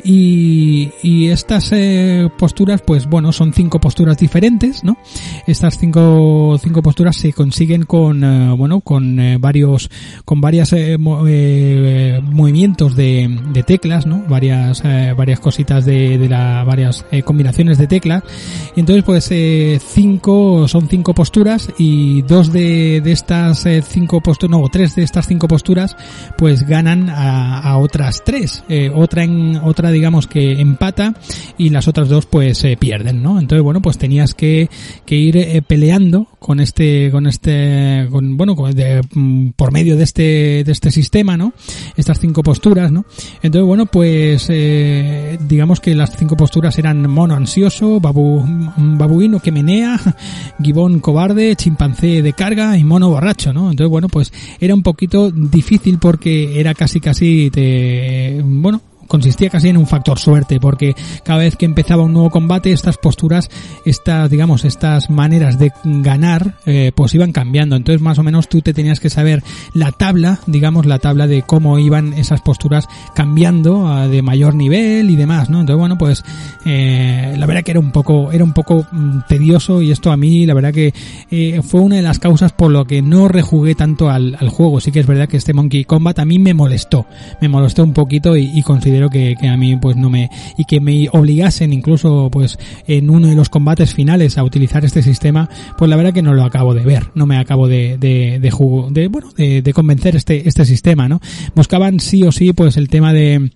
Y 0.04 1.28
estas 1.28 1.73
eh, 1.74 2.30
posturas, 2.38 2.82
pues 2.82 3.08
bueno, 3.08 3.32
son 3.32 3.54
cinco 3.54 3.80
posturas 3.80 4.18
diferentes, 4.18 4.84
¿no? 4.84 4.98
Estas 5.48 5.78
cinco, 5.78 6.58
cinco 6.62 6.82
posturas 6.82 7.16
se 7.16 7.34
consiguen 7.34 7.84
con, 7.84 8.24
eh, 8.24 8.54
bueno, 8.58 8.82
con 8.82 9.20
eh, 9.20 9.38
varios, 9.40 9.90
con 10.26 10.42
varias 10.42 10.76
mo 11.00 11.24
movimientos 11.24 12.96
de, 12.96 13.64
teclas, 13.66 14.06
¿no? 14.06 14.24
Varias, 14.28 14.84
varias 15.16 15.40
cositas 15.40 15.86
de, 15.86 16.18
de 16.18 16.30
la, 16.30 16.64
varias 16.64 17.06
combinaciones 17.24 17.78
de 17.78 17.88
teclas. 17.88 18.24
Y 18.76 18.82
entonces, 18.82 19.04
pues, 19.04 19.32
cinco, 19.84 20.68
son 20.68 20.88
cinco 20.88 21.14
posturas 21.14 21.70
y 21.78 22.22
dos 22.24 22.52
de, 22.52 23.02
de 23.02 23.12
estas 23.12 23.66
cinco 23.84 24.22
posturas, 24.22 24.52
no, 24.60 24.68
tres 24.70 24.96
de 24.96 25.04
estas 25.04 25.28
cinco 25.28 25.48
posturas, 25.48 25.96
pues 26.38 26.68
ganan 26.68 27.10
a, 27.10 27.60
a 27.60 27.78
otras 27.78 28.24
tres. 28.26 28.64
otra 28.94 29.24
en, 29.24 29.58
otra 29.58 29.92
digamos 29.92 30.28
que 30.28 30.60
empata 30.60 31.14
y 31.58 31.63
las 31.70 31.88
otras 31.88 32.10
dos 32.10 32.26
pues 32.26 32.58
se 32.60 32.74
eh, 32.74 32.78
pierden, 32.78 33.22
¿no? 33.22 33.40
Entonces, 33.40 33.64
bueno, 33.64 33.82
pues 33.82 33.98
tenías 33.98 34.34
que, 34.34 34.70
que 35.06 35.16
ir 35.16 35.38
eh, 35.38 35.62
peleando 35.66 36.28
con 36.40 36.60
este, 36.60 37.10
con 37.12 37.28
este, 37.28 38.08
con, 38.12 38.38
bueno, 38.38 38.56
con 38.56 38.74
de, 38.74 39.02
mm, 39.14 39.50
por 39.52 39.72
medio 39.72 39.96
de 39.96 40.04
este, 40.04 40.64
de 40.64 40.72
este 40.72 40.92
sistema, 40.92 41.38
¿no? 41.38 41.54
Estas 41.96 42.20
cinco 42.20 42.44
posturas, 42.44 42.92
¿no? 42.92 43.06
Entonces, 43.42 43.68
bueno, 43.68 43.86
pues, 43.86 44.48
eh, 44.50 45.38
digamos 45.48 45.80
que 45.80 45.96
las 45.96 46.16
cinco 46.18 46.36
posturas 46.36 46.78
eran 46.78 47.10
mono 47.10 47.36
ansioso, 47.36 48.00
babu, 48.00 48.44
babuino 48.78 49.40
que 49.40 49.52
menea, 49.52 50.00
gibón 50.62 51.00
cobarde, 51.00 51.56
chimpancé 51.56 52.22
de 52.22 52.34
carga 52.34 52.78
y 52.78 52.84
mono 52.84 53.10
borracho, 53.10 53.54
¿no? 53.54 53.72
Entonces, 53.72 53.90
bueno, 53.90 54.10
pues 54.10 54.34
era 54.60 54.74
un 54.74 54.84
poquito 54.84 55.32
difícil 55.32 55.98
porque 56.00 56.60
era 56.60 56.74
casi 56.74 57.00
casi 57.00 57.50
te, 57.52 58.42
bueno, 58.44 58.82
consistía 59.08 59.50
casi 59.50 59.70
en 59.70 59.78
un 59.78 59.88
factor 59.88 60.20
suerte, 60.20 60.60
porque 60.60 60.96
cada 61.24 61.40
vez 61.40 61.56
que 61.56 61.66
empezaba 61.66 62.04
un 62.04 62.14
nuevo 62.14 62.30
combate, 62.30 62.72
estas 62.72 62.98
posturas, 62.98 63.50
estas, 63.86 64.30
digamos, 64.30 64.66
estas 64.66 65.10
maneras 65.10 65.60
de 65.60 65.72
ganar, 65.84 66.56
eh, 66.66 66.92
pues 66.96 67.14
iban 67.16 67.32
cambiando. 67.32 67.76
Entonces, 67.76 68.02
más 68.02 68.20
o 68.20 68.24
menos 68.24 68.50
tú 68.50 68.62
te 68.62 68.74
tenías 68.74 69.00
que 69.00 69.10
saber 69.10 69.44
la 69.74 69.92
tabla, 69.92 70.40
digamos, 70.48 70.86
la 70.86 71.00
tabla 71.00 71.28
de 71.28 71.44
cómo 71.44 71.80
iban 71.80 72.14
esas 72.14 72.42
posturas 72.42 72.88
cambiando 73.16 73.88
a 73.88 74.08
de 74.08 74.22
mayor 74.22 74.56
nivel 74.56 75.10
y 75.10 75.16
demás, 75.16 75.50
¿no? 75.50 75.62
Entonces, 75.62 75.80
bueno, 75.80 75.98
pues, 75.98 76.24
eh, 76.66 77.36
la 77.38 77.46
verdad 77.46 77.64
que 77.64 77.72
era 77.72 77.80
un 77.80 77.92
poco, 77.92 78.32
era 78.32 78.44
un 78.44 78.54
poco 78.54 78.86
mm, 78.92 79.20
tedioso 79.28 79.82
y 79.82 79.92
esto 79.92 80.12
a 80.12 80.18
mí, 80.18 80.46
la 80.46 80.54
verdad 80.54 80.74
que 80.74 80.94
eh, 81.32 81.62
fue 81.64 81.82
una 81.82 81.98
de 81.98 82.02
las 82.02 82.20
causas 82.20 82.54
por 82.54 82.72
lo 82.72 82.86
que 82.86 83.02
no 83.02 83.28
rejugué 83.28 83.76
tanto 83.76 84.10
al, 84.10 84.34
juego. 84.50 84.80
Sí 84.80 84.92
que 84.92 85.00
es 85.00 85.08
verdad 85.08 85.28
que 85.28 85.38
este 85.38 85.54
Monkey 85.54 85.86
Combat 85.86 86.20
a 86.20 86.26
mí 86.26 86.38
me 86.38 86.54
molestó, 86.54 87.06
me 87.42 87.48
molestó 87.48 87.84
un 87.84 87.94
poquito 87.94 88.36
y, 88.36 88.52
y 88.54 88.62
que, 89.10 89.36
a 89.48 89.58
mí 89.58 89.76
pues 89.76 89.96
no 89.96 90.10
me 90.10 90.30
y 90.58 90.66
que 90.66 90.80
me 90.80 91.08
obligasen 91.12 91.74
incluso 91.74 92.30
pues 92.32 92.58
en 92.88 93.10
uno 93.10 93.28
de 93.28 93.36
los 93.36 93.50
combates 93.50 93.94
finales 93.94 94.38
a 94.38 94.44
utilizar 94.44 94.86
este 94.86 95.02
sistema, 95.02 95.50
pues 95.78 95.90
la 95.90 95.96
verdad 95.96 96.14
que 96.14 96.22
no 96.22 96.34
lo 96.34 96.44
acabo 96.44 96.74
de 96.74 96.84
ver, 96.84 97.12
no 97.16 97.26
me 97.26 97.38
acabo 97.38 97.68
de 97.68 97.98
de, 97.98 98.40
de, 98.40 98.52
de 98.92 99.08
bueno 99.08 99.30
de 99.36 99.74
convencer 99.74 100.16
este 100.16 100.48
este 100.48 100.66
sistema, 100.66 101.08
¿no? 101.08 101.20
Buscaban 101.56 102.00
sí 102.00 102.24
o 102.24 102.32
sí 102.32 102.54
pues 102.54 102.78
el 102.78 102.90
tema 102.90 103.14
de 103.14 103.52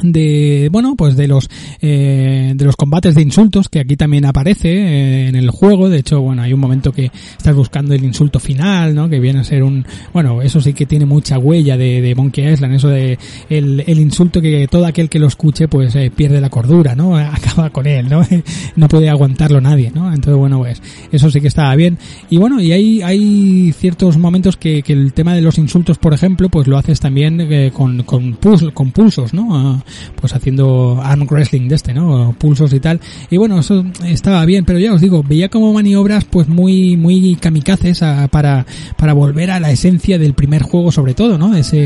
de 0.00 0.68
bueno 0.72 0.96
pues 0.96 1.16
de 1.16 1.28
los 1.28 1.48
eh, 1.80 2.52
de 2.56 2.64
los 2.64 2.76
combates 2.76 3.14
de 3.14 3.22
insultos 3.22 3.68
que 3.68 3.80
aquí 3.80 3.96
también 3.96 4.24
aparece 4.24 4.70
eh, 4.72 5.28
en 5.28 5.36
el 5.36 5.50
juego. 5.50 5.88
De 5.88 5.98
hecho 5.98 6.20
bueno 6.20 6.42
hay 6.42 6.52
un 6.52 6.60
momento 6.60 6.92
que 6.92 7.10
estás 7.36 7.54
buscando 7.54 7.94
el 7.94 8.04
insulto 8.04 8.40
final 8.40 8.94
no 8.94 9.08
que 9.08 9.20
viene 9.20 9.40
a 9.40 9.44
ser 9.44 9.62
un 9.62 9.84
bueno 10.12 10.42
eso 10.42 10.60
sí 10.60 10.72
que 10.72 10.86
tiene 10.86 11.04
mucha 11.04 11.38
huella 11.38 11.76
de, 11.76 12.00
de 12.00 12.14
Monkey 12.14 12.52
Island 12.52 12.74
eso 12.74 12.88
de 12.88 13.18
el, 13.48 13.84
el, 13.86 14.00
insulto 14.00 14.40
que 14.40 14.66
todo 14.68 14.86
aquel 14.86 15.08
que 15.08 15.18
lo 15.18 15.26
escuche 15.26 15.68
pues 15.68 15.94
eh, 15.94 16.10
pierde 16.14 16.40
la 16.40 16.50
cordura 16.50 16.94
no 16.94 17.16
acaba 17.16 17.70
con 17.70 17.86
él 17.86 18.08
no 18.08 18.26
no 18.76 18.88
puede 18.88 19.08
aguantarlo 19.08 19.60
nadie 19.60 19.92
no 19.94 20.12
entonces 20.12 20.36
bueno 20.36 20.58
pues 20.58 20.82
eso 21.10 21.30
sí 21.30 21.40
que 21.40 21.48
estaba 21.48 21.74
bien. 21.76 21.98
Y 22.30 22.38
bueno 22.38 22.60
y 22.60 22.72
hay 22.72 23.02
hay 23.02 23.72
ciertos 23.72 24.16
momentos 24.16 24.56
que, 24.56 24.82
que 24.82 24.92
el 24.92 25.12
tema 25.12 25.34
de 25.34 25.42
los 25.42 25.58
insultos 25.58 25.98
por 25.98 26.14
ejemplo 26.14 26.48
pues 26.48 26.66
lo 26.66 26.78
haces 26.78 27.00
también 27.00 27.40
eh, 27.40 27.70
con 27.72 28.02
con, 28.02 28.34
con 28.72 28.90
pulsos 28.90 29.34
no 29.34 29.81
pues 30.16 30.34
haciendo 30.34 31.00
arm 31.02 31.26
wrestling 31.28 31.68
de 31.68 31.74
este, 31.74 31.94
¿no? 31.94 32.34
Pulsos 32.38 32.72
y 32.72 32.80
tal. 32.80 33.00
Y 33.30 33.36
bueno, 33.36 33.60
eso 33.60 33.84
estaba 34.04 34.44
bien, 34.44 34.64
pero 34.64 34.78
ya 34.78 34.92
os 34.92 35.00
digo, 35.00 35.22
veía 35.22 35.48
como 35.48 35.72
maniobras 35.72 36.24
pues 36.24 36.48
muy, 36.48 36.96
muy 36.96 37.36
kamikazes 37.36 38.02
a, 38.02 38.28
para, 38.28 38.66
para 38.96 39.12
volver 39.12 39.50
a 39.50 39.60
la 39.60 39.70
esencia 39.70 40.18
del 40.18 40.34
primer 40.34 40.62
juego 40.62 40.92
sobre 40.92 41.14
todo, 41.14 41.38
¿no? 41.38 41.50
De 41.50 41.60
ese, 41.60 41.76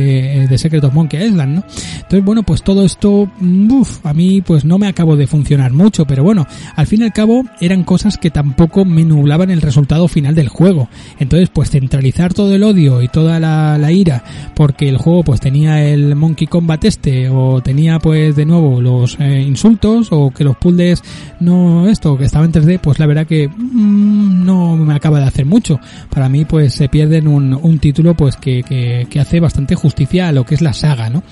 de 0.48 0.58
Secret 0.58 0.84
of 0.84 0.94
Monkey 0.94 1.24
Island, 1.24 1.56
¿no? 1.56 1.64
Entonces, 1.96 2.24
bueno, 2.24 2.42
pues 2.42 2.62
todo 2.62 2.84
esto, 2.84 3.30
uff, 3.40 4.04
a 4.04 4.14
mí 4.14 4.42
pues 4.42 4.64
no 4.64 4.78
me 4.78 4.88
acabo 4.88 5.16
de 5.16 5.26
funcionar 5.26 5.72
mucho, 5.72 6.04
pero 6.06 6.22
bueno, 6.22 6.46
al 6.74 6.86
fin 6.86 7.02
y 7.02 7.04
al 7.04 7.12
cabo 7.12 7.44
eran 7.60 7.84
cosas 7.84 8.18
que 8.18 8.30
tampoco 8.30 8.84
me 8.84 9.04
nublaban 9.04 9.50
el 9.50 9.62
resultado 9.62 10.08
final 10.08 10.34
del 10.34 10.48
juego. 10.48 10.88
Entonces, 11.18 11.48
pues 11.52 11.70
centralizar 11.70 12.34
todo 12.34 12.54
el 12.54 12.62
odio 12.62 13.02
y 13.02 13.08
toda 13.08 13.40
la, 13.40 13.78
la 13.78 13.92
ira 13.92 14.24
porque 14.54 14.88
el 14.88 14.96
juego 14.96 15.22
pues 15.22 15.40
tenía 15.40 15.84
el 15.84 16.16
Monkey 16.16 16.46
Combat 16.46 16.84
este 16.84 17.28
o 17.28 17.60
tenía 17.62 17.85
pues 18.00 18.36
de 18.36 18.44
nuevo 18.44 18.80
los 18.80 19.18
eh, 19.20 19.40
insultos 19.40 20.08
o 20.10 20.30
que 20.30 20.44
los 20.44 20.56
puzzles 20.56 21.02
no 21.40 21.88
esto 21.88 22.16
que 22.16 22.24
estaba 22.24 22.44
en 22.44 22.52
3D 22.52 22.78
pues 22.80 22.98
la 22.98 23.06
verdad 23.06 23.26
que 23.26 23.48
mmm, 23.48 24.44
no 24.44 24.76
me 24.76 24.94
acaba 24.94 25.20
de 25.20 25.26
hacer 25.26 25.46
mucho 25.46 25.80
para 26.10 26.28
mí 26.28 26.44
pues 26.44 26.74
se 26.74 26.88
pierden 26.88 27.28
un, 27.28 27.54
un 27.54 27.78
título 27.78 28.14
pues 28.14 28.36
que, 28.36 28.62
que, 28.62 29.20
hace 29.20 29.40
bastante 29.40 29.74
justicia 29.74 30.28
a 30.28 30.32
lo 30.32 30.44
que 30.44 30.54
es 30.54 30.60
la 30.60 30.72
saga 30.72 31.08
no 31.08 31.22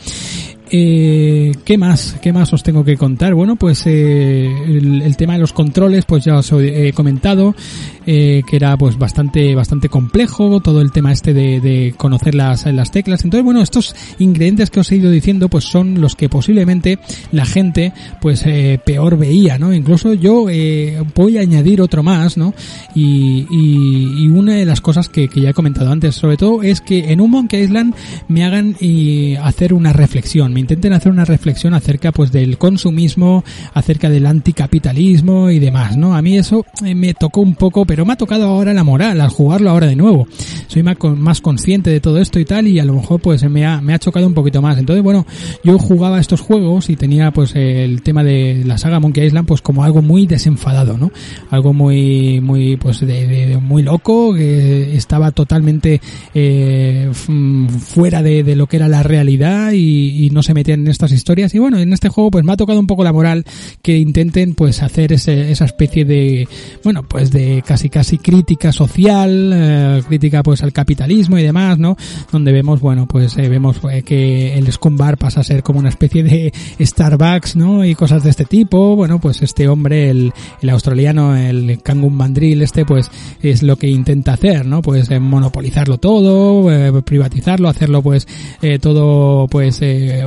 eh, 0.70 1.52
¿Qué 1.64 1.78
más? 1.78 2.16
¿Qué 2.20 2.32
más 2.32 2.52
os 2.52 2.62
tengo 2.62 2.84
que 2.84 2.96
contar? 2.96 3.34
Bueno, 3.34 3.54
pues 3.56 3.86
eh, 3.86 4.50
el, 4.66 5.16
tema 5.16 5.34
de 5.34 5.40
los 5.40 5.52
controles, 5.52 6.04
pues 6.04 6.24
ya 6.24 6.38
os 6.38 6.50
he 6.52 6.92
comentado 6.92 7.54
eh, 8.06 8.42
que 8.46 8.56
era 8.56 8.76
pues 8.76 8.98
bastante 8.98 9.54
bastante 9.54 9.88
complejo 9.88 10.60
todo 10.60 10.80
el 10.80 10.92
tema 10.92 11.12
este 11.12 11.32
de, 11.32 11.60
de, 11.60 11.94
conocer 11.96 12.34
las, 12.34 12.66
las 12.66 12.90
teclas. 12.90 13.24
Entonces, 13.24 13.44
bueno, 13.44 13.62
estos 13.62 13.94
ingredientes 14.18 14.70
que 14.70 14.80
os 14.80 14.90
he 14.92 14.96
ido 14.96 15.10
diciendo, 15.10 15.48
pues 15.48 15.64
son 15.64 16.00
los 16.00 16.16
que 16.16 16.28
posiblemente 16.28 16.98
la 17.32 17.44
gente 17.44 17.92
pues 18.20 18.44
eh, 18.46 18.80
peor 18.84 19.16
veía, 19.16 19.58
¿no? 19.58 19.72
Incluso 19.72 20.14
yo 20.14 20.46
eh, 20.48 21.02
voy 21.14 21.38
a 21.38 21.42
añadir 21.42 21.80
otro 21.80 22.02
más, 22.02 22.36
¿no? 22.36 22.54
Y, 22.94 23.46
y, 23.50 24.24
y 24.24 24.28
una 24.28 24.54
de 24.54 24.64
las 24.64 24.80
cosas 24.80 25.08
que, 25.08 25.28
que, 25.28 25.40
ya 25.40 25.50
he 25.50 25.54
comentado 25.54 25.90
antes, 25.90 26.14
sobre 26.14 26.36
todo, 26.36 26.62
es 26.62 26.80
que 26.80 27.12
en 27.12 27.20
un 27.20 27.30
Monkey 27.30 27.62
Island 27.62 27.94
me 28.28 28.44
hagan 28.44 28.76
y 28.80 29.36
hacer 29.36 29.74
una 29.74 29.92
reflexión 29.92 30.24
me 30.52 30.60
intenten 30.60 30.92
hacer 30.92 31.12
una 31.12 31.24
reflexión 31.24 31.74
acerca 31.74 32.12
pues 32.12 32.32
del 32.32 32.58
consumismo, 32.58 33.44
acerca 33.72 34.10
del 34.10 34.26
anticapitalismo 34.26 35.50
y 35.50 35.58
demás, 35.58 35.96
¿no? 35.96 36.14
A 36.16 36.22
mí 36.22 36.36
eso 36.36 36.64
me 36.82 37.14
tocó 37.14 37.40
un 37.40 37.54
poco, 37.54 37.84
pero 37.84 37.93
me 38.04 38.14
ha 38.14 38.16
tocado 38.16 38.46
ahora 38.46 38.74
la 38.74 38.84
moral 38.84 39.20
al 39.20 39.28
jugarlo 39.28 39.70
ahora 39.70 39.86
de 39.86 39.96
nuevo. 39.96 40.26
Soy 40.66 40.82
más, 40.82 40.96
más 41.16 41.40
consciente 41.40 41.90
de 41.90 42.00
todo 42.00 42.18
esto 42.18 42.38
y 42.40 42.44
tal 42.44 42.66
y 42.66 42.78
a 42.78 42.84
lo 42.84 42.94
mejor 42.94 43.20
pues 43.20 43.48
me 43.48 43.66
ha, 43.66 43.80
me 43.80 43.94
ha 43.94 43.98
chocado 43.98 44.26
un 44.26 44.34
poquito 44.34 44.60
más. 44.62 44.78
Entonces, 44.78 45.02
bueno, 45.02 45.26
yo 45.62 45.78
jugaba 45.78 46.20
estos 46.20 46.40
juegos 46.40 46.90
y 46.90 46.96
tenía 46.96 47.30
pues 47.32 47.54
el 47.54 48.02
tema 48.02 48.24
de 48.24 48.62
la 48.64 48.78
saga 48.78 49.00
Monkey 49.00 49.26
Island 49.26 49.46
pues 49.46 49.62
como 49.62 49.84
algo 49.84 50.02
muy 50.02 50.26
desenfadado, 50.26 50.98
¿no? 50.98 51.12
Algo 51.50 51.72
muy, 51.72 52.40
muy 52.40 52.76
pues 52.76 53.00
de, 53.00 53.58
muy 53.62 53.82
loco, 53.82 54.34
que 54.34 54.96
estaba 54.96 55.30
totalmente 55.30 56.00
eh, 56.34 57.10
fuera 57.12 58.22
de, 58.22 58.54
lo 58.54 58.66
que 58.66 58.76
era 58.76 58.88
la 58.88 59.02
realidad 59.02 59.72
y, 59.72 60.26
y 60.26 60.30
no 60.30 60.42
se 60.42 60.54
metían 60.54 60.80
en 60.80 60.88
estas 60.88 61.12
historias 61.12 61.54
y 61.54 61.58
bueno 61.58 61.78
en 61.78 61.92
este 61.92 62.08
juego 62.08 62.30
pues 62.30 62.44
me 62.44 62.52
ha 62.52 62.56
tocado 62.56 62.78
un 62.78 62.86
poco 62.86 63.04
la 63.04 63.12
moral 63.12 63.44
que 63.82 63.98
intenten 63.98 64.54
pues 64.54 64.82
hacer 64.82 65.12
ese, 65.12 65.50
esa 65.50 65.64
especie 65.64 66.04
de 66.04 66.48
bueno 66.82 67.02
pues 67.02 67.30
de 67.30 67.62
casi 67.66 67.83
casi 67.90 68.18
crítica 68.18 68.72
social 68.72 69.50
eh, 69.54 70.02
crítica 70.06 70.42
pues 70.42 70.62
al 70.62 70.72
capitalismo 70.72 71.38
y 71.38 71.42
demás 71.42 71.78
no 71.78 71.96
donde 72.30 72.52
vemos 72.52 72.80
bueno 72.80 73.06
pues 73.06 73.36
eh, 73.36 73.48
vemos 73.48 73.80
eh, 73.90 74.02
que 74.02 74.56
el 74.56 74.70
Scumbar 74.72 75.18
pasa 75.18 75.40
a 75.40 75.44
ser 75.44 75.62
como 75.62 75.78
una 75.78 75.88
especie 75.88 76.22
de 76.22 76.52
Starbucks 76.80 77.56
no 77.56 77.84
y 77.84 77.94
cosas 77.94 78.22
de 78.24 78.30
este 78.30 78.44
tipo. 78.44 78.96
Bueno 78.96 79.18
pues 79.18 79.42
este 79.42 79.68
hombre 79.68 80.10
el, 80.10 80.32
el 80.60 80.70
australiano 80.70 81.36
el 81.36 81.80
Kangun 81.82 82.14
Mandril 82.14 82.62
este 82.62 82.84
pues 82.84 83.10
es 83.42 83.62
lo 83.62 83.76
que 83.76 83.88
intenta 83.88 84.34
hacer 84.34 84.66
no 84.66 84.82
pues 84.82 85.10
monopolizarlo 85.20 85.98
todo 85.98 87.02
privatizarlo 87.02 87.68
hacerlo 87.68 88.02
pues 88.02 88.26
todo 88.80 89.46
pues 89.48 89.80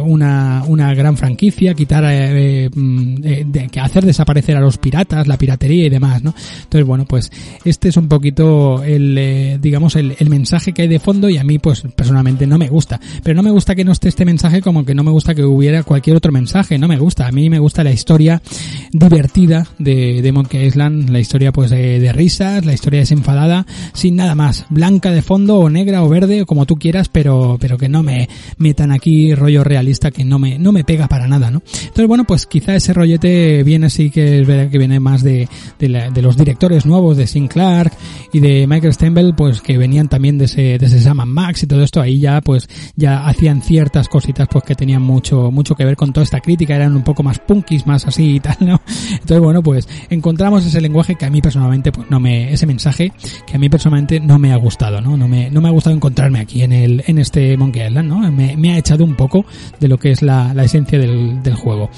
una, 0.04 0.64
una 0.68 0.94
gran 0.94 1.18
franquicia, 1.18 1.74
quitar, 1.74 2.04
eh, 2.08 2.70
de, 2.72 3.70
hacer 3.82 4.06
desaparecer 4.06 4.56
a 4.58 4.60
los 4.60 4.78
piratas, 4.78 5.28
la 5.28 5.38
piratería 5.38 5.86
y 5.86 5.90
demás, 5.90 6.24
¿no? 6.24 6.34
Entonces, 6.64 6.86
bueno, 6.86 7.06
pues 7.06 7.32
este 7.66 7.90
es 7.90 7.98
un 7.98 8.08
poquito 8.08 8.84
el, 8.84 9.18
eh, 9.18 9.60
digamos, 9.62 9.96
el, 9.96 10.16
el, 10.20 10.30
mensaje 10.30 10.74
que 10.74 10.84
hay 10.84 10.88
de 10.88 11.00
fondo 11.00 11.30
y 11.30 11.38
a 11.38 11.44
mí, 11.44 11.60
pues, 11.60 11.84
personalmente 11.96 12.48
no 12.48 12.58
me 12.58 12.70
gusta. 12.70 13.00
Pero 13.24 13.36
no 13.36 13.44
me 13.44 13.52
gusta 13.52 13.76
que 13.76 13.84
no 13.84 13.92
esté 13.92 14.10
este 14.10 14.26
mensaje 14.26 14.62
como 14.62 14.86
que 14.86 14.96
no 14.96 15.04
me 15.04 15.12
gusta 15.12 15.36
que 15.36 15.44
hubiera 15.44 15.84
cualquier 15.84 16.18
otro 16.18 16.32
mensaje, 16.32 16.78
no 16.78 16.88
me 16.88 16.98
gusta. 16.98 17.28
A 17.28 17.32
mí 17.32 17.50
me 17.50 17.60
gusta 17.60 17.84
la 17.84 17.92
historia 17.92 18.42
divertida 18.92 19.68
de, 19.80 20.22
de 20.22 20.32
Monkey 20.32 20.66
Island, 20.66 21.10
la 21.10 21.20
historia, 21.20 21.52
pues, 21.52 21.70
de, 21.72 22.12
risas, 22.14 22.66
la 22.66 22.74
historia 22.74 23.02
desenfadada, 23.02 23.66
sin 23.94 24.16
nada 24.16 24.36
más. 24.36 24.66
Blanca 24.70 25.12
de 25.12 25.22
fondo 25.22 25.60
o 25.60 25.70
negra 25.70 26.04
o 26.04 26.10
verde 26.10 26.46
como 26.46 26.66
tú 26.66 26.78
quieras, 26.78 27.10
pero, 27.10 27.58
pero 27.60 27.78
que 27.78 27.90
no 27.90 28.04
me 28.04 28.30
metan 28.58 28.92
aquí 28.92 29.36
rollo 29.36 29.64
realista 29.64 30.12
que 30.12 30.24
no 30.24 30.40
me, 30.40 30.58
no 30.58 30.72
me 30.72 30.84
pega 30.84 31.08
para 31.08 31.28
nada, 31.28 31.52
¿no? 31.52 31.62
Entonces, 31.82 32.08
bueno, 32.08 32.24
pues 32.26 32.46
quizá 32.46 32.76
ese 32.76 32.94
rollete 32.94 33.64
viene 33.64 33.88
así 33.88 34.10
que 34.10 34.42
es 34.42 34.48
verdad 34.48 34.70
que 34.70 34.78
viene 34.78 35.00
más 35.00 35.24
de, 35.24 35.48
de, 35.80 36.10
de 36.14 36.22
los 36.22 36.38
directores 36.38 36.86
nuevos, 36.86 37.18
de 37.18 37.28
Sin 37.38 37.48
Clark 37.48 37.92
y 38.34 38.40
de 38.40 38.66
Michael 38.66 38.94
Steinbell, 38.94 39.36
pues 39.36 39.62
que 39.62 39.78
venían 39.78 40.08
también 40.08 40.40
de 40.40 40.46
ese, 40.46 40.80
de 40.80 40.86
ese 40.86 41.00
Saman 41.00 41.30
Max 41.30 41.62
y 41.62 41.68
todo 41.68 41.84
esto, 41.84 42.02
ahí 42.02 42.20
ya, 42.20 42.42
pues, 42.42 42.68
ya 42.96 43.28
hacían 43.28 43.62
ciertas 43.62 44.10
cositas, 44.10 44.48
pues 44.52 44.64
que 44.64 44.74
tenían 44.74 45.04
mucho, 45.04 45.52
mucho 45.52 45.76
que 45.76 45.86
ver 45.86 45.96
con 45.96 46.12
toda 46.14 46.24
esta 46.24 46.40
crítica, 46.40 46.76
eran 46.76 46.96
un 46.96 47.04
poco 47.04 47.22
más 47.22 47.38
punkis, 47.38 47.86
más 47.86 48.08
así 48.08 48.36
y 48.36 48.40
tal, 48.40 48.58
¿no? 48.60 48.82
Entonces, 49.12 49.40
bueno, 49.40 49.62
pues, 49.62 49.88
encontramos 50.10 50.66
ese 50.66 50.82
lenguaje 50.82 51.16
que 51.16 51.26
a 51.26 51.30
mí 51.30 51.42
personalmente, 51.42 51.92
pues 51.92 52.10
no 52.10 52.20
me, 52.20 52.52
ese 52.52 52.66
mensaje 52.66 53.12
que 53.46 53.56
a 53.56 53.60
mí 53.60 53.70
personalmente 53.70 54.20
no 54.20 54.40
me 54.40 54.52
ha 54.52 54.58
gustado, 54.58 55.00
¿no? 55.00 55.16
No 55.16 55.28
me, 55.28 55.52
no 55.52 55.62
me 55.62 55.68
ha 55.68 55.72
gustado 55.72 55.96
encontrarme 55.96 56.40
aquí 56.40 56.64
en 56.64 56.72
el, 56.72 57.04
en 57.06 57.20
este 57.20 57.56
Monkey 57.56 57.86
Island, 57.86 58.10
¿no? 58.10 58.32
Me, 58.32 58.58
me 58.58 58.74
ha 58.74 58.78
echado 58.80 59.04
un 59.04 59.16
poco 59.16 59.46
de 59.80 59.88
lo 59.88 59.98
que 60.00 60.12
es 60.12 60.22
la, 60.24 60.54
la 60.56 60.64
esencia 60.64 60.98
del, 60.98 61.44
del, 61.44 61.54
juego. 61.54 61.90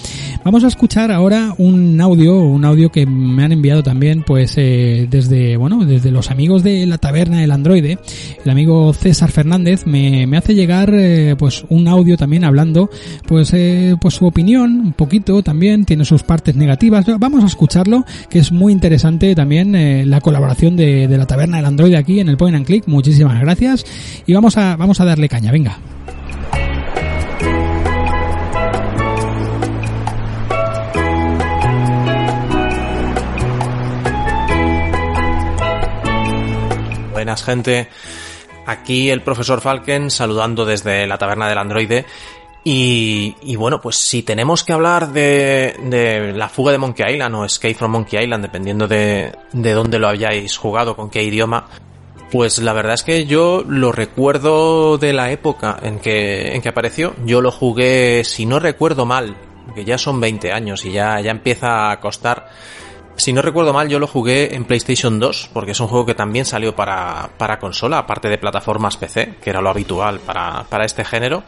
Vamos 0.43 0.63
a 0.63 0.67
escuchar 0.67 1.11
ahora 1.11 1.53
un 1.57 1.99
audio, 2.01 2.39
un 2.39 2.65
audio 2.65 2.91
que 2.91 3.05
me 3.05 3.43
han 3.43 3.51
enviado 3.51 3.83
también, 3.83 4.23
pues 4.23 4.53
eh, 4.57 5.07
desde, 5.29 5.57
bueno, 5.57 5.85
desde 5.85 6.11
los 6.11 6.31
amigos 6.31 6.63
de 6.63 6.85
la 6.85 6.97
taberna 6.97 7.39
del 7.39 7.51
androide. 7.51 7.99
El 8.43 8.51
amigo 8.51 8.91
César 8.93 9.31
Fernández 9.31 9.85
me, 9.85 10.27
me 10.27 10.37
hace 10.37 10.55
llegar, 10.55 10.91
eh, 10.93 11.35
pues 11.37 11.63
un 11.69 11.87
audio 11.87 12.17
también 12.17 12.43
hablando, 12.43 12.89
pues, 13.27 13.53
eh, 13.53 13.95
pues 14.01 14.15
su 14.15 14.25
opinión, 14.25 14.79
un 14.79 14.93
poquito 14.93 15.41
también, 15.43 15.85
tiene 15.85 16.05
sus 16.05 16.23
partes 16.23 16.55
negativas. 16.55 17.05
Vamos 17.19 17.43
a 17.43 17.47
escucharlo, 17.47 18.05
que 18.29 18.39
es 18.39 18.51
muy 18.51 18.73
interesante 18.73 19.35
también 19.35 19.75
eh, 19.75 20.05
la 20.05 20.21
colaboración 20.21 20.75
de, 20.75 21.07
de 21.07 21.17
la 21.17 21.27
taberna 21.27 21.57
del 21.57 21.65
androide 21.65 21.97
aquí 21.97 22.19
en 22.19 22.29
el 22.29 22.37
Point 22.37 22.55
and 22.55 22.65
Click. 22.65 22.87
Muchísimas 22.87 23.39
gracias 23.39 23.85
y 24.25 24.33
vamos 24.33 24.57
a, 24.57 24.75
vamos 24.75 24.99
a 24.99 25.05
darle 25.05 25.29
caña, 25.29 25.51
venga. 25.51 25.77
Gente. 37.37 37.89
Aquí 38.65 39.09
el 39.09 39.21
profesor 39.21 39.61
Falken 39.61 40.11
saludando 40.11 40.65
desde 40.65 41.07
la 41.07 41.17
taberna 41.17 41.47
del 41.49 41.57
androide. 41.57 42.05
Y, 42.63 43.35
y 43.41 43.55
bueno, 43.55 43.79
pues 43.81 43.95
si 43.95 44.21
tenemos 44.21 44.63
que 44.63 44.73
hablar 44.73 45.13
de, 45.13 45.75
de, 45.83 46.33
la 46.33 46.49
fuga 46.49 46.71
de 46.71 46.77
Monkey 46.77 47.13
Island 47.13 47.35
o 47.35 47.45
Escape 47.45 47.73
from 47.73 47.91
Monkey 47.91 48.21
Island, 48.21 48.43
dependiendo 48.43 48.87
de, 48.87 49.31
de 49.53 49.71
dónde 49.71 49.97
lo 49.97 50.09
hayáis 50.09 50.57
jugado, 50.57 50.95
con 50.95 51.09
qué 51.09 51.23
idioma, 51.23 51.67
pues 52.31 52.59
la 52.59 52.73
verdad 52.73 52.93
es 52.93 53.03
que 53.03 53.25
yo 53.25 53.63
lo 53.67 53.91
recuerdo 53.91 54.97
de 54.97 55.13
la 55.13 55.31
época 55.31 55.79
en 55.81 55.99
que, 55.99 56.53
en 56.53 56.61
que 56.61 56.69
apareció. 56.69 57.15
Yo 57.25 57.41
lo 57.41 57.51
jugué, 57.51 58.23
si 58.23 58.45
no 58.45 58.59
recuerdo 58.59 59.05
mal, 59.05 59.35
que 59.73 59.85
ya 59.85 59.97
son 59.97 60.19
20 60.19 60.51
años 60.51 60.85
y 60.85 60.91
ya, 60.91 61.19
ya 61.21 61.31
empieza 61.31 61.91
a 61.91 61.99
costar 61.99 62.49
si 63.19 63.33
no 63.33 63.41
recuerdo 63.41 63.73
mal, 63.73 63.89
yo 63.89 63.99
lo 63.99 64.07
jugué 64.07 64.55
en 64.55 64.65
PlayStation 64.65 65.19
2, 65.19 65.51
porque 65.53 65.71
es 65.71 65.79
un 65.79 65.87
juego 65.87 66.05
que 66.05 66.15
también 66.15 66.45
salió 66.45 66.75
para, 66.75 67.29
para 67.37 67.59
consola, 67.59 67.99
aparte 67.99 68.29
de 68.29 68.37
plataformas 68.37 68.97
PC, 68.97 69.35
que 69.41 69.49
era 69.49 69.61
lo 69.61 69.69
habitual 69.69 70.19
para, 70.19 70.63
para 70.69 70.85
este 70.85 71.03
género. 71.03 71.43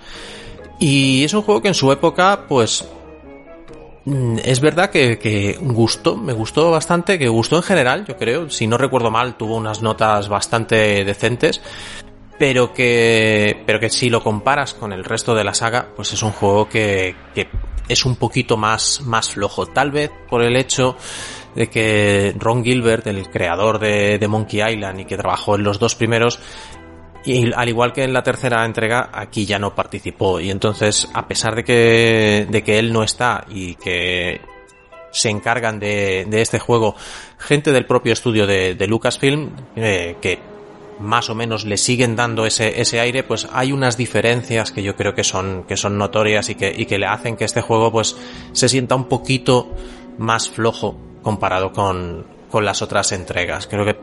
Y 0.80 1.23
es 1.23 1.34
un 1.34 1.43
juego 1.43 1.61
que 1.61 1.68
en 1.69 1.73
su 1.73 1.91
época, 1.91 2.45
pues, 2.48 2.85
mm, 4.06 4.39
es 4.43 4.60
verdad 4.60 4.89
que, 4.89 5.19
que, 5.19 5.57
gustó, 5.61 6.18
me 6.18 6.34
gustó 6.34 6.72
bastante, 6.72 7.19
que 7.19 7.27
gustó 7.27 7.57
en 7.57 7.64
general, 7.64 8.06
yo 8.06 8.18
creo. 8.18 8.49
Si 8.49 8.68
no 8.68 8.77
recuerdo 8.77 9.11
mal, 9.11 9.35
tuvo 9.35 9.56
unas 9.56 9.81
notas 9.81 10.27
bastante 10.27 11.06
decentes. 11.06 11.61
Pero 12.39 12.73
que, 12.73 13.61
pero 13.68 13.80
que 13.80 13.91
si 13.91 14.10
lo 14.10 14.23
comparas 14.23 14.73
con 14.73 14.91
el 14.93 15.03
resto 15.03 15.35
de 15.35 15.43
la 15.43 15.53
saga, 15.53 15.89
pues 15.95 16.11
es 16.14 16.23
un 16.23 16.31
juego 16.31 16.68
que, 16.68 17.15
que 17.35 17.48
es 17.88 18.06
un 18.06 18.15
poquito 18.15 18.57
más, 18.57 19.02
más 19.02 19.30
flojo. 19.30 19.68
Tal 19.68 19.91
vez 19.91 20.10
por 20.30 20.41
el 20.41 20.56
hecho 20.56 20.98
de 21.56 21.69
que 21.69 22.34
Ron 22.38 22.64
Gilbert, 22.64 23.07
el 23.07 23.30
creador 23.30 23.80
de, 23.80 24.18
de 24.18 24.28
Monkey 24.28 24.61
Island 24.61 25.02
y 25.02 25.06
que 25.06 25.18
trabajó 25.18 25.56
en 25.56 25.64
los 25.64 25.80
dos 25.80 25.95
primeros, 25.95 26.40
y 27.23 27.53
al 27.53 27.69
igual 27.69 27.94
que 27.94 28.03
en 28.03 28.14
la 28.14 28.23
tercera 28.23 28.65
entrega, 28.65 29.10
aquí 29.14 29.45
ya 29.45 29.60
no 29.60 29.76
participó. 29.76 30.40
Y 30.40 30.49
entonces, 30.49 31.07
a 31.14 31.28
pesar 31.28 31.56
de 31.56 31.64
que, 31.64 32.48
de 32.49 32.64
que 32.64 32.80
él 32.80 32.91
no 32.91 33.03
está 33.03 33.45
y 33.49 33.76
que 33.76 34.41
se 35.11 35.30
encargan 35.30 35.80
de, 35.80 36.26
de 36.28 36.41
este 36.41 36.57
juego 36.57 36.95
gente 37.38 37.72
del 37.72 37.86
propio 37.86 38.14
estudio 38.14 38.48
de, 38.48 38.76
de 38.76 38.88
Lucasfilm, 38.88 39.52
eh, 39.76 40.15
que 40.22 40.40
más 40.99 41.30
o 41.30 41.36
menos 41.36 41.65
le 41.65 41.78
siguen 41.78 42.15
dando 42.15 42.45
ese, 42.45 42.80
ese 42.80 42.99
aire, 42.99 43.23
pues 43.23 43.48
hay 43.52 43.72
unas 43.72 43.98
diferencias 43.98 44.72
que 44.72 44.84
yo 44.84 44.95
creo 44.95 45.14
que 45.14 45.23
son, 45.23 45.64
que 45.64 45.78
son 45.78 45.98
notorias 45.98 46.49
y 46.49 46.56
que, 46.56 46.73
y 46.76 46.86
que 46.86 46.98
le 46.98 47.07
hacen 47.07 47.36
que 47.36 47.45
este 47.45 47.61
juego 47.61 47.91
pues 47.91 48.15
se 48.52 48.69
sienta 48.69 48.95
un 48.95 49.06
poquito 49.06 49.76
más 50.18 50.49
flojo 50.49 51.11
comparado 51.22 51.72
con, 51.72 52.26
con 52.49 52.65
las 52.65 52.81
otras 52.81 53.11
entregas. 53.11 53.68
Creo 53.68 53.85
que 53.85 53.98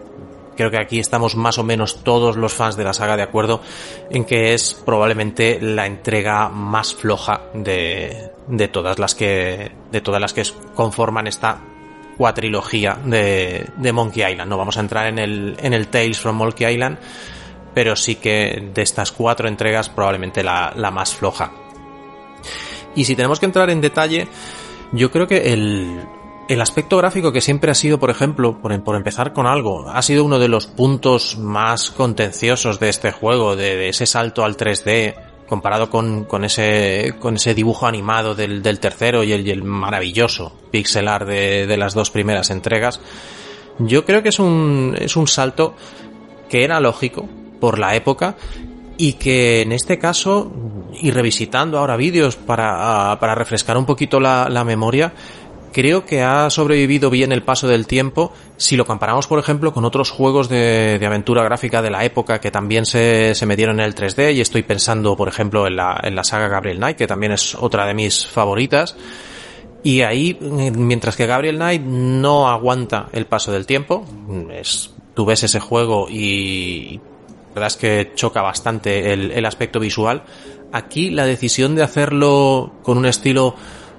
creo 0.56 0.72
que 0.72 0.80
aquí 0.80 0.98
estamos 0.98 1.36
más 1.36 1.56
o 1.58 1.62
menos 1.62 2.02
todos 2.02 2.36
los 2.36 2.52
fans 2.52 2.76
de 2.76 2.82
la 2.82 2.92
saga 2.92 3.16
de 3.16 3.22
acuerdo 3.22 3.60
en 4.10 4.24
que 4.24 4.54
es 4.54 4.74
probablemente 4.74 5.60
la 5.60 5.86
entrega 5.86 6.48
más 6.48 6.96
floja 6.96 7.42
de, 7.54 8.32
de 8.48 8.66
todas 8.66 8.98
las 8.98 9.14
que 9.14 9.70
de 9.92 10.00
todas 10.00 10.20
las 10.20 10.32
que 10.32 10.42
conforman 10.74 11.28
esta 11.28 11.60
cuatrilogía 12.16 12.98
de, 13.04 13.68
de 13.76 13.92
Monkey 13.92 14.32
Island. 14.32 14.50
No 14.50 14.58
vamos 14.58 14.76
a 14.76 14.80
entrar 14.80 15.06
en 15.06 15.20
el, 15.20 15.56
en 15.62 15.72
el 15.72 15.86
Tales 15.86 16.18
from 16.18 16.36
Monkey 16.36 16.74
Island, 16.74 16.98
pero 17.72 17.94
sí 17.94 18.16
que 18.16 18.70
de 18.74 18.82
estas 18.82 19.12
cuatro 19.12 19.46
entregas 19.46 19.88
probablemente 19.88 20.42
la, 20.42 20.72
la 20.74 20.90
más 20.90 21.14
floja. 21.14 21.52
Y 22.96 23.04
si 23.04 23.14
tenemos 23.14 23.38
que 23.38 23.46
entrar 23.46 23.70
en 23.70 23.80
detalle, 23.80 24.26
yo 24.90 25.12
creo 25.12 25.28
que 25.28 25.52
el, 25.52 26.00
el 26.48 26.62
aspecto 26.62 26.96
gráfico 26.96 27.30
que 27.30 27.42
siempre 27.42 27.70
ha 27.70 27.74
sido, 27.74 27.98
por 27.98 28.10
ejemplo, 28.10 28.58
por, 28.60 28.82
por, 28.82 28.96
empezar 28.96 29.32
con 29.34 29.46
algo, 29.46 29.88
ha 29.88 30.00
sido 30.00 30.24
uno 30.24 30.38
de 30.38 30.48
los 30.48 30.66
puntos 30.66 31.36
más 31.36 31.90
contenciosos 31.90 32.80
de 32.80 32.88
este 32.88 33.12
juego, 33.12 33.54
de, 33.54 33.88
ese 33.90 34.06
salto 34.06 34.44
al 34.44 34.56
3D, 34.56 35.14
comparado 35.46 35.90
con, 35.90 36.24
con, 36.24 36.44
ese, 36.44 37.14
con 37.18 37.36
ese 37.36 37.54
dibujo 37.54 37.86
animado 37.86 38.34
del, 38.34 38.62
del 38.62 38.80
tercero 38.80 39.22
y 39.22 39.32
el, 39.32 39.46
y 39.46 39.50
el, 39.50 39.62
maravilloso 39.62 40.52
pixelar 40.70 41.26
de, 41.26 41.66
de 41.66 41.76
las 41.76 41.92
dos 41.92 42.10
primeras 42.10 42.50
entregas. 42.50 43.00
Yo 43.78 44.04
creo 44.04 44.22
que 44.22 44.30
es 44.30 44.38
un, 44.38 44.96
es 44.98 45.16
un 45.16 45.28
salto 45.28 45.74
que 46.48 46.64
era 46.64 46.80
lógico 46.80 47.28
por 47.60 47.78
la 47.78 47.94
época 47.94 48.36
y 48.96 49.14
que 49.14 49.62
en 49.62 49.72
este 49.72 49.98
caso, 49.98 50.50
y 51.00 51.10
revisitando 51.12 51.78
ahora 51.78 51.96
vídeos 51.96 52.36
para, 52.36 53.16
para 53.20 53.34
refrescar 53.34 53.76
un 53.76 53.86
poquito 53.86 54.18
la, 54.18 54.48
la 54.48 54.64
memoria, 54.64 55.12
creo 55.72 56.04
que 56.04 56.22
ha 56.22 56.50
sobrevivido 56.50 57.10
bien 57.10 57.32
el 57.32 57.42
paso 57.42 57.68
del 57.68 57.86
tiempo 57.86 58.32
si 58.56 58.76
lo 58.76 58.86
comparamos, 58.86 59.26
por 59.26 59.38
ejemplo, 59.38 59.72
con 59.72 59.84
otros 59.84 60.10
juegos 60.10 60.48
de, 60.48 60.98
de 60.98 61.06
aventura 61.06 61.42
gráfica 61.42 61.82
de 61.82 61.90
la 61.90 62.04
época 62.04 62.40
que 62.40 62.50
también 62.50 62.86
se, 62.86 63.34
se, 63.34 63.46
metieron 63.46 63.80
en 63.80 63.86
el 63.86 63.94
3D 63.94 64.34
y 64.34 64.40
estoy 64.40 64.62
pensando, 64.62 65.16
por 65.16 65.28
ejemplo, 65.28 65.66
en 65.66 65.76
la, 65.76 66.00
en 66.02 66.14
la 66.14 66.24
saga 66.24 66.48
Gabriel 66.48 66.78
Knight, 66.78 66.96
que 66.96 67.06
también 67.06 67.32
es 67.32 67.54
otra 67.54 67.86
de 67.86 67.94
mis 67.94 68.26
favoritas. 68.26 68.96
Y 69.82 70.02
ahí, 70.02 70.36
mientras 70.40 71.16
que 71.16 71.26
Gabriel 71.26 71.56
Knight 71.56 71.82
no 71.82 72.48
aguanta 72.48 73.08
el 73.12 73.26
paso 73.26 73.52
del 73.52 73.64
tiempo, 73.64 74.04
es, 74.52 74.90
tú 75.14 75.24
ves 75.24 75.44
ese 75.44 75.60
juego 75.60 76.08
y 76.10 77.00
la 77.48 77.54
verdad 77.54 77.66
es 77.68 77.76
que 77.76 78.12
choca 78.14 78.42
bastante 78.42 79.12
el, 79.12 79.30
el 79.30 79.46
aspecto 79.46 79.78
visual. 79.78 80.24
Aquí 80.72 81.10
la 81.10 81.24
decisión 81.24 81.76
de 81.76 81.82
hacerlo 81.82 82.72
con 82.82 82.98
un 82.98 83.06
estilo 83.06 83.54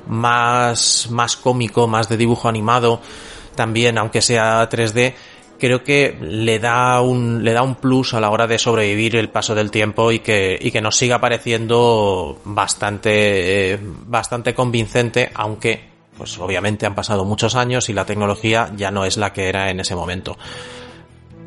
más, 0.09 1.07
más 1.11 1.37
cómico, 1.37 1.87
más 1.87 2.09
de 2.09 2.17
dibujo 2.17 2.49
animado, 2.49 2.99
también, 3.55 3.97
aunque 3.97 4.21
sea 4.21 4.67
3D, 4.69 5.13
creo 5.59 5.83
que 5.83 6.17
le 6.19 6.59
da 6.59 7.01
un, 7.01 7.43
le 7.43 7.53
da 7.53 7.61
un 7.61 7.75
plus 7.75 8.13
a 8.13 8.19
la 8.19 8.29
hora 8.29 8.47
de 8.47 8.57
sobrevivir 8.57 9.15
el 9.15 9.29
paso 9.29 9.53
del 9.53 9.69
tiempo 9.69 10.11
y 10.11 10.19
que, 10.19 10.57
y 10.59 10.71
que 10.71 10.81
nos 10.81 10.95
siga 10.95 11.19
pareciendo 11.19 12.39
bastante, 12.45 13.73
eh, 13.73 13.79
bastante 13.81 14.55
convincente, 14.55 15.29
aunque, 15.35 15.89
pues 16.17 16.37
obviamente 16.39 16.85
han 16.85 16.95
pasado 16.95 17.23
muchos 17.23 17.55
años 17.55 17.89
y 17.89 17.93
la 17.93 18.05
tecnología 18.05 18.71
ya 18.75 18.91
no 18.91 19.05
es 19.05 19.17
la 19.17 19.31
que 19.31 19.47
era 19.47 19.69
en 19.69 19.79
ese 19.79 19.95
momento. 19.95 20.37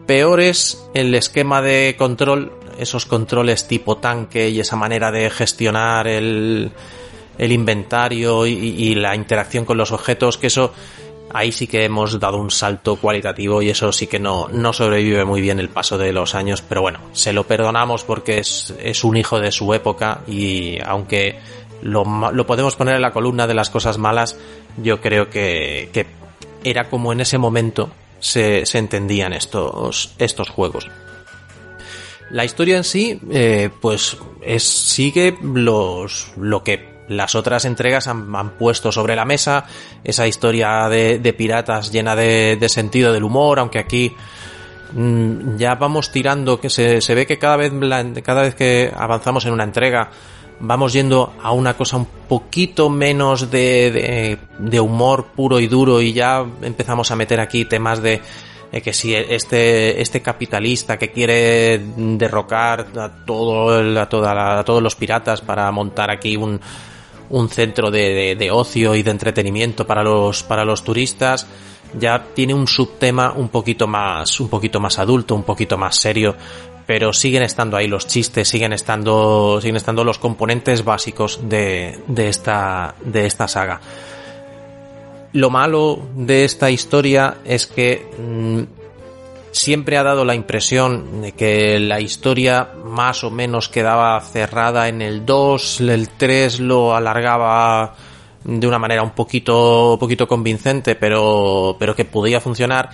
Peor 0.07 0.41
es 0.41 0.89
el 0.95 1.15
esquema 1.15 1.63
de 1.63 1.97
control, 1.99 2.53
esos 2.79 3.07
controles 3.07 3.67
tipo 3.67 3.97
tanque 3.97 4.49
y 4.51 4.61
esa 4.61 4.77
manera 4.77 5.11
de 5.11 5.31
gestionar 5.31 6.07
el, 6.07 6.73
el 7.39 7.53
inventario 7.53 8.47
y, 8.47 8.95
la 8.95 9.15
interacción 9.15 9.65
con 9.65 9.79
los 9.79 9.93
objetos, 9.93 10.39
que 10.39 10.49
eso 10.49 10.73
ahí 11.35 11.51
sí 11.51 11.67
que 11.67 11.85
hemos 11.85 12.21
dado 12.21 12.37
un 12.37 12.51
salto 12.51 12.97
cualitativo 12.97 13.63
y 13.63 13.71
eso 13.71 13.91
sí 13.91 14.07
que 14.07 14.19
no, 14.19 14.49
no 14.49 14.73
sobrevive 14.73 15.25
muy 15.25 15.41
bien 15.41 15.59
el 15.59 15.71
paso 15.71 15.97
de 15.97 16.13
los 16.13 16.35
años, 16.35 16.63
pero 16.63 16.83
bueno, 16.83 17.01
se 17.13 17.33
lo 17.33 17.45
perdonamos 17.45 18.05
porque 18.05 18.39
es, 18.39 18.75
es 18.79 19.03
un 19.03 19.17
hijo 19.17 19.41
de 19.41 19.51
su 19.51 19.73
época 19.73 20.21
y 20.27 20.79
aunque 20.85 21.39
lo, 21.83 22.05
lo, 22.33 22.47
podemos 22.47 22.77
poner 22.77 22.97
en 22.97 23.03
la 23.03 23.13
columna 23.13 23.47
de 23.47 23.55
las 23.55 23.71
cosas 23.71 23.99
malas, 23.99 24.39
yo 24.77 25.01
creo 25.01 25.31
que, 25.31 25.89
que 25.93 26.07
era 26.65 26.89
como 26.89 27.13
en 27.13 27.21
ese 27.21 27.39
momento 27.39 27.91
se, 28.21 28.67
se 28.67 28.79
entendían 28.79 29.33
estos, 29.33 30.15
estos 30.19 30.49
juegos. 30.49 30.89
La 32.31 32.45
historia 32.45 32.79
en 32.79 32.85
sí, 32.85 33.21
eh, 33.31 33.69
pues 33.81 34.17
es, 34.41 34.63
sigue 34.63 35.37
los, 35.43 36.33
lo 36.37 36.65
que 36.65 36.92
las 37.09 37.35
otras 37.35 37.65
entregas 37.65 38.07
han, 38.09 38.35
han, 38.35 38.51
puesto 38.51 38.93
sobre 38.93 39.17
la 39.17 39.25
mesa 39.25 39.65
esa 40.05 40.27
historia 40.27 40.89
de, 40.89 41.19
de 41.19 41.33
piratas 41.33 41.93
llena 41.93 42.17
de, 42.17 42.57
de, 42.59 42.69
sentido 42.69 43.13
del 43.13 43.25
humor, 43.25 43.59
aunque 43.59 43.79
aquí 43.79 44.13
mmm, 44.93 45.57
ya 45.57 45.75
vamos 45.75 46.11
tirando, 46.11 46.61
que 46.61 46.71
se, 46.71 47.01
se 47.01 47.15
ve 47.15 47.27
que 47.27 47.39
cada 47.39 47.57
vez, 47.57 47.73
cada 48.23 48.43
vez 48.43 48.55
que 48.55 48.93
avanzamos 48.95 49.45
en 49.47 49.53
una 49.53 49.65
entrega 49.65 50.11
vamos 50.61 50.93
yendo 50.93 51.35
a 51.43 51.51
una 51.53 51.75
cosa 51.77 51.97
un 51.97 52.07
poquito 52.29 52.89
menos 52.89 53.51
de, 53.51 54.39
de 54.59 54.81
humor 54.81 55.33
puro 55.35 55.59
y 55.59 55.67
duro 55.67 56.01
y 56.01 56.13
ya 56.13 56.47
empezamos 56.63 57.11
a 57.11 57.17
meter 57.17 57.41
aquí 57.41 57.65
temas 57.65 58.01
de 58.01 58.23
que 58.81 58.93
si 58.95 59.15
este, 59.15 60.01
este 60.01 60.23
capitalista 60.23 60.97
que 60.97 61.11
quiere 61.11 61.79
derrocar 61.97 62.87
a, 62.97 63.11
todo 63.27 64.01
a, 64.01 64.09
toda 64.09 64.35
la, 64.35 64.61
a 64.61 64.65
todos 64.65 64.83
los 64.83 64.95
piratas 64.95 65.43
para 65.43 65.71
montar 65.73 66.11
aquí 66.11 66.37
un, 66.37 66.59
un 67.33 67.49
centro 67.49 67.91
de, 67.91 68.37
de, 68.39 68.51
ocio 68.51 68.95
y 68.95 69.03
de 69.03 69.11
entretenimiento 69.11 69.87
para 69.87 70.03
los, 70.03 70.43
para 70.43 70.65
los 70.65 70.85
turistas, 70.85 71.47
ya 71.99 72.27
tiene 72.35 72.55
un 72.55 72.69
subtema 72.69 73.33
un 73.33 73.49
poquito 73.49 73.87
más, 73.87 74.39
un 74.39 74.49
poquito 74.49 74.81
más 74.81 74.99
adulto, 74.99 75.35
un 75.35 75.43
poquito 75.43 75.77
más 75.77 75.97
serio, 75.97 76.37
pero 76.87 77.13
siguen 77.13 77.43
estando 77.43 77.77
ahí 77.77 77.89
los 77.89 78.07
chistes, 78.07 78.49
siguen 78.49 78.73
estando, 78.73 79.61
siguen 79.61 79.77
estando 79.77 80.05
los 80.05 80.19
componentes 80.19 80.85
básicos 80.85 81.41
de, 81.49 81.99
de 82.07 82.29
esta, 82.29 82.95
de 83.05 83.27
esta 83.27 83.49
saga. 83.49 83.81
Lo 85.33 85.49
malo 85.49 86.01
de 86.15 86.45
esta 86.45 86.71
historia 86.71 87.39
es 87.45 87.67
que 87.67 88.11
mmm, 88.19 88.82
siempre 89.53 89.99
ha 89.99 90.03
dado 90.03 90.25
la 90.25 90.35
impresión 90.35 91.23
de 91.23 91.33
que 91.33 91.79
la 91.79 92.01
historia 92.01 92.71
más 92.85 93.23
o 93.23 93.31
menos 93.31 93.69
quedaba 93.69 94.21
cerrada 94.21 94.89
en 94.89 95.03
el 95.03 95.25
2, 95.25 95.81
el 95.83 96.09
3 96.09 96.61
lo 96.61 96.97
alargaba 96.97 97.95
de 98.45 98.67
una 98.67 98.79
manera 98.79 99.03
un 99.03 99.11
poquito, 99.11 99.93
un 99.93 99.99
poquito 99.99 100.27
convincente, 100.27 100.97
pero, 100.97 101.77
pero 101.79 101.95
que 101.95 102.05
podía 102.05 102.41
funcionar. 102.41 102.91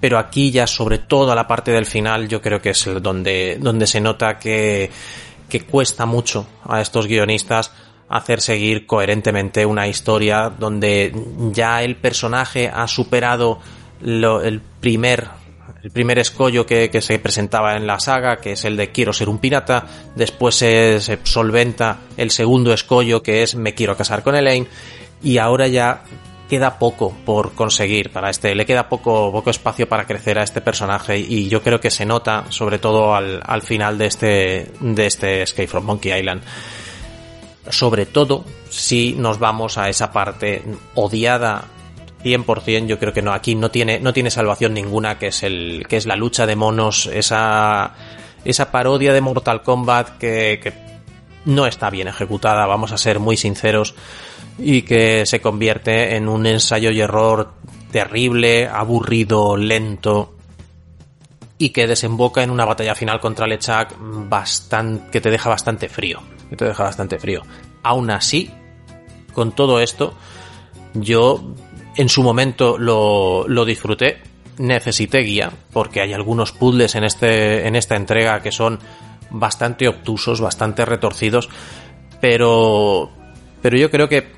pero 0.00 0.18
aquí 0.18 0.52
ya 0.52 0.66
sobre 0.66 0.98
todo 0.98 1.32
a 1.32 1.34
la 1.34 1.48
parte 1.48 1.72
del 1.72 1.84
final 1.84 2.28
yo 2.28 2.40
creo 2.40 2.62
que 2.62 2.70
es 2.70 2.88
donde, 3.02 3.58
donde 3.60 3.86
se 3.86 4.00
nota 4.00 4.38
que, 4.38 4.90
que 5.48 5.62
cuesta 5.62 6.06
mucho 6.06 6.46
a 6.64 6.80
estos 6.80 7.08
guionistas 7.08 7.72
hacer 8.08 8.40
seguir 8.40 8.86
coherentemente 8.86 9.66
una 9.66 9.88
historia 9.88 10.50
donde 10.56 11.12
ya 11.52 11.82
el 11.82 11.96
personaje 11.96 12.70
ha 12.72 12.86
superado 12.86 13.58
el 14.00 14.62
primer 14.80 15.28
el 15.82 15.90
primer 15.90 16.18
escollo 16.18 16.66
que, 16.66 16.90
se 17.00 17.18
presentaba 17.18 17.76
en 17.76 17.86
la 17.86 18.00
saga, 18.00 18.38
que 18.38 18.52
es 18.52 18.64
el 18.64 18.76
de 18.76 18.90
quiero 18.90 19.12
ser 19.12 19.28
un 19.28 19.38
pirata, 19.38 19.86
después 20.14 20.54
se, 20.54 21.00
se 21.00 21.18
solventa 21.22 22.00
el 22.16 22.30
segundo 22.30 22.72
escollo 22.72 23.22
que 23.22 23.42
es 23.42 23.54
me 23.54 23.74
quiero 23.74 23.96
casar 23.96 24.22
con 24.22 24.34
Elaine, 24.34 24.66
y 25.22 25.38
ahora 25.38 25.66
ya 25.68 26.02
queda 26.48 26.78
poco 26.78 27.14
por 27.24 27.52
conseguir 27.52 28.10
para 28.10 28.30
este, 28.30 28.54
le 28.54 28.64
queda 28.64 28.88
poco, 28.88 29.30
poco 29.30 29.50
espacio 29.50 29.88
para 29.88 30.06
crecer 30.06 30.38
a 30.38 30.42
este 30.42 30.60
personaje. 30.60 31.18
Y 31.18 31.48
yo 31.48 31.62
creo 31.62 31.80
que 31.80 31.90
se 31.90 32.06
nota 32.06 32.46
sobre 32.48 32.78
todo 32.78 33.14
al, 33.14 33.42
al 33.44 33.62
final 33.62 33.98
de 33.98 34.06
este, 34.06 34.72
de 34.80 35.06
este 35.06 35.42
Escape 35.42 35.68
from 35.68 35.84
Monkey 35.84 36.18
Island. 36.18 36.42
Sobre 37.68 38.06
todo 38.06 38.44
si 38.70 39.12
nos 39.12 39.38
vamos 39.38 39.76
a 39.76 39.88
esa 39.88 40.10
parte 40.10 40.62
odiada 40.94 41.66
100%, 42.22 42.86
yo 42.86 42.98
creo 42.98 43.12
que 43.12 43.22
no, 43.22 43.32
aquí 43.32 43.54
no 43.54 43.70
tiene, 43.70 44.00
no 44.00 44.12
tiene 44.12 44.30
salvación 44.30 44.74
ninguna, 44.74 45.18
que 45.18 45.28
es 45.28 45.42
el, 45.42 45.86
que 45.88 45.96
es 45.96 46.06
la 46.06 46.16
lucha 46.16 46.46
de 46.46 46.56
monos, 46.56 47.06
esa, 47.06 47.94
esa 48.44 48.70
parodia 48.70 49.12
de 49.12 49.20
Mortal 49.20 49.62
Kombat 49.62 50.18
que, 50.18 50.88
no 51.44 51.66
está 51.66 51.88
bien 51.88 52.08
ejecutada, 52.08 52.66
vamos 52.66 52.92
a 52.92 52.98
ser 52.98 53.20
muy 53.20 53.36
sinceros 53.36 53.94
y 54.58 54.82
que 54.82 55.24
se 55.24 55.40
convierte 55.40 56.16
en 56.16 56.28
un 56.28 56.46
ensayo 56.46 56.90
y 56.90 57.00
error 57.00 57.52
terrible, 57.90 58.66
aburrido, 58.66 59.56
lento 59.56 60.34
y 61.56 61.70
que 61.70 61.86
desemboca 61.86 62.42
en 62.42 62.50
una 62.50 62.64
batalla 62.64 62.94
final 62.94 63.20
contra 63.20 63.46
Lechak 63.46 63.94
bastante 63.98 65.10
que 65.10 65.20
te 65.20 65.30
deja 65.30 65.48
bastante 65.48 65.88
frío, 65.88 66.20
que 66.50 66.56
te 66.56 66.66
deja 66.66 66.84
bastante 66.84 67.18
frío. 67.18 67.42
Aún 67.82 68.10
así, 68.10 68.50
con 69.32 69.52
todo 69.52 69.80
esto, 69.80 70.14
yo 70.94 71.54
en 71.98 72.08
su 72.08 72.22
momento 72.22 72.78
lo, 72.78 73.46
lo 73.48 73.64
disfruté, 73.64 74.18
necesité 74.56 75.18
guía 75.18 75.52
porque 75.72 76.00
hay 76.00 76.12
algunos 76.12 76.52
puzzles 76.52 76.94
en 76.94 77.04
este 77.04 77.66
en 77.66 77.76
esta 77.76 77.96
entrega 77.96 78.40
que 78.40 78.52
son 78.52 78.78
bastante 79.30 79.88
obtusos, 79.88 80.40
bastante 80.40 80.84
retorcidos, 80.84 81.48
pero 82.20 83.10
pero 83.60 83.76
yo 83.76 83.90
creo 83.90 84.08
que 84.08 84.37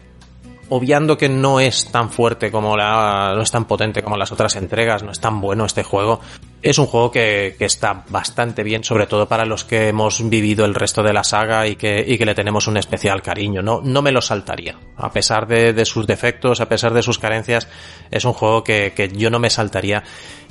obviando 0.71 1.19
que 1.19 1.29
no 1.29 1.61
es 1.61 1.91
tan 1.91 2.11
fuerte 2.11 2.51
como 2.51 2.77
la, 2.77 3.35
no 3.35 3.43
es 3.43 3.51
tan 3.51 3.67
potente 3.67 4.03
como 4.03 4.17
las 4.17 4.33
otras 4.33 4.57
entregas, 4.57 5.03
no 5.03 5.11
es 5.11 5.21
tan 5.21 5.41
bueno 5.41 5.65
este 5.65 5.83
juego, 5.83 6.21
es 6.63 6.79
un 6.79 6.87
juego 6.87 7.11
que, 7.11 7.57
está 7.59 8.05
bastante 8.09 8.63
bien, 8.63 8.85
sobre 8.85 9.07
todo 9.07 9.29
para 9.29 9.45
los 9.45 9.65
que 9.65 9.89
hemos 9.89 10.29
vivido 10.29 10.65
el 10.65 10.75
resto 10.75 11.03
de 11.03 11.13
la 11.13 11.25
saga 11.25 11.67
y 11.67 11.77
que, 11.77 12.05
y 12.07 12.17
que 12.17 12.25
le 12.25 12.35
tenemos 12.35 12.67
un 12.67 12.77
especial 12.77 13.21
cariño. 13.23 13.63
No, 13.63 13.81
no 13.83 14.01
me 14.03 14.13
lo 14.13 14.21
saltaría. 14.21 14.77
A 14.97 15.11
pesar 15.11 15.47
de, 15.47 15.85
sus 15.85 16.07
defectos, 16.07 16.61
a 16.61 16.69
pesar 16.69 16.95
de 16.95 17.03
sus 17.03 17.19
carencias, 17.19 17.69
es 18.11 18.25
un 18.25 18.33
juego 18.33 18.63
que 18.63 19.11
yo 19.15 19.31
no 19.31 19.39
me 19.39 19.51
saltaría 19.51 20.03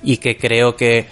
y 0.03 0.17
que 0.17 0.37
creo 0.37 0.75
que 0.75 1.07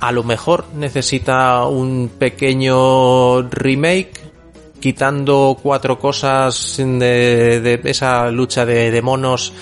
a 0.00 0.12
lo 0.12 0.22
mejor 0.22 0.66
necesita 0.74 1.64
un 1.66 2.10
pequeño 2.18 3.42
remake 3.42 4.23
quitando 4.84 5.56
cuatro 5.62 5.98
cosas 5.98 6.76
de, 6.76 7.80
esa 7.84 8.30
lucha 8.30 8.66
de, 8.66 8.90
de, 8.90 9.00
monos, 9.00 9.54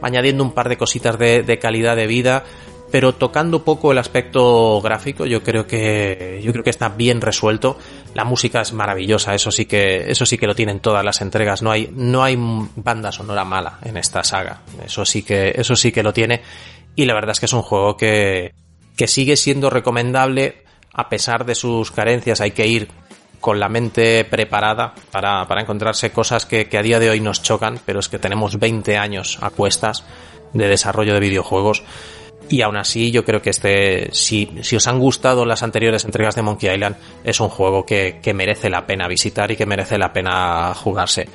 añadiendo 0.00 0.44
un 0.44 0.52
par 0.52 0.68
de 0.68 0.76
cositas 0.76 1.18
de, 1.18 1.42
de, 1.42 1.58
calidad 1.58 1.96
de 1.96 2.06
vida, 2.06 2.44
pero 2.88 3.12
tocando 3.12 3.64
poco 3.64 3.90
el 3.90 3.98
aspecto 3.98 4.80
gráfico, 4.80 5.26
yo 5.26 5.42
creo 5.42 5.66
que 5.66 6.40
yo 6.44 6.52
creo 6.52 6.62
que 6.62 6.70
está 6.70 6.88
bien 6.88 7.20
resuelto. 7.20 7.78
La 8.14 8.24
música 8.24 8.60
es 8.60 8.72
maravillosa, 8.72 9.34
eso 9.34 9.50
sí 9.50 9.66
que 9.66 10.08
eso 10.08 10.24
sí 10.24 10.38
que 10.38 10.46
lo 10.46 10.54
tienen 10.54 10.78
todas 10.78 11.04
las 11.04 11.20
entregas. 11.20 11.62
No 11.62 11.72
hay 11.72 11.90
no 11.92 12.22
hay 12.22 12.36
banda 12.38 13.10
sonora 13.10 13.44
mala 13.44 13.80
en 13.82 13.96
esta 13.96 14.22
saga. 14.22 14.60
Eso 14.84 15.04
sí 15.04 15.24
que 15.24 15.52
eso 15.56 15.74
sí 15.74 15.90
que 15.90 16.04
lo 16.04 16.12
tiene 16.12 16.42
y 16.94 17.06
la 17.06 17.14
verdad 17.14 17.32
es 17.32 17.40
que 17.40 17.46
es 17.46 17.52
un 17.52 17.62
juego 17.62 17.96
que 17.96 18.54
que 18.96 19.08
sigue 19.08 19.36
siendo 19.36 19.68
recomendable 19.68 20.62
a 20.92 21.08
pesar 21.08 21.44
de 21.44 21.56
sus 21.56 21.90
carencias. 21.90 22.40
Hay 22.40 22.52
que 22.52 22.68
ir 22.68 22.99
con 23.40 23.58
la 23.58 23.68
mente 23.68 24.24
preparada 24.24 24.94
para, 25.10 25.46
para 25.46 25.62
encontrarse 25.62 26.12
cosas 26.12 26.46
que, 26.46 26.68
que, 26.68 26.78
a 26.78 26.82
día 26.82 26.98
de 26.98 27.10
hoy 27.10 27.20
nos 27.20 27.42
chocan, 27.42 27.80
pero 27.84 28.00
es 28.00 28.08
que 28.08 28.18
tenemos 28.18 28.58
20 28.58 28.96
años 28.98 29.38
a 29.40 29.50
cuestas 29.50 30.04
de 30.52 30.68
desarrollo 30.68 31.14
de 31.14 31.20
videojuegos. 31.20 31.82
Y 32.48 32.62
aún 32.62 32.76
así, 32.76 33.12
yo 33.12 33.24
creo 33.24 33.40
que 33.40 33.50
este, 33.50 34.08
si, 34.12 34.50
si 34.62 34.76
os 34.76 34.86
han 34.88 34.98
gustado 34.98 35.46
las 35.46 35.62
anteriores 35.62 36.04
entregas 36.04 36.34
de 36.34 36.42
Monkey 36.42 36.72
Island, 36.74 36.96
es 37.22 37.38
un 37.40 37.48
juego 37.48 37.86
que, 37.86 38.18
que 38.20 38.34
merece 38.34 38.68
la 38.68 38.86
pena 38.86 39.06
visitar 39.06 39.50
y 39.52 39.56
que 39.56 39.66
merece 39.66 39.98
la 39.98 40.12
pena 40.12 40.74
jugarse. 40.74 41.28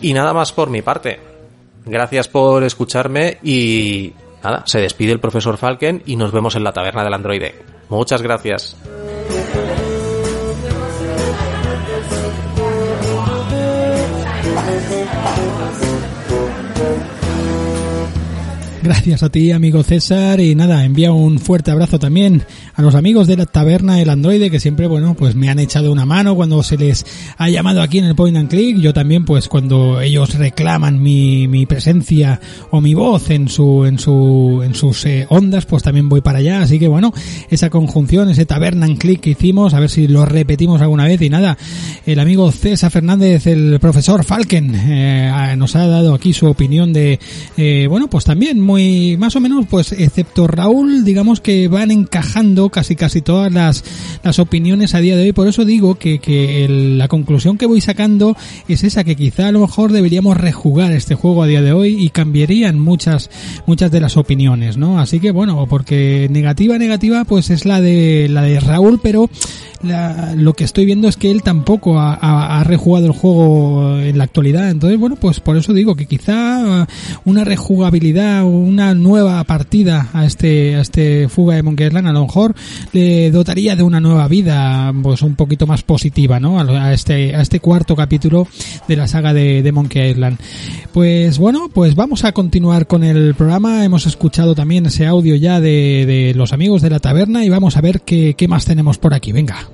Y 0.00 0.14
nada 0.14 0.32
más 0.32 0.52
por 0.52 0.70
mi 0.70 0.80
parte. 0.82 1.20
Gracias 1.84 2.28
por 2.28 2.64
escucharme 2.64 3.38
y 3.42 4.14
nada, 4.42 4.62
se 4.64 4.80
despide 4.80 5.12
el 5.12 5.20
profesor 5.20 5.58
Falken 5.58 6.02
y 6.06 6.16
nos 6.16 6.32
vemos 6.32 6.56
en 6.56 6.64
la 6.64 6.72
taberna 6.72 7.04
del 7.04 7.12
androide. 7.12 7.54
Muchas 7.90 8.22
gracias. 8.22 8.76
Gracias 18.84 19.22
a 19.22 19.30
ti, 19.30 19.50
amigo 19.50 19.82
César. 19.82 20.40
Y 20.40 20.54
nada, 20.54 20.84
envía 20.84 21.10
un 21.10 21.38
fuerte 21.38 21.70
abrazo 21.70 21.98
también 21.98 22.42
a 22.74 22.82
los 22.82 22.94
amigos 22.94 23.26
de 23.26 23.36
la 23.36 23.46
taberna 23.46 24.00
El 24.00 24.10
Androide 24.10 24.50
que 24.50 24.60
siempre, 24.60 24.86
bueno, 24.86 25.14
pues 25.14 25.34
me 25.34 25.48
han 25.48 25.58
echado 25.58 25.92
una 25.92 26.06
mano 26.06 26.34
cuando 26.34 26.62
se 26.62 26.76
les 26.76 27.06
ha 27.38 27.48
llamado 27.48 27.82
aquí 27.82 27.98
en 27.98 28.04
el 28.04 28.14
Point 28.14 28.36
and 28.36 28.48
Click. 28.48 28.78
Yo 28.78 28.92
también, 28.92 29.24
pues 29.24 29.48
cuando 29.48 30.00
ellos 30.00 30.34
reclaman 30.34 31.02
mi, 31.02 31.46
mi 31.48 31.66
presencia 31.66 32.40
o 32.70 32.80
mi 32.80 32.94
voz 32.94 33.30
en 33.30 33.48
su, 33.48 33.84
en 33.84 33.98
su, 33.98 34.62
en 34.64 34.74
sus 34.74 35.06
eh, 35.06 35.26
ondas, 35.28 35.66
pues 35.66 35.82
también 35.82 36.08
voy 36.08 36.20
para 36.20 36.38
allá. 36.38 36.62
Así 36.62 36.78
que 36.78 36.88
bueno, 36.88 37.12
esa 37.50 37.70
conjunción, 37.70 38.28
ese 38.28 38.46
taberna 38.46 38.86
en 38.86 38.96
click 38.96 39.20
que 39.20 39.30
hicimos, 39.30 39.74
a 39.74 39.80
ver 39.80 39.90
si 39.90 40.08
lo 40.08 40.24
repetimos 40.24 40.80
alguna 40.80 41.04
vez. 41.04 41.20
Y 41.22 41.30
nada, 41.30 41.56
el 42.06 42.18
amigo 42.18 42.50
César 42.50 42.90
Fernández, 42.90 43.46
el 43.46 43.78
profesor 43.80 44.24
Falken, 44.24 44.74
eh, 44.74 45.54
nos 45.56 45.76
ha 45.76 45.86
dado 45.86 46.14
aquí 46.14 46.32
su 46.32 46.46
opinión 46.46 46.92
de, 46.92 47.20
eh, 47.56 47.86
bueno, 47.88 48.08
pues 48.08 48.24
también 48.24 48.60
muy 48.60 49.16
más 49.16 49.36
o 49.36 49.40
menos 49.40 49.66
pues 49.68 49.92
excepto 49.92 50.46
Raúl 50.46 51.04
digamos 51.04 51.40
que 51.40 51.68
van 51.68 51.90
encajando 51.90 52.63
casi 52.70 52.96
casi 52.96 53.22
todas 53.22 53.52
las, 53.52 53.84
las 54.22 54.38
opiniones 54.38 54.94
a 54.94 55.00
día 55.00 55.16
de 55.16 55.24
hoy 55.24 55.32
por 55.32 55.48
eso 55.48 55.64
digo 55.64 55.96
que, 55.96 56.18
que 56.18 56.64
el, 56.64 56.98
la 56.98 57.08
conclusión 57.08 57.58
que 57.58 57.66
voy 57.66 57.80
sacando 57.80 58.36
es 58.68 58.84
esa 58.84 59.04
que 59.04 59.16
quizá 59.16 59.48
a 59.48 59.52
lo 59.52 59.60
mejor 59.60 59.92
deberíamos 59.92 60.36
rejugar 60.36 60.92
este 60.92 61.14
juego 61.14 61.42
a 61.42 61.46
día 61.46 61.62
de 61.62 61.72
hoy 61.72 62.02
y 62.02 62.10
cambiarían 62.10 62.78
muchas 62.78 63.30
muchas 63.66 63.90
de 63.90 64.00
las 64.00 64.16
opiniones 64.16 64.76
no 64.76 64.98
así 64.98 65.20
que 65.20 65.30
bueno 65.30 65.66
porque 65.68 66.28
negativa 66.30 66.78
negativa 66.78 67.24
pues 67.24 67.50
es 67.50 67.64
la 67.64 67.80
de 67.80 68.28
la 68.28 68.42
de 68.42 68.60
Raúl 68.60 69.00
pero 69.02 69.28
la, 69.84 70.34
lo 70.34 70.54
que 70.54 70.64
estoy 70.64 70.86
viendo 70.86 71.08
es 71.08 71.16
que 71.16 71.30
él 71.30 71.42
tampoco 71.42 71.98
ha, 71.98 72.64
rejugado 72.64 73.06
el 73.06 73.12
juego 73.12 73.98
en 73.98 74.18
la 74.18 74.24
actualidad. 74.24 74.70
Entonces, 74.70 74.98
bueno, 74.98 75.16
pues 75.16 75.40
por 75.40 75.56
eso 75.56 75.72
digo 75.72 75.94
que 75.94 76.06
quizá 76.06 76.86
una 77.24 77.44
rejugabilidad 77.44 78.42
o 78.42 78.48
una 78.48 78.94
nueva 78.94 79.42
partida 79.44 80.08
a 80.12 80.24
este, 80.24 80.76
a 80.76 80.80
este 80.80 81.28
fuga 81.28 81.56
de 81.56 81.62
Monkey 81.62 81.86
Island 81.86 82.08
a 82.08 82.12
lo 82.12 82.22
mejor 82.22 82.53
le 82.92 83.30
dotaría 83.30 83.76
de 83.76 83.82
una 83.82 84.00
nueva 84.00 84.28
vida, 84.28 84.92
pues 85.02 85.22
un 85.22 85.36
poquito 85.36 85.66
más 85.66 85.82
positiva, 85.82 86.40
¿no? 86.40 86.58
A, 86.60 86.92
este, 86.92 87.34
a 87.34 87.40
este 87.40 87.60
cuarto 87.60 87.96
capítulo 87.96 88.46
de 88.88 88.96
la 88.96 89.08
saga 89.08 89.32
de, 89.32 89.62
de 89.62 89.72
Monkey 89.72 90.10
Island. 90.10 90.38
Pues 90.92 91.38
bueno, 91.38 91.68
pues 91.72 91.94
vamos 91.94 92.24
a 92.24 92.32
continuar 92.32 92.86
con 92.86 93.04
el 93.04 93.34
programa. 93.34 93.84
Hemos 93.84 94.06
escuchado 94.06 94.54
también 94.54 94.86
ese 94.86 95.06
audio 95.06 95.34
ya 95.36 95.60
de, 95.60 96.32
los 96.36 96.52
amigos 96.52 96.82
de 96.82 96.90
la 96.90 97.00
taberna 97.00 97.44
y 97.44 97.48
vamos 97.48 97.76
a 97.76 97.80
ver 97.80 98.02
qué 98.02 98.46
más 98.48 98.64
tenemos 98.64 98.98
por 98.98 99.14
aquí. 99.14 99.32
Venga. 99.32 99.68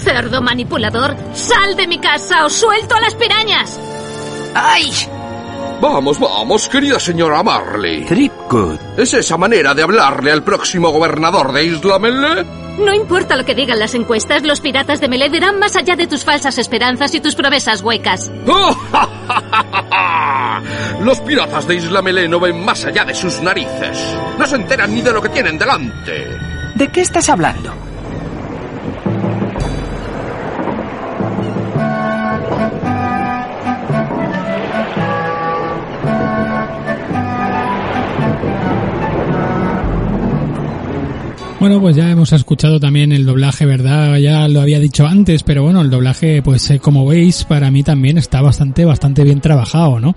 Cerdo 0.00 0.42
manipulador, 0.42 1.16
sal 1.34 1.76
de 1.76 1.86
mi 1.86 1.98
casa 1.98 2.44
o 2.44 2.50
suelto 2.50 2.94
a 2.94 3.00
las 3.00 3.14
pirañas. 3.14 3.78
¡Ay! 4.54 4.90
Vamos, 5.80 6.18
vamos, 6.18 6.68
querida 6.68 6.98
señora 7.00 7.42
Marley. 7.42 8.04
Tripgood. 8.04 8.78
¿Es 8.98 9.14
esa 9.14 9.38
manera 9.38 9.72
de 9.72 9.82
hablarle 9.82 10.30
al 10.30 10.42
próximo 10.42 10.90
gobernador 10.90 11.52
de 11.52 11.64
Isla 11.64 11.98
Melee? 11.98 12.44
No 12.78 12.92
importa 12.94 13.36
lo 13.36 13.44
que 13.44 13.54
digan 13.54 13.78
las 13.78 13.94
encuestas, 13.94 14.42
los 14.42 14.60
piratas 14.60 15.00
de 15.00 15.08
Melee 15.08 15.28
verán 15.28 15.58
más 15.58 15.76
allá 15.76 15.96
de 15.96 16.06
tus 16.06 16.24
falsas 16.24 16.58
esperanzas 16.58 17.14
y 17.14 17.20
tus 17.20 17.34
promesas 17.34 17.82
huecas. 17.82 18.30
Los 21.00 21.18
piratas 21.20 21.66
de 21.66 21.76
Isla 21.76 22.02
Melee 22.02 22.28
no 22.28 22.38
ven 22.38 22.62
más 22.62 22.84
allá 22.84 23.04
de 23.04 23.14
sus 23.14 23.40
narices. 23.40 23.98
No 24.38 24.46
se 24.46 24.56
enteran 24.56 24.94
ni 24.94 25.00
de 25.00 25.12
lo 25.12 25.22
que 25.22 25.30
tienen 25.30 25.58
delante. 25.58 26.26
¿De 26.74 26.88
qué 26.88 27.00
estás 27.00 27.28
hablando? 27.30 27.72
Bueno, 41.60 41.78
pues 41.78 41.94
ya 41.94 42.10
hemos 42.10 42.32
escuchado 42.32 42.80
también 42.80 43.12
el 43.12 43.26
doblaje, 43.26 43.66
¿verdad? 43.66 44.16
Ya 44.16 44.48
lo 44.48 44.62
había 44.62 44.80
dicho 44.80 45.06
antes, 45.06 45.42
pero 45.42 45.62
bueno, 45.62 45.82
el 45.82 45.90
doblaje, 45.90 46.40
pues 46.40 46.70
eh, 46.70 46.78
como 46.78 47.06
veis, 47.06 47.44
para 47.44 47.70
mí 47.70 47.82
también 47.82 48.16
está 48.16 48.40
bastante, 48.40 48.86
bastante 48.86 49.24
bien 49.24 49.42
trabajado, 49.42 50.00
¿no? 50.00 50.14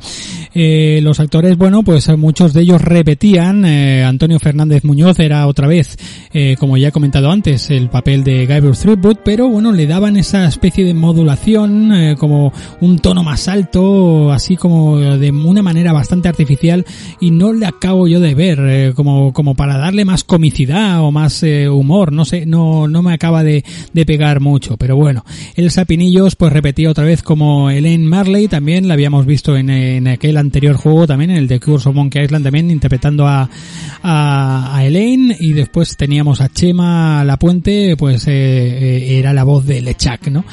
Eh, 0.53 1.01
los 1.03 1.19
actores, 1.19 1.57
bueno, 1.57 1.83
pues 1.83 2.07
muchos 2.17 2.53
de 2.53 2.61
ellos 2.61 2.81
repetían. 2.81 3.65
Eh, 3.65 4.05
Antonio 4.05 4.39
Fernández 4.39 4.85
Muñoz 4.85 5.19
era 5.19 5.45
otra 5.47 5.67
vez, 5.67 5.97
eh, 6.31 6.55
como 6.57 6.77
ya 6.77 6.87
he 6.87 6.91
comentado 6.93 7.29
antes, 7.29 7.69
el 7.71 7.89
papel 7.89 8.23
de 8.23 8.45
Guybrush 8.45 8.77
Threepwood, 8.77 9.17
pero 9.25 9.49
bueno, 9.49 9.73
le 9.73 9.85
daban 9.85 10.15
esa 10.15 10.47
especie 10.47 10.85
de 10.85 10.93
modulación, 10.93 12.15
como 12.17 12.53
un 12.79 12.99
tono 12.99 13.21
más 13.21 13.49
alto, 13.49 14.31
así 14.31 14.55
como 14.55 14.97
de 14.97 15.31
una 15.31 15.61
manera 15.61 15.91
bastante 15.91 16.29
artificial, 16.29 16.85
y 17.19 17.31
no 17.31 17.51
le 17.51 17.65
acabo 17.65 18.07
yo 18.07 18.21
de 18.21 18.33
ver, 18.33 18.93
como, 18.93 19.33
como 19.33 19.55
para 19.55 19.77
darle 19.77 20.05
más 20.05 20.23
comicidad 20.23 21.01
o 21.01 21.11
más 21.11 21.32
eh, 21.41 21.69
humor, 21.69 22.11
no 22.11 22.25
sé, 22.25 22.45
no, 22.45 22.87
no 22.87 23.01
me 23.01 23.13
acaba 23.13 23.43
de, 23.43 23.63
de 23.93 24.05
pegar 24.05 24.41
mucho, 24.41 24.77
pero 24.77 24.95
bueno, 24.95 25.25
el 25.55 25.71
Sapinillos 25.71 26.35
pues 26.35 26.53
repetía 26.53 26.91
otra 26.91 27.05
vez 27.05 27.23
como 27.23 27.71
Elaine 27.71 28.05
Marley, 28.05 28.47
también 28.47 28.87
la 28.87 28.93
habíamos 28.93 29.25
visto 29.25 29.55
en, 29.57 29.69
en 29.69 30.07
aquel 30.07 30.37
anterior 30.37 30.75
juego 30.75 31.07
también, 31.07 31.31
en 31.31 31.37
el 31.37 31.47
de 31.47 31.59
Curse 31.59 31.89
of 31.89 31.95
Monkey 31.95 32.23
Island 32.25 32.43
también, 32.43 32.69
interpretando 32.69 33.25
a, 33.25 33.49
a, 34.03 34.81
Elaine, 34.83 35.35
y 35.39 35.53
después 35.53 35.95
teníamos 35.95 36.41
a 36.41 36.49
Chema 36.49 37.23
La 37.23 37.37
Puente, 37.39 37.95
pues 37.97 38.27
eh, 38.27 38.31
eh, 38.33 39.17
era 39.17 39.33
la 39.33 39.43
voz 39.43 39.65
de 39.65 39.81
Lechak, 39.81 40.27
¿no? 40.27 40.43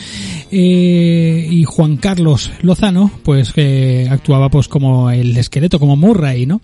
Y 0.52 1.64
Juan 1.64 1.96
Carlos 1.96 2.50
Lozano, 2.62 3.10
pues 3.24 3.52
que 3.52 4.08
actuaba 4.10 4.48
pues 4.48 4.68
como 4.68 5.10
el 5.10 5.36
esqueleto, 5.36 5.78
como 5.78 5.96
Murray, 5.96 6.46
¿no? 6.46 6.60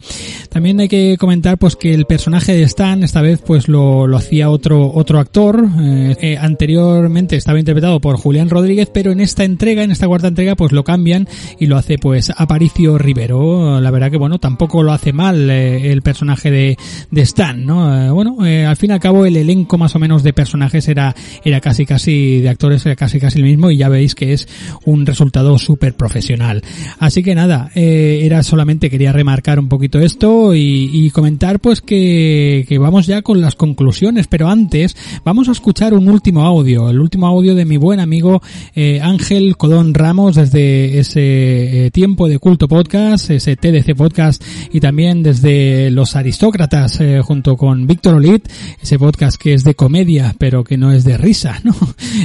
También 0.50 0.80
hay 0.80 0.88
que 0.88 1.16
comentar 1.18 1.58
pues 1.58 1.76
que 1.76 1.94
el 1.94 2.06
personaje 2.06 2.54
de 2.54 2.62
Stan 2.62 3.02
esta 3.02 3.22
vez 3.22 3.40
pues 3.44 3.68
lo, 3.68 4.05
lo 4.06 4.16
hacía 4.16 4.50
otro 4.50 4.92
otro 4.92 5.18
actor. 5.18 5.66
Eh, 5.80 6.16
eh, 6.20 6.38
anteriormente 6.38 7.36
estaba 7.36 7.58
interpretado 7.58 8.00
por 8.00 8.16
Julián 8.16 8.50
Rodríguez, 8.50 8.90
pero 8.92 9.12
en 9.12 9.20
esta 9.20 9.44
entrega, 9.44 9.82
en 9.82 9.90
esta 9.90 10.06
cuarta 10.06 10.28
entrega, 10.28 10.56
pues 10.56 10.72
lo 10.72 10.84
cambian 10.84 11.28
y 11.58 11.66
lo 11.66 11.76
hace 11.76 11.98
pues 11.98 12.32
Aparicio 12.36 12.98
Rivero. 12.98 13.80
La 13.80 13.90
verdad 13.90 14.10
que 14.10 14.18
bueno, 14.18 14.38
tampoco 14.38 14.82
lo 14.82 14.92
hace 14.92 15.12
mal 15.12 15.50
eh, 15.50 15.92
el 15.92 16.02
personaje 16.02 16.50
de, 16.50 16.76
de 17.10 17.20
Stan, 17.22 17.64
¿no? 17.64 18.06
Eh, 18.06 18.10
bueno, 18.10 18.46
eh, 18.46 18.64
al 18.64 18.76
fin 18.76 18.90
y 18.90 18.94
al 18.94 19.00
cabo 19.00 19.26
el 19.26 19.36
elenco 19.36 19.78
más 19.78 19.94
o 19.94 19.98
menos 19.98 20.22
de 20.22 20.32
personajes 20.32 20.88
era 20.88 21.14
era 21.44 21.60
casi 21.60 21.86
casi 21.86 22.40
de 22.40 22.48
actores 22.48 22.84
era 22.86 22.96
casi 22.96 23.20
casi 23.20 23.38
el 23.38 23.44
mismo 23.44 23.70
y 23.70 23.76
ya 23.76 23.88
veis 23.88 24.14
que 24.14 24.32
es 24.32 24.48
un 24.84 25.06
resultado 25.06 25.58
súper 25.58 25.94
profesional. 25.94 26.62
Así 26.98 27.22
que 27.22 27.34
nada, 27.34 27.70
eh, 27.74 28.20
era 28.22 28.42
solamente 28.42 28.90
quería 28.90 29.12
remarcar 29.12 29.58
un 29.58 29.68
poquito 29.68 29.98
esto 29.98 30.54
y, 30.54 30.90
y 30.92 31.10
comentar 31.10 31.60
pues 31.60 31.80
que, 31.80 32.64
que 32.68 32.78
vamos 32.78 33.06
ya 33.06 33.22
con 33.22 33.40
las 33.40 33.54
conclusiones, 33.54 33.95
pero 34.28 34.48
antes 34.48 34.94
vamos 35.24 35.48
a 35.48 35.52
escuchar 35.52 35.94
un 35.94 36.08
último 36.08 36.42
audio, 36.44 36.90
el 36.90 37.00
último 37.00 37.26
audio 37.26 37.54
de 37.54 37.64
mi 37.64 37.78
buen 37.78 37.98
amigo 37.98 38.42
eh, 38.74 39.00
Ángel 39.02 39.56
Codón 39.56 39.94
Ramos 39.94 40.34
desde 40.34 40.98
ese 40.98 41.86
eh, 41.86 41.90
tiempo 41.90 42.28
de 42.28 42.38
culto 42.38 42.68
podcast, 42.68 43.30
ese 43.30 43.56
TDC 43.56 43.96
podcast 43.96 44.44
y 44.70 44.80
también 44.80 45.22
desde 45.22 45.90
los 45.90 46.14
aristócratas 46.14 47.00
eh, 47.00 47.22
junto 47.22 47.56
con 47.56 47.86
Víctor 47.86 48.16
Olit, 48.16 48.46
ese 48.82 48.98
podcast 48.98 49.40
que 49.40 49.54
es 49.54 49.64
de 49.64 49.74
comedia 49.74 50.34
pero 50.38 50.62
que 50.62 50.76
no 50.76 50.92
es 50.92 51.04
de 51.04 51.16
risa, 51.16 51.58
¿no? 51.64 51.74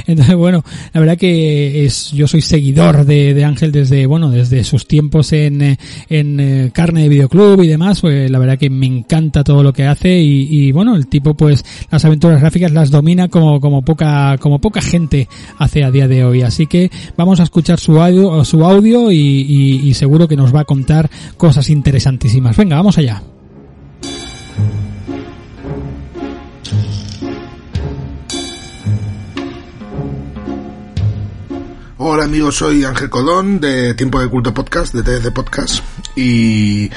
Entonces 0.06 0.36
bueno, 0.36 0.62
la 0.92 1.00
verdad 1.00 1.16
que 1.16 1.86
es 1.86 2.10
yo 2.10 2.28
soy 2.28 2.42
seguidor 2.42 3.06
de, 3.06 3.42
Ángel 3.46 3.72
desde 3.72 4.04
bueno 4.04 4.30
desde 4.30 4.62
sus 4.64 4.86
tiempos 4.86 5.32
en, 5.32 5.78
en 6.10 6.70
carne 6.74 7.04
de 7.04 7.08
videoclub 7.08 7.62
y 7.62 7.68
demás, 7.68 8.02
pues 8.02 8.30
la 8.30 8.38
verdad 8.38 8.58
que 8.58 8.68
me 8.68 8.86
encanta 8.86 9.42
todo 9.42 9.62
lo 9.62 9.72
que 9.72 9.86
hace 9.86 10.20
y, 10.20 10.48
y 10.50 10.72
bueno 10.72 10.96
el 10.96 11.06
tipo 11.06 11.34
pues 11.34 11.61
las 11.90 12.04
aventuras 12.04 12.40
gráficas 12.40 12.72
las 12.72 12.90
domina 12.90 13.28
como 13.28 13.60
como 13.60 13.82
poca 13.82 14.36
como 14.38 14.60
poca 14.60 14.80
gente 14.80 15.28
hace 15.58 15.84
a 15.84 15.90
día 15.90 16.08
de 16.08 16.24
hoy, 16.24 16.42
así 16.42 16.66
que 16.66 16.90
vamos 17.16 17.40
a 17.40 17.44
escuchar 17.44 17.78
su 17.78 18.00
audio 18.00 18.44
su 18.44 18.64
audio 18.64 19.10
y, 19.10 19.16
y, 19.16 19.94
seguro 19.94 20.28
que 20.28 20.36
nos 20.36 20.54
va 20.54 20.60
a 20.60 20.64
contar 20.64 21.10
cosas 21.36 21.70
interesantísimas. 21.70 22.56
Venga, 22.56 22.76
vamos 22.76 22.98
allá. 22.98 23.22
Hola 32.04 32.24
amigos, 32.24 32.56
soy 32.56 32.84
Ángel 32.84 33.08
Codón 33.08 33.60
de 33.60 33.94
Tiempo 33.94 34.20
de 34.20 34.28
Culto 34.28 34.52
Podcast, 34.52 34.92
de 34.92 35.02
TDC 35.04 35.32
Podcast. 35.32 35.84
Y 36.16 36.90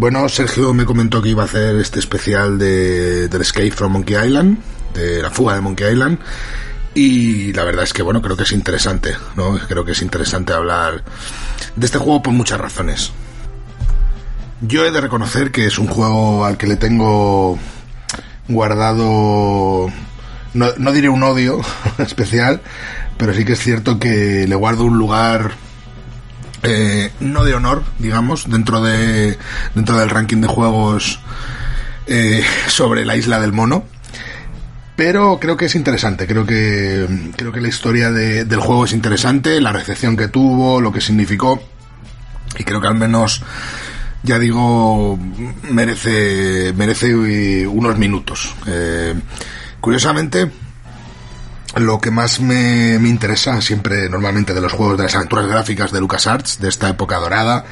bueno, 0.00 0.26
Sergio 0.30 0.72
me 0.72 0.86
comentó 0.86 1.20
que 1.20 1.28
iba 1.28 1.42
a 1.42 1.44
hacer 1.44 1.76
este 1.76 1.98
especial 1.98 2.58
de, 2.58 3.28
del 3.28 3.42
Escape 3.42 3.70
from 3.70 3.92
Monkey 3.92 4.16
Island, 4.16 4.56
de 4.94 5.20
la 5.20 5.28
fuga 5.28 5.54
de 5.54 5.60
Monkey 5.60 5.92
Island. 5.92 6.18
Y 6.94 7.52
la 7.52 7.64
verdad 7.64 7.84
es 7.84 7.92
que 7.92 8.02
bueno, 8.02 8.22
creo 8.22 8.34
que 8.34 8.44
es 8.44 8.52
interesante, 8.52 9.14
¿no? 9.36 9.58
Creo 9.68 9.84
que 9.84 9.92
es 9.92 10.00
interesante 10.00 10.54
hablar 10.54 11.04
de 11.76 11.84
este 11.84 11.98
juego 11.98 12.22
por 12.22 12.32
muchas 12.32 12.58
razones. 12.58 13.12
Yo 14.62 14.86
he 14.86 14.90
de 14.90 15.02
reconocer 15.02 15.50
que 15.52 15.66
es 15.66 15.78
un 15.78 15.86
juego 15.86 16.46
al 16.46 16.56
que 16.56 16.66
le 16.66 16.76
tengo 16.76 17.58
guardado, 18.48 19.92
no, 20.54 20.66
no 20.78 20.92
diré 20.92 21.10
un 21.10 21.22
odio 21.22 21.60
especial, 21.98 22.62
pero 23.18 23.34
sí 23.34 23.44
que 23.44 23.52
es 23.52 23.60
cierto 23.60 23.98
que 23.98 24.46
le 24.48 24.54
guardo 24.54 24.84
un 24.84 24.96
lugar 24.96 25.52
eh, 26.62 27.10
no 27.20 27.44
de 27.44 27.54
honor, 27.54 27.82
digamos, 27.98 28.48
dentro 28.50 28.80
de 28.82 29.38
dentro 29.74 29.98
del 29.98 30.10
ranking 30.10 30.40
de 30.40 30.48
juegos 30.48 31.20
eh, 32.06 32.42
sobre 32.68 33.04
la 33.04 33.16
isla 33.16 33.40
del 33.40 33.52
mono. 33.52 33.84
Pero 34.96 35.38
creo 35.40 35.56
que 35.56 35.64
es 35.64 35.74
interesante, 35.76 36.26
creo 36.26 36.44
que 36.44 37.06
creo 37.36 37.52
que 37.52 37.60
la 37.62 37.68
historia 37.68 38.10
de- 38.10 38.44
del 38.44 38.60
juego 38.60 38.84
es 38.84 38.92
interesante, 38.92 39.58
la 39.60 39.72
recepción 39.72 40.14
que 40.16 40.28
tuvo, 40.28 40.80
lo 40.80 40.92
que 40.92 41.00
significó, 41.00 41.62
y 42.58 42.64
creo 42.64 42.82
que 42.82 42.88
al 42.88 42.96
menos 42.96 43.42
ya 44.22 44.38
digo 44.38 45.18
merece 45.70 46.74
merece 46.76 47.14
unos 47.66 47.96
minutos. 47.96 48.54
Eh, 48.66 49.14
curiosamente, 49.80 50.50
lo 51.76 52.00
que 52.00 52.10
más 52.10 52.40
me, 52.40 52.98
me 52.98 53.08
interesa 53.08 53.60
siempre 53.60 54.08
normalmente 54.08 54.54
de 54.54 54.60
los 54.60 54.72
juegos 54.72 54.96
de 54.98 55.04
las 55.04 55.14
aventuras 55.14 55.46
gráficas 55.46 55.92
de 55.92 56.00
LucasArts, 56.00 56.60
de 56.60 56.68
esta 56.68 56.88
época 56.88 57.16
dorada, 57.18 57.64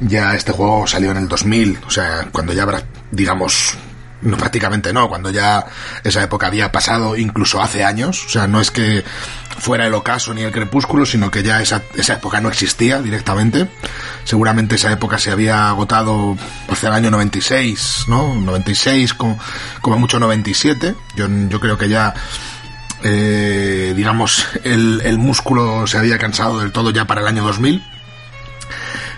ya 0.00 0.34
este 0.34 0.52
juego 0.52 0.86
salió 0.86 1.10
en 1.10 1.16
el 1.16 1.28
2000, 1.28 1.80
o 1.86 1.90
sea, 1.90 2.28
cuando 2.30 2.52
ya 2.52 2.66
digamos, 3.10 3.76
no 4.22 4.36
prácticamente 4.36 4.92
no, 4.92 5.08
cuando 5.08 5.30
ya 5.30 5.66
esa 6.04 6.22
época 6.22 6.46
había 6.46 6.70
pasado 6.70 7.16
incluso 7.16 7.60
hace 7.60 7.84
años, 7.84 8.24
o 8.26 8.28
sea, 8.28 8.46
no 8.46 8.60
es 8.60 8.70
que 8.70 9.04
fuera 9.58 9.86
el 9.86 9.94
ocaso 9.94 10.32
ni 10.32 10.42
el 10.42 10.52
crepúsculo, 10.52 11.04
sino 11.04 11.30
que 11.30 11.42
ya 11.42 11.60
esa, 11.60 11.82
esa 11.94 12.14
época 12.14 12.40
no 12.40 12.48
existía 12.48 13.00
directamente. 13.02 13.68
Seguramente 14.24 14.76
esa 14.76 14.90
época 14.90 15.18
se 15.18 15.30
había 15.30 15.68
agotado 15.68 16.36
hacia 16.68 16.88
el 16.88 16.94
año 16.94 17.10
96, 17.10 18.04
¿no? 18.08 18.34
96, 18.34 19.14
como, 19.14 19.38
como 19.82 19.98
mucho 19.98 20.18
97. 20.18 20.94
Yo, 21.14 21.28
yo 21.48 21.60
creo 21.60 21.76
que 21.76 21.88
ya 21.88 22.14
eh, 23.02 23.92
digamos, 23.96 24.46
el, 24.64 25.00
el 25.04 25.18
músculo 25.18 25.86
se 25.86 25.98
había 25.98 26.18
cansado 26.18 26.60
del 26.60 26.72
todo 26.72 26.90
ya 26.90 27.06
para 27.06 27.22
el 27.22 27.26
año 27.26 27.44
2000. 27.44 27.82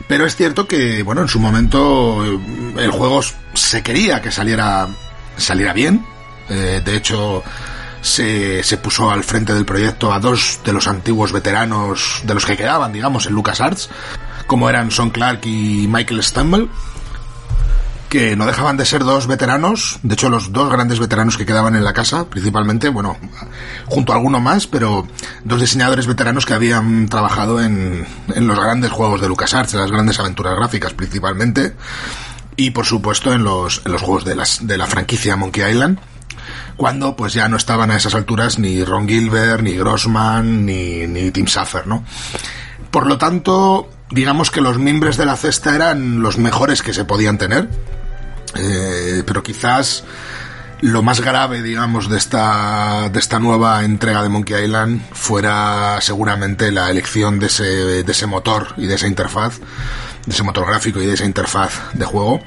Pero 0.08 0.26
es 0.26 0.36
cierto 0.36 0.66
que, 0.66 1.02
bueno, 1.02 1.22
en 1.22 1.28
su 1.28 1.40
momento 1.40 2.24
eh, 2.24 2.38
el 2.78 2.90
juego 2.90 3.20
se 3.54 3.82
quería 3.82 4.20
que 4.20 4.30
saliera, 4.30 4.88
saliera 5.36 5.72
bien. 5.72 6.04
Eh, 6.48 6.82
de 6.84 6.96
hecho, 6.96 7.42
se, 8.00 8.62
se 8.62 8.76
puso 8.76 9.10
al 9.10 9.24
frente 9.24 9.54
del 9.54 9.64
proyecto 9.64 10.12
a 10.12 10.20
dos 10.20 10.60
de 10.64 10.72
los 10.72 10.86
antiguos 10.86 11.32
veteranos, 11.32 12.22
de 12.24 12.34
los 12.34 12.44
que 12.44 12.56
quedaban, 12.56 12.92
digamos, 12.92 13.26
en 13.26 13.32
LucasArts, 13.32 13.88
como 14.46 14.68
eran 14.68 14.90
Son 14.90 15.10
Clark 15.10 15.40
y 15.46 15.86
Michael 15.88 16.22
Stumble 16.22 16.68
que 18.12 18.36
no 18.36 18.44
dejaban 18.44 18.76
de 18.76 18.84
ser 18.84 19.04
dos 19.04 19.26
veteranos, 19.26 19.98
de 20.02 20.12
hecho 20.12 20.28
los 20.28 20.52
dos 20.52 20.70
grandes 20.70 20.98
veteranos 20.98 21.38
que 21.38 21.46
quedaban 21.46 21.76
en 21.76 21.82
la 21.82 21.94
casa, 21.94 22.26
principalmente, 22.26 22.90
bueno, 22.90 23.16
junto 23.86 24.12
a 24.12 24.16
alguno 24.16 24.38
más, 24.38 24.66
pero 24.66 25.08
dos 25.44 25.58
diseñadores 25.58 26.06
veteranos 26.06 26.44
que 26.44 26.52
habían 26.52 27.08
trabajado 27.08 27.62
en, 27.62 28.06
en 28.34 28.46
los 28.46 28.60
grandes 28.60 28.90
juegos 28.90 29.22
de 29.22 29.28
LucasArts, 29.28 29.72
en 29.72 29.80
las 29.80 29.90
grandes 29.90 30.20
aventuras 30.20 30.54
gráficas 30.56 30.92
principalmente, 30.92 31.74
y 32.54 32.72
por 32.72 32.84
supuesto 32.84 33.32
en 33.32 33.44
los, 33.44 33.80
en 33.86 33.92
los 33.92 34.02
juegos 34.02 34.26
de, 34.26 34.34
las, 34.34 34.66
de 34.66 34.76
la 34.76 34.86
franquicia 34.86 35.34
Monkey 35.36 35.70
Island, 35.70 35.98
cuando 36.76 37.16
pues 37.16 37.32
ya 37.32 37.48
no 37.48 37.56
estaban 37.56 37.90
a 37.90 37.96
esas 37.96 38.14
alturas 38.14 38.58
ni 38.58 38.84
Ron 38.84 39.08
Gilbert, 39.08 39.62
ni 39.62 39.72
Grossman, 39.72 40.66
ni, 40.66 41.06
ni 41.06 41.30
Tim 41.30 41.46
Schafer, 41.46 41.86
¿no? 41.86 42.04
Por 42.90 43.06
lo 43.06 43.16
tanto, 43.16 43.88
digamos 44.10 44.50
que 44.50 44.60
los 44.60 44.78
miembros 44.78 45.16
de 45.16 45.24
la 45.24 45.36
cesta 45.36 45.74
eran 45.74 46.20
los 46.20 46.36
mejores 46.36 46.82
que 46.82 46.92
se 46.92 47.06
podían 47.06 47.38
tener. 47.38 47.70
Eh, 48.56 49.22
pero 49.26 49.42
quizás 49.42 50.04
lo 50.82 51.02
más 51.02 51.20
grave, 51.20 51.62
digamos, 51.62 52.08
de 52.08 52.18
esta, 52.18 53.08
de 53.08 53.18
esta 53.18 53.38
nueva 53.38 53.84
entrega 53.84 54.22
de 54.22 54.28
Monkey 54.28 54.64
Island 54.64 55.00
fuera 55.12 55.98
seguramente 56.00 56.72
la 56.72 56.90
elección 56.90 57.38
de 57.38 57.46
ese, 57.46 57.64
de 58.02 58.12
ese 58.12 58.26
motor 58.26 58.74
y 58.76 58.86
de 58.86 58.96
esa 58.96 59.06
interfaz, 59.06 59.60
de 60.26 60.32
ese 60.32 60.42
motor 60.42 60.66
gráfico 60.66 61.00
y 61.00 61.06
de 61.06 61.14
esa 61.14 61.24
interfaz 61.24 61.80
de 61.92 62.04
juego, 62.04 62.40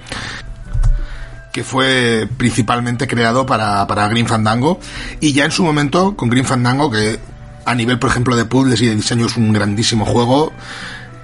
que 1.54 1.64
fue 1.64 2.28
principalmente 2.36 3.08
creado 3.08 3.46
para, 3.46 3.88
para 3.88 4.10
Green 4.10 4.28
Fandango. 4.28 4.82
Y 5.22 5.32
ya 5.32 5.46
en 5.46 5.52
su 5.52 5.64
momento 5.64 6.18
con 6.18 6.30
Green 6.30 6.46
Fandango, 6.46 6.92
que 6.92 7.18
a 7.64 7.74
nivel, 7.74 8.00
por 8.00 8.10
ejemplo, 8.10 8.36
de 8.36 8.44
puzzles 8.44 8.82
y 8.82 8.88
de 8.88 8.96
diseño 8.96 9.28
es 9.28 9.38
un 9.38 9.54
grandísimo 9.54 10.06
juego, 10.06 10.52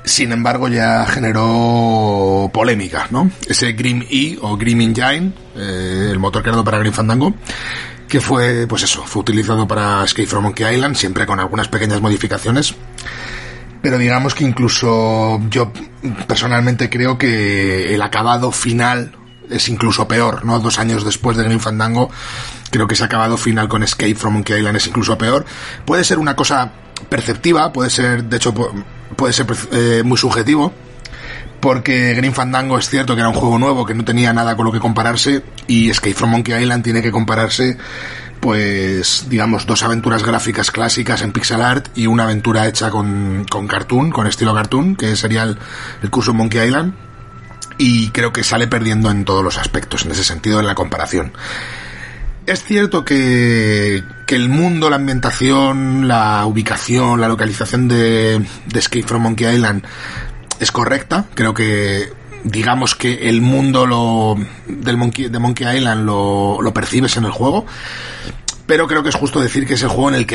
sin 0.04 0.32
embargo 0.32 0.68
ya 0.68 1.06
generó 1.06 2.50
polémica, 2.54 3.08
¿no? 3.12 3.30
Ese 3.48 3.74
Grim 3.74 4.04
E 4.10 4.38
o 4.42 4.58
Grim 4.58 4.82
Engine, 4.82 5.34
eh, 5.56 6.10
el 6.12 6.20
motor 6.20 6.42
creado 6.42 6.64
para 6.64 6.80
Grim 6.80 6.94
Fandango, 6.94 7.36
que 8.08 8.20
fue, 8.20 8.68
pues 8.68 8.84
eso, 8.84 9.04
fue 9.06 9.22
utilizado 9.22 9.68
para 9.68 10.04
Escape 10.04 10.28
from 10.28 10.44
Monkey 10.44 10.76
Island, 10.76 10.96
siempre 10.96 11.26
con 11.26 11.40
algunas 11.40 11.68
pequeñas 11.68 12.02
modificaciones. 12.02 12.76
Pero 13.82 13.98
digamos 13.98 14.36
que 14.36 14.44
incluso 14.44 15.40
yo 15.50 15.72
personalmente 16.28 16.90
creo 16.90 17.18
que 17.18 17.96
el 17.96 18.02
acabado 18.02 18.52
final 18.52 19.16
es 19.50 19.70
incluso 19.70 20.08
peor, 20.08 20.46
¿no? 20.46 20.60
Dos 20.60 20.80
años 20.80 21.04
después 21.04 21.38
de 21.38 21.44
Grim 21.44 21.60
Fandango, 21.60 22.10
creo 22.70 22.88
que 22.88 22.94
ese 22.96 23.04
acabado 23.04 23.38
final 23.38 23.68
con 23.68 23.84
Escape 23.84 24.16
from 24.16 24.34
Monkey 24.34 24.58
Island 24.58 24.78
es 24.78 24.88
incluso 24.88 25.18
peor. 25.18 25.46
Puede 25.86 26.04
ser 26.04 26.20
una 26.20 26.36
cosa 26.36 26.72
perceptiva, 27.10 27.72
puede 27.74 27.90
ser, 27.90 28.24
de 28.26 28.38
hecho, 28.38 28.54
puede 29.16 29.34
ser 29.34 29.46
eh, 29.72 30.02
muy 30.04 30.18
subjetivo, 30.18 30.74
porque 31.60 32.14
Green 32.16 32.34
Fandango 32.34 32.78
es 32.78 32.90
cierto 32.90 33.16
que 33.16 33.22
era 33.22 33.30
un 33.30 33.36
juego 33.36 33.60
nuevo, 33.60 33.86
que 33.86 33.94
no 33.94 34.04
tenía 34.04 34.34
nada 34.34 34.56
con 34.56 34.66
lo 34.66 34.72
que 34.72 34.80
compararse, 34.80 35.44
y 35.68 35.90
Escape 35.90 36.14
from 36.14 36.32
Monkey 36.32 36.62
Island 36.62 36.84
tiene 36.84 37.02
que 37.02 37.12
compararse, 37.12 37.78
pues, 38.40 39.28
digamos, 39.30 39.66
dos 39.68 39.84
aventuras 39.84 40.24
gráficas 40.24 40.72
clásicas 40.72 41.22
en 41.22 41.32
pixel 41.32 41.62
art 41.62 41.90
y 41.96 42.08
una 42.08 42.24
aventura 42.24 42.68
hecha 42.68 42.90
con, 42.90 43.46
con 43.50 43.68
cartoon, 43.68 44.12
con 44.12 44.28
estilo 44.28 44.54
cartoon, 44.54 44.96
que 44.96 45.16
sería 45.16 45.44
el, 45.44 45.58
el 46.02 46.10
curso 46.10 46.34
Monkey 46.34 46.66
Island, 46.66 46.94
y 47.78 48.10
creo 48.10 48.34
que 48.34 48.44
sale 48.44 48.68
perdiendo 48.68 49.10
en 49.12 49.26
todos 49.26 49.44
los 49.44 49.58
aspectos, 49.58 50.06
en 50.06 50.12
ese 50.12 50.24
sentido, 50.24 50.60
en 50.60 50.68
la 50.68 50.76
comparación. 50.76 51.34
Es 52.52 52.66
cierto 52.66 53.06
que, 53.06 54.04
el 54.28 54.50
mundo, 54.50 54.90
la 54.90 54.98
ambientación, 54.98 56.06
la 56.10 56.46
ubicación, 56.46 57.22
la 57.22 57.30
localización 57.30 57.88
de, 57.88 58.46
Escape 58.76 59.04
from 59.04 59.22
Monkey 59.22 59.56
Island 59.56 59.86
es 60.60 60.70
correcta. 60.74 61.28
Creo 61.34 61.54
que, 61.54 62.12
digamos 62.44 62.94
que 62.96 63.30
el 63.30 63.42
mundo 63.42 63.86
lo, 63.86 64.36
del 64.68 64.98
Monkey, 64.98 65.30
de 65.30 65.40
Monkey 65.40 65.78
Island 65.78 66.06
lo, 66.06 66.62
lo 66.62 66.74
percibes 66.74 67.16
en 67.16 67.24
el 67.24 67.32
juego. 67.32 67.66
Pero 68.66 68.86
creo 68.86 69.02
que 69.02 69.10
es 69.10 69.16
justo 69.16 69.40
decir 69.40 69.66
que 69.66 69.76
es 69.76 69.84
el 69.84 69.90
juego 69.90 70.10
en 70.10 70.16
el 70.16 70.26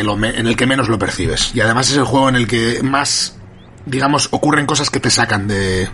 que, 0.57 0.67
menos 0.67 0.89
lo 0.89 0.99
percibes. 0.99 1.55
Y 1.55 1.61
además 1.61 1.91
es 1.91 1.99
el 1.99 2.05
juego 2.05 2.31
en 2.31 2.37
el 2.37 2.47
que 2.47 2.83
más, 2.83 3.37
digamos, 3.85 4.31
ocurren 4.31 4.65
cosas 4.65 4.89
que 4.89 5.01
te 5.01 5.11
sacan 5.11 5.49
de, 5.49 5.91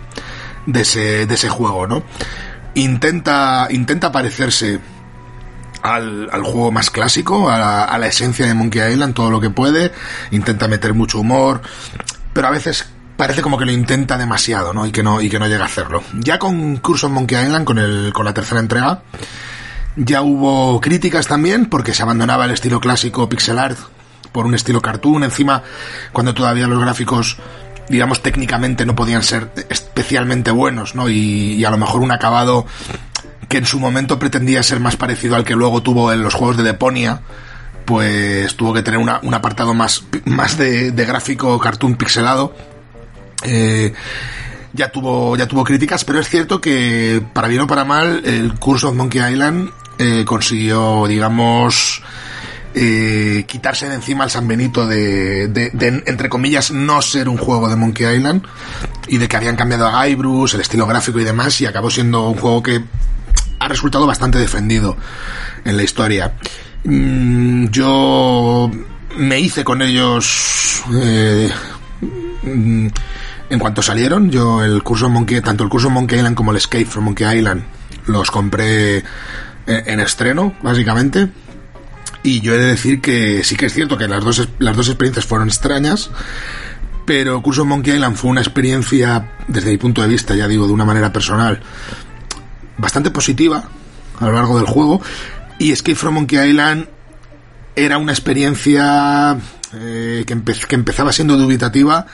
de, 0.67 0.81
ese, 0.81 1.25
de 1.25 1.33
ese 1.33 1.49
juego, 1.49 1.85
¿no? 1.85 2.01
Intenta, 2.75 3.67
intenta 3.69 4.13
parecerse 4.13 4.79
al, 5.83 6.29
al, 6.31 6.41
juego 6.43 6.71
más 6.71 6.89
clásico, 6.89 7.49
a 7.49 7.97
la, 7.97 8.07
esencia 8.07 8.47
de 8.47 8.53
Monkey 8.53 8.93
Island, 8.93 9.13
todo 9.13 9.29
lo 9.29 9.39
que 9.41 9.49
puede, 9.49 9.91
intenta 10.31 10.67
meter 10.67 10.93
mucho 10.93 11.19
humor, 11.19 11.61
pero 12.31 12.47
a 12.47 12.51
veces 12.51 12.87
parece 13.17 13.41
como 13.41 13.57
que 13.57 13.65
lo 13.65 13.71
intenta 13.71 14.17
demasiado, 14.17 14.73
¿no? 14.73 14.85
Y 14.85 14.91
que 14.91 15.03
no, 15.03 15.21
y 15.21 15.29
que 15.29 15.39
no 15.39 15.47
llega 15.47 15.63
a 15.63 15.67
hacerlo. 15.67 16.01
Ya 16.13 16.39
con 16.39 16.77
Curse 16.77 17.07
of 17.07 17.11
Monkey 17.11 17.37
Island, 17.37 17.65
con 17.65 17.77
el, 17.77 18.11
con 18.13 18.25
la 18.25 18.33
tercera 18.33 18.61
entrega, 18.61 19.03
ya 19.97 20.21
hubo 20.21 20.79
críticas 20.79 21.27
también, 21.27 21.67
porque 21.67 21.93
se 21.93 22.01
abandonaba 22.01 22.45
el 22.45 22.51
estilo 22.51 22.79
clásico 22.79 23.27
pixel 23.29 23.59
art 23.59 23.77
por 24.31 24.45
un 24.45 24.55
estilo 24.55 24.81
cartoon, 24.81 25.25
encima, 25.25 25.61
cuando 26.11 26.33
todavía 26.33 26.65
los 26.65 26.79
gráficos 26.79 27.37
digamos 27.89 28.23
técnicamente 28.23 28.85
no 28.85 28.95
podían 28.95 29.23
ser 29.23 29.51
especialmente 29.69 30.51
buenos, 30.51 30.95
¿no? 30.95 31.09
Y, 31.09 31.55
y 31.55 31.65
a 31.65 31.69
lo 31.69 31.77
mejor 31.77 32.01
un 32.01 32.13
acabado 32.13 32.65
que 33.47 33.57
en 33.57 33.65
su 33.65 33.79
momento 33.79 34.19
pretendía 34.19 34.63
ser 34.63 34.79
más 34.79 34.95
parecido 34.95 35.35
al 35.35 35.43
que 35.43 35.55
luego 35.55 35.81
tuvo 35.81 36.11
en 36.11 36.23
los 36.23 36.33
juegos 36.33 36.57
de 36.57 36.63
Deponia, 36.63 37.21
pues 37.85 38.55
tuvo 38.55 38.73
que 38.73 38.81
tener 38.81 38.99
un 38.99 39.33
apartado 39.33 39.73
más, 39.73 40.03
más 40.25 40.57
de, 40.57 40.91
de 40.91 41.05
gráfico 41.05 41.59
cartoon 41.59 41.95
pixelado. 41.95 42.55
Eh, 43.43 43.93
ya 44.73 44.91
tuvo, 44.91 45.37
ya 45.37 45.47
tuvo 45.47 45.63
críticas, 45.63 46.03
pero 46.03 46.19
es 46.19 46.27
cierto 46.29 46.59
que, 46.59 47.21
para 47.33 47.47
bien 47.47 47.61
o 47.61 47.67
para 47.67 47.85
mal, 47.85 48.23
el 48.25 48.53
Curse 48.55 48.87
of 48.87 48.95
Monkey 48.95 49.21
Island 49.21 49.69
eh, 49.99 50.23
consiguió, 50.25 51.05
digamos, 51.07 52.01
eh, 52.73 53.45
quitarse 53.47 53.87
de 53.87 53.95
encima 53.95 54.23
el 54.23 54.31
San 54.31 54.47
Benito 54.47 54.87
de, 54.87 55.47
de, 55.47 55.69
de, 55.71 56.03
entre 56.07 56.29
comillas, 56.29 56.71
no 56.71 57.01
ser 57.01 57.29
un 57.29 57.37
juego 57.37 57.69
de 57.69 57.75
Monkey 57.75 58.15
Island 58.15 58.43
y 59.07 59.17
de 59.17 59.27
que 59.27 59.37
habían 59.37 59.55
cambiado 59.55 59.87
a 59.87 60.05
Guybrush, 60.05 60.55
el 60.55 60.61
estilo 60.61 60.87
gráfico 60.87 61.19
y 61.19 61.23
demás, 61.23 61.59
y 61.61 61.67
acabó 61.67 61.91
siendo 61.91 62.29
un 62.29 62.37
juego 62.37 62.63
que 62.63 62.83
ha 63.59 63.67
resultado 63.67 64.05
bastante 64.07 64.39
defendido 64.39 64.97
en 65.65 65.77
la 65.77 65.83
historia. 65.83 66.33
Mm, 66.83 67.67
yo 67.67 68.69
me 69.17 69.39
hice 69.39 69.63
con 69.63 69.81
ellos 69.81 70.83
eh, 70.93 71.49
mm, 72.43 72.87
en 73.49 73.59
cuanto 73.59 73.81
salieron. 73.81 74.29
Yo 74.29 74.63
el 74.63 74.83
curso 74.83 75.09
Monkey, 75.09 75.41
tanto 75.41 75.63
el 75.63 75.69
curso 75.69 75.89
Monkey 75.89 76.17
Island 76.17 76.35
como 76.35 76.51
el 76.51 76.57
Escape 76.57 76.85
from 76.85 77.05
Monkey 77.05 77.37
Island 77.37 77.63
los 78.07 78.31
compré 78.31 78.97
en, 78.97 79.03
en 79.65 79.99
estreno, 79.99 80.53
básicamente. 80.61 81.29
Y 82.23 82.39
yo 82.39 82.53
he 82.53 82.57
de 82.57 82.67
decir 82.67 83.01
que 83.01 83.43
sí 83.43 83.55
que 83.55 83.65
es 83.65 83.73
cierto 83.73 83.97
que 83.97 84.07
las 84.07 84.23
dos, 84.23 84.47
las 84.59 84.77
dos 84.77 84.87
experiencias 84.87 85.25
fueron 85.25 85.49
extrañas, 85.49 86.09
pero 87.05 87.41
Curso 87.41 87.65
Monkey 87.65 87.95
Island 87.95 88.15
fue 88.15 88.31
una 88.31 88.41
experiencia, 88.41 89.29
desde 89.47 89.71
mi 89.71 89.77
punto 89.77 90.01
de 90.01 90.07
vista, 90.07 90.33
ya 90.33 90.47
digo, 90.47 90.65
de 90.65 90.73
una 90.73 90.85
manera 90.85 91.11
personal, 91.11 91.59
bastante 92.77 93.11
positiva 93.11 93.63
a 94.19 94.25
lo 94.25 94.33
largo 94.33 94.57
del 94.57 94.67
juego. 94.67 95.01
Y 95.59 95.71
Escape 95.71 95.95
from 95.95 96.15
Monkey 96.15 96.49
Island 96.49 96.87
era 97.75 97.97
una 97.97 98.11
experiencia 98.11 99.37
eh, 99.73 100.23
que, 100.27 100.41
que 100.67 100.75
empezaba 100.75 101.11
siendo 101.11 101.37
dubitativa 101.37 102.05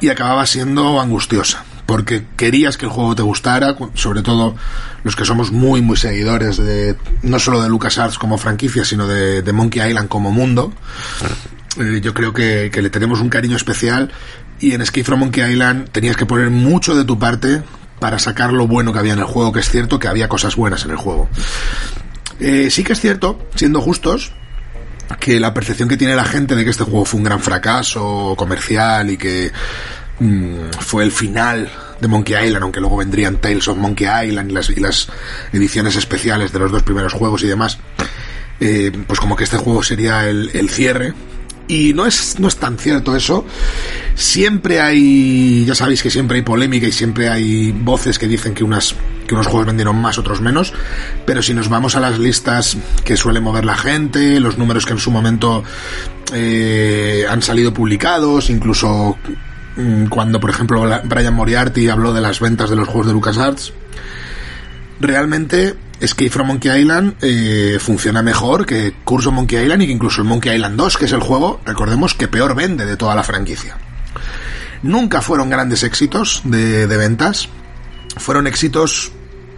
y 0.00 0.08
acababa 0.08 0.46
siendo 0.46 1.00
angustiosa 1.00 1.64
porque 1.86 2.26
querías 2.36 2.76
que 2.76 2.84
el 2.84 2.90
juego 2.90 3.14
te 3.14 3.22
gustara, 3.22 3.76
sobre 3.94 4.22
todo 4.22 4.56
los 5.04 5.14
que 5.14 5.24
somos 5.24 5.52
muy, 5.52 5.80
muy 5.80 5.96
seguidores 5.96 6.56
de 6.56 6.96
no 7.22 7.38
solo 7.38 7.62
de 7.62 7.68
LucasArts 7.68 8.18
como 8.18 8.38
franquicia, 8.38 8.84
sino 8.84 9.06
de, 9.06 9.42
de 9.42 9.52
Monkey 9.52 9.88
Island 9.88 10.08
como 10.08 10.32
mundo. 10.32 10.72
Eh, 11.78 12.00
yo 12.02 12.12
creo 12.12 12.32
que, 12.32 12.70
que, 12.72 12.82
le 12.82 12.90
tenemos 12.90 13.20
un 13.20 13.28
cariño 13.28 13.56
especial 13.56 14.10
y 14.58 14.72
en 14.72 14.80
Escape 14.80 15.04
from 15.04 15.20
Monkey 15.20 15.52
Island 15.52 15.90
tenías 15.90 16.16
que 16.16 16.26
poner 16.26 16.50
mucho 16.50 16.96
de 16.96 17.04
tu 17.04 17.18
parte 17.18 17.62
para 17.98 18.18
sacar 18.18 18.52
lo 18.52 18.66
bueno 18.66 18.92
que 18.92 18.98
había 18.98 19.14
en 19.14 19.18
el 19.18 19.24
juego, 19.24 19.52
que 19.52 19.60
es 19.60 19.70
cierto 19.70 19.98
que 19.98 20.08
había 20.08 20.28
cosas 20.28 20.56
buenas 20.56 20.84
en 20.84 20.90
el 20.90 20.96
juego. 20.96 21.28
Eh, 22.40 22.70
sí 22.70 22.84
que 22.84 22.92
es 22.92 23.00
cierto, 23.00 23.38
siendo 23.54 23.80
justos, 23.80 24.32
que 25.20 25.40
la 25.40 25.54
percepción 25.54 25.88
que 25.88 25.96
tiene 25.96 26.16
la 26.16 26.24
gente 26.24 26.54
de 26.54 26.64
que 26.64 26.70
este 26.70 26.84
juego 26.84 27.04
fue 27.04 27.18
un 27.18 27.24
gran 27.24 27.40
fracaso 27.40 28.34
comercial 28.36 29.10
y 29.10 29.16
que 29.16 29.52
mmm, 30.18 30.70
fue 30.80 31.04
el 31.04 31.12
final 31.12 31.70
de 32.00 32.08
Monkey 32.08 32.46
Island, 32.46 32.62
aunque 32.62 32.80
luego 32.80 32.98
vendrían 32.98 33.36
Tales 33.38 33.68
of 33.68 33.78
Monkey 33.78 34.06
Island 34.28 34.50
y 34.50 34.54
las, 34.54 34.70
y 34.70 34.80
las 34.80 35.08
ediciones 35.52 35.96
especiales 35.96 36.52
de 36.52 36.58
los 36.58 36.70
dos 36.70 36.82
primeros 36.82 37.14
juegos 37.14 37.42
y 37.42 37.46
demás, 37.46 37.78
eh, 38.60 38.92
pues 39.06 39.20
como 39.20 39.36
que 39.36 39.44
este 39.44 39.56
juego 39.56 39.82
sería 39.82 40.28
el 40.28 40.68
cierre 40.70 41.14
y 41.68 41.92
no 41.94 42.06
es, 42.06 42.38
no 42.38 42.48
es 42.48 42.56
tan 42.56 42.78
cierto 42.78 43.16
eso. 43.16 43.44
Siempre 44.14 44.80
hay, 44.80 45.64
ya 45.64 45.74
sabéis 45.74 46.02
que 46.02 46.10
siempre 46.10 46.36
hay 46.38 46.42
polémica 46.42 46.86
y 46.86 46.92
siempre 46.92 47.28
hay 47.28 47.72
voces 47.72 48.18
que 48.18 48.28
dicen 48.28 48.54
que, 48.54 48.64
unas, 48.64 48.94
que 49.26 49.34
unos 49.34 49.46
juegos 49.46 49.66
vendieron 49.66 50.00
más, 50.00 50.18
otros 50.18 50.40
menos. 50.40 50.72
Pero 51.24 51.42
si 51.42 51.54
nos 51.54 51.68
vamos 51.68 51.96
a 51.96 52.00
las 52.00 52.18
listas 52.18 52.76
que 53.04 53.16
suele 53.16 53.40
mover 53.40 53.64
la 53.64 53.76
gente, 53.76 54.40
los 54.40 54.58
números 54.58 54.86
que 54.86 54.92
en 54.92 54.98
su 54.98 55.10
momento 55.10 55.64
eh, 56.32 57.26
han 57.28 57.42
salido 57.42 57.72
publicados, 57.72 58.50
incluso 58.50 59.18
cuando, 60.08 60.40
por 60.40 60.48
ejemplo, 60.48 60.88
Brian 61.04 61.34
Moriarty 61.34 61.90
habló 61.90 62.14
de 62.14 62.22
las 62.22 62.40
ventas 62.40 62.70
de 62.70 62.76
los 62.76 62.88
juegos 62.88 63.08
de 63.08 63.12
LucasArts, 63.12 63.74
realmente 65.00 65.74
Escape 66.00 66.30
from 66.30 66.48
Monkey 66.48 66.70
Island 66.70 67.14
eh, 67.22 67.78
funciona 67.80 68.22
mejor 68.22 68.66
que 68.66 68.94
Curso 69.04 69.32
Monkey 69.32 69.62
Island 69.62 69.82
y 69.82 69.86
que 69.86 69.92
incluso 69.92 70.20
el 70.20 70.28
Monkey 70.28 70.54
Island 70.54 70.76
2, 70.76 70.96
que 70.98 71.04
es 71.06 71.12
el 71.12 71.20
juego, 71.20 71.60
recordemos, 71.64 72.14
que 72.14 72.28
peor 72.28 72.54
vende 72.54 72.84
de 72.84 72.96
toda 72.96 73.14
la 73.14 73.22
franquicia. 73.22 73.76
Nunca 74.82 75.22
fueron 75.22 75.48
grandes 75.48 75.82
éxitos 75.82 76.42
de, 76.44 76.86
ventas, 76.86 77.48
fueron 78.18 78.46
éxitos 78.46 79.10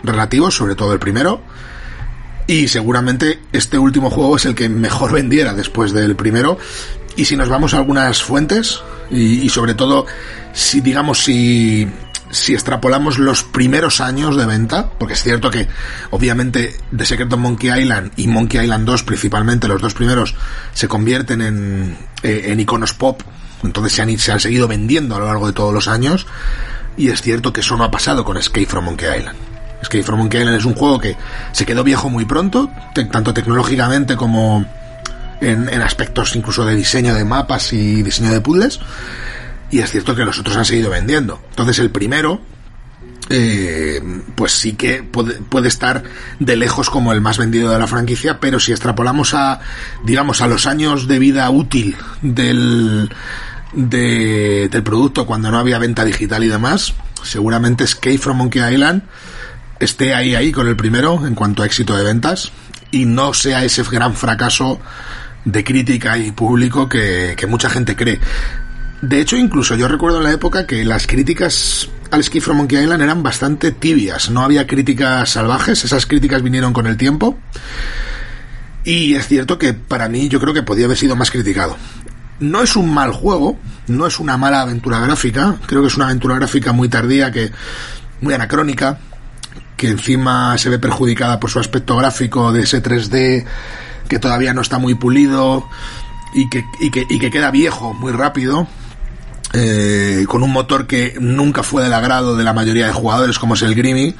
relativos, 0.05 0.55
sobre 0.55 0.77
todo 0.77 0.93
el 0.93 1.01
primero, 1.01 1.43
y 2.47 2.69
seguramente 2.69 3.41
este 3.53 3.77
último 3.79 4.09
juego 4.09 4.37
es 4.37 4.47
el 4.47 4.55
que 4.55 4.69
mejor 4.69 5.13
vendiera 5.13 5.55
después 5.55 5.93
del 5.93 6.17
primero, 6.17 6.59
Y 7.17 7.25
si 7.25 7.37
nos 7.37 7.49
vamos 7.49 7.75
a 7.75 7.79
algunas 7.79 8.23
fuentes, 8.23 8.81
y 9.11 9.49
sobre 9.49 9.75
todo, 9.75 10.07
si 10.53 10.81
digamos, 10.81 11.19
si, 11.19 11.89
si 12.31 12.55
extrapolamos 12.55 13.19
los 13.19 13.43
primeros 13.43 14.01
años 14.01 14.37
de 14.37 14.47
venta, 14.47 14.91
porque 14.99 15.15
es 15.15 15.23
cierto 15.23 15.51
que 15.51 15.69
obviamente 16.11 16.77
The 16.95 17.05
Secret 17.05 17.33
of 17.33 17.39
Monkey 17.39 17.71
Island 17.71 18.13
y 18.17 18.27
Monkey 18.29 18.63
Island 18.63 18.87
2 18.87 19.03
principalmente, 19.03 19.69
los 19.69 19.81
dos 19.81 19.95
primeros, 19.95 20.35
se 20.73 20.89
convierten 20.89 21.41
en, 21.41 21.97
eh, 22.23 22.55
iconos 22.59 22.95
pop, 22.95 23.23
entonces 23.63 23.93
se 23.93 24.03
han, 24.03 24.19
se 24.19 24.39
seguido 24.41 24.69
vendiendo 24.69 25.17
a 25.17 25.19
lo 25.19 25.27
largo 25.27 25.47
de 25.47 25.53
todos 25.53 25.73
los 25.73 25.89
años, 25.89 26.27
y 26.97 27.09
es 27.11 27.23
cierto 27.23 27.53
que 27.53 27.61
eso 27.61 27.77
no 27.77 27.85
ha 27.85 27.91
pasado 27.91 28.25
con 28.25 28.37
Escape 28.37 28.67
from 28.67 28.85
Monkey 28.85 29.09
Island. 29.19 29.39
Escape 29.81 30.03
from 30.03 30.19
Monkey 30.19 30.41
Island 30.41 30.59
es 30.59 30.65
un 30.65 30.75
juego 30.75 30.99
que 30.99 31.17
se 31.53 31.65
quedó 31.65 31.85
viejo 31.85 32.11
muy 32.11 32.25
pronto, 32.25 32.71
tanto 33.11 33.33
tecnológicamente 33.33 34.17
como 34.17 34.67
en, 35.41 35.69
en 35.69 35.83
aspectos 35.83 36.35
incluso 36.35 36.65
de 36.65 36.75
diseño 36.75 37.15
de 37.15 37.25
mapas 37.25 37.73
y 37.73 38.03
diseño 38.03 38.33
de 38.33 38.41
puzzles. 38.41 38.81
Y 39.71 39.81
es 39.81 39.91
cierto 39.91 40.15
que 40.17 40.25
los 40.25 40.39
otros 40.39 40.57
han 40.57 40.65
seguido 40.65 40.91
vendiendo. 40.91 41.41
Entonces 41.51 41.79
el 41.79 41.91
primero, 41.91 42.41
eh, 43.31 44.01
pues 44.35 44.53
sí 44.53 44.73
que 44.73 45.03
puede, 45.03 45.69
estar 45.69 46.03
de 46.39 46.57
lejos 46.57 46.89
como 46.89 47.13
el 47.13 47.21
más 47.21 47.37
vendido 47.39 47.71
de 47.71 47.79
la 47.79 47.87
franquicia, 47.87 48.41
pero 48.41 48.59
si 48.61 48.73
extrapolamos 48.73 49.35
a, 49.35 49.61
digamos, 50.05 50.41
a 50.41 50.47
los 50.47 50.67
años 50.67 51.07
de 51.07 51.19
vida 51.19 51.51
útil 51.51 51.97
del, 52.23 53.11
de- 53.75 54.69
del 54.71 54.83
producto 54.83 55.27
cuando 55.27 55.51
no 55.51 55.59
había 55.59 55.79
venta 55.79 56.05
digital 56.05 56.43
y 56.45 56.49
demás, 56.49 56.95
seguramente 57.23 57.85
Escape 57.85 58.17
from 58.19 58.39
Monkey 58.39 58.63
Island 58.73 59.03
esté 59.81 60.15
ahí 60.15 60.35
ahí 60.35 60.51
con 60.51 60.67
el 60.67 60.77
primero 60.77 61.27
en 61.27 61.35
cuanto 61.35 61.63
a 61.63 61.67
éxito 61.67 61.95
de 61.97 62.05
ventas 62.05 62.51
y 62.91 63.05
no 63.05 63.35
sea 63.35 63.63
ese 63.65 63.83
gran 63.83 64.15
fracaso 64.15 64.81
de 65.45 65.63
crítica 65.63 66.17
y 66.19 66.33
público 66.33 66.89
que 66.89 67.37
mucha 67.49 67.69
gente 67.71 67.95
cree. 67.95 68.19
De 69.01 69.21
hecho, 69.21 69.37
incluso 69.37 69.77
yo 69.77 69.87
recuerdo 69.87 70.19
en 70.19 70.25
la 70.25 70.33
época 70.33 70.67
que 70.67 70.85
las 70.85 71.07
críticas 71.07 71.89
al 72.11 72.21
Escape 72.21 72.41
from 72.41 72.57
Monkey 72.57 72.83
Island 72.83 73.03
eran 73.03 73.23
bastante 73.23 73.71
tibias, 73.71 74.31
no 74.31 74.43
había 74.43 74.67
críticas 74.67 75.31
salvajes, 75.31 75.85
esas 75.85 76.07
críticas 76.07 76.43
vinieron 76.43 76.73
con 76.73 76.87
el 76.87 76.97
tiempo. 76.97 77.39
Y 78.85 79.15
es 79.15 79.29
cierto 79.29 79.59
que 79.59 79.75
para 79.75 80.09
mí 80.09 80.29
yo 80.29 80.41
creo 80.41 80.55
que 80.55 80.63
podía 80.63 80.87
haber 80.87 80.97
sido 80.97 81.15
más 81.15 81.31
criticado. 81.31 81.77
No 82.41 82.63
es 82.63 82.75
un 82.77 82.93
mal 82.93 83.13
juego, 83.13 83.59
no 83.87 84.07
es 84.07 84.19
una 84.19 84.37
mala 84.37 84.63
aventura 84.63 85.01
gráfica, 85.01 85.57
creo 85.67 85.83
que 85.83 85.89
es 85.89 85.97
una 85.97 86.07
aventura 86.07 86.37
gráfica 86.37 86.73
muy 86.73 86.89
tardía, 86.89 87.31
que 87.31 87.53
muy 88.21 88.35
anacrónica, 88.35 88.99
que 89.77 89.89
encima 89.89 90.57
se 90.59 90.71
ve 90.71 90.79
perjudicada 90.79 91.39
por 91.39 91.51
su 91.51 91.61
aspecto 91.61 91.97
gráfico 91.97 92.53
de 92.53 92.63
ese 92.63 92.83
3D 92.83 93.45
que 94.09 94.19
todavía 94.19 94.55
no 94.55 94.63
está 94.63 94.79
muy 94.79 94.95
pulido 94.95 95.69
y 96.35 96.49
que, 96.49 96.65
y 96.81 96.91
que, 96.91 97.05
y 97.09 97.19
que 97.19 97.31
queda 97.31 97.51
viejo 97.51 97.95
muy 97.95 98.13
rápido. 98.13 98.67
Eh, 99.55 100.25
con 100.29 100.43
un 100.43 100.53
motor 100.53 100.87
que 100.87 101.17
nunca 101.21 101.63
fue 101.63 101.83
del 101.83 101.93
agrado 101.93 102.37
de 102.37 102.45
la 102.45 102.53
mayoría 102.53 102.87
de 102.87 102.93
jugadores, 102.93 103.39
como 103.39 103.55
es 103.55 103.63
el 103.63 103.75
Grimy 103.75 104.15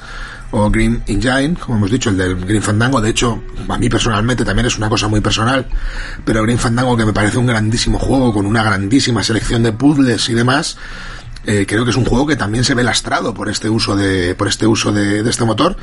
o 0.51 0.71
Green 0.71 1.03
Engine, 1.05 1.55
como 1.55 1.77
hemos 1.77 1.91
dicho, 1.91 2.09
el 2.09 2.17
del 2.17 2.35
Green 2.35 2.63
Fandango. 2.63 2.99
De 2.99 3.11
hecho, 3.11 3.43
a 3.67 3.77
mí 3.77 3.89
personalmente 3.89 4.43
también 4.43 4.65
es 4.65 4.77
una 4.77 4.89
cosa 4.89 5.07
muy 5.07 5.21
personal, 5.21 5.67
pero 6.25 6.41
Green 6.41 6.57
Fandango, 6.57 6.97
que 6.97 7.05
me 7.05 7.13
parece 7.13 7.37
un 7.37 7.45
grandísimo 7.45 7.99
juego 7.99 8.33
con 8.33 8.45
una 8.45 8.63
grandísima 8.63 9.23
selección 9.23 9.61
de 9.61 9.71
puzzles 9.71 10.27
y 10.29 10.33
demás, 10.33 10.77
eh, 11.45 11.65
creo 11.67 11.83
que 11.83 11.91
es 11.91 11.97
un 11.97 12.05
juego 12.05 12.25
que 12.25 12.35
también 12.35 12.63
se 12.63 12.73
ve 12.73 12.83
lastrado 12.83 13.33
por 13.33 13.49
este 13.49 13.69
uso 13.69 13.95
de, 13.95 14.33
por 14.33 14.47
este 14.47 14.65
uso 14.65 14.91
de, 14.91 15.21
de 15.21 15.29
este 15.29 15.45
motor. 15.45 15.77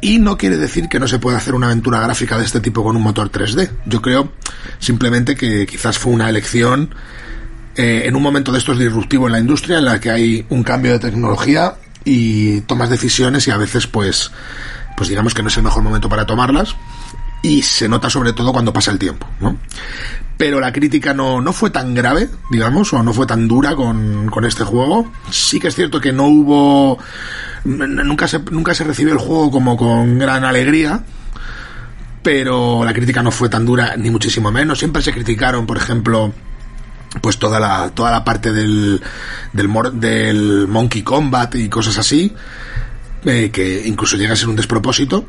Y 0.00 0.18
no 0.18 0.36
quiere 0.36 0.56
decir 0.56 0.88
que 0.88 1.00
no 1.00 1.08
se 1.08 1.18
pueda 1.18 1.38
hacer 1.38 1.54
una 1.54 1.66
aventura 1.66 2.00
gráfica 2.00 2.36
de 2.36 2.44
este 2.44 2.60
tipo 2.60 2.84
con 2.84 2.96
un 2.96 3.02
motor 3.02 3.30
3D. 3.30 3.70
Yo 3.86 4.02
creo 4.02 4.32
simplemente 4.78 5.36
que 5.36 5.66
quizás 5.66 5.96
fue 5.98 6.12
una 6.12 6.28
elección 6.28 6.90
eh, 7.76 8.02
en 8.06 8.16
un 8.16 8.22
momento 8.22 8.52
de 8.52 8.58
estos 8.58 8.78
disruptivo 8.78 9.26
en 9.26 9.32
la 9.32 9.38
industria, 9.38 9.78
en 9.78 9.84
la 9.84 10.00
que 10.00 10.10
hay 10.10 10.46
un 10.48 10.62
cambio 10.62 10.92
de 10.92 10.98
tecnología 10.98 11.74
y 12.04 12.60
tomas 12.62 12.88
decisiones 12.88 13.46
y 13.48 13.50
a 13.50 13.56
veces 13.56 13.86
pues, 13.86 14.30
pues 14.96 15.08
digamos 15.08 15.34
que 15.34 15.42
no 15.42 15.48
es 15.48 15.56
el 15.56 15.62
mejor 15.62 15.82
momento 15.82 16.08
para 16.08 16.24
tomarlas 16.24 16.74
y 17.42 17.62
se 17.62 17.88
nota 17.88 18.10
sobre 18.10 18.32
todo 18.32 18.52
cuando 18.52 18.72
pasa 18.72 18.90
el 18.90 18.98
tiempo, 18.98 19.28
¿no? 19.40 19.56
Pero 20.36 20.60
la 20.60 20.72
crítica 20.72 21.14
no, 21.14 21.40
no 21.40 21.52
fue 21.52 21.70
tan 21.70 21.94
grave, 21.94 22.28
digamos, 22.50 22.92
o 22.92 23.02
no 23.02 23.12
fue 23.12 23.26
tan 23.26 23.48
dura 23.48 23.74
con, 23.74 24.28
con 24.28 24.44
este 24.44 24.64
juego. 24.64 25.10
Sí 25.30 25.58
que 25.58 25.68
es 25.68 25.74
cierto 25.74 26.00
que 26.00 26.12
no 26.12 26.24
hubo... 26.26 26.98
Nunca 27.64 28.28
se, 28.28 28.40
nunca 28.50 28.74
se 28.74 28.84
recibió 28.84 29.12
el 29.14 29.18
juego 29.18 29.50
como 29.50 29.76
con 29.76 30.18
gran 30.18 30.44
alegría, 30.44 31.04
pero 32.22 32.84
la 32.84 32.92
crítica 32.92 33.22
no 33.22 33.30
fue 33.30 33.48
tan 33.48 33.64
dura, 33.64 33.96
ni 33.96 34.10
muchísimo 34.10 34.50
menos. 34.52 34.78
Siempre 34.78 35.00
se 35.00 35.12
criticaron, 35.12 35.66
por 35.66 35.78
ejemplo, 35.78 36.32
pues 37.20 37.38
toda 37.38 37.60
la, 37.60 37.90
toda 37.90 38.10
la 38.10 38.24
parte 38.24 38.52
del, 38.52 39.00
del, 39.52 39.70
del 39.94 40.68
Monkey 40.68 41.02
Combat 41.02 41.54
y 41.54 41.68
cosas 41.68 41.98
así, 41.98 42.34
eh, 43.24 43.50
que 43.52 43.82
incluso 43.86 44.16
llega 44.16 44.34
a 44.34 44.36
ser 44.36 44.48
un 44.48 44.56
despropósito. 44.56 45.26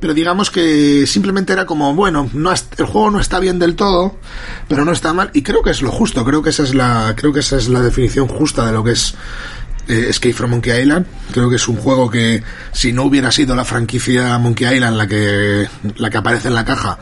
Pero 0.00 0.14
digamos 0.14 0.50
que 0.50 1.06
simplemente 1.06 1.52
era 1.52 1.64
como, 1.64 1.94
bueno, 1.94 2.28
no 2.32 2.50
el 2.52 2.86
juego 2.86 3.12
no 3.12 3.20
está 3.20 3.38
bien 3.38 3.60
del 3.60 3.76
todo, 3.76 4.16
pero 4.66 4.84
no 4.84 4.90
está 4.90 5.12
mal. 5.12 5.30
Y 5.32 5.42
creo 5.42 5.62
que 5.62 5.70
es 5.70 5.80
lo 5.80 5.92
justo, 5.92 6.24
creo 6.24 6.42
que 6.42 6.50
esa 6.50 6.64
es 6.64 6.74
la, 6.74 7.14
creo 7.16 7.32
que 7.32 7.38
esa 7.38 7.56
es 7.56 7.68
la 7.68 7.78
definición 7.78 8.26
justa 8.26 8.66
de 8.66 8.72
lo 8.72 8.82
que 8.82 8.90
es 8.90 9.14
eh, 9.88 10.06
Escape 10.08 10.34
from 10.34 10.50
Monkey 10.50 10.80
Island. 10.80 11.06
Creo 11.32 11.48
que 11.48 11.56
es 11.56 11.68
un 11.68 11.76
juego 11.76 12.10
que 12.10 12.42
si 12.72 12.92
no 12.92 13.04
hubiera 13.04 13.30
sido 13.32 13.54
la 13.54 13.64
franquicia 13.64 14.38
Monkey 14.38 14.74
Island 14.74 14.96
la 14.96 15.06
que, 15.06 15.68
la 15.96 16.10
que 16.10 16.16
aparece 16.16 16.48
en 16.48 16.54
la 16.54 16.64
caja, 16.64 16.98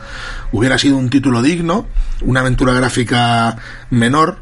hubiera 0.51 0.77
sido 0.77 0.97
un 0.97 1.09
título 1.09 1.41
digno, 1.41 1.87
una 2.21 2.41
aventura 2.41 2.73
gráfica 2.73 3.57
menor, 3.89 4.39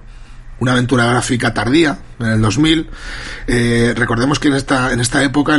una 0.60 0.74
aventura 0.74 1.06
gráfica 1.06 1.54
tardía, 1.54 2.00
en 2.20 2.28
el 2.28 2.42
2000. 2.42 2.90
Eh, 3.48 3.94
recordemos 3.96 4.40
que 4.40 4.50
en 4.50 4.56
esta, 4.56 4.92
en 4.92 5.00
esta 5.00 5.24
época, 5.24 5.58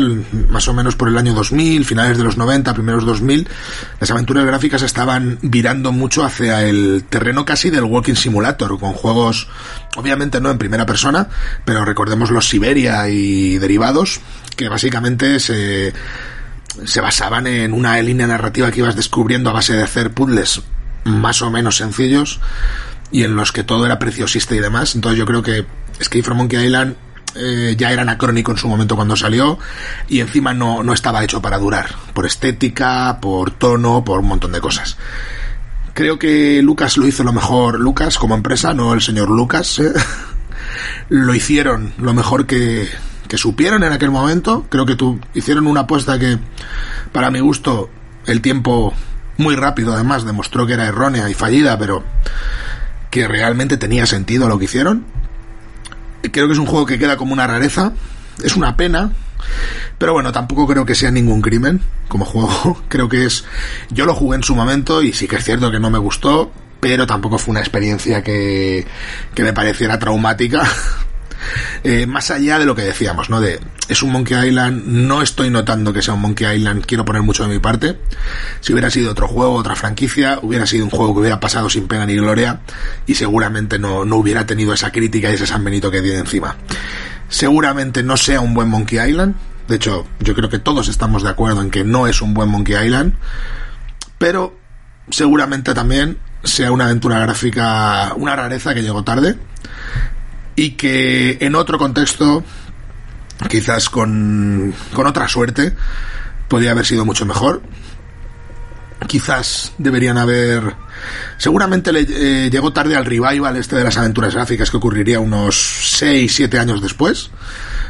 más 0.49 0.69
o 0.69 0.75
menos 0.75 0.97
por 0.97 1.09
el 1.09 1.17
año 1.17 1.35
2000, 1.35 1.85
finales 1.85 2.19
de 2.19 2.25
los 2.25 2.37
90, 2.37 2.75
primeros 2.75 3.07
2000, 3.07 3.49
las 3.99 4.11
aventuras 4.11 4.45
gráficas 4.45 4.83
estaban 4.83 5.39
virando 5.43 5.93
mucho 5.93 6.25
hacia 6.25 6.63
el 6.65 7.05
terreno 7.09 7.45
casi 7.45 7.71
del 7.71 7.85
Walking 7.85 8.15
Simulator, 8.15 8.79
con 8.79 8.93
juegos, 8.93 9.49
obviamente 9.97 10.41
no 10.41 10.51
en 10.51 10.59
primera 10.59 10.87
persona, 10.87 11.29
pero 11.65 11.85
recordemos 11.85 12.31
los 12.31 12.49
Siberia 12.49 13.09
y 13.09 13.59
derivados, 13.59 14.21
que 14.57 14.69
básicamente 14.69 15.41
se, 15.41 15.93
se 16.85 17.01
basaban 17.01 17.47
en 17.47 17.73
una 17.73 18.01
línea 18.03 18.27
narrativa 18.27 18.71
que 18.71 18.81
ibas 18.81 18.97
descubriendo 18.97 19.51
a 19.51 19.55
base 19.55 19.75
de 19.75 19.83
hacer 19.83 20.13
puzzles 20.13 20.63
más 21.05 21.41
o 21.41 21.51
menos 21.51 21.77
sencillos 21.77 22.41
y 23.13 23.25
en 23.25 23.37
los 23.37 23.53
que 23.53 23.65
todo 23.65 23.87
era 23.87 23.99
preciosista 23.99 24.55
y 24.55 24.61
demás. 24.61 24.95
Entonces 24.95 25.19
yo 25.19 25.27
creo 25.27 25.43
que 25.43 25.67
Escape 25.99 26.23
from 26.23 26.39
Monkey 26.39 26.65
Island 26.65 26.97
eh, 27.35 27.75
ya 27.79 27.93
era 27.93 28.03
anacrónico 28.03 28.51
en 28.51 28.59
su 28.59 28.69
momento 28.69 28.97
cuando 28.97 29.15
salió 29.15 29.59
y 30.09 30.21
encima 30.21 30.53
no, 30.53 30.83
no 30.83 30.93
estaba 30.93 31.23
hecho 31.23 31.41
para 31.41 31.59
durar, 31.59 31.95
por 32.13 32.27
estética, 32.27 33.19
por 33.21 33.53
tono, 33.53 34.05
por 34.05 34.21
un 34.21 34.27
montón 34.27 34.53
de 34.53 34.61
cosas. 34.61 34.97
Creo 35.95 36.19
que 36.19 36.61
Lucas 36.63 36.97
lo 36.97 37.07
hizo 37.07 37.25
lo 37.25 37.33
mejor, 37.33 37.79
Lucas 37.79 38.19
como 38.19 38.35
empresa, 38.35 38.75
no 38.75 38.95
el 38.95 39.01
señor 39.01 39.29
Lucas, 39.29 39.79
¿eh? 39.79 39.93
lo 41.09 41.35
hicieron 41.35 41.93
lo 41.99 42.15
mejor 42.15 42.47
que, 42.47 42.89
que 43.29 43.39
supieron 43.39 43.85
en 43.85 43.93
aquel 43.93 44.11
momento. 44.11 44.67
Creo 44.69 44.87
que 44.87 44.97
tú 44.97 45.21
hicieron 45.35 45.67
una 45.67 45.81
apuesta 45.81 46.19
que, 46.19 46.39
para 47.13 47.31
mi 47.31 47.41
gusto, 47.41 47.91
el 48.27 48.41
tiempo 48.41 48.95
muy 49.37 49.57
rápido 49.57 49.95
además 49.95 50.25
demostró 50.25 50.67
que 50.67 50.75
era 50.75 50.87
errónea 50.87 51.29
y 51.29 51.35
fallida, 51.35 51.79
pero 51.79 52.05
que 53.11 53.29
realmente 53.29 53.77
tenía 53.77 54.07
sentido 54.07 54.49
lo 54.49 54.59
que 54.59 54.65
hicieron. 54.67 55.05
Creo 56.33 56.47
que 56.47 56.53
es 56.53 56.59
un 56.59 56.67
juego 56.67 56.87
que 56.87 56.99
queda 56.99 57.17
como 57.17 57.33
una 57.33 57.47
rareza. 57.47 57.93
Es 58.43 58.57
una 58.57 58.77
pena. 58.77 59.13
Pero 59.99 60.13
bueno, 60.13 60.33
tampoco 60.33 60.67
creo 60.67 60.87
que 60.87 60.95
sea 60.95 61.11
ningún 61.11 61.43
crimen 61.43 61.81
como 62.09 62.25
juego. 62.25 62.83
Creo 62.89 63.09
que 63.09 63.27
es... 63.27 63.45
Yo 63.91 64.07
lo 64.07 64.15
jugué 64.15 64.37
en 64.37 64.43
su 64.43 64.55
momento 64.55 65.03
y 65.03 65.13
sí 65.13 65.29
que 65.29 65.37
es 65.37 65.45
cierto 65.45 65.71
que 65.71 65.79
no 65.79 65.91
me 65.91 65.99
gustó, 65.99 66.53
pero 66.81 67.07
tampoco 67.07 67.39
fue 67.39 67.53
una 67.53 67.61
experiencia 67.61 68.23
que, 68.23 68.87
que 69.35 69.43
me 69.43 69.53
pareciera 69.53 69.99
traumática. 69.99 70.63
Eh, 71.85 72.05
más 72.07 72.31
allá 72.31 72.59
de 72.59 72.67
lo 72.67 72.75
que 72.75 72.83
decíamos, 72.83 73.31
¿no? 73.31 73.41
De 73.41 73.59
es 73.91 74.05
un 74.05 74.13
Monkey 74.13 74.49
Island, 74.49 74.85
no 74.87 75.21
estoy 75.21 75.51
notando 75.51 75.93
que 75.93 76.01
sea 76.01 76.15
un 76.15 76.21
Monkey 76.21 76.57
Island, 76.57 76.87
quiero 76.87 77.05
poner 77.05 77.23
mucho 77.23 77.43
de 77.43 77.49
mi 77.49 77.59
parte. 77.59 77.99
Si 78.61 78.73
hubiera 78.73 78.89
sido 78.89 79.11
otro 79.11 79.27
juego, 79.27 79.55
otra 79.55 79.75
franquicia, 79.75 80.39
hubiera 80.43 80.65
sido 80.65 80.85
un 80.85 80.91
juego 80.91 81.13
que 81.13 81.21
hubiera 81.21 81.41
pasado 81.41 81.69
sin 81.69 81.89
pena 81.89 82.07
ni 82.07 82.15
gloria 82.15 82.61
y 83.05 83.17
seguramente 83.17 83.81
no, 83.81 84.05
no 84.05 84.17
hubiera 84.17 84.47
tenido 84.47 84.73
esa 84.73 84.93
crítica 84.93 85.29
y 85.29 85.35
ese 85.35 85.45
San 85.45 85.65
Benito 85.65 85.91
que 85.91 86.03
tiene 86.03 86.19
encima. 86.19 86.57
Seguramente 87.29 88.05
no 88.05 88.17
sea 88.17 88.41
un 88.41 88.55
buen 88.55 88.69
Monkey 88.69 89.01
Island, 89.11 89.35
de 89.67 89.75
hecho, 89.75 90.07
yo 90.21 90.35
creo 90.37 90.49
que 90.49 90.61
todos 90.61 90.87
estamos 90.87 91.25
de 91.25 91.31
acuerdo 91.31 91.61
en 91.61 91.71
que 91.71 91.83
no 91.83 92.07
es 92.07 92.23
un 92.23 92.33
buen 92.33 92.49
Monkey 92.49 92.77
Island, 92.77 93.15
pero 94.19 94.57
seguramente 95.11 95.75
también 95.75 96.17
sea 96.45 96.71
una 96.71 96.85
aventura 96.85 97.19
gráfica, 97.19 98.15
una 98.17 98.37
rareza 98.37 98.73
que 98.73 98.83
llegó 98.83 99.03
tarde 99.03 99.37
y 100.55 100.73
que 100.73 101.39
en 101.41 101.55
otro 101.55 101.79
contexto, 101.79 102.45
quizás 103.49 103.89
con, 103.89 104.75
con 104.93 105.07
otra 105.07 105.29
suerte, 105.29 105.75
podría 106.49 106.73
haber 106.73 106.85
sido 106.85 107.05
mucho 107.05 107.25
mejor. 107.25 107.63
quizás 109.07 109.73
deberían 109.79 110.19
haber 110.19 110.75
seguramente 111.39 111.91
le 111.91 112.01
eh, 112.01 112.51
llegó 112.51 112.73
tarde 112.73 112.97
al 112.97 113.07
revival 113.07 113.57
este 113.57 113.77
de 113.77 113.85
las 113.85 113.97
aventuras 113.97 114.35
gráficas 114.35 114.71
que 114.71 114.77
ocurriría 114.77 115.21
unos 115.21 115.57
6, 115.99 116.35
7 116.35 116.59
años 116.59 116.83
después 116.83 117.31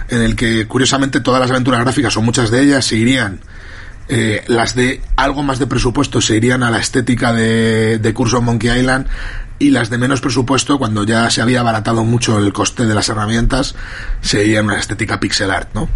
en 0.08 0.22
el 0.22 0.36
que 0.36 0.68
curiosamente 0.68 1.20
todas 1.20 1.40
las 1.40 1.50
aventuras 1.50 1.80
gráficas 1.80 2.16
o 2.16 2.22
muchas 2.22 2.50
de 2.50 2.62
ellas 2.62 2.84
se 2.84 2.96
irían 2.96 3.40
eh, 4.08 4.44
las 4.46 4.74
de 4.74 5.00
algo 5.16 5.42
más 5.42 5.58
de 5.58 5.66
presupuesto 5.66 6.20
se 6.20 6.36
irían 6.36 6.62
a 6.62 6.70
la 6.70 6.78
estética 6.78 7.32
de, 7.32 7.98
de 7.98 8.14
Curso 8.14 8.40
Monkey 8.40 8.70
Island 8.78 9.06
y 9.60 9.70
las 9.70 9.90
de 9.90 9.98
menos 9.98 10.22
presupuesto, 10.22 10.78
cuando 10.78 11.04
ya 11.04 11.28
se 11.30 11.42
había 11.42 11.60
abaratado 11.60 12.02
mucho 12.02 12.38
el 12.38 12.50
coste 12.52 12.86
de 12.86 12.94
las 12.94 13.10
herramientas, 13.10 13.76
se 14.22 14.42
irían 14.42 14.64
a 14.64 14.72
una 14.72 14.80
estética 14.80 15.20
pixel 15.20 15.50
art, 15.50 15.68
¿no? 15.74 15.88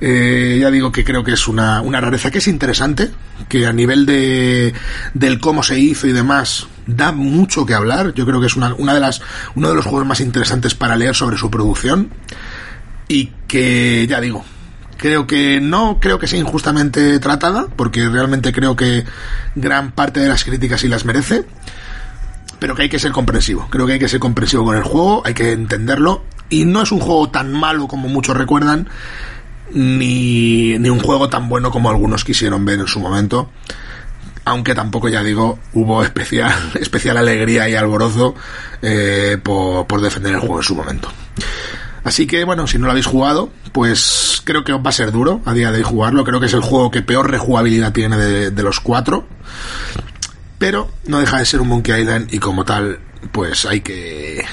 Eh, 0.00 0.58
ya 0.60 0.70
digo 0.72 0.90
que 0.90 1.04
creo 1.04 1.22
que 1.22 1.32
es 1.32 1.46
una, 1.46 1.80
una 1.80 2.00
rareza 2.00 2.32
que 2.32 2.38
es 2.38 2.48
interesante, 2.48 3.10
que 3.48 3.66
a 3.66 3.72
nivel 3.72 4.04
de 4.04 4.74
del 5.14 5.38
cómo 5.38 5.62
se 5.62 5.78
hizo 5.78 6.08
y 6.08 6.12
demás 6.12 6.66
da 6.86 7.12
mucho 7.12 7.64
que 7.64 7.74
hablar. 7.74 8.12
Yo 8.14 8.26
creo 8.26 8.40
que 8.40 8.48
es 8.48 8.56
una, 8.56 8.74
una 8.74 8.92
de 8.92 9.00
las 9.00 9.22
uno 9.54 9.68
de 9.68 9.76
los 9.76 9.84
juegos 9.86 10.06
más 10.06 10.20
interesantes 10.20 10.74
para 10.74 10.96
leer 10.96 11.14
sobre 11.14 11.38
su 11.38 11.50
producción 11.50 12.10
y 13.06 13.26
que 13.46 14.06
ya 14.08 14.20
digo 14.20 14.44
creo 14.96 15.26
que 15.26 15.60
no 15.60 15.98
creo 16.00 16.18
que 16.18 16.26
sea 16.26 16.40
injustamente 16.40 17.18
tratada 17.20 17.66
porque 17.76 18.08
realmente 18.08 18.52
creo 18.52 18.74
que 18.74 19.04
gran 19.54 19.92
parte 19.92 20.20
de 20.20 20.28
las 20.28 20.44
críticas 20.44 20.80
sí 20.80 20.88
las 20.88 21.04
merece 21.04 21.44
pero 22.64 22.74
que 22.74 22.80
hay 22.80 22.88
que 22.88 22.98
ser 22.98 23.12
comprensivo 23.12 23.66
creo 23.68 23.86
que 23.86 23.92
hay 23.92 23.98
que 23.98 24.08
ser 24.08 24.20
comprensivo 24.20 24.64
con 24.64 24.74
el 24.74 24.82
juego 24.82 25.20
hay 25.26 25.34
que 25.34 25.52
entenderlo 25.52 26.24
y 26.48 26.64
no 26.64 26.80
es 26.80 26.92
un 26.92 27.00
juego 27.00 27.28
tan 27.28 27.52
malo 27.52 27.86
como 27.88 28.08
muchos 28.08 28.34
recuerdan 28.34 28.88
ni, 29.70 30.78
ni 30.78 30.88
un 30.88 30.98
juego 30.98 31.28
tan 31.28 31.50
bueno 31.50 31.70
como 31.70 31.90
algunos 31.90 32.24
quisieron 32.24 32.64
ver 32.64 32.80
en 32.80 32.86
su 32.86 33.00
momento 33.00 33.50
aunque 34.46 34.74
tampoco 34.74 35.10
ya 35.10 35.22
digo 35.22 35.58
hubo 35.74 36.02
especial 36.02 36.54
especial 36.80 37.18
alegría 37.18 37.68
y 37.68 37.74
alborozo 37.74 38.34
eh, 38.80 39.36
por, 39.42 39.86
por 39.86 40.00
defender 40.00 40.32
el 40.32 40.40
juego 40.40 40.56
en 40.56 40.62
su 40.62 40.74
momento 40.74 41.10
Así 42.02 42.26
que 42.26 42.44
bueno, 42.44 42.66
si 42.66 42.76
no 42.76 42.84
lo 42.84 42.90
habéis 42.90 43.06
jugado, 43.06 43.48
pues 43.72 44.42
creo 44.44 44.62
que 44.62 44.74
va 44.74 44.90
a 44.90 44.92
ser 44.92 45.10
duro 45.10 45.40
a 45.46 45.54
día 45.54 45.70
de 45.70 45.78
hoy 45.78 45.84
jugarlo. 45.84 46.22
Creo 46.22 46.38
que 46.38 46.44
es 46.44 46.52
el 46.52 46.60
juego 46.60 46.90
que 46.90 47.00
peor 47.00 47.30
rejugabilidad 47.30 47.94
tiene 47.94 48.18
de, 48.18 48.50
de 48.50 48.62
los 48.62 48.78
cuatro. 48.78 49.26
Pero 50.64 50.88
no 51.04 51.20
deja 51.20 51.36
de 51.36 51.44
ser 51.44 51.60
un 51.60 51.68
Monkey 51.68 52.00
Island 52.00 52.32
y 52.32 52.38
como 52.38 52.64
tal, 52.64 52.98
pues 53.32 53.66
hay 53.66 53.82
que 53.82 54.46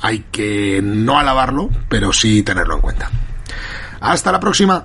hay 0.00 0.24
que 0.32 0.80
no 0.82 1.16
alabarlo, 1.16 1.70
pero 1.88 2.12
sí 2.12 2.42
tenerlo 2.42 2.74
en 2.74 2.80
cuenta. 2.80 3.08
Hasta 4.00 4.32
la 4.32 4.40
próxima. 4.40 4.84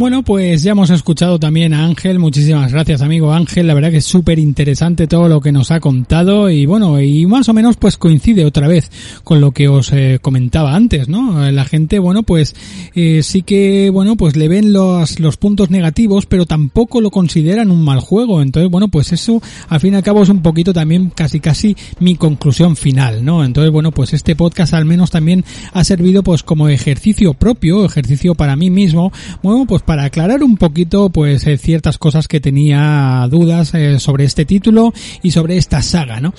Bueno, 0.00 0.22
pues 0.22 0.62
ya 0.62 0.70
hemos 0.70 0.88
escuchado 0.88 1.38
también 1.38 1.74
a 1.74 1.84
Ángel. 1.84 2.18
Muchísimas 2.18 2.72
gracias, 2.72 3.02
amigo 3.02 3.34
Ángel. 3.34 3.66
La 3.66 3.74
verdad 3.74 3.90
que 3.90 3.98
es 3.98 4.06
súper 4.06 4.38
interesante 4.38 5.06
todo 5.06 5.28
lo 5.28 5.42
que 5.42 5.52
nos 5.52 5.70
ha 5.72 5.78
contado 5.78 6.48
y 6.48 6.64
bueno, 6.64 6.98
y 7.02 7.26
más 7.26 7.50
o 7.50 7.52
menos 7.52 7.76
pues 7.76 7.98
coincide 7.98 8.46
otra 8.46 8.66
vez 8.66 8.90
con 9.24 9.42
lo 9.42 9.50
que 9.50 9.68
os 9.68 9.92
eh, 9.92 10.18
comentaba 10.22 10.74
antes, 10.74 11.10
¿no? 11.10 11.50
La 11.50 11.66
gente, 11.66 11.98
bueno, 11.98 12.22
pues 12.22 12.56
eh, 12.94 13.22
sí 13.22 13.42
que, 13.42 13.90
bueno, 13.90 14.16
pues 14.16 14.36
le 14.36 14.48
ven 14.48 14.72
los, 14.72 15.20
los 15.20 15.36
puntos 15.36 15.68
negativos, 15.68 16.24
pero 16.24 16.46
tampoco 16.46 17.02
lo 17.02 17.10
consideran 17.10 17.70
un 17.70 17.84
mal 17.84 18.00
juego. 18.00 18.40
Entonces, 18.40 18.70
bueno, 18.70 18.88
pues 18.88 19.12
eso 19.12 19.42
al 19.68 19.80
fin 19.80 19.92
y 19.92 19.96
al 19.98 20.02
cabo 20.02 20.22
es 20.22 20.30
un 20.30 20.40
poquito 20.40 20.72
también 20.72 21.10
casi 21.10 21.40
casi 21.40 21.76
mi 21.98 22.16
conclusión 22.16 22.74
final, 22.74 23.22
¿no? 23.22 23.44
Entonces, 23.44 23.70
bueno, 23.70 23.92
pues 23.92 24.14
este 24.14 24.34
podcast 24.34 24.72
al 24.72 24.86
menos 24.86 25.10
también 25.10 25.44
ha 25.74 25.84
servido 25.84 26.22
pues 26.22 26.42
como 26.42 26.70
ejercicio 26.70 27.34
propio, 27.34 27.84
ejercicio 27.84 28.34
para 28.34 28.56
mí 28.56 28.70
mismo, 28.70 29.12
bueno, 29.42 29.66
pues 29.66 29.82
para 29.90 30.04
aclarar 30.04 30.44
un 30.44 30.56
poquito 30.56 31.10
pues 31.10 31.44
eh, 31.48 31.58
ciertas 31.58 31.98
cosas 31.98 32.28
que 32.28 32.38
tenía 32.38 33.26
dudas 33.28 33.74
eh, 33.74 33.98
sobre 33.98 34.22
este 34.22 34.44
título 34.44 34.92
y 35.20 35.32
sobre 35.32 35.56
esta 35.56 35.82
saga, 35.82 36.20
¿no? 36.20 36.32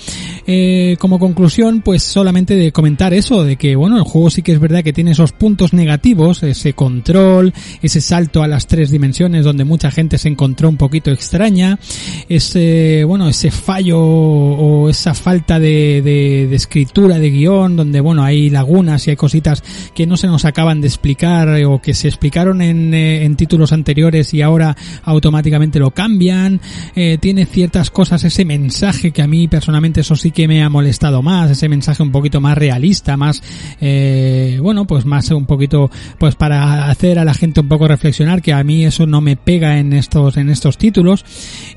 Eh, 0.46 0.96
como 0.98 1.18
conclusión, 1.18 1.82
pues 1.82 2.02
solamente 2.02 2.56
de 2.56 2.72
comentar 2.72 3.12
eso, 3.12 3.44
de 3.44 3.56
que 3.56 3.76
bueno, 3.76 3.98
el 3.98 4.04
juego 4.04 4.30
sí 4.30 4.40
que 4.40 4.52
es 4.52 4.58
verdad 4.58 4.82
que 4.82 4.94
tiene 4.94 5.10
esos 5.10 5.32
puntos 5.32 5.74
negativos, 5.74 6.42
ese 6.44 6.72
control, 6.72 7.52
ese 7.82 8.00
salto 8.00 8.42
a 8.42 8.48
las 8.48 8.66
tres 8.66 8.90
dimensiones 8.90 9.44
donde 9.44 9.64
mucha 9.64 9.90
gente 9.90 10.16
se 10.16 10.30
encontró 10.30 10.70
un 10.70 10.78
poquito 10.78 11.10
extraña, 11.10 11.78
ese, 12.30 13.04
bueno, 13.04 13.28
ese 13.28 13.50
fallo 13.50 14.00
o 14.00 14.88
esa 14.88 15.12
falta 15.12 15.58
de, 15.58 16.48
escritura, 16.54 17.18
de 17.18 17.30
guion, 17.30 17.76
donde 17.76 18.00
bueno, 18.00 18.24
hay 18.24 18.48
lagunas 18.48 19.06
y 19.06 19.10
hay 19.10 19.16
cositas 19.16 19.62
que 19.94 20.06
no 20.06 20.16
se 20.16 20.26
nos 20.26 20.46
acaban 20.46 20.80
de 20.80 20.86
explicar 20.86 21.62
o 21.66 21.82
que 21.82 21.92
se 21.92 22.08
explicaron 22.08 22.62
en, 22.62 22.94
en 22.94 23.36
títulos 23.42 23.72
anteriores 23.72 24.32
y 24.34 24.40
ahora 24.40 24.76
automáticamente 25.02 25.80
lo 25.80 25.90
cambian. 25.90 26.60
Eh, 26.94 27.18
tiene 27.20 27.44
ciertas 27.44 27.90
cosas, 27.90 28.22
ese 28.22 28.44
mensaje 28.44 29.10
que 29.10 29.20
a 29.20 29.26
mí 29.26 29.48
personalmente 29.48 30.02
eso 30.02 30.14
sí 30.14 30.30
que 30.30 30.46
me 30.46 30.62
ha 30.62 30.68
molestado 30.68 31.22
más, 31.22 31.50
ese 31.50 31.68
mensaje 31.68 32.04
un 32.04 32.12
poquito 32.12 32.40
más 32.40 32.56
realista, 32.56 33.16
más, 33.16 33.42
eh, 33.80 34.60
bueno, 34.62 34.86
pues 34.86 35.04
más 35.06 35.28
un 35.32 35.46
poquito, 35.46 35.90
pues 36.18 36.36
para 36.36 36.88
hacer 36.88 37.18
a 37.18 37.24
la 37.24 37.34
gente 37.34 37.58
un 37.58 37.68
poco 37.68 37.88
reflexionar, 37.88 38.42
que 38.42 38.52
a 38.52 38.62
mí 38.62 38.84
eso 38.84 39.08
no 39.08 39.20
me 39.20 39.34
pega 39.34 39.80
en 39.80 39.92
estos, 39.92 40.36
en 40.36 40.48
estos 40.48 40.78
títulos. 40.78 41.24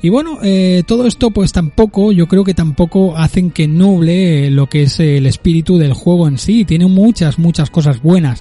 Y 0.02 0.08
bueno, 0.08 0.38
eh, 0.44 0.84
todo 0.86 1.04
esto 1.08 1.32
pues 1.32 1.50
tampoco, 1.50 2.12
yo 2.12 2.28
creo 2.28 2.44
que 2.44 2.54
tampoco 2.54 3.16
hacen 3.16 3.50
que 3.50 3.66
nuble 3.66 4.52
lo 4.52 4.68
que 4.68 4.84
es 4.84 5.00
el 5.00 5.26
espíritu 5.26 5.78
del 5.78 5.94
juego 5.94 6.28
en 6.28 6.38
sí. 6.38 6.64
Tiene 6.64 6.86
muchas, 6.86 7.40
muchas 7.40 7.70
cosas 7.70 8.00
buenas. 8.00 8.40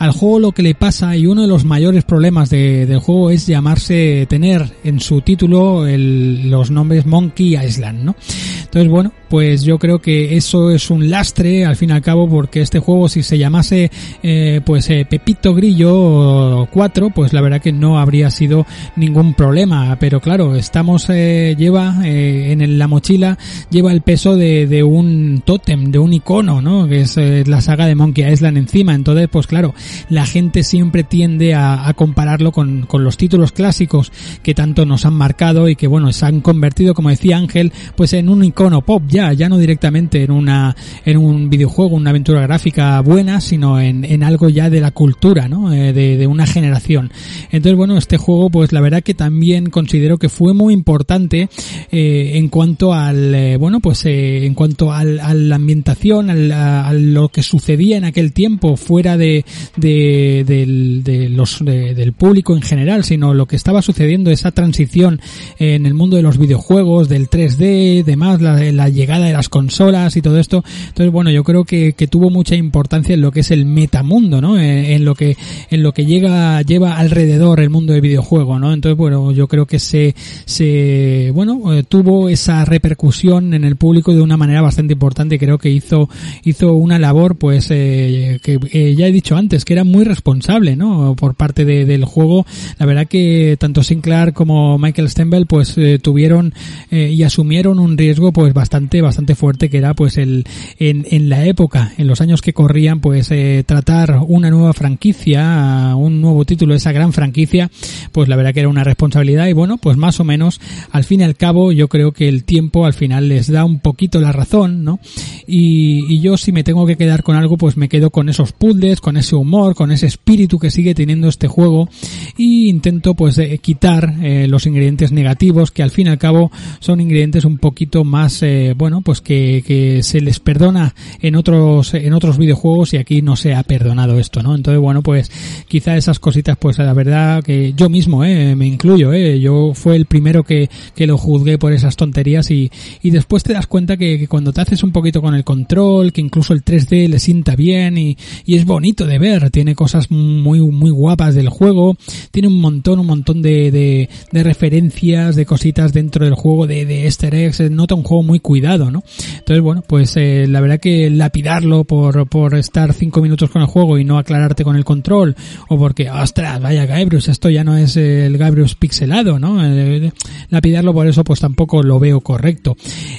Al 0.00 0.12
juego 0.12 0.38
lo 0.38 0.52
que 0.52 0.62
le 0.62 0.74
pasa 0.74 1.14
y 1.14 1.26
uno 1.26 1.42
de 1.42 1.46
los 1.46 1.66
mayores 1.66 2.04
problemas 2.04 2.48
de, 2.48 2.86
del 2.86 3.00
juego 3.00 3.28
es 3.28 3.46
llamarse, 3.46 4.24
tener 4.30 4.72
en 4.82 4.98
su 4.98 5.20
título 5.20 5.86
el, 5.86 6.48
los 6.48 6.70
nombres 6.70 7.04
Monkey 7.04 7.54
Island, 7.54 8.02
¿no? 8.02 8.16
Entonces, 8.62 8.90
bueno, 8.90 9.12
pues 9.30 9.62
yo 9.62 9.78
creo 9.78 10.00
que 10.00 10.36
eso 10.36 10.72
es 10.72 10.90
un 10.90 11.08
lastre 11.08 11.64
al 11.64 11.76
fin 11.76 11.90
y 11.90 11.92
al 11.92 12.02
cabo 12.02 12.28
porque 12.28 12.60
este 12.60 12.80
juego 12.80 13.08
si 13.08 13.22
se 13.22 13.38
llamase 13.38 13.90
eh, 14.24 14.60
pues 14.66 14.90
eh, 14.90 15.06
Pepito 15.08 15.54
Grillo 15.54 16.66
4 16.70 17.10
pues 17.10 17.32
la 17.32 17.40
verdad 17.40 17.62
que 17.62 17.72
no 17.72 18.00
habría 18.00 18.30
sido 18.30 18.66
ningún 18.96 19.34
problema. 19.34 19.96
Pero 20.00 20.20
claro 20.20 20.56
estamos 20.56 21.06
eh, 21.08 21.54
lleva 21.56 22.00
eh, 22.04 22.50
en 22.50 22.78
la 22.78 22.88
mochila 22.88 23.38
lleva 23.70 23.92
el 23.92 24.02
peso 24.02 24.36
de, 24.36 24.66
de 24.66 24.82
un 24.82 25.42
tótem 25.44 25.92
de 25.92 26.00
un 26.00 26.12
icono 26.12 26.60
no 26.60 26.88
que 26.88 27.02
es 27.02 27.16
eh, 27.16 27.44
la 27.46 27.60
saga 27.60 27.86
de 27.86 27.94
Monkey 27.94 28.30
Island 28.30 28.58
encima. 28.58 28.94
Entonces 28.94 29.28
pues 29.30 29.46
claro 29.46 29.74
la 30.08 30.26
gente 30.26 30.64
siempre 30.64 31.04
tiende 31.04 31.54
a, 31.54 31.88
a 31.88 31.94
compararlo 31.94 32.50
con, 32.50 32.82
con 32.86 33.04
los 33.04 33.16
títulos 33.16 33.52
clásicos 33.52 34.10
que 34.42 34.54
tanto 34.54 34.84
nos 34.86 35.06
han 35.06 35.14
marcado 35.14 35.68
y 35.68 35.76
que 35.76 35.86
bueno 35.86 36.12
se 36.12 36.26
han 36.26 36.40
convertido 36.40 36.94
como 36.94 37.10
decía 37.10 37.36
Ángel 37.36 37.72
pues 37.94 38.12
en 38.12 38.28
un 38.28 38.42
icono 38.42 38.82
pop 38.82 39.04
ya, 39.32 39.48
no 39.48 39.58
directamente 39.58 40.22
en 40.22 40.30
una, 40.30 40.76
en 41.04 41.16
un 41.16 41.50
videojuego, 41.50 41.96
una 41.96 42.10
aventura 42.10 42.40
gráfica 42.42 43.00
buena, 43.00 43.40
sino 43.40 43.80
en, 43.80 44.04
en 44.04 44.22
algo 44.22 44.48
ya 44.48 44.70
de 44.70 44.80
la 44.80 44.90
cultura, 44.90 45.48
¿no? 45.48 45.72
Eh, 45.72 45.92
de, 45.92 46.16
de, 46.16 46.26
una 46.26 46.46
generación. 46.46 47.10
Entonces, 47.50 47.76
bueno, 47.76 47.98
este 47.98 48.16
juego, 48.16 48.50
pues 48.50 48.72
la 48.72 48.80
verdad 48.80 49.02
que 49.02 49.14
también 49.14 49.70
considero 49.70 50.18
que 50.18 50.28
fue 50.28 50.54
muy 50.54 50.72
importante 50.72 51.48
eh, 51.90 52.32
en 52.34 52.48
cuanto 52.48 52.94
al, 52.94 53.34
eh, 53.34 53.56
bueno, 53.56 53.80
pues 53.80 54.04
en 54.06 54.54
cuanto 54.54 54.92
al, 54.92 55.20
a 55.20 55.34
la 55.34 55.56
ambientación, 55.56 56.30
al, 56.30 56.52
a, 56.52 56.92
lo 56.92 57.28
que 57.28 57.42
sucedía 57.42 57.96
en 57.96 58.04
aquel 58.04 58.32
tiempo 58.32 58.76
fuera 58.76 59.16
de, 59.16 59.44
de, 59.76 60.44
de, 60.46 61.02
de 61.02 61.28
los, 61.28 61.64
de, 61.64 61.94
del 61.94 62.12
público 62.12 62.54
en 62.54 62.62
general, 62.62 63.04
sino 63.04 63.34
lo 63.34 63.46
que 63.46 63.56
estaba 63.56 63.82
sucediendo, 63.82 64.30
esa 64.30 64.52
transición 64.52 65.20
en 65.58 65.86
el 65.86 65.94
mundo 65.94 66.16
de 66.16 66.22
los 66.22 66.38
videojuegos, 66.38 67.08
del 67.08 67.28
3D, 67.28 68.04
demás, 68.04 68.40
la, 68.40 68.56
la 68.72 68.88
llegada 68.88 69.09
de 69.18 69.32
las 69.32 69.48
consolas 69.48 70.16
y 70.16 70.22
todo 70.22 70.38
esto. 70.38 70.62
Entonces, 70.88 71.12
bueno, 71.12 71.30
yo 71.30 71.44
creo 71.44 71.64
que, 71.64 71.94
que 71.94 72.06
tuvo 72.06 72.30
mucha 72.30 72.54
importancia 72.54 73.14
en 73.14 73.20
lo 73.20 73.32
que 73.32 73.40
es 73.40 73.50
el 73.50 73.66
metamundo, 73.66 74.40
¿no? 74.40 74.58
En, 74.58 74.64
eh, 74.64 74.94
en, 74.94 75.04
lo 75.04 75.14
que 75.14 75.36
en 75.70 75.82
lo 75.82 75.92
que 75.92 76.06
llega 76.06 76.62
lleva 76.62 76.96
alrededor 76.96 77.60
el 77.60 77.70
mundo 77.70 77.92
del 77.92 78.02
videojuego, 78.02 78.58
¿no? 78.58 78.72
Entonces, 78.72 78.96
bueno, 78.96 79.32
yo 79.32 79.48
creo 79.48 79.66
que 79.66 79.78
se 79.78 80.14
se 80.44 81.30
bueno, 81.34 81.72
eh, 81.74 81.82
tuvo 81.82 82.28
esa 82.28 82.64
repercusión 82.64 83.54
en 83.54 83.64
el 83.64 83.76
público 83.76 84.14
de 84.14 84.20
una 84.20 84.36
manera 84.36 84.62
bastante 84.62 84.92
importante, 84.92 85.38
creo 85.38 85.58
que 85.58 85.70
hizo 85.70 86.08
hizo 86.44 86.74
una 86.74 86.98
labor 86.98 87.36
pues 87.36 87.68
eh, 87.70 88.40
que 88.42 88.58
eh, 88.72 88.94
ya 88.94 89.06
he 89.06 89.12
dicho 89.12 89.36
antes 89.36 89.64
que 89.64 89.72
era 89.72 89.84
muy 89.84 90.04
responsable, 90.04 90.76
¿no? 90.76 91.14
Por 91.16 91.34
parte 91.34 91.64
de, 91.64 91.84
del 91.84 92.04
juego. 92.04 92.46
La 92.78 92.86
verdad 92.86 93.06
que 93.06 93.56
tanto 93.58 93.82
Sinclair 93.82 94.32
como 94.32 94.78
Michael 94.78 95.08
Stembel 95.08 95.46
pues 95.46 95.76
tuvieron 96.02 96.52
y 96.90 97.22
asumieron 97.22 97.78
un 97.78 97.96
riesgo 97.96 98.32
pues 98.32 98.52
bastante 98.52 98.99
bastante, 99.02 99.34
fuerte 99.34 99.70
que 99.70 99.78
era 99.78 99.94
pues 99.94 100.18
el, 100.18 100.44
en, 100.78 101.06
en 101.10 101.28
la 101.28 101.44
época, 101.46 101.92
en 101.98 102.06
los 102.06 102.20
años 102.20 102.42
que 102.42 102.52
corrían, 102.52 103.00
pues 103.00 103.30
eh, 103.30 103.64
tratar 103.66 104.20
una 104.26 104.50
nueva 104.50 104.72
franquicia, 104.72 105.94
un 105.96 106.20
nuevo 106.20 106.44
título 106.44 106.74
de 106.74 106.78
esa 106.78 106.92
gran 106.92 107.12
franquicia, 107.12 107.70
pues 108.12 108.28
la 108.28 108.36
verdad 108.36 108.54
que 108.54 108.60
era 108.60 108.68
una 108.68 108.84
responsabilidad 108.84 109.46
y 109.46 109.52
bueno, 109.52 109.78
pues 109.78 109.96
más 109.96 110.20
o 110.20 110.24
menos, 110.24 110.60
al 110.90 111.04
fin 111.04 111.20
y 111.20 111.24
al 111.24 111.36
cabo, 111.36 111.72
yo 111.72 111.88
creo 111.88 112.12
que 112.12 112.28
el 112.28 112.44
tiempo 112.44 112.86
al 112.86 112.94
final 112.94 113.28
les 113.28 113.50
da 113.50 113.64
un 113.64 113.80
poquito 113.80 114.20
la 114.20 114.32
razón, 114.32 114.84
¿no? 114.84 115.00
Y, 115.46 116.20
yo 116.20 116.36
si 116.36 116.52
me 116.52 116.64
tengo 116.64 116.86
que 116.86 116.96
quedar 116.96 117.22
con 117.22 117.34
algo, 117.36 117.56
pues 117.56 117.78
me 117.78 117.88
quedo 117.88 118.10
con 118.10 118.28
esos 118.28 118.52
puzzles, 118.52 119.00
con 119.00 119.16
ese 119.16 119.36
humor, 119.36 119.74
con 119.74 119.90
ese 119.90 120.06
espíritu 120.06 120.58
que 120.58 120.70
sigue 120.70 120.94
teniendo 120.94 121.28
este 121.28 121.48
juego 121.48 121.88
y 122.36 122.68
intento 122.68 123.14
pues 123.14 123.38
eh, 123.38 123.58
quitar 123.58 124.16
eh, 124.22 124.46
los 124.48 124.66
ingredientes 124.66 125.12
negativos 125.12 125.70
que 125.70 125.82
al 125.82 125.90
fin 125.90 126.08
y 126.08 126.10
al 126.10 126.18
cabo 126.18 126.50
son 126.80 127.00
ingredientes 127.00 127.46
un 127.46 127.56
poquito 127.56 128.04
más 128.04 128.42
eh, 128.42 128.74
pues 129.00 129.20
que, 129.20 129.62
que 129.66 130.02
se 130.02 130.20
les 130.20 130.40
perdona 130.40 130.94
en 131.20 131.36
otros 131.36 131.94
en 131.94 132.12
otros 132.12 132.38
videojuegos 132.38 132.94
y 132.94 132.96
aquí 132.96 133.22
no 133.22 133.36
se 133.36 133.54
ha 133.54 133.62
perdonado 133.62 134.18
esto 134.18 134.42
no 134.42 134.54
entonces 134.54 134.80
bueno 134.80 135.02
pues 135.02 135.30
quizá 135.68 135.96
esas 135.96 136.18
cositas 136.18 136.56
pues 136.58 136.78
la 136.78 136.92
verdad 136.92 137.42
que 137.42 137.72
yo 137.74 137.88
mismo 137.88 138.24
eh, 138.24 138.56
me 138.56 138.66
incluyo 138.66 139.12
eh, 139.12 139.40
yo 139.40 139.72
fue 139.74 139.96
el 139.96 140.06
primero 140.06 140.44
que, 140.44 140.68
que 140.94 141.06
lo 141.06 141.16
juzgué 141.16 141.58
por 141.58 141.72
esas 141.72 141.96
tonterías 141.96 142.50
y, 142.50 142.70
y 143.02 143.10
después 143.10 143.42
te 143.42 143.52
das 143.52 143.66
cuenta 143.66 143.96
que, 143.96 144.26
cuando 144.28 144.52
te 144.52 144.60
haces 144.60 144.82
un 144.82 144.92
poquito 144.92 145.22
con 145.22 145.34
el 145.34 145.44
control 145.44 146.12
que 146.12 146.20
incluso 146.20 146.52
el 146.52 146.64
3D 146.64 147.08
le 147.08 147.18
sienta 147.18 147.56
bien 147.56 147.98
y, 147.98 148.16
y 148.44 148.56
es 148.56 148.64
bonito 148.64 149.06
de 149.06 149.18
ver 149.18 149.50
tiene 149.50 149.74
cosas 149.74 150.10
muy 150.10 150.60
muy 150.60 150.90
guapas 150.90 151.34
del 151.34 151.48
juego 151.48 151.96
tiene 152.30 152.48
un 152.48 152.60
montón 152.60 152.98
un 152.98 153.06
montón 153.06 153.42
de, 153.42 153.70
de, 153.70 154.08
referencias 154.42 155.36
de 155.36 155.46
cositas 155.46 155.92
dentro 155.92 156.24
del 156.24 156.34
juego 156.34 156.66
de, 156.66 156.86
de 156.86 157.04
easter 157.04 157.34
eggs 157.34 157.60
nota 157.70 157.94
un 157.94 158.02
juego 158.02 158.22
muy 158.22 158.40
cuidado 158.40 158.79
entonces 158.88 159.60
bueno 159.60 159.82
pues 159.86 160.16
eh, 160.16 160.46
la 160.48 160.60
verdad 160.60 160.80
que 160.80 161.10
lapidarlo 161.10 161.84
por, 161.84 162.28
por 162.28 162.54
estar 162.54 162.92
cinco 162.92 163.20
minutos 163.20 163.50
con 163.50 163.62
el 163.62 163.68
juego 163.68 163.98
y 163.98 164.04
no 164.04 164.18
aclararte 164.18 164.64
con 164.64 164.76
el 164.76 164.84
control 164.84 165.36
o 165.68 165.78
porque 165.78 166.10
ostras 166.10 166.60
vaya 166.60 166.86
Gabrius 166.86 167.28
esto 167.28 167.50
ya 167.50 167.64
no 167.64 167.76
es 167.76 167.96
el 167.96 168.36
Gabrius 168.38 168.74
pixelado 168.74 169.38
no 169.38 169.64
eh, 169.64 170.12
lapidarlo 170.48 170.94
por 170.94 171.06
eso 171.06 171.24
pues 171.24 171.40
tampoco 171.40 171.82
lo 171.82 171.98
veo 171.98 172.20
correcto. 172.20 172.76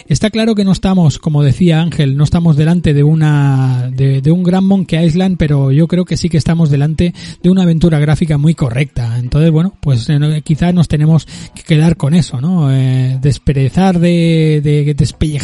Está 0.07 0.29
claro 0.29 0.55
que 0.55 0.63
no 0.63 0.71
estamos 0.71 1.19
como 1.19 1.43
decía 1.43 1.81
Ángel 1.81 2.17
no 2.17 2.23
estamos 2.23 2.55
delante 2.55 2.93
de 2.93 3.03
una 3.03 3.89
de, 3.91 4.21
de 4.21 4.31
un 4.31 4.43
gran 4.43 4.65
Monkey 4.65 5.05
Island 5.05 5.37
pero 5.37 5.71
yo 5.71 5.87
creo 5.87 6.05
que 6.05 6.17
sí 6.17 6.29
que 6.29 6.37
estamos 6.37 6.69
delante 6.69 7.13
de 7.41 7.49
una 7.49 7.63
aventura 7.63 7.99
gráfica 7.99 8.37
muy 8.37 8.55
correcta. 8.55 9.17
Entonces 9.17 9.51
bueno 9.51 9.75
pues 9.79 10.09
eh, 10.09 10.41
quizás 10.43 10.73
nos 10.73 10.87
tenemos 10.87 11.27
que 11.55 11.63
quedar 11.63 11.97
con 11.97 12.13
eso 12.13 12.39
no 12.39 12.71
eh, 12.71 13.17
desperezar 13.21 13.99
de, 13.99 14.61
de 14.63 14.93
despellejar 14.93 15.40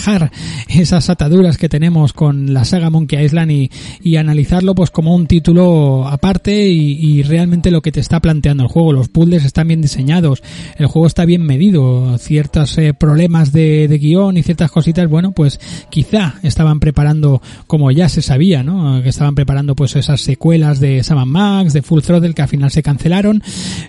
esas 0.68 1.10
ataduras 1.10 1.58
que 1.58 1.70
tenemos 1.70 2.14
con 2.14 2.54
la 2.54 2.66
saga 2.66 2.90
Monkey 2.90 3.24
Island 3.24 3.52
y, 3.52 4.18
analizarlo 4.18 4.74
pues 4.74 4.90
como 4.90 5.14
un 5.14 5.28
título 5.28 6.08
aparte 6.08 6.68
y, 6.68 7.22
realmente 7.24 7.72
lo 7.72 7.82
que 7.82 7.92
te 7.92 8.00
está 8.00 8.20
planteando 8.20 8.64
el 8.64 8.70
juego. 8.70 8.94
Los 8.94 9.10
puzzles 9.10 9.46
están 9.46 9.68
bien 9.68 9.82
diseñados, 9.82 10.44
el 10.78 10.88
juego 10.88 11.08
está 11.08 11.26
bien 11.26 11.44
medido, 11.44 12.18
ciertos 12.18 12.78
eh, 12.78 12.94
problemas 12.94 13.52
de, 13.52 13.88
de, 13.88 13.98
guion 13.98 14.38
y 14.38 14.44
ciertas 14.44 14.72
cositas, 14.72 15.08
bueno, 15.10 15.32
pues 15.34 15.60
quizá 15.90 16.36
estaban 16.44 16.80
preparando, 16.80 17.42
como 17.68 17.92
ya 17.92 18.10
se 18.10 18.22
sabía, 18.22 18.64
¿no? 18.64 19.02
Que 19.04 19.10
estaban 19.10 19.36
preparando 19.36 19.76
pues 19.76 19.96
esas 19.96 20.22
secuelas 20.22 20.80
de 20.80 21.04
Sam 21.04 21.28
Max, 21.28 21.74
de 21.74 21.82
Full 21.82 22.02
Throttle 22.02 22.34
que 22.34 22.42
al 22.42 22.48
final 22.48 22.72
se 22.72 22.84
cancelaron 22.84 23.44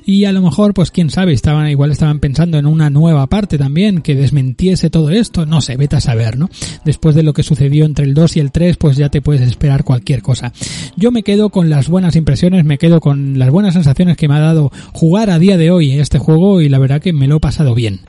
y 0.05 0.25
a 0.25 0.33
lo 0.33 0.43
mejor 0.43 0.75
pues 0.75 0.91
quién 0.91 1.11
sabe, 1.11 1.33
estaban 1.33 1.69
igual 1.69 1.91
estaban 1.91 2.21
pensando 2.21 2.59
en 2.59 2.67
una 2.67 2.91
nueva 2.91 3.27
parte 3.27 3.59
también 3.59 4.01
que 4.01 4.15
desmentiese 4.15 4.91
todo 4.91 5.11
esto, 5.11 5.47
no 5.47 5.61
sé, 5.61 5.77
vete 5.77 5.98
saber, 6.01 6.39
¿no? 6.39 6.49
Después 6.85 7.15
de 7.15 7.23
lo 7.23 7.33
que 7.33 7.43
sucedió 7.43 7.85
entre 7.85 8.05
el 8.05 8.15
2 8.15 8.37
y 8.37 8.41
el 8.41 8.53
3, 8.53 8.77
pues 8.77 8.97
ya 8.97 9.09
te 9.09 9.23
puedes 9.23 9.43
esperar 9.43 9.85
cualquier 9.85 10.23
cosa. 10.23 10.53
Yo 10.97 11.11
me 11.11 11.23
quedo 11.23 11.51
con 11.51 11.71
las 11.71 11.89
buenas 11.89 12.17
impresiones, 12.17 12.65
me 12.65 12.79
quedo 12.79 13.01
con 13.01 13.39
las 13.39 13.51
buenas 13.51 13.75
sensaciones 13.75 14.17
que 14.17 14.29
me 14.29 14.35
ha 14.35 14.41
dado 14.41 14.71
jugar 14.93 15.31
a 15.31 15.39
día 15.39 15.57
de 15.57 15.71
hoy 15.71 15.93
este 15.93 16.19
juego 16.19 16.61
y 16.61 16.69
la 16.69 16.79
verdad 16.79 17.01
que 17.01 17.13
me 17.13 17.29
lo 17.29 17.37
he 17.37 17.41
pasado 17.41 17.75
bien. 17.75 18.01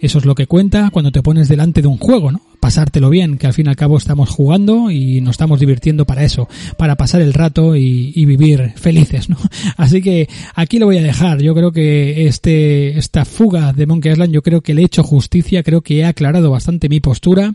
Eso 0.00 0.18
es 0.18 0.24
lo 0.24 0.34
que 0.34 0.46
cuenta 0.46 0.90
cuando 0.90 1.12
te 1.12 1.22
pones 1.22 1.48
delante 1.48 1.82
de 1.82 1.88
un 1.88 1.98
juego, 1.98 2.32
¿no? 2.32 2.40
Pasártelo 2.66 3.10
bien, 3.10 3.38
que 3.38 3.46
al 3.46 3.52
fin 3.52 3.66
y 3.66 3.68
al 3.68 3.76
cabo 3.76 3.96
estamos 3.96 4.28
jugando 4.28 4.90
y 4.90 5.20
nos 5.20 5.34
estamos 5.34 5.60
divirtiendo 5.60 6.04
para 6.04 6.24
eso, 6.24 6.48
para 6.76 6.96
pasar 6.96 7.20
el 7.20 7.32
rato 7.32 7.76
y, 7.76 8.24
vivir 8.24 8.72
felices, 8.74 9.28
¿no? 9.28 9.36
Así 9.76 10.02
que 10.02 10.28
aquí 10.56 10.80
lo 10.80 10.86
voy 10.86 10.98
a 10.98 11.02
dejar. 11.02 11.40
Yo 11.40 11.54
creo 11.54 11.70
que 11.70 12.26
este, 12.26 12.98
esta 12.98 13.24
fuga 13.24 13.72
de 13.72 13.86
Monkey 13.86 14.10
Island, 14.10 14.32
yo 14.32 14.42
creo 14.42 14.62
que 14.62 14.74
le 14.74 14.82
he 14.82 14.84
hecho 14.84 15.04
justicia, 15.04 15.62
creo 15.62 15.80
que 15.82 15.98
he 15.98 16.04
aclarado 16.04 16.50
bastante 16.50 16.88
mi 16.88 16.98
postura 16.98 17.54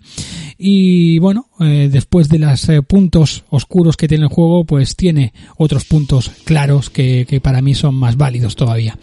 y 0.57 1.19
bueno, 1.19 1.47
eh, 1.59 1.89
después 1.91 2.29
de 2.29 2.39
los 2.39 2.69
eh, 2.69 2.81
puntos 2.81 3.43
oscuros 3.49 3.97
que 3.97 4.07
tiene 4.07 4.23
el 4.23 4.29
juego, 4.29 4.63
pues 4.63 4.95
tiene 4.95 5.33
otros 5.57 5.83
puntos 5.83 6.31
claros 6.45 6.89
que, 6.89 7.25
que 7.27 7.41
para 7.41 7.61
mí 7.61 7.75
son 7.75 7.95
más 7.95 8.15
válidos 8.15 8.55
todavía. 8.55 8.97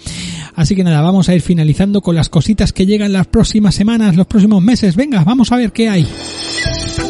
Así 0.55 0.75
que 0.75 0.85
nada, 0.85 1.03
vamos 1.03 1.29
a 1.29 1.35
ir 1.35 1.43
finalizando 1.43 2.01
con 2.01 2.17
las 2.17 2.29
cositas 2.29 2.73
que 2.73 2.87
llegan 2.87 3.13
las 3.13 3.27
próximas 3.27 3.75
semanas, 3.75 4.17
los 4.17 4.27
próximos 4.27 4.63
meses. 4.63 4.97
Venga, 4.97 5.23
vamos 5.23 5.53
a 5.53 5.57
ver 5.57 5.71
qué 5.71 5.89
hay. 5.89 5.98
Y 5.99 7.08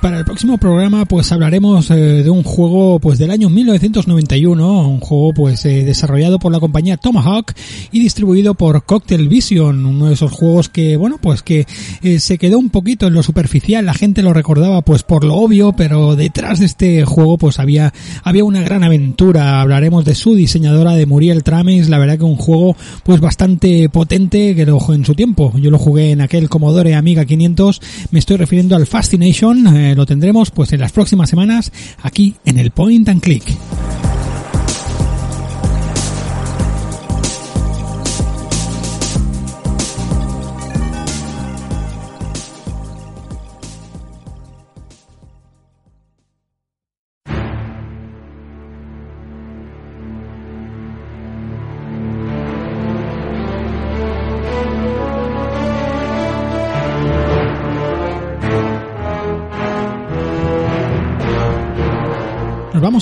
para 0.00 0.18
el 0.18 0.24
próximo 0.24 0.56
programa 0.58 1.04
pues 1.04 1.30
hablaremos 1.32 1.90
eh, 1.90 2.22
de 2.22 2.30
un 2.30 2.42
juego 2.42 2.98
pues 3.00 3.18
del 3.18 3.30
año 3.30 3.50
1991, 3.50 4.88
un 4.88 5.00
juego 5.00 5.32
pues 5.34 5.64
eh, 5.64 5.84
desarrollado 5.84 6.38
por 6.38 6.52
la 6.52 6.60
compañía 6.60 6.96
Tomahawk 6.96 7.52
y 7.92 8.00
distribuido 8.00 8.54
por 8.54 8.84
Cocktail 8.84 9.28
Vision, 9.28 9.84
uno 9.84 10.06
de 10.06 10.14
esos 10.14 10.32
juegos 10.32 10.68
que 10.68 10.96
bueno 10.96 11.18
pues 11.20 11.42
que 11.42 11.66
eh, 12.02 12.18
se 12.18 12.38
quedó 12.38 12.58
un 12.58 12.70
poquito 12.70 13.06
en 13.06 13.14
lo 13.14 13.22
superficial, 13.22 13.84
la 13.84 13.94
gente 13.94 14.22
lo 14.22 14.32
recordaba 14.32 14.82
pues 14.82 15.02
por 15.02 15.24
lo 15.24 15.34
obvio, 15.34 15.72
pero 15.72 16.16
detrás 16.16 16.60
de 16.60 16.66
este 16.66 17.04
juego 17.04 17.36
pues 17.36 17.58
había 17.58 17.92
había 18.22 18.44
una 18.44 18.62
gran 18.62 18.84
aventura, 18.84 19.60
hablaremos 19.60 20.04
de 20.04 20.14
su 20.14 20.34
diseñadora 20.34 20.94
de 20.94 21.06
Muriel 21.06 21.42
Trames, 21.42 21.88
la 21.88 21.98
verdad 21.98 22.18
que 22.18 22.24
un 22.24 22.36
juego 22.36 22.76
pues 23.04 23.20
bastante 23.20 23.88
potente 23.88 24.54
que 24.54 24.66
lo 24.66 24.80
en 24.92 25.04
su 25.04 25.14
tiempo, 25.14 25.52
yo 25.58 25.70
lo 25.70 25.78
jugué 25.78 26.12
en 26.12 26.20
aquel 26.20 26.48
Commodore 26.48 26.94
Amiga 26.94 27.24
500, 27.24 27.80
me 28.10 28.18
estoy 28.18 28.38
refiriendo 28.38 28.76
al 28.76 28.86
Fascination 28.86 29.66
eh, 29.76 29.89
lo 29.94 30.06
tendremos 30.06 30.50
pues 30.50 30.72
en 30.72 30.80
las 30.80 30.92
próximas 30.92 31.30
semanas 31.30 31.72
aquí 32.02 32.36
en 32.44 32.58
el 32.58 32.70
Point 32.70 33.08
and 33.08 33.20
Click. 33.20 33.44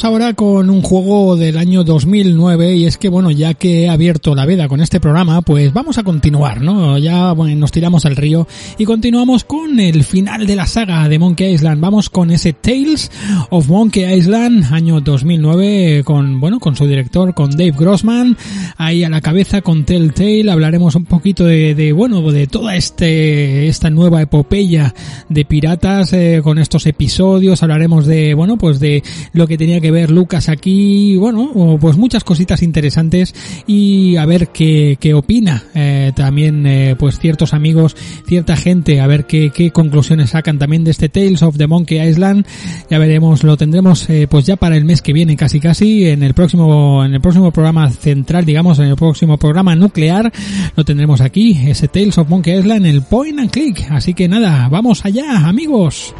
Ahora 0.05 0.35
con 0.35 0.71
un 0.71 0.83
juego 0.83 1.37
del 1.37 1.57
año 1.57 1.85
2009 1.85 2.77
y 2.77 2.87
es 2.87 2.99
que 2.99 3.09
bueno, 3.09 3.31
ya 3.31 3.55
que 3.55 3.85
he 3.85 3.89
abierto 3.89 4.35
la 4.35 4.45
veda 4.45 4.69
con 4.69 4.81
este 4.81 5.01
programa, 5.01 5.43
pues 5.43 5.73
vamos 5.73 5.99
a 5.99 6.03
continuar, 6.03 6.61
¿no? 6.61 6.99
Ya 6.99 7.33
bueno, 7.33 7.57
nos 7.57 7.73
tiramos 7.73 8.05
al 8.05 8.17
río 8.17 8.47
y 8.77 8.85
continuamos 8.85 9.45
con 9.45 9.81
el 9.81 10.05
final 10.05 10.47
de 10.47 10.57
la 10.57 10.67
saga 10.67 11.09
de 11.09 11.19
Monkey 11.19 11.55
Island. 11.55 11.81
Vamos 11.81 12.11
con 12.11 12.31
ese 12.31 12.53
Tales 12.53 13.11
of 13.51 13.69
Monkey 13.69 14.05
Island, 14.15 14.73
año 14.73 15.01
2009, 15.01 16.03
con 16.05 16.41
bueno, 16.41 16.61
con 16.61 16.77
su 16.77 16.87
director, 16.87 17.35
con 17.35 17.51
Dave 17.51 17.75
Grossman, 17.77 18.37
ahí 18.77 19.05
a 19.05 19.09
la 19.09 19.21
cabeza 19.21 19.63
con 19.63 19.85
Telltale. 19.85 20.51
Hablaremos 20.51 20.95
un 20.95 21.05
poquito 21.05 21.45
de, 21.45 21.75
de 21.75 21.93
bueno, 21.93 22.21
de 22.31 22.47
toda 22.47 22.77
este 22.77 23.69
esta 23.69 23.91
nueva 23.91 24.23
epopeya 24.23 24.95
de 25.29 25.45
piratas 25.45 26.13
eh, 26.13 26.41
con 26.43 26.59
estos 26.59 26.87
episodios. 26.87 27.63
Hablaremos 27.63 28.07
de 28.07 28.35
bueno, 28.35 28.59
pues 28.59 28.81
de 28.81 29.03
lo 29.33 29.47
que 29.47 29.59
tenía 29.59 29.81
que 29.81 29.88
ver 29.91 30.11
Lucas 30.11 30.49
aquí, 30.49 31.17
bueno, 31.17 31.79
pues 31.81 31.97
muchas 31.97 32.25
cositas 32.25 32.63
interesantes 32.63 33.35
y 33.67 34.17
a 34.17 34.27
ver 34.27 34.49
qué, 34.49 34.97
qué 35.01 35.15
opina 35.15 35.65
eh, 35.75 36.13
también 36.15 36.67
eh, 36.67 36.97
pues 36.99 37.19
ciertos 37.19 37.55
amigos, 37.55 37.97
cierta 38.27 38.57
gente, 38.57 39.01
a 39.01 39.07
ver 39.07 39.27
qué, 39.27 39.51
qué 39.51 39.71
conclusiones 39.71 40.31
sacan 40.31 40.59
también 40.59 40.85
de 40.85 40.91
este 40.91 41.09
Tales 41.09 41.43
of 41.43 41.57
the 41.57 41.67
Monkey 41.67 42.01
Island. 42.01 42.47
Ya 42.91 42.99
veremos, 42.99 43.45
lo 43.45 43.57
tendremos 43.57 44.09
eh, 44.11 44.27
pues 44.29 44.47
ya 44.47 44.57
para 44.57 44.77
el 44.77 44.85
mes 44.85 45.03
que 45.03 45.13
viene 45.13 45.37
casi 45.37 45.61
casi 45.61 46.07
en 46.07 46.23
el 46.23 46.35
próximo 46.35 47.05
en 47.05 47.15
el 47.15 47.21
próximo 47.21 47.51
programa 47.53 47.91
central, 47.91 48.45
digamos, 48.45 48.79
en 48.79 48.87
el 48.87 48.97
próximo 48.97 49.39
programa 49.39 49.75
nuclear 49.75 50.33
lo 50.77 50.85
tendremos 50.85 51.21
aquí, 51.21 51.59
ese 51.67 51.89
Tales 51.89 52.19
of 52.19 52.29
Monkey 52.29 52.59
Island, 52.59 52.87
el 52.87 53.03
point 53.03 53.39
and 53.39 53.51
click. 53.51 53.87
Así 53.91 54.15
que 54.15 54.29
nada, 54.29 54.69
vamos 54.69 55.05
allá, 55.05 55.49
amigos. 55.49 56.15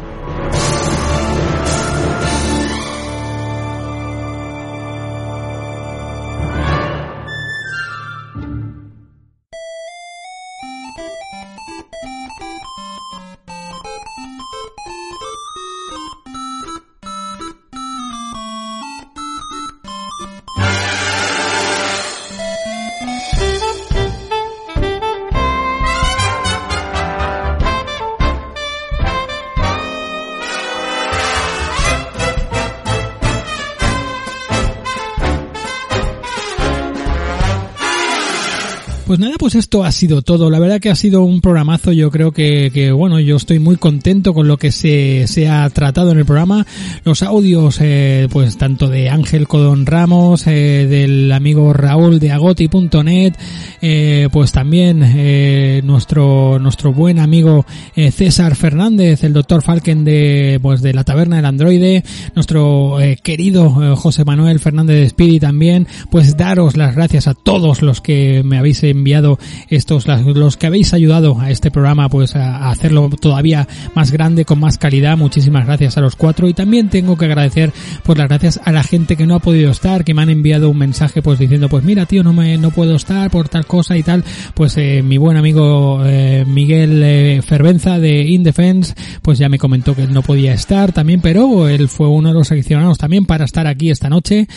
Pues 39.39 39.55
esto 39.55 39.85
ha 39.85 39.91
sido 39.93 40.21
todo. 40.21 40.49
La 40.49 40.59
verdad 40.59 40.81
que 40.81 40.89
ha 40.89 40.95
sido 40.97 41.23
un 41.23 41.39
programazo. 41.39 41.93
Yo 41.93 42.11
creo 42.11 42.33
que, 42.33 42.71
que 42.73 42.91
bueno, 42.91 43.21
yo 43.21 43.37
estoy 43.37 43.59
muy 43.59 43.77
contento 43.77 44.33
con 44.33 44.49
lo 44.49 44.57
que 44.57 44.73
se, 44.73 45.27
se 45.27 45.47
ha 45.47 45.69
tratado 45.69 46.11
en 46.11 46.17
el 46.17 46.25
programa. 46.25 46.67
Los 47.05 47.23
audios, 47.23 47.79
eh, 47.79 48.27
pues 48.29 48.57
tanto 48.57 48.89
de 48.89 49.09
Ángel 49.09 49.47
Codón 49.47 49.85
Ramos, 49.85 50.45
eh, 50.45 50.87
del 50.89 51.31
amigo 51.31 51.71
Raúl 51.71 52.19
de 52.19 52.33
agoti.net, 52.33 53.33
eh, 53.81 54.27
pues 54.29 54.51
también 54.51 55.03
eh, 55.05 55.79
nuestro 55.85 56.59
nuestro 56.59 56.91
buen 56.91 57.17
amigo 57.17 57.65
César 57.95 58.55
Fernández, 58.55 59.23
el 59.23 59.31
doctor 59.31 59.61
Falken 59.61 60.03
de 60.03 60.59
pues 60.61 60.81
de 60.81 60.93
la 60.93 61.05
taberna 61.05 61.37
del 61.37 61.45
androide, 61.45 62.03
nuestro 62.35 62.97
querido 63.23 63.95
José 63.95 64.25
Manuel 64.25 64.59
Fernández 64.59 64.97
de 64.97 65.05
Spirit 65.05 65.41
también. 65.41 65.87
Pues 66.11 66.35
daros 66.35 66.75
las 66.75 66.93
gracias 66.93 67.27
a 67.27 67.33
todos 67.33 67.81
los 67.81 68.01
que 68.01 68.41
me 68.43 68.57
habéis 68.57 68.83
enviado 68.83 69.28
estos, 69.69 70.07
los 70.07 70.57
que 70.57 70.67
habéis 70.67 70.93
ayudado 70.93 71.39
a 71.39 71.51
este 71.51 71.71
programa 71.71 72.09
pues 72.09 72.35
a, 72.35 72.69
hacerlo 72.69 73.09
todavía 73.19 73.67
más 73.95 74.11
grande, 74.11 74.45
con 74.45 74.59
más 74.59 74.77
calidad. 74.77 75.17
Muchísimas 75.17 75.65
gracias 75.65 75.97
a 75.97 76.01
los 76.01 76.15
cuatro 76.15 76.47
y 76.47 76.53
también 76.53 76.89
tengo 76.89 77.17
que 77.17 77.25
agradecer 77.25 77.71
pues 78.03 78.17
las 78.17 78.29
gracias 78.29 78.59
a 78.63 78.71
la 78.71 78.83
gente 78.83 79.15
que 79.15 79.25
no 79.25 79.35
ha 79.35 79.39
podido 79.39 79.71
estar, 79.71 80.03
que 80.03 80.13
me 80.13 80.21
han 80.21 80.29
enviado 80.29 80.69
un 80.69 80.77
mensaje 80.77 81.21
pues 81.21 81.39
diciendo 81.39 81.69
pues 81.69 81.83
mira 81.83 82.05
tío 82.05 82.23
no 82.23 82.33
me 82.33 82.57
no 82.57 82.71
puedo 82.71 82.95
estar 82.95 83.29
por 83.29 83.49
tal 83.49 83.65
cosa 83.65 83.97
y 83.97 84.03
tal. 84.03 84.23
Pues 84.53 84.77
eh, 84.77 85.01
mi 85.03 85.17
buen 85.17 85.37
amigo 85.37 86.01
eh, 86.05 86.45
Miguel 86.47 87.01
eh, 87.03 87.41
Fervenza 87.45 87.99
de 87.99 88.21
Indefense 88.23 88.93
pues 89.21 89.37
ya 89.37 89.49
me 89.49 89.57
comentó 89.57 89.95
que 89.95 90.07
no 90.07 90.21
podía 90.21 90.53
estar 90.53 90.91
también, 90.91 91.21
pero 91.21 91.67
él 91.67 91.89
fue 91.89 92.07
uno 92.07 92.29
de 92.29 92.35
los 92.35 92.47
seleccionados 92.47 92.97
también 92.97 93.25
para 93.25 93.45
estar 93.45 93.67
aquí 93.67 93.89
esta 93.89 94.09
noche. 94.09 94.47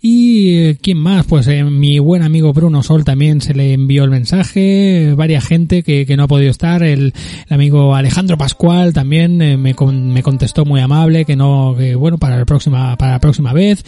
Y 0.00 0.74
quién 0.76 0.98
más, 0.98 1.26
pues 1.26 1.48
mi 1.70 1.98
buen 1.98 2.22
amigo 2.22 2.52
Bruno 2.52 2.82
Sol 2.82 3.04
también 3.04 3.40
se 3.40 3.54
le 3.54 3.72
envió 3.72 4.04
el 4.04 4.10
mensaje, 4.10 4.19
varias 5.16 5.46
gente 5.46 5.82
que, 5.82 6.06
que 6.06 6.16
no 6.16 6.24
ha 6.24 6.28
podido 6.28 6.50
estar, 6.50 6.82
el, 6.82 7.12
el 7.48 7.54
amigo 7.54 7.94
Alejandro 7.94 8.36
Pascual 8.38 8.92
también 8.92 9.40
eh, 9.42 9.56
me, 9.56 9.74
con- 9.74 10.12
me 10.12 10.22
contestó 10.22 10.64
muy 10.64 10.80
amable 10.80 11.24
que 11.24 11.36
no, 11.36 11.74
que 11.78 11.94
bueno, 11.94 12.18
para 12.18 12.36
la 12.38 12.44
próxima, 12.44 12.96
para 12.96 13.12
la 13.12 13.20
próxima 13.20 13.52
vez. 13.52 13.84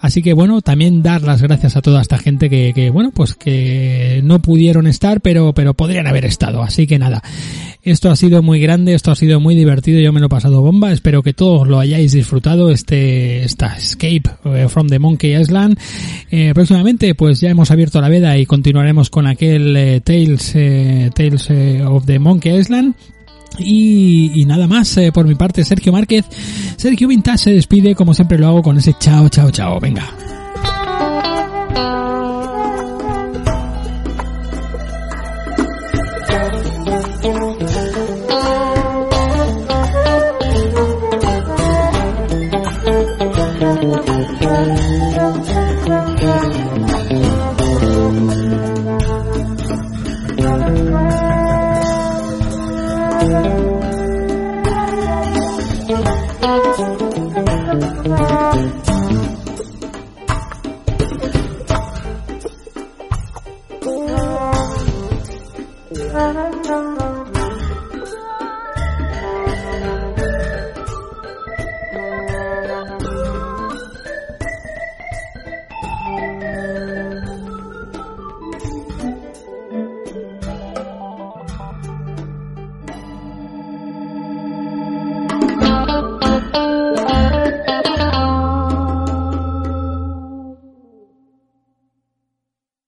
Así 0.00 0.22
que 0.22 0.32
bueno, 0.32 0.62
también 0.62 1.02
dar 1.02 1.22
las 1.22 1.42
gracias 1.42 1.76
a 1.76 1.82
toda 1.82 2.00
esta 2.00 2.18
gente 2.18 2.50
que, 2.50 2.72
que 2.74 2.90
bueno, 2.90 3.10
pues 3.14 3.34
que 3.34 4.20
no 4.24 4.40
pudieron 4.40 4.86
estar, 4.86 5.20
pero, 5.20 5.52
pero 5.54 5.74
podrían 5.74 6.06
haber 6.06 6.24
estado. 6.24 6.62
Así 6.62 6.86
que 6.86 6.98
nada. 6.98 7.22
Esto 7.82 8.10
ha 8.10 8.16
sido 8.16 8.42
muy 8.42 8.60
grande, 8.60 8.94
esto 8.94 9.10
ha 9.12 9.14
sido 9.16 9.40
muy 9.40 9.54
divertido, 9.54 10.00
yo 10.00 10.10
me 10.10 10.18
lo 10.20 10.26
he 10.26 10.28
pasado 10.30 10.62
bomba, 10.62 10.90
espero 10.90 11.22
que 11.22 11.34
todos 11.34 11.68
lo 11.68 11.78
hayáis 11.80 12.12
disfrutado, 12.12 12.70
este, 12.70 13.44
esta 13.44 13.76
Escape 13.76 14.22
eh, 14.46 14.68
from 14.70 14.88
the 14.88 14.98
Monkey 14.98 15.36
Island. 15.36 15.78
Eh, 16.30 16.52
próximamente 16.54 17.14
pues 17.14 17.42
ya 17.42 17.50
hemos 17.50 17.70
abierto 17.70 18.00
la 18.00 18.08
veda 18.08 18.38
y 18.38 18.46
continuaremos 18.46 19.10
con 19.10 19.26
aquel 19.26 19.73
eh, 19.76 20.00
Tales, 20.00 20.52
eh, 20.54 21.10
Tales 21.14 21.50
eh, 21.50 21.82
of 21.84 22.04
the 22.06 22.18
Monkey 22.18 22.56
Island. 22.56 22.94
Y, 23.58 24.32
y 24.34 24.44
nada 24.46 24.66
más, 24.66 24.98
por 25.12 25.26
mi 25.26 25.36
parte, 25.36 25.64
Sergio 25.64 25.92
Márquez. 25.92 26.24
Sergio 26.76 27.06
Vintage 27.06 27.38
se 27.38 27.50
despide, 27.52 27.94
como 27.94 28.12
siempre 28.12 28.38
lo 28.38 28.48
hago, 28.48 28.62
con 28.62 28.76
ese 28.76 28.94
chao, 28.98 29.28
chao, 29.28 29.50
chao. 29.52 29.78
Venga. 29.78 30.33